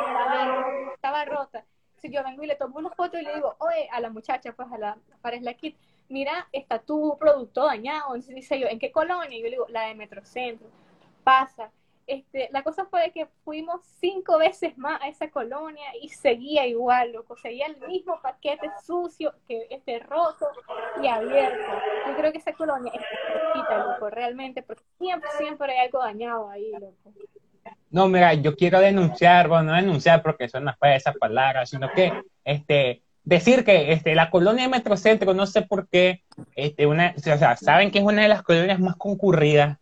estaba, 0.94 1.24
rota. 1.24 1.64
Si 1.96 2.10
yo 2.10 2.22
vengo 2.22 2.42
y 2.44 2.46
le 2.46 2.54
tomo 2.54 2.78
una 2.78 2.90
foto 2.90 3.18
y 3.18 3.22
le 3.22 3.34
digo, 3.34 3.56
oye, 3.58 3.88
a 3.90 4.00
la 4.00 4.10
muchacha, 4.10 4.52
pues 4.52 4.70
a 4.70 4.78
la 4.78 4.98
Pares 5.20 5.42
la 5.42 5.54
Kit, 5.54 5.76
mira, 6.08 6.48
está 6.52 6.78
tu 6.78 7.16
producto 7.18 7.64
dañado. 7.66 8.14
Entonces 8.14 8.34
dice 8.34 8.60
yo, 8.60 8.68
¿en 8.68 8.78
qué 8.78 8.92
colonia? 8.92 9.36
Y 9.36 9.40
yo 9.40 9.44
le 9.44 9.50
digo, 9.50 9.66
la 9.68 9.86
de 9.88 9.94
Metrocentro. 9.94 10.68
Pasa. 11.24 11.70
Este, 12.06 12.48
la 12.52 12.62
cosa 12.62 12.84
fue 12.86 13.12
que 13.12 13.26
fuimos 13.44 13.80
cinco 14.00 14.38
veces 14.38 14.76
más 14.76 15.00
a 15.00 15.08
esa 15.08 15.30
colonia 15.30 15.86
y 16.00 16.08
seguía 16.08 16.66
igual, 16.66 17.12
loco, 17.12 17.36
seguía 17.36 17.66
el 17.66 17.78
mismo 17.86 18.20
paquete 18.20 18.70
sucio, 18.84 19.34
que 19.46 19.66
este 19.70 20.00
roto 20.00 20.48
y 21.02 21.06
abierto. 21.06 21.64
Yo 22.08 22.16
creo 22.16 22.32
que 22.32 22.38
esa 22.38 22.52
colonia 22.52 22.92
es 22.92 23.02
poquita, 23.54 23.78
loco, 23.78 24.10
realmente, 24.10 24.62
porque 24.62 24.82
siempre, 24.98 25.30
siempre 25.38 25.72
hay 25.72 25.86
algo 25.86 26.00
dañado 26.00 26.50
ahí, 26.50 26.72
loco. 26.72 27.12
No, 27.90 28.08
mira, 28.08 28.34
yo 28.34 28.56
quiero 28.56 28.80
denunciar, 28.80 29.48
bueno, 29.48 29.64
no 29.64 29.74
denunciar 29.74 30.22
porque 30.22 30.48
son 30.48 30.64
las 30.64 30.76
esa 30.82 31.12
palabra, 31.12 31.66
sino 31.66 31.90
que 31.92 32.12
este 32.44 33.02
decir 33.24 33.64
que 33.64 33.92
este, 33.92 34.14
la 34.14 34.30
colonia 34.30 34.64
de 34.64 34.70
Metrocentro, 34.70 35.34
no 35.34 35.46
sé 35.46 35.62
por 35.62 35.88
qué, 35.88 36.22
este, 36.56 36.86
una, 36.86 37.14
o 37.16 37.20
sea, 37.20 37.56
saben 37.56 37.90
que 37.90 37.98
es 37.98 38.04
una 38.04 38.22
de 38.22 38.28
las 38.28 38.42
colonias 38.42 38.80
más 38.80 38.96
concurridas 38.96 39.78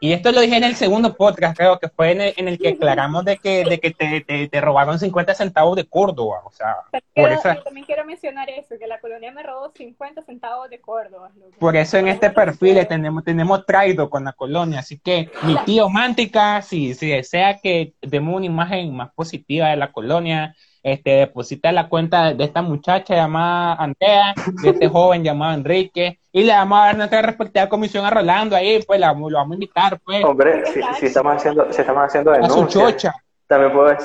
y 0.00 0.12
esto 0.12 0.32
lo 0.32 0.40
dije 0.40 0.56
en 0.56 0.64
el 0.64 0.76
segundo 0.76 1.14
podcast, 1.14 1.56
creo 1.56 1.78
que 1.78 1.88
fue 1.88 2.12
en 2.12 2.48
el, 2.48 2.58
que 2.58 2.70
aclaramos 2.70 3.24
de 3.24 3.36
que, 3.36 3.64
de 3.64 3.78
que 3.78 3.90
te, 3.90 4.48
te, 4.48 4.60
robaron 4.60 4.98
50 4.98 5.34
centavos 5.34 5.76
de 5.76 5.84
Córdoba. 5.84 6.40
O 6.44 6.50
sea, 6.50 6.76
por 7.14 7.30
eso, 7.30 7.52
yo 7.54 7.62
también 7.62 7.84
quiero 7.84 8.04
mencionar 8.06 8.48
eso, 8.48 8.76
que 8.78 8.86
la 8.86 8.98
colonia 8.98 9.30
me 9.30 9.42
robó 9.42 9.70
50 9.74 10.22
centavos 10.22 10.70
de 10.70 10.80
Córdoba. 10.80 11.30
Por 11.58 11.76
eso 11.76 11.98
en 11.98 12.08
este 12.08 12.30
perfil 12.30 12.86
tenemos, 12.88 13.24
tenemos 13.24 13.66
traído 13.66 14.08
con 14.08 14.24
la 14.24 14.32
colonia. 14.32 14.78
Así 14.78 14.98
que 14.98 15.30
mi 15.42 15.56
tío 15.64 15.90
Mántica, 15.90 16.62
si, 16.62 16.94
si 16.94 17.10
desea 17.10 17.58
que 17.58 17.92
demos 18.00 18.36
una 18.36 18.46
imagen 18.46 18.96
más 18.96 19.12
positiva 19.12 19.68
de 19.68 19.76
la 19.76 19.92
colonia, 19.92 20.56
este, 20.82 21.10
deposita 21.10 21.72
la 21.72 21.88
cuenta 21.88 22.32
de 22.32 22.44
esta 22.44 22.62
muchacha 22.62 23.14
llamada 23.14 23.74
Andrea, 23.74 24.34
de 24.62 24.70
este 24.70 24.88
joven 24.88 25.22
llamado 25.22 25.54
Enrique, 25.54 26.18
y 26.32 26.44
le 26.44 26.52
vamos 26.52 26.78
a 26.78 26.84
dar 26.86 26.96
nuestra 26.96 27.22
respectiva 27.22 27.68
comisión 27.68 28.04
a 28.04 28.10
Rolando 28.10 28.56
ahí, 28.56 28.82
pues 28.86 29.00
la, 29.00 29.12
lo 29.12 29.30
vamos 29.30 29.52
a 29.52 29.54
invitar, 29.54 30.00
pues. 30.04 30.24
Hombre, 30.24 30.64
si, 30.98 31.06
estamos 31.06 31.36
haciendo, 31.36 31.72
si 31.72 31.80
estamos 31.80 32.04
haciendo 32.04 32.30
denuncias, 32.32 33.12
también 33.46 33.72
puedo, 33.72 33.96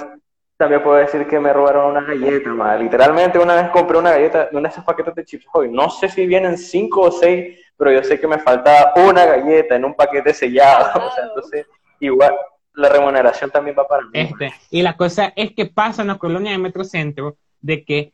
también 0.57 0.81
puedo 0.81 0.97
decir 0.97 1.27
que 1.27 1.39
me 1.39 1.53
robaron 1.53 1.91
una 1.91 2.01
galleta, 2.01 2.49
madre. 2.49 2.83
Literalmente 2.83 3.37
una 3.37 3.55
vez 3.55 3.69
compré 3.69 3.97
una 3.97 4.11
galleta, 4.11 4.49
una 4.51 4.61
de 4.61 4.67
esos 4.69 4.83
paquetes 4.83 5.13
de 5.15 5.25
chips 5.25 5.45
hoy, 5.53 5.71
no 5.71 5.89
sé 5.89 6.09
si 6.09 6.25
vienen 6.25 6.57
cinco 6.57 7.01
o 7.01 7.11
seis, 7.11 7.59
pero 7.77 7.91
yo 7.91 8.03
sé 8.03 8.19
que 8.19 8.27
me 8.27 8.39
faltaba 8.39 8.93
una 8.95 9.25
galleta 9.25 9.75
en 9.75 9.85
un 9.85 9.93
paquete 9.93 10.33
sellado, 10.33 10.99
o 11.07 11.11
sea, 11.11 11.25
entonces, 11.25 11.67
igual, 11.99 12.35
la 12.75 12.89
remuneración 12.89 13.49
también 13.49 13.75
va 13.77 13.87
para 13.87 14.03
mí. 14.03 14.09
Este, 14.13 14.53
y 14.69 14.81
la 14.81 14.95
cosa 14.97 15.33
es 15.35 15.53
que 15.53 15.65
pasa 15.65 16.01
en 16.01 16.09
la 16.09 16.17
colonia 16.17 16.51
de 16.51 16.57
Metrocentro 16.57 17.37
de 17.61 17.83
que 17.83 18.13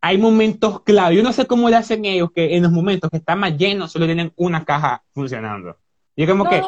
hay 0.00 0.18
momentos 0.18 0.82
clave. 0.82 1.16
Yo 1.16 1.22
no 1.22 1.32
sé 1.32 1.46
cómo 1.46 1.68
le 1.68 1.76
hacen 1.76 2.04
ellos 2.04 2.30
que 2.32 2.56
en 2.56 2.62
los 2.62 2.72
momentos 2.72 3.10
que 3.10 3.18
están 3.18 3.40
más 3.40 3.56
llenos 3.56 3.92
solo 3.92 4.06
tienen 4.06 4.32
una 4.36 4.64
caja 4.64 5.02
funcionando. 5.12 5.76
Yo 6.16 6.26
como 6.26 6.48
que... 6.48 6.62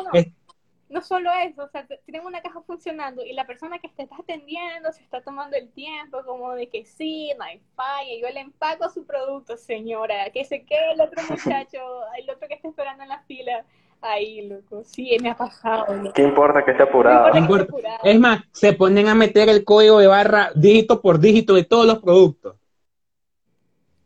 No, 0.88 1.00
solo 1.02 1.30
eso, 1.44 1.62
o 1.62 1.68
sea, 1.68 1.86
tienen 2.04 2.26
una 2.26 2.42
caja 2.42 2.60
funcionando 2.62 3.24
y 3.24 3.32
la 3.32 3.46
persona 3.46 3.78
que 3.78 3.88
te 3.88 4.02
está 4.02 4.16
atendiendo 4.16 4.90
se 4.90 5.04
está 5.04 5.22
tomando 5.22 5.56
el 5.56 5.70
tiempo 5.70 6.24
como 6.26 6.52
de 6.54 6.68
que 6.68 6.84
sí, 6.84 7.32
no 7.38 7.44
hay 7.44 7.60
falla, 7.76 8.10
yo 8.20 8.28
le 8.34 8.40
empaco 8.40 8.90
su 8.90 9.06
producto, 9.06 9.56
señora, 9.56 10.30
que 10.30 10.44
se 10.44 10.64
quede 10.64 10.94
el 10.94 11.00
otro 11.00 11.22
muchacho, 11.30 11.78
el 12.18 12.28
otro 12.28 12.48
que 12.48 12.54
está 12.54 12.66
esperando 12.66 13.04
en 13.04 13.08
la 13.08 13.20
fila 13.20 13.64
ahí, 14.02 14.48
loco. 14.48 14.82
Sí, 14.84 15.16
me 15.22 15.30
ha 15.30 15.36
pasado. 15.36 15.86
¿Qué 16.14 16.22
importa 16.22 16.64
que 16.64 16.72
esté 16.72 16.82
apurado? 16.82 17.32
Es 18.02 18.18
más, 18.18 18.42
se 18.52 18.72
ponen 18.72 19.08
a 19.08 19.14
meter 19.14 19.48
el 19.48 19.64
código 19.64 19.98
de 19.98 20.06
barra 20.06 20.50
dígito 20.54 21.00
por 21.00 21.18
dígito 21.18 21.54
de 21.54 21.64
todos 21.64 21.86
los 21.86 21.98
productos 21.98 22.56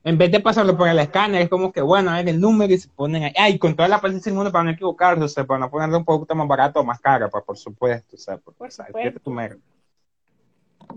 en 0.05 0.19
vez 0.19 0.31
de 0.31 0.41
pasarlo 0.41 0.77
por 0.77 0.87
el 0.87 0.99
escáner, 0.99 1.41
es 1.41 1.49
como 1.49 1.73
que, 1.73 1.81
bueno, 1.81 2.11
a 2.11 2.17
ver 2.17 2.29
el 2.29 2.39
número 2.39 2.73
y 2.73 2.79
se 2.79 2.89
ponen 2.89 3.25
ahí. 3.25 3.33
Ay, 3.37 3.59
con 3.59 3.75
toda 3.75 3.89
la 3.89 4.03
paciencia 4.03 4.31
del 4.31 4.37
mundo 4.37 4.53
para 4.53 4.65
no 4.65 4.71
equivocarse, 4.71 5.25
o 5.25 5.29
sea, 5.29 5.45
para 5.45 5.61
no 5.61 5.71
ponerle 5.71 5.97
un 5.97 6.05
producto 6.05 6.35
más 6.35 6.47
barato 6.47 6.81
o 6.81 6.85
más 6.85 7.01
caro, 7.01 7.31
pues, 7.31 7.43
por 7.43 7.57
supuesto, 7.57 8.15
o 8.15 8.19
sea, 8.19 8.37
por, 8.37 8.55
por 8.55 8.71
supuesto. 8.71 9.21
tu 9.21 9.31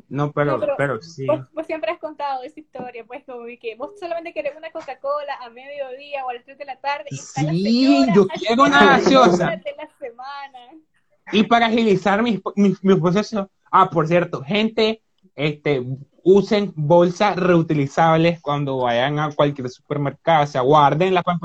No, 0.10 0.32
pero, 0.32 0.60
pero, 0.78 1.02
sí. 1.02 1.26
Vos, 1.54 1.66
siempre 1.66 1.92
has 1.92 2.00
contado 2.00 2.44
esa 2.44 2.60
historia, 2.60 3.06
pues, 3.06 3.24
como 3.26 3.46
que 3.60 3.76
vos 3.78 4.00
solamente 4.00 4.34
querés 4.34 4.56
una 4.56 4.72
Coca-Cola 4.72 5.36
a 5.42 5.50
mediodía 5.50 6.26
o 6.26 6.30
a 6.30 6.34
las 6.34 6.46
3 6.46 6.58
de 6.58 6.66
la 6.66 6.80
tarde. 6.80 7.06
Y 7.10 7.18
sí, 7.18 8.06
yo 8.14 8.28
quiero 8.28 8.64
una 8.64 8.86
gaseosa. 8.86 9.62
Y 11.32 11.44
para 11.44 11.68
agilizar 11.68 12.24
mis, 12.24 12.40
mis, 12.56 12.84
mis 12.84 13.00
procesos, 13.00 13.48
ah, 13.72 13.90
por 13.90 14.08
cierto, 14.08 14.42
gente, 14.44 15.02
este, 15.36 15.86
usen 16.30 16.74
bolsas 16.76 17.38
reutilizables 17.38 18.42
cuando 18.42 18.80
vayan 18.80 19.18
a 19.18 19.32
cualquier 19.32 19.70
supermercado, 19.70 20.44
o 20.44 20.48
sea, 20.48 20.60
guarden 20.60 21.14
la 21.14 21.24
por 21.24 21.38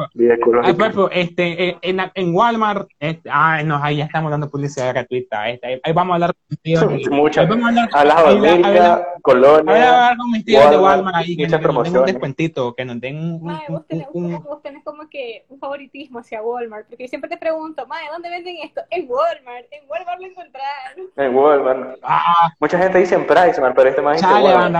ejemplo, 0.65 1.09
este, 1.11 1.69
eh, 1.69 1.79
en, 1.83 2.01
en 2.15 2.35
Walmart, 2.35 2.89
este, 2.99 3.31
ah, 3.33 3.63
no, 3.65 3.77
ahí 3.81 3.99
ya 3.99 4.07
estamos 4.07 4.33
dando 4.33 4.51
publicidad 4.51 4.89
gratuita, 4.89 5.49
este, 5.51 5.81
ahí, 5.85 5.93
vamos 5.93 6.13
a 6.13 6.15
hablar 6.15 6.35
con 6.35 6.59
Muchas, 7.13 7.49
vamos 7.49 7.65
a 7.65 7.69
hablar, 7.69 7.89
a 7.93 8.05
las 8.05 8.37
América, 8.37 9.07
Colonia, 9.23 9.73
a 9.73 10.07
hablar 10.07 10.17
con 10.17 10.31
mis 10.33 10.45
tíos 10.45 10.71
de 10.71 10.77
Walmart 10.77 11.17
ahí, 11.17 11.37
que 11.37 11.47
nos, 11.47 11.61
den 11.61 11.97
un 11.97 12.05
descuentito, 12.05 12.75
que 12.75 12.85
nos 12.85 13.01
den 13.01 13.19
un, 13.19 13.43
Mae, 13.45 13.67
vos, 13.69 13.87
tenés, 13.87 14.09
vos 14.13 14.63
tenés 14.63 14.83
como 14.83 15.09
que 15.09 15.45
un 15.49 15.61
favoritismo 15.61 16.19
hacia 16.19 16.43
Walmart, 16.43 16.89
porque 16.89 17.07
siempre 17.07 17.31
te 17.31 17.37
pregunto, 17.37 17.87
Mae, 17.87 18.09
¿dónde 18.11 18.31
venden 18.31 18.57
esto? 18.65 18.81
En 18.91 19.09
Walmart, 19.09 19.67
en 19.71 19.89
Walmart 19.89 20.21
lo 20.21 20.27
encontrás. 20.27 20.65
En 21.17 21.37
Walmart. 21.37 22.01
Ah, 22.03 22.53
Mucha 22.59 22.79
gente 22.79 22.99
dice 22.99 23.15
en 23.15 23.29
Price, 23.29 23.63
pero 23.77 23.89
este 23.89 24.03
más 24.03 24.21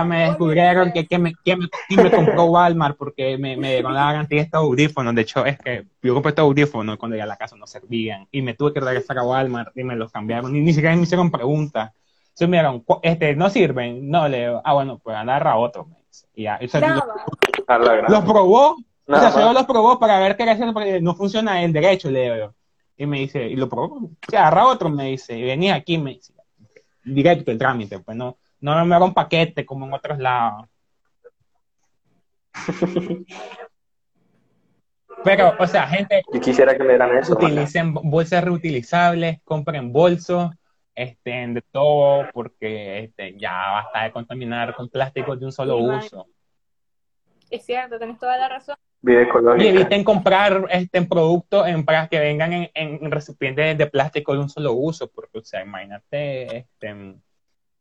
me 0.03 0.27
descubrieron 0.27 0.91
que, 0.91 1.05
que, 1.05 1.19
me, 1.19 1.33
que, 1.43 1.55
me, 1.55 1.67
me, 1.89 2.11
compró 2.11 2.45
Walmart 2.45 2.97
porque 2.97 3.37
me, 3.37 3.55
me 3.57 3.73
dieron 3.73 3.93
la 3.93 4.05
garantía 4.05 4.39
de 4.39 4.45
estos 4.45 4.61
audífonos. 4.61 5.13
De 5.13 5.21
hecho, 5.21 5.45
es 5.45 5.57
que 5.59 5.85
yo 6.01 6.13
compré 6.13 6.29
estos 6.29 6.43
audífonos 6.43 6.97
cuando 6.97 7.15
llegué 7.15 7.23
a 7.23 7.27
la 7.27 7.37
casa 7.37 7.55
no 7.55 7.67
servían 7.67 8.27
y 8.31 8.41
me 8.41 8.55
tuve 8.55 8.73
que 8.73 8.79
regresar 8.79 9.19
a 9.19 9.23
Walmart 9.23 9.77
y 9.77 9.83
me 9.83 9.95
los 9.95 10.11
cambiaron. 10.11 10.51
Ni, 10.51 10.61
ni 10.61 10.73
siquiera 10.73 10.95
me 10.95 11.03
hicieron 11.03 11.29
preguntas. 11.29 11.91
Entonces 12.29 12.49
me 12.49 12.57
dijeron, 12.57 12.83
este, 13.03 13.35
no 13.35 13.49
sirven. 13.49 14.09
No, 14.09 14.27
le 14.27 14.47
digo, 14.47 14.61
ah, 14.63 14.73
bueno, 14.73 14.99
pues 15.03 15.15
agarra 15.15 15.57
otro. 15.57 15.87
Y 16.35 16.43
ya, 16.43 16.59
los 16.59 18.23
probó. 18.23 18.75
o 19.07 19.19
sea, 19.19 19.31
solo 19.31 19.53
los 19.53 19.65
probó 19.65 19.99
para 19.99 20.19
ver 20.19 20.35
qué 20.35 20.43
era 20.43 20.73
porque 20.73 21.01
no 21.01 21.15
funciona 21.15 21.63
el 21.63 21.73
derecho, 21.73 22.09
le 22.09 22.33
digo 22.33 22.53
Y 22.97 23.05
me 23.05 23.19
dice, 23.19 23.47
y 23.47 23.55
lo 23.55 23.69
probó, 23.69 23.95
o 23.95 24.09
agarra 24.29 24.67
otro, 24.67 24.89
me 24.89 25.05
dice, 25.05 25.37
y 25.37 25.43
venía 25.43 25.75
aquí, 25.75 25.97
me 25.97 26.15
dice, 26.15 26.33
directo 27.03 27.51
el 27.51 27.57
trámite, 27.57 27.99
pues 27.99 28.17
no, 28.17 28.37
no 28.63 28.85
me 28.85 28.95
hago 28.95 29.05
un 29.05 29.13
paquete 29.13 29.65
como 29.65 29.85
en 29.85 29.93
otros 29.93 30.17
lados. 30.17 30.67
Pero, 35.23 35.53
o 35.57 35.67
sea, 35.67 35.87
gente. 35.87 36.21
Y 36.33 36.39
quisiera 36.39 36.75
que 36.75 36.83
me 36.83 36.89
dieran 36.89 37.17
eso. 37.17 37.33
Utilicen 37.33 37.93
bolsas 37.93 38.43
reutilizables, 38.43 39.41
compren 39.43 39.93
bolsos, 39.93 40.51
este, 40.95 41.47
de 41.47 41.61
todo, 41.71 42.25
porque 42.33 42.99
este, 43.05 43.37
ya 43.37 43.53
basta 43.53 44.03
de 44.03 44.11
contaminar 44.11 44.75
con 44.75 44.89
plásticos 44.89 45.39
de 45.39 45.45
un 45.45 45.51
solo 45.51 45.77
uso. 45.77 46.27
Es 47.49 47.65
cierto, 47.65 47.99
tenés 47.99 48.17
toda 48.19 48.37
la 48.37 48.49
razón. 48.49 48.75
Y 49.05 49.67
eviten 49.67 50.03
comprar 50.05 50.67
este, 50.69 51.01
productos 51.01 51.67
en, 51.67 51.83
para 51.83 52.07
que 52.07 52.19
vengan 52.19 52.53
en, 52.53 52.71
en, 52.73 53.11
recipientes 53.11 53.77
de 53.77 53.87
plástico 53.87 54.33
de 54.33 54.39
un 54.39 54.49
solo 54.49 54.71
uso, 54.73 55.09
porque, 55.09 55.39
o 55.39 55.43
sea, 55.43 55.61
imagínate, 55.61 56.57
este, 56.57 57.15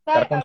ahorita, 0.07 0.43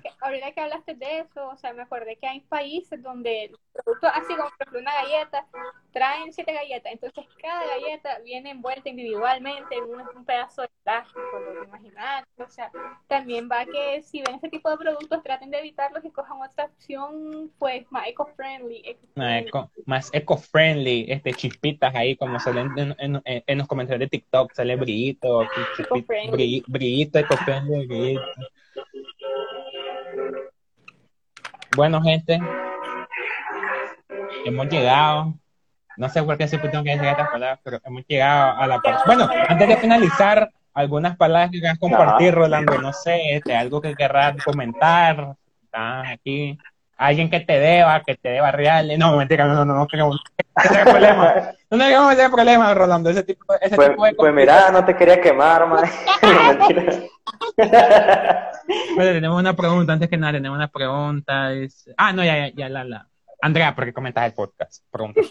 que, 0.00 0.52
que, 0.54 0.60
hablaste 0.60 0.94
de 0.94 1.18
eso, 1.20 1.48
o 1.48 1.56
sea, 1.56 1.72
me 1.72 1.82
acordé 1.82 2.16
que 2.16 2.26
hay 2.26 2.40
países 2.40 3.02
donde 3.02 3.44
el 3.44 3.56
producto, 3.72 4.06
así 4.08 4.34
como 4.34 4.48
por 4.50 4.52
ejemplo 4.60 4.80
una 4.80 4.94
galleta, 4.94 5.46
traen 5.92 6.32
siete 6.32 6.52
galletas, 6.52 6.92
entonces 6.92 7.24
cada 7.40 7.66
galleta 7.66 8.18
viene 8.24 8.50
envuelta 8.50 8.88
individualmente 8.88 9.74
en 9.74 9.84
un, 9.84 10.24
pedazo 10.24 10.62
de 10.62 10.70
plástico, 10.82 11.20
lo 11.54 11.64
imaginar, 11.64 12.26
o 12.38 12.48
sea, 12.48 12.70
también 13.08 13.48
va 13.50 13.64
que 13.64 14.02
si 14.02 14.22
ven 14.22 14.36
ese 14.36 14.48
tipo 14.48 14.70
de 14.70 14.76
productos 14.76 15.22
traten 15.22 15.50
de 15.50 15.58
evitarlos 15.58 16.04
y 16.04 16.10
cojan 16.10 16.40
otra 16.40 16.66
opción 16.66 17.50
pues 17.58 17.84
más 17.90 18.06
eco-friendly. 18.08 18.96
más 19.86 20.10
eco-friendly, 20.12 21.06
este, 21.08 21.32
chispitas 21.32 21.94
ahí 21.94 22.16
como 22.16 22.38
salen 22.38 22.70
en, 22.76 23.22
en, 23.24 23.58
los 23.58 23.66
comentarios 23.66 24.00
de 24.00 24.08
TikTok, 24.08 24.52
sale 24.52 24.76
brillito, 24.76 25.46
brillito, 26.68 27.18
eco-friendly, 27.18 28.18
bueno, 31.76 32.02
gente, 32.02 32.40
hemos 34.44 34.68
llegado. 34.68 35.34
No 35.96 36.08
sé 36.08 36.22
por 36.22 36.38
qué 36.38 36.48
siempre 36.48 36.70
tengo 36.70 36.84
que 36.84 36.92
decir 36.92 37.08
estas 37.08 37.28
palabras, 37.28 37.60
pero 37.62 37.78
hemos 37.84 38.04
llegado 38.06 38.56
a 38.56 38.66
la 38.66 38.80
parte. 38.80 39.02
Bueno, 39.06 39.28
antes 39.48 39.68
de 39.68 39.76
finalizar, 39.76 40.50
algunas 40.74 41.16
palabras 41.16 41.50
que 41.50 41.60
quieras 41.60 41.78
compartir, 41.78 42.34
Rolando. 42.34 42.78
No 42.78 42.92
sé, 42.92 43.36
este, 43.36 43.54
algo 43.54 43.80
que 43.80 43.94
querrás 43.94 44.42
comentar. 44.44 45.36
aquí. 45.72 46.58
Alguien 47.00 47.30
que 47.30 47.40
te 47.40 47.58
deba, 47.58 48.02
que 48.02 48.14
te 48.14 48.28
deba 48.28 48.52
real. 48.52 48.90
No, 48.98 49.16
mentira, 49.16 49.46
no, 49.46 49.54
no, 49.54 49.64
no, 49.64 49.74
no 49.74 49.86
queremos 49.86 50.22
tener 50.62 50.84
problemas. 50.84 51.56
No 51.70 51.78
queremos 51.78 52.14
tener 52.14 52.30
problemas, 52.30 52.76
Rolando. 52.76 53.08
Ese 53.08 53.22
tipo, 53.22 53.54
ese 53.58 53.74
pues, 53.74 53.88
tipo 53.88 54.04
de 54.04 54.12
Pues 54.12 54.34
mira, 54.34 54.70
no 54.70 54.84
te 54.84 54.94
quería 54.94 55.18
quemar, 55.18 55.66
man. 55.66 55.88
Bueno, 56.20 56.66
tenemos 58.98 59.40
una 59.40 59.56
pregunta, 59.56 59.94
antes 59.94 60.10
que 60.10 60.18
nada, 60.18 60.34
tenemos 60.34 60.58
una 60.58 60.68
pregunta. 60.68 61.54
Es... 61.54 61.90
Ah, 61.96 62.12
no, 62.12 62.22
ya, 62.22 62.36
ya, 62.36 62.54
ya, 62.54 62.68
la, 62.68 62.84
la. 62.84 63.08
Andrea, 63.40 63.74
¿por 63.74 63.86
qué 63.86 63.94
comentas 63.94 64.26
el 64.26 64.34
podcast? 64.34 64.84
Pregunta. 64.90 65.22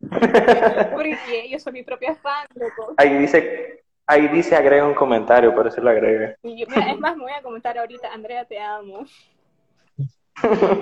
Porque 0.00 1.48
yo 1.48 1.60
soy 1.60 1.74
mi 1.74 1.84
propia 1.84 2.16
fan, 2.16 2.48
loco. 2.56 2.94
Ahí 2.96 3.14
dice, 3.18 3.84
ahí 4.04 4.26
dice 4.26 4.56
agrega 4.56 4.84
un 4.84 4.94
comentario, 4.94 5.54
por 5.54 5.68
eso 5.68 5.80
lo 5.80 5.90
agrega. 5.90 6.34
es 6.42 6.98
más, 6.98 7.16
me 7.16 7.22
voy 7.22 7.32
a 7.34 7.40
comentar 7.40 7.78
ahorita, 7.78 8.12
Andrea, 8.12 8.44
te 8.44 8.58
amo. 8.58 9.06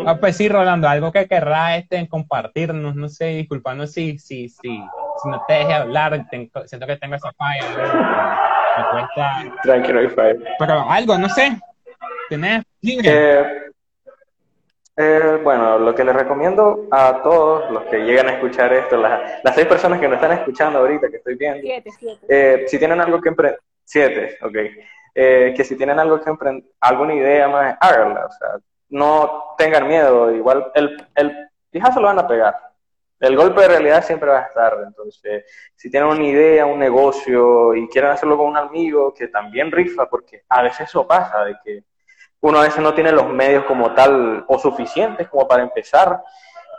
Ah, 0.06 0.16
pues 0.18 0.36
sí, 0.36 0.48
Rolando, 0.48 0.88
algo 0.88 1.12
que 1.12 1.26
querrá 1.26 1.76
este 1.76 1.96
en 1.96 2.06
compartirnos, 2.06 2.94
no 2.94 3.08
sé, 3.08 3.26
disculpanos 3.26 3.92
si, 3.92 4.18
si, 4.18 4.48
si, 4.48 4.68
si 5.22 5.28
no 5.28 5.42
te 5.46 5.54
deje 5.54 5.74
hablar, 5.74 6.26
siento 6.66 6.86
que 6.86 6.96
tengo 6.96 7.14
esa 7.14 7.32
falla. 7.32 8.38
Tranquilo, 9.62 10.00
Pero 10.58 10.90
algo, 10.90 11.18
no 11.18 11.28
sé. 11.28 11.58
¿Tenés 12.28 12.62
eh, 12.82 13.72
eh, 14.96 15.40
bueno, 15.42 15.78
lo 15.78 15.94
que 15.94 16.04
les 16.04 16.14
recomiendo 16.14 16.86
a 16.90 17.22
todos 17.22 17.70
los 17.70 17.84
que 17.84 17.98
llegan 17.98 18.28
a 18.28 18.32
escuchar 18.32 18.72
esto, 18.72 18.96
las, 18.96 19.42
las 19.42 19.54
seis 19.54 19.66
personas 19.66 20.00
que 20.00 20.08
nos 20.08 20.16
están 20.16 20.32
escuchando 20.32 20.80
ahorita, 20.80 21.08
que 21.08 21.16
estoy 21.16 21.36
viendo, 21.36 21.60
siete, 21.62 21.90
siete. 21.98 22.26
Eh, 22.28 22.64
si 22.66 22.78
tienen 22.78 23.00
algo 23.00 23.20
que 23.20 23.28
emprender, 23.30 23.60
siete, 23.84 24.36
ok, 24.42 24.56
que 25.14 25.64
si 25.64 25.76
tienen 25.76 25.98
algo 25.98 26.20
que 26.20 26.30
emprender, 26.30 26.64
alguna 26.80 27.14
idea 27.14 27.48
más, 27.48 27.76
háganla, 27.80 28.26
o 28.26 28.30
sea, 28.30 28.48
no 28.90 29.54
tengan 29.56 29.86
miedo, 29.86 30.30
igual 30.32 30.70
el, 30.74 31.06
el 31.14 31.48
pijazo 31.70 32.00
lo 32.00 32.06
van 32.06 32.18
a 32.18 32.26
pegar, 32.26 32.54
el 33.20 33.36
golpe 33.36 33.62
de 33.62 33.68
realidad 33.68 34.04
siempre 34.04 34.30
va 34.30 34.38
a 34.38 34.42
estar. 34.42 34.78
Entonces, 34.86 35.44
si 35.74 35.90
tienen 35.90 36.10
una 36.10 36.24
idea, 36.24 36.66
un 36.66 36.78
negocio 36.78 37.74
y 37.74 37.88
quieren 37.88 38.10
hacerlo 38.10 38.36
con 38.36 38.46
un 38.46 38.56
amigo 38.56 39.12
que 39.12 39.28
también 39.28 39.72
rifa, 39.72 40.06
porque 40.08 40.42
a 40.48 40.62
veces 40.62 40.88
eso 40.88 41.06
pasa, 41.06 41.44
de 41.44 41.56
que 41.64 41.82
uno 42.40 42.58
a 42.60 42.62
veces 42.62 42.80
no 42.80 42.94
tiene 42.94 43.10
los 43.10 43.28
medios 43.28 43.64
como 43.64 43.92
tal 43.94 44.44
o 44.46 44.58
suficientes 44.58 45.28
como 45.28 45.48
para 45.48 45.62
empezar. 45.62 46.22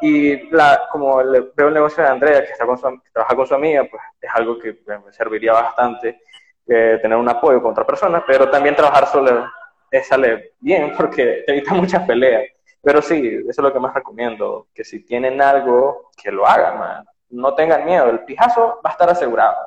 Y 0.02 0.50
la, 0.52 0.88
como 0.90 1.18
veo 1.18 1.68
el 1.68 1.74
negocio 1.74 2.02
de 2.02 2.10
Andrea, 2.10 2.46
que, 2.46 2.54
está 2.54 2.66
con 2.66 2.78
su, 2.78 3.02
trabaja 3.12 3.36
con 3.36 3.46
su 3.46 3.56
amiga, 3.56 3.84
pues 3.90 4.02
es 4.22 4.32
algo 4.34 4.58
que 4.58 4.80
me 4.88 5.12
serviría 5.12 5.52
bastante 5.52 6.22
eh, 6.66 7.00
tener 7.02 7.18
un 7.18 7.28
apoyo 7.28 7.62
con 7.62 7.72
otra 7.72 7.86
persona, 7.86 8.24
pero 8.26 8.50
también 8.50 8.78
trabajar 8.78 9.08
solo 9.08 9.52
es, 9.92 10.08
sale 10.08 10.54
bien 10.60 10.94
porque 10.98 11.44
te 11.46 11.52
evita 11.52 11.74
muchas 11.74 12.06
peleas. 12.06 12.44
Pero 12.82 13.02
sí, 13.02 13.22
eso 13.42 13.50
es 13.50 13.58
lo 13.58 13.74
que 13.74 13.80
más 13.80 13.94
recomiendo, 13.94 14.68
que 14.74 14.84
si 14.84 15.02
tienen 15.04 15.42
algo, 15.42 16.12
que 16.22 16.32
lo 16.32 16.48
hagan, 16.48 16.80
man. 16.80 17.06
No 17.30 17.54
tengan 17.54 17.86
miedo, 17.86 18.10
el 18.10 18.22
pijazo 18.22 18.80
va 18.84 18.90
a 18.90 18.94
estar 18.94 19.10
asegurado. 19.10 19.58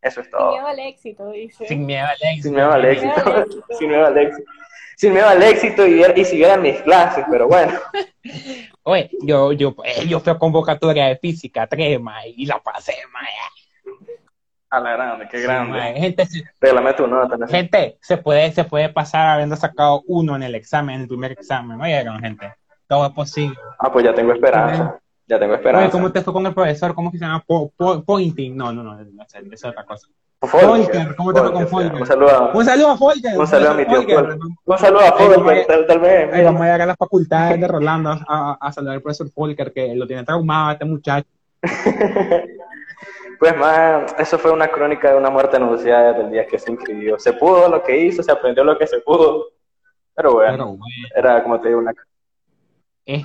Eso 0.00 0.20
es 0.20 0.30
todo. 0.30 0.52
Sin 0.52 0.52
miedo 0.52 0.66
al 0.68 0.78
éxito, 0.78 1.30
dice. 1.30 1.66
Sin 1.66 1.86
miedo 1.86 2.06
al 2.06 2.16
éxito. 2.22 2.42
Sin 2.42 2.54
miedo 2.54 2.72
al 2.72 2.84
éxito. 2.86 3.64
Sin 3.76 3.88
miedo 3.88 4.06
al 4.06 4.18
éxito. 4.18 4.50
sin 4.96 5.12
miedo 5.12 5.28
al 5.28 5.42
éxito 5.42 5.86
y, 5.86 6.04
y 6.14 6.24
siguieran 6.24 6.62
mis 6.62 6.80
clases, 6.82 7.24
pero 7.28 7.48
bueno. 7.48 7.72
Oye, 8.84 9.10
yo, 9.22 9.50
yo, 9.52 9.74
eh, 9.84 10.06
yo 10.06 10.20
fui 10.20 10.32
a 10.32 10.38
convocatoria 10.38 11.06
de 11.06 11.16
física 11.16 11.66
3, 11.66 11.98
y 12.36 12.46
la 12.46 12.60
pasé, 12.60 12.94
ma. 13.12 13.20
A 14.68 14.80
la 14.80 14.92
grande, 14.92 15.28
qué 15.30 15.40
grande. 15.40 15.80
gente, 15.96 16.26
se, 16.26 16.42
gente 17.48 17.98
se 18.00 18.16
puede, 18.16 18.50
se 18.52 18.64
puede 18.64 18.88
pasar 18.88 19.28
habiendo 19.28 19.54
sacado 19.54 20.02
uno 20.06 20.34
en 20.34 20.42
el 20.42 20.56
examen, 20.56 20.96
en 20.96 21.02
el 21.02 21.08
primer 21.08 21.32
examen. 21.32 21.80
Oyeron, 21.80 22.18
gente. 22.20 22.52
Todo 22.88 23.06
es 23.06 23.12
posible. 23.12 23.56
Ah, 23.78 23.90
pues 23.92 24.04
ya 24.04 24.14
tengo 24.14 24.32
esperanza. 24.32 24.98
Ya 25.28 25.38
tengo 25.38 25.54
esperanza. 25.54 25.84
Oye, 25.84 25.92
¿cómo 25.92 26.12
te 26.12 26.20
fue 26.22 26.32
con 26.32 26.46
el 26.46 26.54
profesor? 26.54 26.94
¿Cómo 26.94 27.10
se 27.10 27.18
llama? 27.18 27.44
pointing. 28.04 28.56
No, 28.56 28.72
no, 28.72 28.82
no, 28.82 28.96
no, 28.96 29.24
es 29.52 29.64
otra 29.64 29.84
cosa. 29.84 30.08
Folker, 30.40 31.16
¿cómo 31.16 31.32
te 31.32 31.40
fue 31.40 31.52
con 31.52 31.68
Folker? 31.68 32.00
Un 32.00 32.06
saludo 32.06 32.30
a, 32.30 32.52
un 32.52 32.64
saludo 32.64 32.90
a 32.90 32.96
Folker. 32.96 33.38
Un 33.38 33.46
saludo 33.46 33.70
a 33.70 33.74
mi 33.74 33.86
tío 33.86 34.02
Folker. 34.02 34.38
Un 34.64 34.78
saludo 34.78 35.00
a 35.00 35.12
Folker, 35.12 35.66
tal, 35.66 35.86
tal, 35.86 36.00
vez. 36.00 36.44
vamos 36.44 36.60
a 36.60 36.64
llegar 36.64 36.82
a 36.82 36.86
la 36.86 36.96
facultad 36.96 37.56
de 37.56 37.68
Rolando 37.68 38.10
a, 38.10 38.58
a, 38.60 38.72
saludar 38.72 38.96
al 38.96 39.02
profesor 39.02 39.30
Folker, 39.30 39.72
que 39.72 39.94
lo 39.94 40.06
tiene 40.06 40.24
traumado 40.24 40.72
este 40.72 40.84
muchacho. 40.84 41.28
Pues 43.38 43.56
más, 43.56 44.14
eso 44.18 44.38
fue 44.38 44.50
una 44.50 44.68
crónica 44.68 45.10
de 45.10 45.18
una 45.18 45.30
muerte 45.30 45.56
anunciada 45.56 46.12
del 46.12 46.30
día 46.30 46.46
que 46.46 46.58
se 46.58 46.72
inscribió. 46.72 47.18
Se 47.18 47.32
pudo 47.32 47.68
lo 47.68 47.82
que 47.82 47.96
hizo, 47.98 48.22
se 48.22 48.32
aprendió 48.32 48.64
lo 48.64 48.78
que 48.78 48.86
se 48.86 49.00
pudo. 49.00 49.48
Pero 50.14 50.34
bueno, 50.34 50.78
era 51.14 51.42
como 51.42 51.60
te 51.60 51.68
digo, 51.68 51.80
una... 51.80 51.94
Eh. 53.04 53.24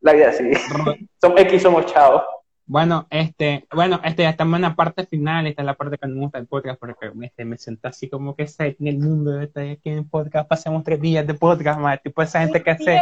La 0.00 0.12
vida 0.12 0.32
sí. 0.32 0.50
somos 1.20 1.40
X, 1.40 1.62
somos 1.62 1.86
chavos. 1.86 2.22
Bueno, 2.68 3.06
este, 3.10 3.64
bueno, 3.72 4.00
este, 4.02 4.24
ya 4.24 4.30
estamos 4.30 4.56
en 4.56 4.62
la 4.62 4.74
parte 4.74 5.06
final, 5.06 5.46
esta 5.46 5.62
es 5.62 5.66
la 5.66 5.74
parte 5.74 5.98
que 5.98 6.08
me 6.08 6.18
gusta 6.18 6.38
del 6.38 6.48
podcast, 6.48 6.80
porque 6.80 7.12
este, 7.22 7.44
me 7.44 7.56
siento 7.58 7.86
así 7.86 8.08
como 8.08 8.34
que 8.34 8.48
sé 8.48 8.76
en 8.80 8.88
el 8.88 8.98
mundo, 8.98 9.40
este, 9.40 9.70
aquí 9.70 9.90
en 9.90 9.98
el 9.98 10.06
podcast, 10.06 10.48
pasemos 10.48 10.82
tres 10.82 11.00
días 11.00 11.24
de 11.24 11.34
podcast, 11.34 11.78
más, 11.78 12.02
tipo 12.02 12.22
esa 12.22 12.40
gente 12.40 12.60
que 12.64 12.70
hace 12.70 13.00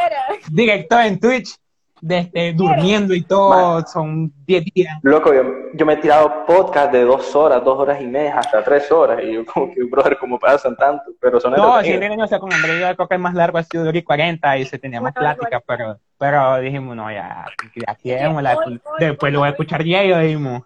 directo 0.51 1.01
en 1.01 1.19
Twitch, 1.19 1.57
desde 2.05 2.53
durmiendo 2.53 3.15
y 3.15 3.23
todo, 3.23 3.81
son 3.87 4.31
10 4.45 4.65
días. 4.75 4.99
Loco, 5.03 5.33
yo, 5.33 5.43
yo, 5.73 5.87
me 5.87 5.95
he 5.95 5.97
tirado 5.97 6.45
podcast 6.45 6.93
de 6.93 7.03
dos 7.03 7.35
horas, 7.35 7.65
dos 7.65 7.79
horas 7.79 7.99
y 8.03 8.07
media, 8.07 8.39
hasta 8.39 8.63
tres 8.63 8.93
horas, 8.93 9.23
y 9.23 9.33
yo 9.33 9.47
como 9.47 9.73
que, 9.73 9.83
brother, 9.85 10.19
¿cómo 10.19 10.39
pasan 10.39 10.77
tanto? 10.77 11.13
Pero 11.19 11.41
son 11.41 11.53
No, 11.53 11.83
sí, 11.83 11.95
o 11.95 12.27
sea, 12.27 12.39
con 12.39 12.53
Andrés 12.53 12.79
yo 12.79 12.95
creo 12.95 13.09
que 13.09 13.15
el 13.15 13.23
más 13.23 13.33
largo 13.33 13.57
ha 13.57 13.63
sido 13.63 13.85
de 13.85 14.05
40 14.05 14.59
y 14.59 14.67
se 14.67 14.79
tenía 14.79 15.01
más 15.01 15.15
plática, 15.15 15.63
pero, 15.67 15.99
pero 16.19 16.59
dijimos, 16.59 16.95
no, 16.95 17.11
ya, 17.11 17.47
aquí 17.87 18.11
la, 18.13 18.59
después 18.99 19.33
lo 19.33 19.39
voy 19.39 19.47
a 19.47 19.53
escuchar 19.53 19.83
ya 19.83 20.05
y 20.05 20.27
dijimos. 20.27 20.63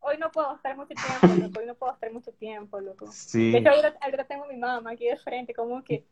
Hoy 0.00 0.18
no 0.18 0.32
puedo 0.32 0.56
estar 0.56 0.76
mucho 0.76 0.94
tiempo, 0.94 1.44
loco, 1.44 1.60
hoy 1.60 1.66
no 1.66 1.74
puedo 1.76 1.92
estar 1.92 2.12
mucho 2.12 2.32
tiempo, 2.32 2.80
loco. 2.80 3.06
Sí. 3.12 3.52
De 3.52 3.58
hecho, 3.58 3.70
ahora, 3.70 3.94
ahora 4.00 4.24
tengo 4.24 4.44
a 4.44 4.48
mi 4.48 4.56
mamá 4.56 4.90
aquí 4.90 5.06
de 5.06 5.16
frente, 5.16 5.54
como 5.54 5.84
que 5.84 6.04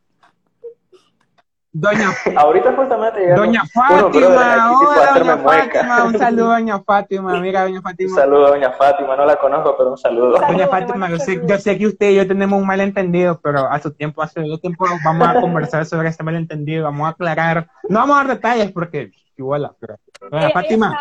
Doña 1.73 2.11
Ahorita 2.37 2.73
justamente 2.73 3.33
Doña 3.35 3.63
Fátima, 3.65 4.27
hola 4.27 5.13
Doña 5.15 5.39
Fátima, 5.39 6.05
un 6.05 6.19
saludo 6.19 6.49
Doña 6.49 6.81
Fátima, 6.81 7.37
amiga 7.37 7.63
Doña 7.63 7.81
Fátima. 7.81 8.11
Un 8.11 8.17
saludo 8.17 8.47
a 8.47 8.51
Doña 8.51 8.73
Fátima, 8.73 9.17
no 9.17 9.25
la 9.25 9.37
conozco, 9.37 9.77
pero 9.79 9.91
un 9.93 9.99
saludo. 9.99 10.39
Doña 10.41 10.67
Fátima, 10.67 11.09
yo 11.09 11.19
sé, 11.19 11.41
yo 11.47 11.59
sé 11.59 11.79
que 11.79 11.87
usted 11.87 12.11
y 12.11 12.17
yo 12.17 12.27
tenemos 12.27 12.61
un 12.61 12.67
malentendido, 12.67 13.41
pero 13.41 13.71
a 13.71 13.79
su 13.79 13.93
tiempo, 13.93 14.21
hace 14.21 14.41
dos 14.41 14.61
tiempos 14.61 14.91
vamos 15.05 15.29
a 15.29 15.41
conversar 15.41 15.87
sobre 15.87 16.09
este 16.09 16.25
malentendido, 16.25 16.85
vamos 16.85 17.07
a 17.07 17.11
aclarar, 17.11 17.69
no 17.89 18.01
vamos 18.01 18.17
a 18.17 18.25
dar 18.25 18.37
detalles 18.37 18.73
porque 18.73 19.13
igual, 19.37 19.71
pero 19.79 19.97
Doña 20.29 20.51
Fátima, 20.51 20.99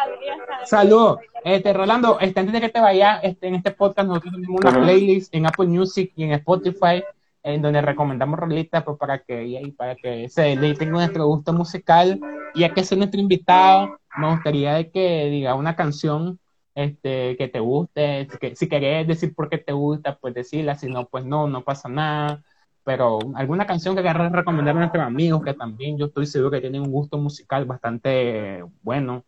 saludos. 0.65 1.19
Este, 1.43 1.73
Rolando, 1.73 2.19
este, 2.19 2.41
antes 2.41 2.53
de 2.53 2.61
que 2.61 2.69
te 2.69 2.81
vayas, 2.81 3.21
este, 3.23 3.47
en 3.47 3.55
este 3.55 3.71
podcast 3.71 4.07
nosotros 4.07 4.33
tenemos 4.33 4.61
una 4.61 4.71
playlist 4.71 5.33
en 5.33 5.47
Apple 5.47 5.67
Music 5.67 6.11
y 6.15 6.25
en 6.25 6.33
Spotify 6.33 7.03
en 7.43 7.61
donde 7.61 7.81
recomendamos 7.81 8.39
rolitas 8.39 8.83
pues, 8.83 8.97
para 8.97 9.19
que 9.19 9.73
para 9.77 9.95
que 9.95 10.27
se 10.29 10.57
tenga 10.57 10.85
nuestro 10.91 11.25
gusto 11.27 11.53
musical. 11.53 12.19
Y 12.53 12.61
ya 12.61 12.73
que 12.73 12.81
es 12.81 12.97
nuestro 12.97 13.19
invitado 13.19 13.99
me 14.17 14.31
gustaría 14.31 14.89
que 14.89 15.25
diga 15.29 15.55
una 15.55 15.75
canción 15.75 16.39
este 16.75 17.35
que 17.37 17.47
te 17.47 17.59
guste 17.59 18.27
que, 18.39 18.55
si 18.55 18.67
querés 18.67 19.07
decir 19.07 19.33
por 19.35 19.49
qué 19.49 19.57
te 19.57 19.73
gusta 19.73 20.17
pues 20.17 20.33
decirla 20.33 20.75
si 20.75 20.87
no 20.87 21.05
pues 21.05 21.25
no 21.25 21.47
no 21.47 21.63
pasa 21.63 21.89
nada. 21.89 22.43
Pero 22.83 23.19
alguna 23.35 23.67
canción 23.67 23.95
que 23.95 24.01
querrás 24.01 24.31
recomendar 24.31 24.75
a 24.75 24.79
nuestros 24.79 25.03
amigos 25.03 25.43
que 25.43 25.53
también 25.53 25.97
yo 25.97 26.07
estoy 26.07 26.25
seguro 26.25 26.51
que 26.51 26.61
tienen 26.61 26.81
un 26.81 26.91
gusto 26.91 27.17
musical 27.17 27.65
bastante 27.65 28.63
bueno. 28.81 29.23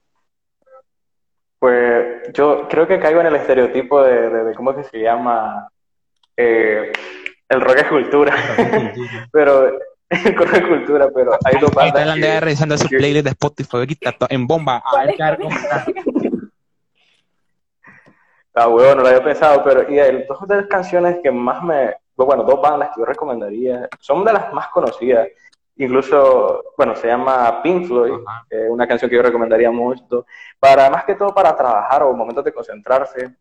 Pues 1.60 2.34
yo 2.34 2.68
creo 2.68 2.88
que 2.88 3.00
caigo 3.00 3.22
en 3.22 3.28
el 3.28 3.36
estereotipo 3.36 4.02
de, 4.02 4.56
cómo 4.56 4.76
que 4.76 4.84
se 4.84 5.00
llama 5.00 5.68
eh, 6.36 6.92
el 7.52 7.61
rock 7.61 7.78
es 7.78 7.88
cultura. 7.88 8.36
pero 9.32 9.68
el 10.10 10.36
rock 10.36 10.53
es 10.53 10.68
cultura, 10.68 11.10
pero 11.15 11.32
hay 11.44 11.60
dos 11.60 11.72
bandas. 11.72 12.07
Ahí 12.07 12.22
está 12.22 12.40
revisando 12.40 12.78
su 12.78 12.88
playlist 12.88 13.26
de 13.26 13.32
Spotify 13.32 13.78
ahorita 13.78 14.15
en 14.30 14.48
bomba. 14.48 14.82
A 14.86 15.06
ver 15.06 15.15
qué 15.15 15.22
Ah, 18.53 18.68
huevo, 18.68 18.95
no 18.95 19.03
lo 19.03 19.07
había 19.07 19.23
pensado, 19.23 19.64
pero 19.64 19.90
y 19.90 19.98
hay 19.98 20.26
dos 20.28 20.45
de 20.45 20.57
las 20.57 20.65
canciones 20.65 21.19
que 21.23 21.32
más 21.32 21.64
me, 21.64 21.95
bueno, 22.18 22.44
dos 22.44 22.61
bandas 22.61 22.90
que 22.90 22.99
yo 22.99 23.06
recomendaría, 23.06 23.88
son 23.98 24.26
de 24.26 24.34
las 24.34 24.52
más 24.52 24.68
conocidas. 24.68 25.30
Incluso, 25.78 26.61
bueno, 26.76 26.94
se 26.94 27.07
llama 27.07 27.61
Pink 27.64 27.88
Floyd, 27.88 28.11
una 28.69 28.86
canción 28.86 29.10
que 29.10 29.15
yo 29.15 29.22
recomendaría 29.22 29.72
mucho, 29.72 30.26
para 30.60 30.90
más 30.90 31.06
que 31.06 31.15
todo 31.15 31.34
para 31.34 31.56
trabajar 31.56 32.03
o 32.03 32.11
momentos 32.11 32.44
de 32.44 32.52
concentrarse. 32.52 33.38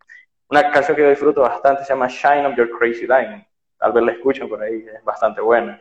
Una 0.49 0.71
canción 0.71 0.95
que 0.95 1.03
yo 1.03 1.11
disfruto 1.11 1.41
bastante 1.41 1.83
se 1.83 1.93
llama 1.93 2.07
Shine 2.07 2.47
of 2.47 2.57
Your 2.57 2.71
Crazy 2.79 3.07
Diamond 3.07 3.45
tal 3.81 3.93
vez 3.93 4.05
la 4.05 4.13
escuchen 4.13 4.49
por 4.49 4.63
ahí, 4.63 4.85
es 4.95 5.03
bastante 5.05 5.41
buena. 5.41 5.81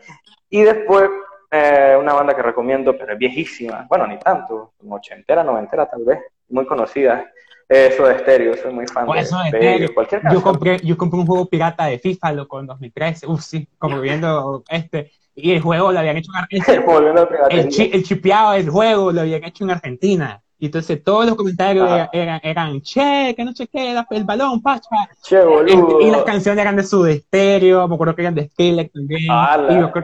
Y 0.50 0.62
después, 0.62 1.10
eh, 1.52 1.98
una 2.00 2.14
banda 2.14 2.36
que 2.36 2.42
recomiendo, 2.42 2.98
pero 2.98 3.14
es 3.14 3.20
viejísima, 3.20 3.86
bueno, 3.90 4.08
ni 4.08 4.18
tanto, 4.18 4.74
como 4.78 4.96
ochentera, 4.96 5.44
noventera 5.44 5.86
tal 5.88 6.06
vez, 6.06 6.20
muy 6.48 6.66
conocida, 6.66 7.30
eso 7.68 8.08
de 8.08 8.16
estéreo, 8.16 8.56
soy 8.58 8.74
muy 8.74 8.88
fan 8.88 9.06
pues 9.06 9.30
de, 9.52 9.92
cualquier 9.94 10.24
yo 10.34 10.42
compré, 10.42 10.80
yo 10.80 10.98
compré 10.98 11.20
un 11.20 11.28
juego 11.28 11.46
pirata 11.46 11.86
de 11.86 12.00
FIFA, 12.00 12.32
loco, 12.32 12.60
en 12.60 12.66
2013, 12.66 13.28
uff, 13.28 13.42
sí, 13.42 13.68
como 13.78 14.00
viendo 14.02 14.64
este, 14.70 15.12
y 15.36 15.52
el 15.52 15.62
juego 15.62 15.92
lo 15.92 16.00
habían 16.00 16.18
hecho 16.18 16.32
en 16.34 16.44
Argentina. 16.44 17.48
el, 17.50 17.94
el 17.94 18.04
chipeado 18.04 18.54
del 18.54 18.70
juego 18.70 19.12
lo 19.12 19.22
habían 19.22 19.44
hecho 19.44 19.64
en 19.64 19.72
Argentina. 19.72 20.42
Y 20.62 20.66
entonces 20.66 21.02
todos 21.02 21.26
los 21.26 21.36
comentarios 21.36 21.90
eran, 22.12 22.42
eran, 22.44 22.82
che, 22.82 23.34
que 23.34 23.46
no 23.46 23.54
che, 23.54 23.70
el 23.72 24.24
balón, 24.26 24.62
pacha. 24.62 24.90
Che, 25.24 25.42
boludo. 25.42 26.02
Y, 26.02 26.12
las 26.12 26.24
canciones 26.24 26.62
eran 26.62 26.76
de 26.76 26.84
su 26.84 27.06
estéreo, 27.06 27.88
me 27.88 27.96
acuerdo 27.96 28.14
que 28.14 28.24
eran 28.24 28.36
de 28.36 28.50
Skrillex 28.50 28.92
también. 28.92 29.22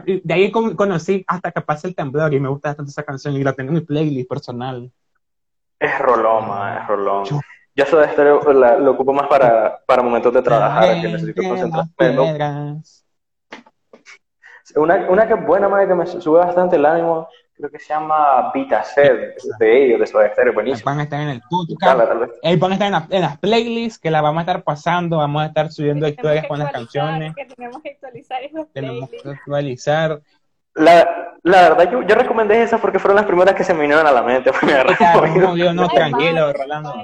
Y 0.06 0.20
de 0.24 0.34
ahí 0.34 0.50
conocí 0.50 1.22
hasta 1.26 1.52
que 1.52 1.60
pasa 1.60 1.86
el 1.86 1.94
temblor 1.94 2.32
y 2.32 2.40
me 2.40 2.48
gusta 2.48 2.70
bastante 2.70 2.90
esa 2.90 3.02
canción 3.02 3.34
y 3.34 3.44
la 3.44 3.52
tengo 3.52 3.68
en 3.68 3.74
mi 3.74 3.80
playlist 3.82 4.28
personal. 4.30 4.90
Es 5.78 5.98
roloma, 5.98 6.80
es 6.80 6.88
rolón. 6.88 7.24
Yo, 7.74 7.98
de 7.98 8.06
estéreo 8.06 8.40
lo 8.50 8.92
ocupo 8.92 9.12
más 9.12 9.28
para, 9.28 9.78
para 9.84 10.02
momentos 10.02 10.32
de 10.32 10.40
trabajar, 10.40 11.02
que 11.02 11.08
necesito 11.08 11.42
concentrarme. 11.42 12.80
Una, 14.74 15.10
una 15.10 15.28
que 15.28 15.34
es 15.34 15.46
buena, 15.46 15.68
madre, 15.68 15.86
que 15.86 15.94
me 15.94 16.06
sube 16.06 16.38
bastante 16.38 16.76
el 16.76 16.86
ánimo, 16.86 17.28
creo 17.56 17.70
que 17.70 17.78
se 17.78 17.88
llama 17.88 18.50
Vita 18.52 18.84
Sed, 18.84 19.34
de 19.58 19.84
ellos, 19.84 20.00
de 20.00 20.06
Soda 20.06 20.30
Stereo, 20.32 20.52
buenísimo. 20.52 20.90
Van 20.90 21.00
a 21.00 21.02
estar 21.04 21.20
en 21.20 21.28
el 21.28 21.42
podcast, 21.48 21.98
van 22.58 22.72
a 22.72 22.74
estar 22.74 23.06
en, 23.10 23.20
las 23.20 23.38
playlists 23.38 23.98
que 23.98 24.10
las 24.10 24.22
vamos 24.22 24.38
a 24.38 24.42
estar 24.42 24.62
pasando, 24.62 25.18
vamos 25.18 25.42
a 25.42 25.46
estar 25.46 25.72
subiendo 25.72 26.06
historias 26.06 26.46
con 26.46 26.58
las 26.58 26.72
canciones. 26.72 27.34
Que 27.34 27.46
tenemos 27.46 27.82
que 27.82 27.90
actualizar 27.90 28.42
esas 28.42 28.66
Tenemos 28.72 29.10
que 29.10 29.28
actualizar. 29.28 30.20
La, 30.74 31.34
la 31.42 31.70
verdad, 31.70 31.90
yo, 31.90 32.02
yo 32.02 32.14
recomendé 32.14 32.62
esas 32.62 32.78
porque 32.80 32.98
fueron 32.98 33.16
las 33.16 33.24
primeras 33.24 33.54
que 33.54 33.64
se 33.64 33.72
me 33.72 33.80
vinieron 33.80 34.06
a 34.06 34.12
la 34.12 34.22
mente. 34.22 34.50
Me 34.62 35.40
no, 35.40 35.56
yo, 35.56 35.72
no, 35.72 35.88
tranquilo, 35.88 36.52
Rolando. 36.52 36.94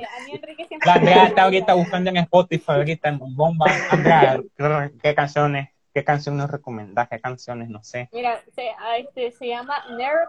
La 0.85 0.95
Andrea 0.95 1.24
está 1.24 1.45
ahorita 1.45 1.73
buscando 1.73 2.11
en 2.11 2.19
Spotify, 2.19 2.73
ahorita 2.73 3.09
en 3.09 3.19
Bomba. 3.35 3.66
Andrea, 3.91 4.39
¿qué 5.03 5.15
canciones 5.15 5.70
¿Qué 5.94 6.05
canción 6.05 6.36
nos 6.36 6.51
recomendás? 6.51 7.09
¿Qué 7.09 7.20
canciones? 7.20 7.69
No 7.69 7.82
sé. 7.82 8.09
Mira, 8.12 8.40
se, 8.55 8.70
este, 8.98 9.32
se 9.32 9.48
llama 9.48 9.85
Nerves, 9.90 10.28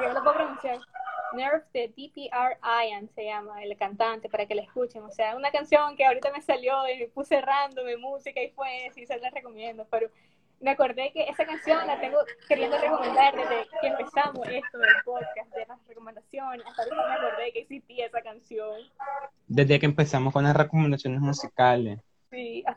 yo 0.00 0.12
lo 0.12 0.22
puedo 0.22 0.34
pronunciar. 0.34 0.78
Nerves 1.32 1.62
de 1.72 1.88
DPR 1.88 2.58
Ian 2.60 3.08
se 3.14 3.24
llama 3.24 3.62
el 3.62 3.76
cantante 3.76 4.28
para 4.28 4.46
que 4.46 4.56
la 4.56 4.62
escuchen. 4.62 5.04
O 5.04 5.10
sea, 5.12 5.36
una 5.36 5.52
canción 5.52 5.96
que 5.96 6.04
ahorita 6.04 6.32
me 6.32 6.42
salió 6.42 6.88
y 6.88 6.98
me 6.98 7.06
puse 7.08 7.40
random 7.40 7.86
de 7.86 7.96
música 7.96 8.42
y 8.42 8.50
fue, 8.50 8.90
sí 8.94 9.06
se 9.06 9.16
la 9.18 9.30
recomiendo, 9.30 9.86
pero 9.88 10.08
me 10.60 10.72
acordé 10.72 11.10
que 11.12 11.22
esa 11.24 11.46
canción 11.46 11.86
la 11.86 12.00
tengo 12.00 12.18
queriendo 12.48 12.76
recomendar 12.78 13.34
desde 13.34 13.68
que 13.80 13.86
empezamos 13.86 14.46
esto 14.48 14.78
del 14.78 14.94
podcast, 15.04 15.54
de 15.54 15.66
las 15.66 15.78
recomendaciones. 15.86 16.66
Hasta 16.66 16.82
ahorita 16.82 17.06
me 17.06 17.14
acordé 17.14 17.52
que 17.52 17.60
existía 17.60 18.06
esa 18.06 18.20
canción. 18.20 18.80
Desde 19.46 19.78
que 19.78 19.86
empezamos 19.86 20.32
con 20.32 20.44
las 20.44 20.56
recomendaciones 20.56 21.20
musicales. 21.20 22.00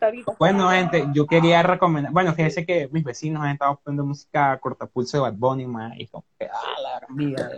Hasta 0.04 0.08
ahorita. 0.08 0.36
Bueno, 0.38 0.70
gente, 0.70 1.06
yo 1.14 1.26
quería 1.26 1.64
recomendar, 1.64 2.12
bueno, 2.12 2.34
fíjense 2.34 2.66
que 2.66 2.90
mis 2.92 3.04
vecinos 3.04 3.42
han 3.42 3.52
estado 3.52 3.80
poniendo 3.82 4.06
música 4.06 4.58
cortapulso 4.60 5.18
de 5.18 5.22
Bad 5.22 5.34
Bunny, 5.38 5.66
ma, 5.66 5.94
y 5.98 6.08
como 6.08 6.26
que, 6.38 6.46
ah, 6.46 6.82
la 6.82 7.16
vida. 7.16 7.50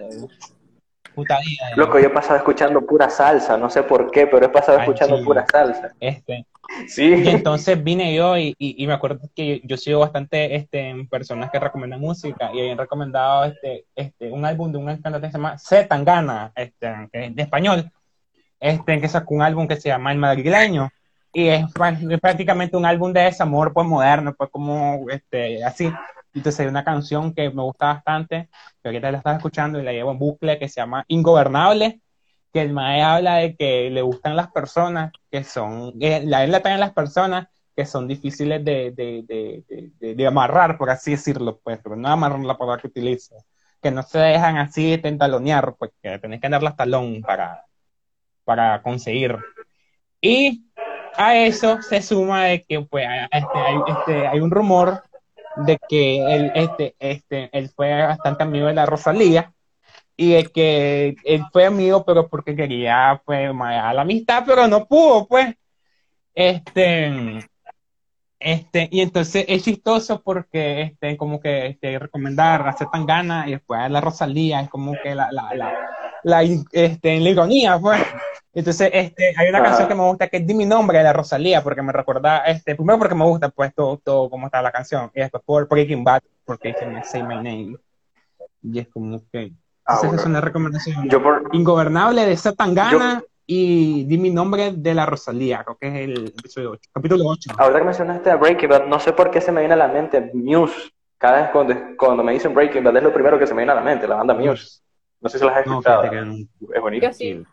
puta 1.16 1.40
vida. 1.40 1.76
Loco, 1.76 2.00
yo 2.00 2.08
he 2.08 2.10
pasado 2.12 2.38
escuchando 2.38 2.86
pura 2.86 3.10
salsa, 3.10 3.58
no 3.58 3.70
sé 3.70 3.82
por 3.82 4.12
qué, 4.12 4.28
pero 4.28 4.46
he 4.46 4.50
pasado 4.50 4.78
escuchando 4.80 5.24
pura 5.24 5.44
salsa. 5.50 5.92
Este. 6.00 6.46
Sí. 6.88 7.16
Y 7.16 7.30
entonces 7.30 7.84
vine 7.84 8.14
yo 8.14 8.38
y, 8.38 8.56
y, 8.58 8.86
me 8.86 8.94
acuerdo 8.94 9.20
que 9.36 9.62
yo, 9.64 9.78
sigo 9.78 10.00
bastante 10.00 10.56
este, 10.56 11.08
personas 11.10 11.50
que 11.52 11.60
recomiendan 11.60 12.00
música 12.00 12.52
y 12.54 12.60
habían 12.60 12.78
recomendado 12.78 13.46
este, 13.46 13.86
este, 13.96 14.32
un 14.32 14.46
álbum 14.46 14.72
de 14.72 14.78
un 14.80 14.86
cantante 14.86 15.22
que 15.22 15.32
se 15.32 15.38
llama 15.38 15.58
C. 15.58 15.86
Tangana, 15.86 16.52
este, 16.56 17.08
que 17.12 17.26
es 17.26 17.36
de 17.36 17.42
español, 17.44 17.92
este, 18.60 19.00
que 19.00 19.08
sacó 19.08 19.36
un 19.36 19.42
álbum 19.42 19.68
que 19.68 19.78
se 19.78 19.90
llama 19.90 20.12
El 20.12 20.18
Madrileño 20.18 20.92
y 21.36 21.50
es, 21.50 21.66
prácticamente 22.22 22.78
un 22.78 22.86
álbum 22.86 23.12
de 23.12 23.24
desamor 23.24 23.74
pues 23.74 23.86
moderno, 23.86 24.34
pues 24.34 24.50
como 24.50 25.06
este, 25.10 25.66
así. 25.66 25.92
Entonces 26.34 26.62
hay 26.62 26.68
una 26.68 26.86
canción 26.86 27.34
que 27.34 27.50
me 27.50 27.62
gusta 27.62 27.88
bastante, 27.88 28.48
que 28.82 28.88
ahorita 28.88 29.12
la 29.12 29.18
estás 29.18 29.36
escuchando 29.36 29.78
y 29.78 29.84
la 29.84 29.92
llevo 29.92 30.12
en 30.12 30.18
bucle, 30.20 30.58
que 30.58 30.70
se 30.70 30.80
llama 30.80 31.04
Ingobernable, 31.10 32.00
que 32.54 32.62
el 32.62 32.72
mae 32.72 33.02
habla 33.02 33.36
de 33.36 33.54
que 33.58 33.90
le 33.90 34.02
gustan 34.02 34.38
las 34.38 34.50
personas 34.50 35.12
que 35.30 35.44
son, 35.44 35.92
la 36.00 36.46
él 36.46 36.52
le 36.52 36.60
traen 36.62 36.80
las 36.80 36.94
personas 36.94 37.48
que 37.76 37.86
son 37.86 38.08
difíciles 38.08 38.64
de, 38.64 38.92
de, 38.92 39.24
de, 40.00 40.16
de, 40.16 40.28
amarrar, 40.28 40.78
por 40.78 40.90
así 40.90 41.12
decirlo, 41.12 41.60
pues, 41.62 41.80
pero 41.84 41.98
no 41.98 42.08
amarrar 42.08 42.40
la 42.40 42.58
palabra 42.58 42.82
que 42.82 42.88
utilizo, 42.88 43.36
que 43.82 43.92
no 43.92 44.04
se 44.04 44.20
dejan 44.20 44.56
así 44.56 44.98
tentalonear, 45.00 45.76
pues 45.76 45.92
que 46.02 46.18
tenés 46.18 46.40
que 46.40 46.48
las 46.48 46.78
talón 46.78 47.22
para, 47.22 47.66
para 48.46 48.82
conseguir. 48.82 49.38
Y 50.22 50.66
a 51.18 51.38
eso 51.38 51.82
se 51.82 52.02
suma 52.02 52.46
de 52.46 52.64
que 52.64 52.82
pues, 52.82 53.06
este, 53.32 53.58
hay, 53.58 53.78
este, 53.88 54.28
hay 54.28 54.40
un 54.40 54.52
rumor 54.52 55.04
de 55.58 55.80
que 55.88 56.18
él, 56.18 56.52
este, 56.56 56.96
este, 57.00 57.50
él 57.52 57.70
fue 57.76 58.02
bastante 58.04 58.44
amigo 58.44 58.68
de 58.68 58.74
la 58.74 58.86
Rosalía 58.86 59.54
y 60.18 60.34
de 60.34 60.46
que 60.46 61.16
él 61.24 61.44
fue 61.52 61.66
amigo 61.66 62.06
pero 62.06 62.28
porque 62.28 62.56
quería 62.56 63.22
pues 63.26 63.50
a 63.50 63.94
la 63.94 64.02
amistad 64.02 64.44
pero 64.46 64.68
no 64.68 64.86
pudo 64.86 65.28
pues. 65.28 65.56
Este 66.34 67.40
este 68.40 68.90
y 68.92 69.02
entonces 69.02 69.46
es 69.48 69.64
chistoso 69.64 70.22
porque 70.22 70.82
este 70.82 71.16
como 71.18 71.40
que 71.40 71.68
este 71.68 71.98
recomendar 71.98 72.68
hacer 72.68 72.88
tan 72.92 73.06
gana 73.06 73.48
y 73.48 73.52
después 73.52 73.90
la 73.90 74.02
Rosalía 74.02 74.62
es 74.62 74.70
como 74.70 74.94
que 75.02 75.16
la 75.16 75.32
la, 75.32 75.54
la, 75.56 75.74
la 76.24 76.44
este 76.44 77.20
la 77.20 77.30
ironía 77.30 77.80
pues 77.80 78.02
entonces, 78.60 78.90
este, 78.94 79.34
hay 79.38 79.50
una 79.50 79.62
canción 79.62 79.88
que 79.88 79.96
me 79.96 80.04
gusta 80.04 80.30
que 80.30 80.38
es 80.38 80.48
Di 80.48 80.54
mi 80.54 80.66
nombre 80.66 80.98
de 80.98 81.04
la 81.04 81.12
Rosalía, 81.12 81.62
porque 81.62 81.82
me 81.82 81.92
recuerda, 81.92 82.38
este, 82.46 82.76
primero 82.76 82.98
porque 82.98 83.14
me 83.14 83.26
gusta 83.26 83.50
pues 83.50 83.76
todo, 83.76 83.98
todo 83.98 84.30
cómo 84.30 84.46
está 84.46 84.62
la 84.62 84.72
canción, 84.72 85.12
y 85.14 85.20
después 85.20 85.44
por 85.46 85.68
Breaking 85.68 86.06
Bad, 86.06 86.22
porque 86.46 86.70
dice 86.70 86.86
Say 87.04 87.24
My 87.24 87.36
Name. 87.36 87.78
Y 88.64 88.80
es 88.80 88.88
como 88.88 89.22
que, 89.30 89.52
ah, 89.86 90.00
esa 90.02 90.16
es 90.16 90.26
una 90.26 90.40
recomendación. 90.40 91.10
Yo 91.10 91.22
por... 91.22 91.50
Ingobernable 91.52 92.26
de 92.26 92.38
Satangana 92.38 93.22
y 93.46 94.06
Di 94.06 94.18
mi 94.18 94.30
nombre 94.30 94.72
de 94.72 94.94
la 94.94 95.06
Rosalía, 95.06 95.64
creo 95.66 95.78
que 95.78 95.88
es 95.90 95.96
el 95.96 96.28
episodio 96.28 96.72
8, 96.72 96.90
capítulo 96.94 97.26
8. 97.28 97.52
Ahora 97.58 97.80
que 97.80 97.86
mencionaste 97.86 98.32
a 98.32 98.38
Breaking 98.38 98.70
Bad, 98.70 98.88
no 98.88 99.02
sé 99.02 99.12
por 99.12 99.32
qué 99.32 99.42
se 99.42 99.52
me 99.52 99.60
viene 99.60 99.74
a 99.74 99.78
la 99.78 99.90
mente 99.90 100.32
Muse. 100.34 100.92
Cada 101.18 101.42
vez 101.42 101.50
cuando, 101.52 101.76
cuando 101.98 102.24
me 102.24 102.32
dicen 102.32 102.54
Breaking 102.54 102.86
Bad 102.86 102.96
es 102.98 103.04
lo 103.04 103.14
primero 103.14 103.38
que 103.38 103.48
se 103.48 103.54
me 103.54 103.60
viene 103.60 103.74
a 103.74 103.76
la 103.76 103.82
mente, 103.82 104.08
la 104.08 104.16
banda 104.16 104.34
Muse. 104.34 104.80
No 105.20 105.28
sé 105.28 105.40
si 105.40 105.46
las 105.46 105.58
has 105.58 105.66
escuchado. 105.66 106.04
Es 106.06 106.82
bonito. 106.82 107.12
Sí. 107.12 107.46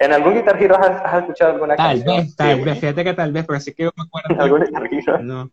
¿En 0.00 0.12
algún 0.12 0.34
Guitar 0.34 0.62
Hero 0.62 0.76
has, 0.78 1.22
escuchado 1.22 1.52
alguna 1.52 1.76
tal 1.76 1.96
canción? 1.96 2.16
Vez, 2.16 2.36
tal 2.36 2.60
vez, 2.60 2.78
fíjate 2.78 3.04
que 3.04 3.14
tal 3.14 3.32
vez, 3.32 3.44
pero 3.46 3.60
sí 3.60 3.74
que 3.74 3.84
yo 3.84 3.90
me 3.96 4.04
acuerdo. 4.04 4.28
¿En 4.34 4.40
algún 4.40 4.60
Guitar 4.60 4.88
Hero? 4.90 5.18
No. 5.22 5.50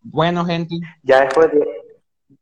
Bueno, 0.00 0.44
gente. 0.44 0.76
Ya 1.02 1.20
después 1.20 1.50
de... 1.52 1.66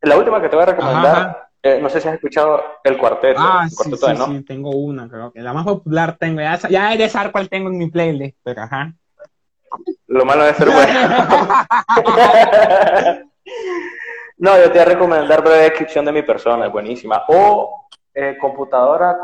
La 0.03 0.17
última 0.17 0.41
que 0.41 0.49
te 0.49 0.57
voy 0.57 0.63
a 0.63 0.67
recomendar, 0.67 1.49
eh, 1.63 1.79
no 1.81 1.89
sé 1.91 2.01
si 2.01 2.09
has 2.09 2.15
escuchado 2.15 2.63
El 2.83 2.97
Cuarteto. 2.97 3.39
Ah, 3.39 3.67
el 3.69 3.75
cuarteto 3.75 4.07
sí, 4.07 4.17
sí, 4.17 4.37
sí, 4.39 4.45
tengo 4.45 4.71
una, 4.71 5.09
creo 5.09 5.31
que 5.31 5.41
la 5.41 5.53
más 5.53 5.65
popular 5.65 6.17
tengo. 6.19 6.41
Ya, 6.41 6.57
ya 6.57 6.95
he 6.95 6.97
de 6.97 7.09
saber 7.09 7.33
cuál 7.33 7.51
tengo 7.51 7.69
en 7.69 7.77
mi 7.77 7.91
playlist, 7.91 8.39
pero 8.43 8.63
ajá. 8.63 8.95
Lo 10.07 10.25
malo 10.25 10.45
de 10.45 10.55
ser 10.55 10.71
bueno. 10.71 10.93
no, 14.39 14.57
yo 14.57 14.65
te 14.65 14.71
voy 14.71 14.79
a 14.79 14.85
recomendar 14.85 15.43
breve 15.43 15.65
descripción 15.65 16.07
de 16.07 16.13
mi 16.13 16.23
persona, 16.23 16.67
es 16.67 16.73
buenísima. 16.73 17.25
O 17.29 17.80
eh, 18.15 18.37
computadora 18.41 19.19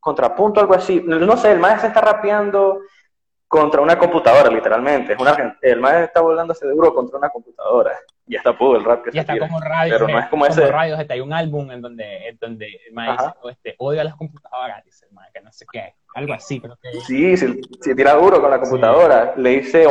contrapunto, 0.00 0.60
algo 0.60 0.74
así. 0.74 1.02
No 1.04 1.36
sé, 1.36 1.52
el 1.52 1.60
maestro 1.60 1.88
está 1.88 2.00
rapeando 2.00 2.80
contra 3.48 3.80
una 3.80 3.98
computadora, 3.98 4.50
literalmente. 4.50 5.12
Es 5.12 5.18
el 5.62 5.80
maestro 5.80 6.04
está 6.04 6.20
volándose 6.20 6.66
duro 6.66 6.94
contra 6.94 7.18
una 7.18 7.30
computadora. 7.30 7.92
Ya 8.26 8.38
está 8.38 8.58
pudo 8.58 8.76
el 8.76 8.84
rap 8.84 9.04
que 9.04 9.12
ya 9.12 9.20
está 9.20 9.38
como 9.38 9.60
radio, 9.60 9.94
pero 9.94 10.08
no 10.08 10.18
es 10.18 10.26
como, 10.26 10.46
ese. 10.46 10.66
Radio, 10.66 10.96
hay 11.08 11.20
un 11.20 11.32
álbum 11.32 11.70
en 11.70 11.80
donde, 11.80 12.28
en 12.28 12.36
donde 12.38 12.66
el 12.86 12.92
maestro 12.92 13.48
este, 13.48 13.76
odia 13.78 14.02
las 14.02 14.16
computadoras, 14.16 14.84
dice 14.84 15.06
el 15.06 15.12
maestro, 15.12 15.40
que 15.40 15.44
no 15.44 15.52
sé 15.52 15.64
qué, 15.70 15.94
algo 16.16 16.32
así, 16.32 16.60
creo 16.60 16.76
que. 16.82 16.92
Sí, 17.02 17.36
se, 17.36 17.94
tira 17.94 18.14
duro 18.14 18.40
con 18.40 18.50
la 18.50 18.58
computadora. 18.58 19.34
Le 19.36 19.60
dice 19.60 19.86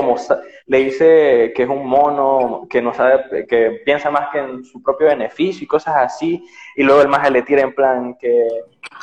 le 0.66 0.78
dice 0.80 1.54
que 1.56 1.64
es 1.64 1.70
un 1.70 1.88
mono, 1.88 2.68
que 2.68 2.82
no 2.82 2.94
sabe, 2.94 3.46
que 3.46 3.82
piensa 3.86 4.10
más 4.10 4.30
que 4.32 4.40
en 4.40 4.66
su 4.66 4.82
propio 4.82 5.08
beneficio 5.08 5.64
y 5.64 5.68
cosas 5.68 5.96
así. 5.98 6.44
Y 6.76 6.84
luego 6.84 7.04
el 7.04 7.08
maestro 7.08 7.32
le 7.32 7.44
tira 7.44 7.62
en 7.62 7.76
plan 7.76 8.18
que, 8.20 8.48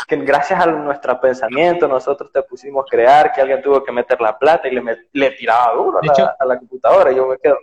que 0.08 0.16
gracias 0.16 0.60
a 0.60 0.66
nuestro 0.66 1.20
pensamiento 1.20 1.86
nosotros 1.86 2.32
te 2.32 2.42
pusimos 2.42 2.84
a 2.84 2.90
crear, 2.90 3.32
que 3.32 3.40
alguien 3.40 3.62
tuvo 3.62 3.84
que 3.84 3.92
meter 3.92 4.20
la 4.20 4.36
plata 4.36 4.66
y 4.66 4.72
le, 4.72 4.82
le 5.12 5.30
tiraba 5.30 5.74
duro 5.74 6.00
a 6.02 6.04
la, 6.04 6.36
a 6.38 6.44
la 6.44 6.58
computadora. 6.58 7.12
Y 7.12 7.16
yo 7.16 7.28
me 7.28 7.38
quedo. 7.38 7.56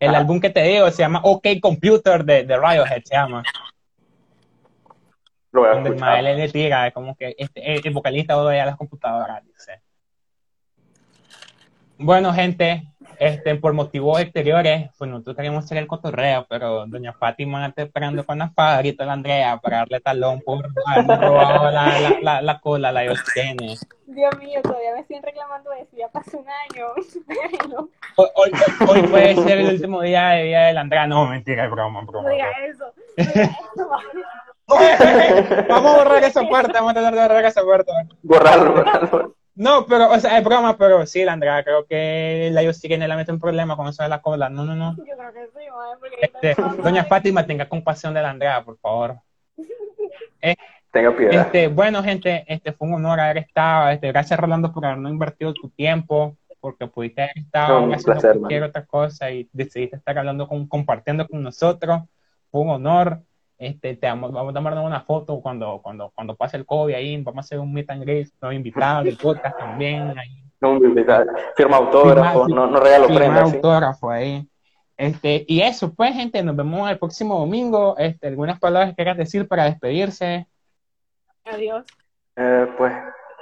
El 0.00 0.14
álbum 0.14 0.40
que 0.40 0.48
te 0.48 0.62
digo 0.62 0.90
se 0.90 1.02
llama 1.02 1.20
OK 1.22 1.46
Computer 1.60 2.24
de, 2.24 2.44
de 2.44 2.56
Radiohead, 2.56 3.02
se 3.04 3.14
llama. 3.14 3.42
Lo 5.52 5.60
voy 5.60 5.70
a 5.70 5.74
Donde 5.74 5.90
escuchar. 5.90 6.22
le 6.22 6.48
tira, 6.48 6.86
es 6.86 6.94
como 6.94 7.14
que 7.16 7.34
este, 7.36 7.86
el, 7.86 7.92
vocalista 7.92 8.36
odia 8.38 8.64
las 8.64 8.76
computadoras, 8.76 9.44
dice. 9.44 9.82
Bueno, 11.98 12.32
gente, 12.32 12.89
este, 13.20 13.54
por 13.56 13.74
motivos 13.74 14.18
exteriores, 14.18 14.90
pues 14.96 15.10
nosotros 15.10 15.36
queríamos 15.36 15.66
hacer 15.66 15.76
el 15.76 15.86
cotorreo, 15.86 16.46
pero 16.48 16.86
doña 16.86 17.12
Fátima 17.12 17.66
está 17.66 17.82
esperando 17.82 18.24
con 18.24 18.38
la 18.38 18.46
espada, 18.46 18.78
grita 18.78 19.04
la 19.04 19.12
Andrea, 19.12 19.58
para 19.58 19.76
darle 19.76 20.00
talón 20.00 20.40
por 20.40 20.66
haberme 20.86 21.16
robado 21.16 21.70
la, 21.70 22.00
la, 22.00 22.16
la, 22.22 22.40
la 22.40 22.60
cola, 22.60 22.90
la 22.90 23.02
tiene. 23.34 23.76
Dios 24.06 24.38
mío, 24.38 24.62
todavía 24.62 24.94
me 24.96 25.04
siguen 25.04 25.22
reclamando 25.22 25.70
eso, 25.74 25.94
ya 25.98 26.08
pasó 26.08 26.38
un 26.38 26.46
año. 26.48 26.86
hoy, 28.16 28.28
hoy, 28.36 28.52
hoy, 28.88 29.02
puede 29.02 29.34
ser 29.36 29.58
el 29.58 29.74
último 29.74 30.00
día 30.00 30.30
de 30.30 30.42
vida 30.44 30.66
de 30.68 30.72
la 30.72 30.80
Andrea, 30.80 31.06
no, 31.06 31.26
mentira, 31.26 31.66
es 31.66 31.70
broma, 31.70 32.00
broma. 32.06 32.30
Diga 32.30 32.50
eso, 32.66 32.90
diga 33.18 33.42
eso. 33.76 35.66
vamos 35.68 35.94
a 35.94 35.98
borrar 35.98 36.24
esa 36.24 36.48
parte, 36.48 36.72
vamos 36.72 36.92
a 36.92 36.94
tratar 36.94 37.14
de 37.14 37.20
borrar 37.20 37.44
esa 37.44 37.66
parte. 37.66 37.92
Borrarlo, 38.22 38.72
borrarlo. 38.72 39.39
No, 39.60 39.84
pero, 39.84 40.10
o 40.10 40.18
sea, 40.18 40.38
es 40.38 40.42
broma, 40.42 40.78
pero 40.78 41.04
sí, 41.04 41.22
la 41.22 41.34
Andrea, 41.34 41.62
creo 41.62 41.84
que 41.84 42.48
la 42.50 42.62
yo 42.62 42.72
sí 42.72 42.88
que 42.88 42.96
le 42.96 43.14
mete 43.14 43.30
un 43.30 43.38
problema 43.38 43.76
con 43.76 43.88
eso 43.88 44.02
de 44.02 44.08
la 44.08 44.22
cola. 44.22 44.48
No, 44.48 44.64
no, 44.64 44.74
no. 44.74 44.96
Yo 44.96 45.04
creo 45.04 45.32
que 45.34 45.46
sí, 45.48 45.66
madre, 45.70 45.98
porque 46.00 46.16
este, 46.22 46.82
Doña 46.82 47.04
Fátima, 47.04 47.44
tenga 47.44 47.68
compasión 47.68 48.14
de 48.14 48.22
la 48.22 48.30
Andrea, 48.30 48.64
por 48.64 48.78
favor. 48.78 49.16
Eh, 50.42 50.56
Tenga 50.90 51.14
piedad. 51.14 51.34
Este, 51.34 51.68
bueno, 51.68 52.02
gente, 52.02 52.46
este 52.48 52.72
fue 52.72 52.88
un 52.88 52.94
honor 52.94 53.20
haber 53.20 53.36
estado. 53.36 53.90
Este, 53.90 54.08
gracias, 54.08 54.40
Rolando, 54.40 54.72
por 54.72 54.86
habernos 54.86 55.12
invertido 55.12 55.52
tu 55.52 55.68
tiempo, 55.68 56.38
porque 56.60 56.86
pudiste 56.86 57.24
haber 57.24 57.36
estado 57.36 57.86
no, 57.86 57.92
haciendo 57.92 58.04
placer, 58.04 58.38
cualquier 58.38 58.60
man. 58.62 58.70
otra 58.70 58.86
cosa 58.86 59.30
y 59.30 59.46
decidiste 59.52 59.96
estar 59.96 60.18
hablando 60.18 60.48
con, 60.48 60.66
compartiendo 60.66 61.28
con 61.28 61.42
nosotros. 61.42 62.00
Fue 62.50 62.62
un 62.62 62.70
honor. 62.70 63.20
Este, 63.60 63.94
te 63.94 64.06
vamos, 64.06 64.32
vamos 64.32 64.52
a 64.52 64.54
tomarnos 64.54 64.86
una 64.86 65.02
foto 65.02 65.38
cuando, 65.42 65.80
cuando, 65.82 66.10
cuando 66.14 66.34
pase 66.34 66.56
el 66.56 66.64
COVID 66.64 66.94
ahí, 66.94 67.22
vamos 67.22 67.36
a 67.36 67.40
hacer 67.40 67.58
un 67.58 67.70
meet 67.74 67.90
and 67.90 68.02
greet, 68.02 68.28
nos 68.40 68.54
invitados 68.54 69.04
del 69.04 69.18
podcast 69.18 69.58
también. 69.58 70.18
Ahí. 70.18 70.42
No. 70.62 70.80
Firma 71.54 71.76
autógrafo, 71.76 72.46
firma, 72.46 72.60
no, 72.62 72.70
no 72.70 72.80
regalo 72.80 73.08
prendas. 73.08 73.52
autógrafo 73.52 74.08
¿sí? 74.08 74.14
ahí. 74.14 74.48
Este, 74.96 75.44
y 75.46 75.60
eso, 75.60 75.92
pues, 75.92 76.14
gente, 76.14 76.42
nos 76.42 76.56
vemos 76.56 76.90
el 76.90 76.98
próximo 76.98 77.38
domingo. 77.38 77.96
Este, 77.98 78.28
¿Algunas 78.28 78.58
palabras 78.58 78.90
que 78.90 78.96
quieras 78.96 79.18
decir 79.18 79.46
para 79.46 79.64
despedirse? 79.64 80.46
Adiós. 81.44 81.84
Eh, 82.36 82.66
pues, 82.78 82.94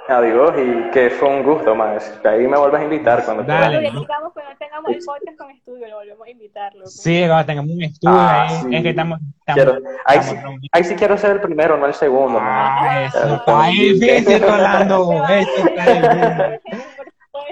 adiós 0.09 0.53
y 0.57 0.91
que 0.91 1.09
fue 1.09 1.29
un 1.29 1.43
gusto 1.43 1.75
más. 1.75 2.19
Ahí 2.23 2.47
me 2.47 2.57
vuelves 2.57 2.81
a 2.81 2.83
invitar 2.83 3.23
cuando 3.23 3.43
Dale, 3.43 3.79
quieras. 3.79 4.05
Cuando 4.05 4.31
cuando 4.31 4.51
tengamos 4.57 4.91
el 4.91 5.05
podcast 5.05 5.37
con 5.37 5.51
estudio, 5.51 5.87
lo 5.87 5.95
volvemos 5.97 6.27
a 6.27 6.29
invitarlo. 6.29 6.85
Sí, 6.85 7.23
cuando 7.27 7.45
tengamos 7.45 7.71
un 7.71 7.83
estudio, 7.83 8.15
ah, 8.15 8.47
ahí, 8.47 8.55
sí. 8.61 8.75
es 8.75 8.83
que 8.83 8.89
estamos... 8.89 9.19
estamos, 9.39 9.55
quiero, 9.55 9.89
ahí, 10.05 10.17
estamos 10.19 10.55
sí, 10.61 10.67
ahí, 10.71 10.83
sí, 10.83 10.95
quiero 10.95 11.17
ser 11.17 11.31
el 11.31 11.41
primero, 11.41 11.77
no 11.77 11.85
el 11.85 11.93
segundo. 11.93 12.39
Ah, 12.41 13.05
eso 13.07 13.35
está 13.35 13.67
difícil, 13.67 14.41
Rolando. 14.41 15.25
Eso 15.29 15.67
está 15.67 15.93
difícil. 15.93 16.61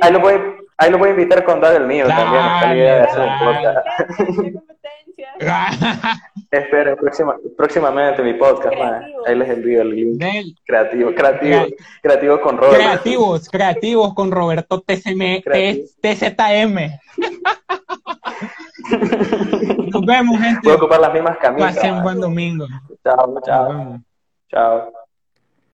Ahí 0.02 0.12
lo 0.12 0.20
voy, 0.20 0.34
ahí 0.78 0.92
lo 0.92 0.98
voy 0.98 1.10
a 1.10 1.12
invitar 1.12 1.44
con 1.44 1.60
dar 1.60 1.76
el 1.76 1.88
mío 1.88 2.08
también. 2.08 2.46
Está 2.46 2.68
la 2.68 2.76
idea 2.76 2.96
de 2.96 3.02
hacer 3.02 3.22
un 3.22 3.40
podcast. 3.40 3.88
Espero 6.52 6.98
próxima, 6.98 7.36
próximamente 7.56 8.24
mi 8.24 8.34
podcast, 8.34 8.76
ahí 9.28 9.36
les 9.36 9.50
envío 9.50 9.82
el 9.82 9.90
link. 9.90 10.18
Del... 10.18 10.56
Creativo, 10.66 11.14
creativo, 11.14 11.66
creativo 12.02 12.42
con 12.42 12.58
Roberto. 12.58 12.78
Creativos, 12.78 13.50
creativos 13.50 14.14
con 14.14 14.32
Roberto 14.32 14.82
TCM, 14.82 15.44
TZM. 16.02 17.00
Nos 19.92 20.06
vemos, 20.06 20.40
gente. 20.40 20.62
Voy 20.64 20.74
a 20.74 20.76
ocupar 20.76 21.00
las 21.00 21.14
mismas 21.14 21.38
camisas. 21.38 21.76
Pasen 21.76 22.02
buen 22.02 22.20
domingo. 22.20 22.66
Chao, 23.04 23.40
chao. 23.46 24.00
Chao. 24.50 24.92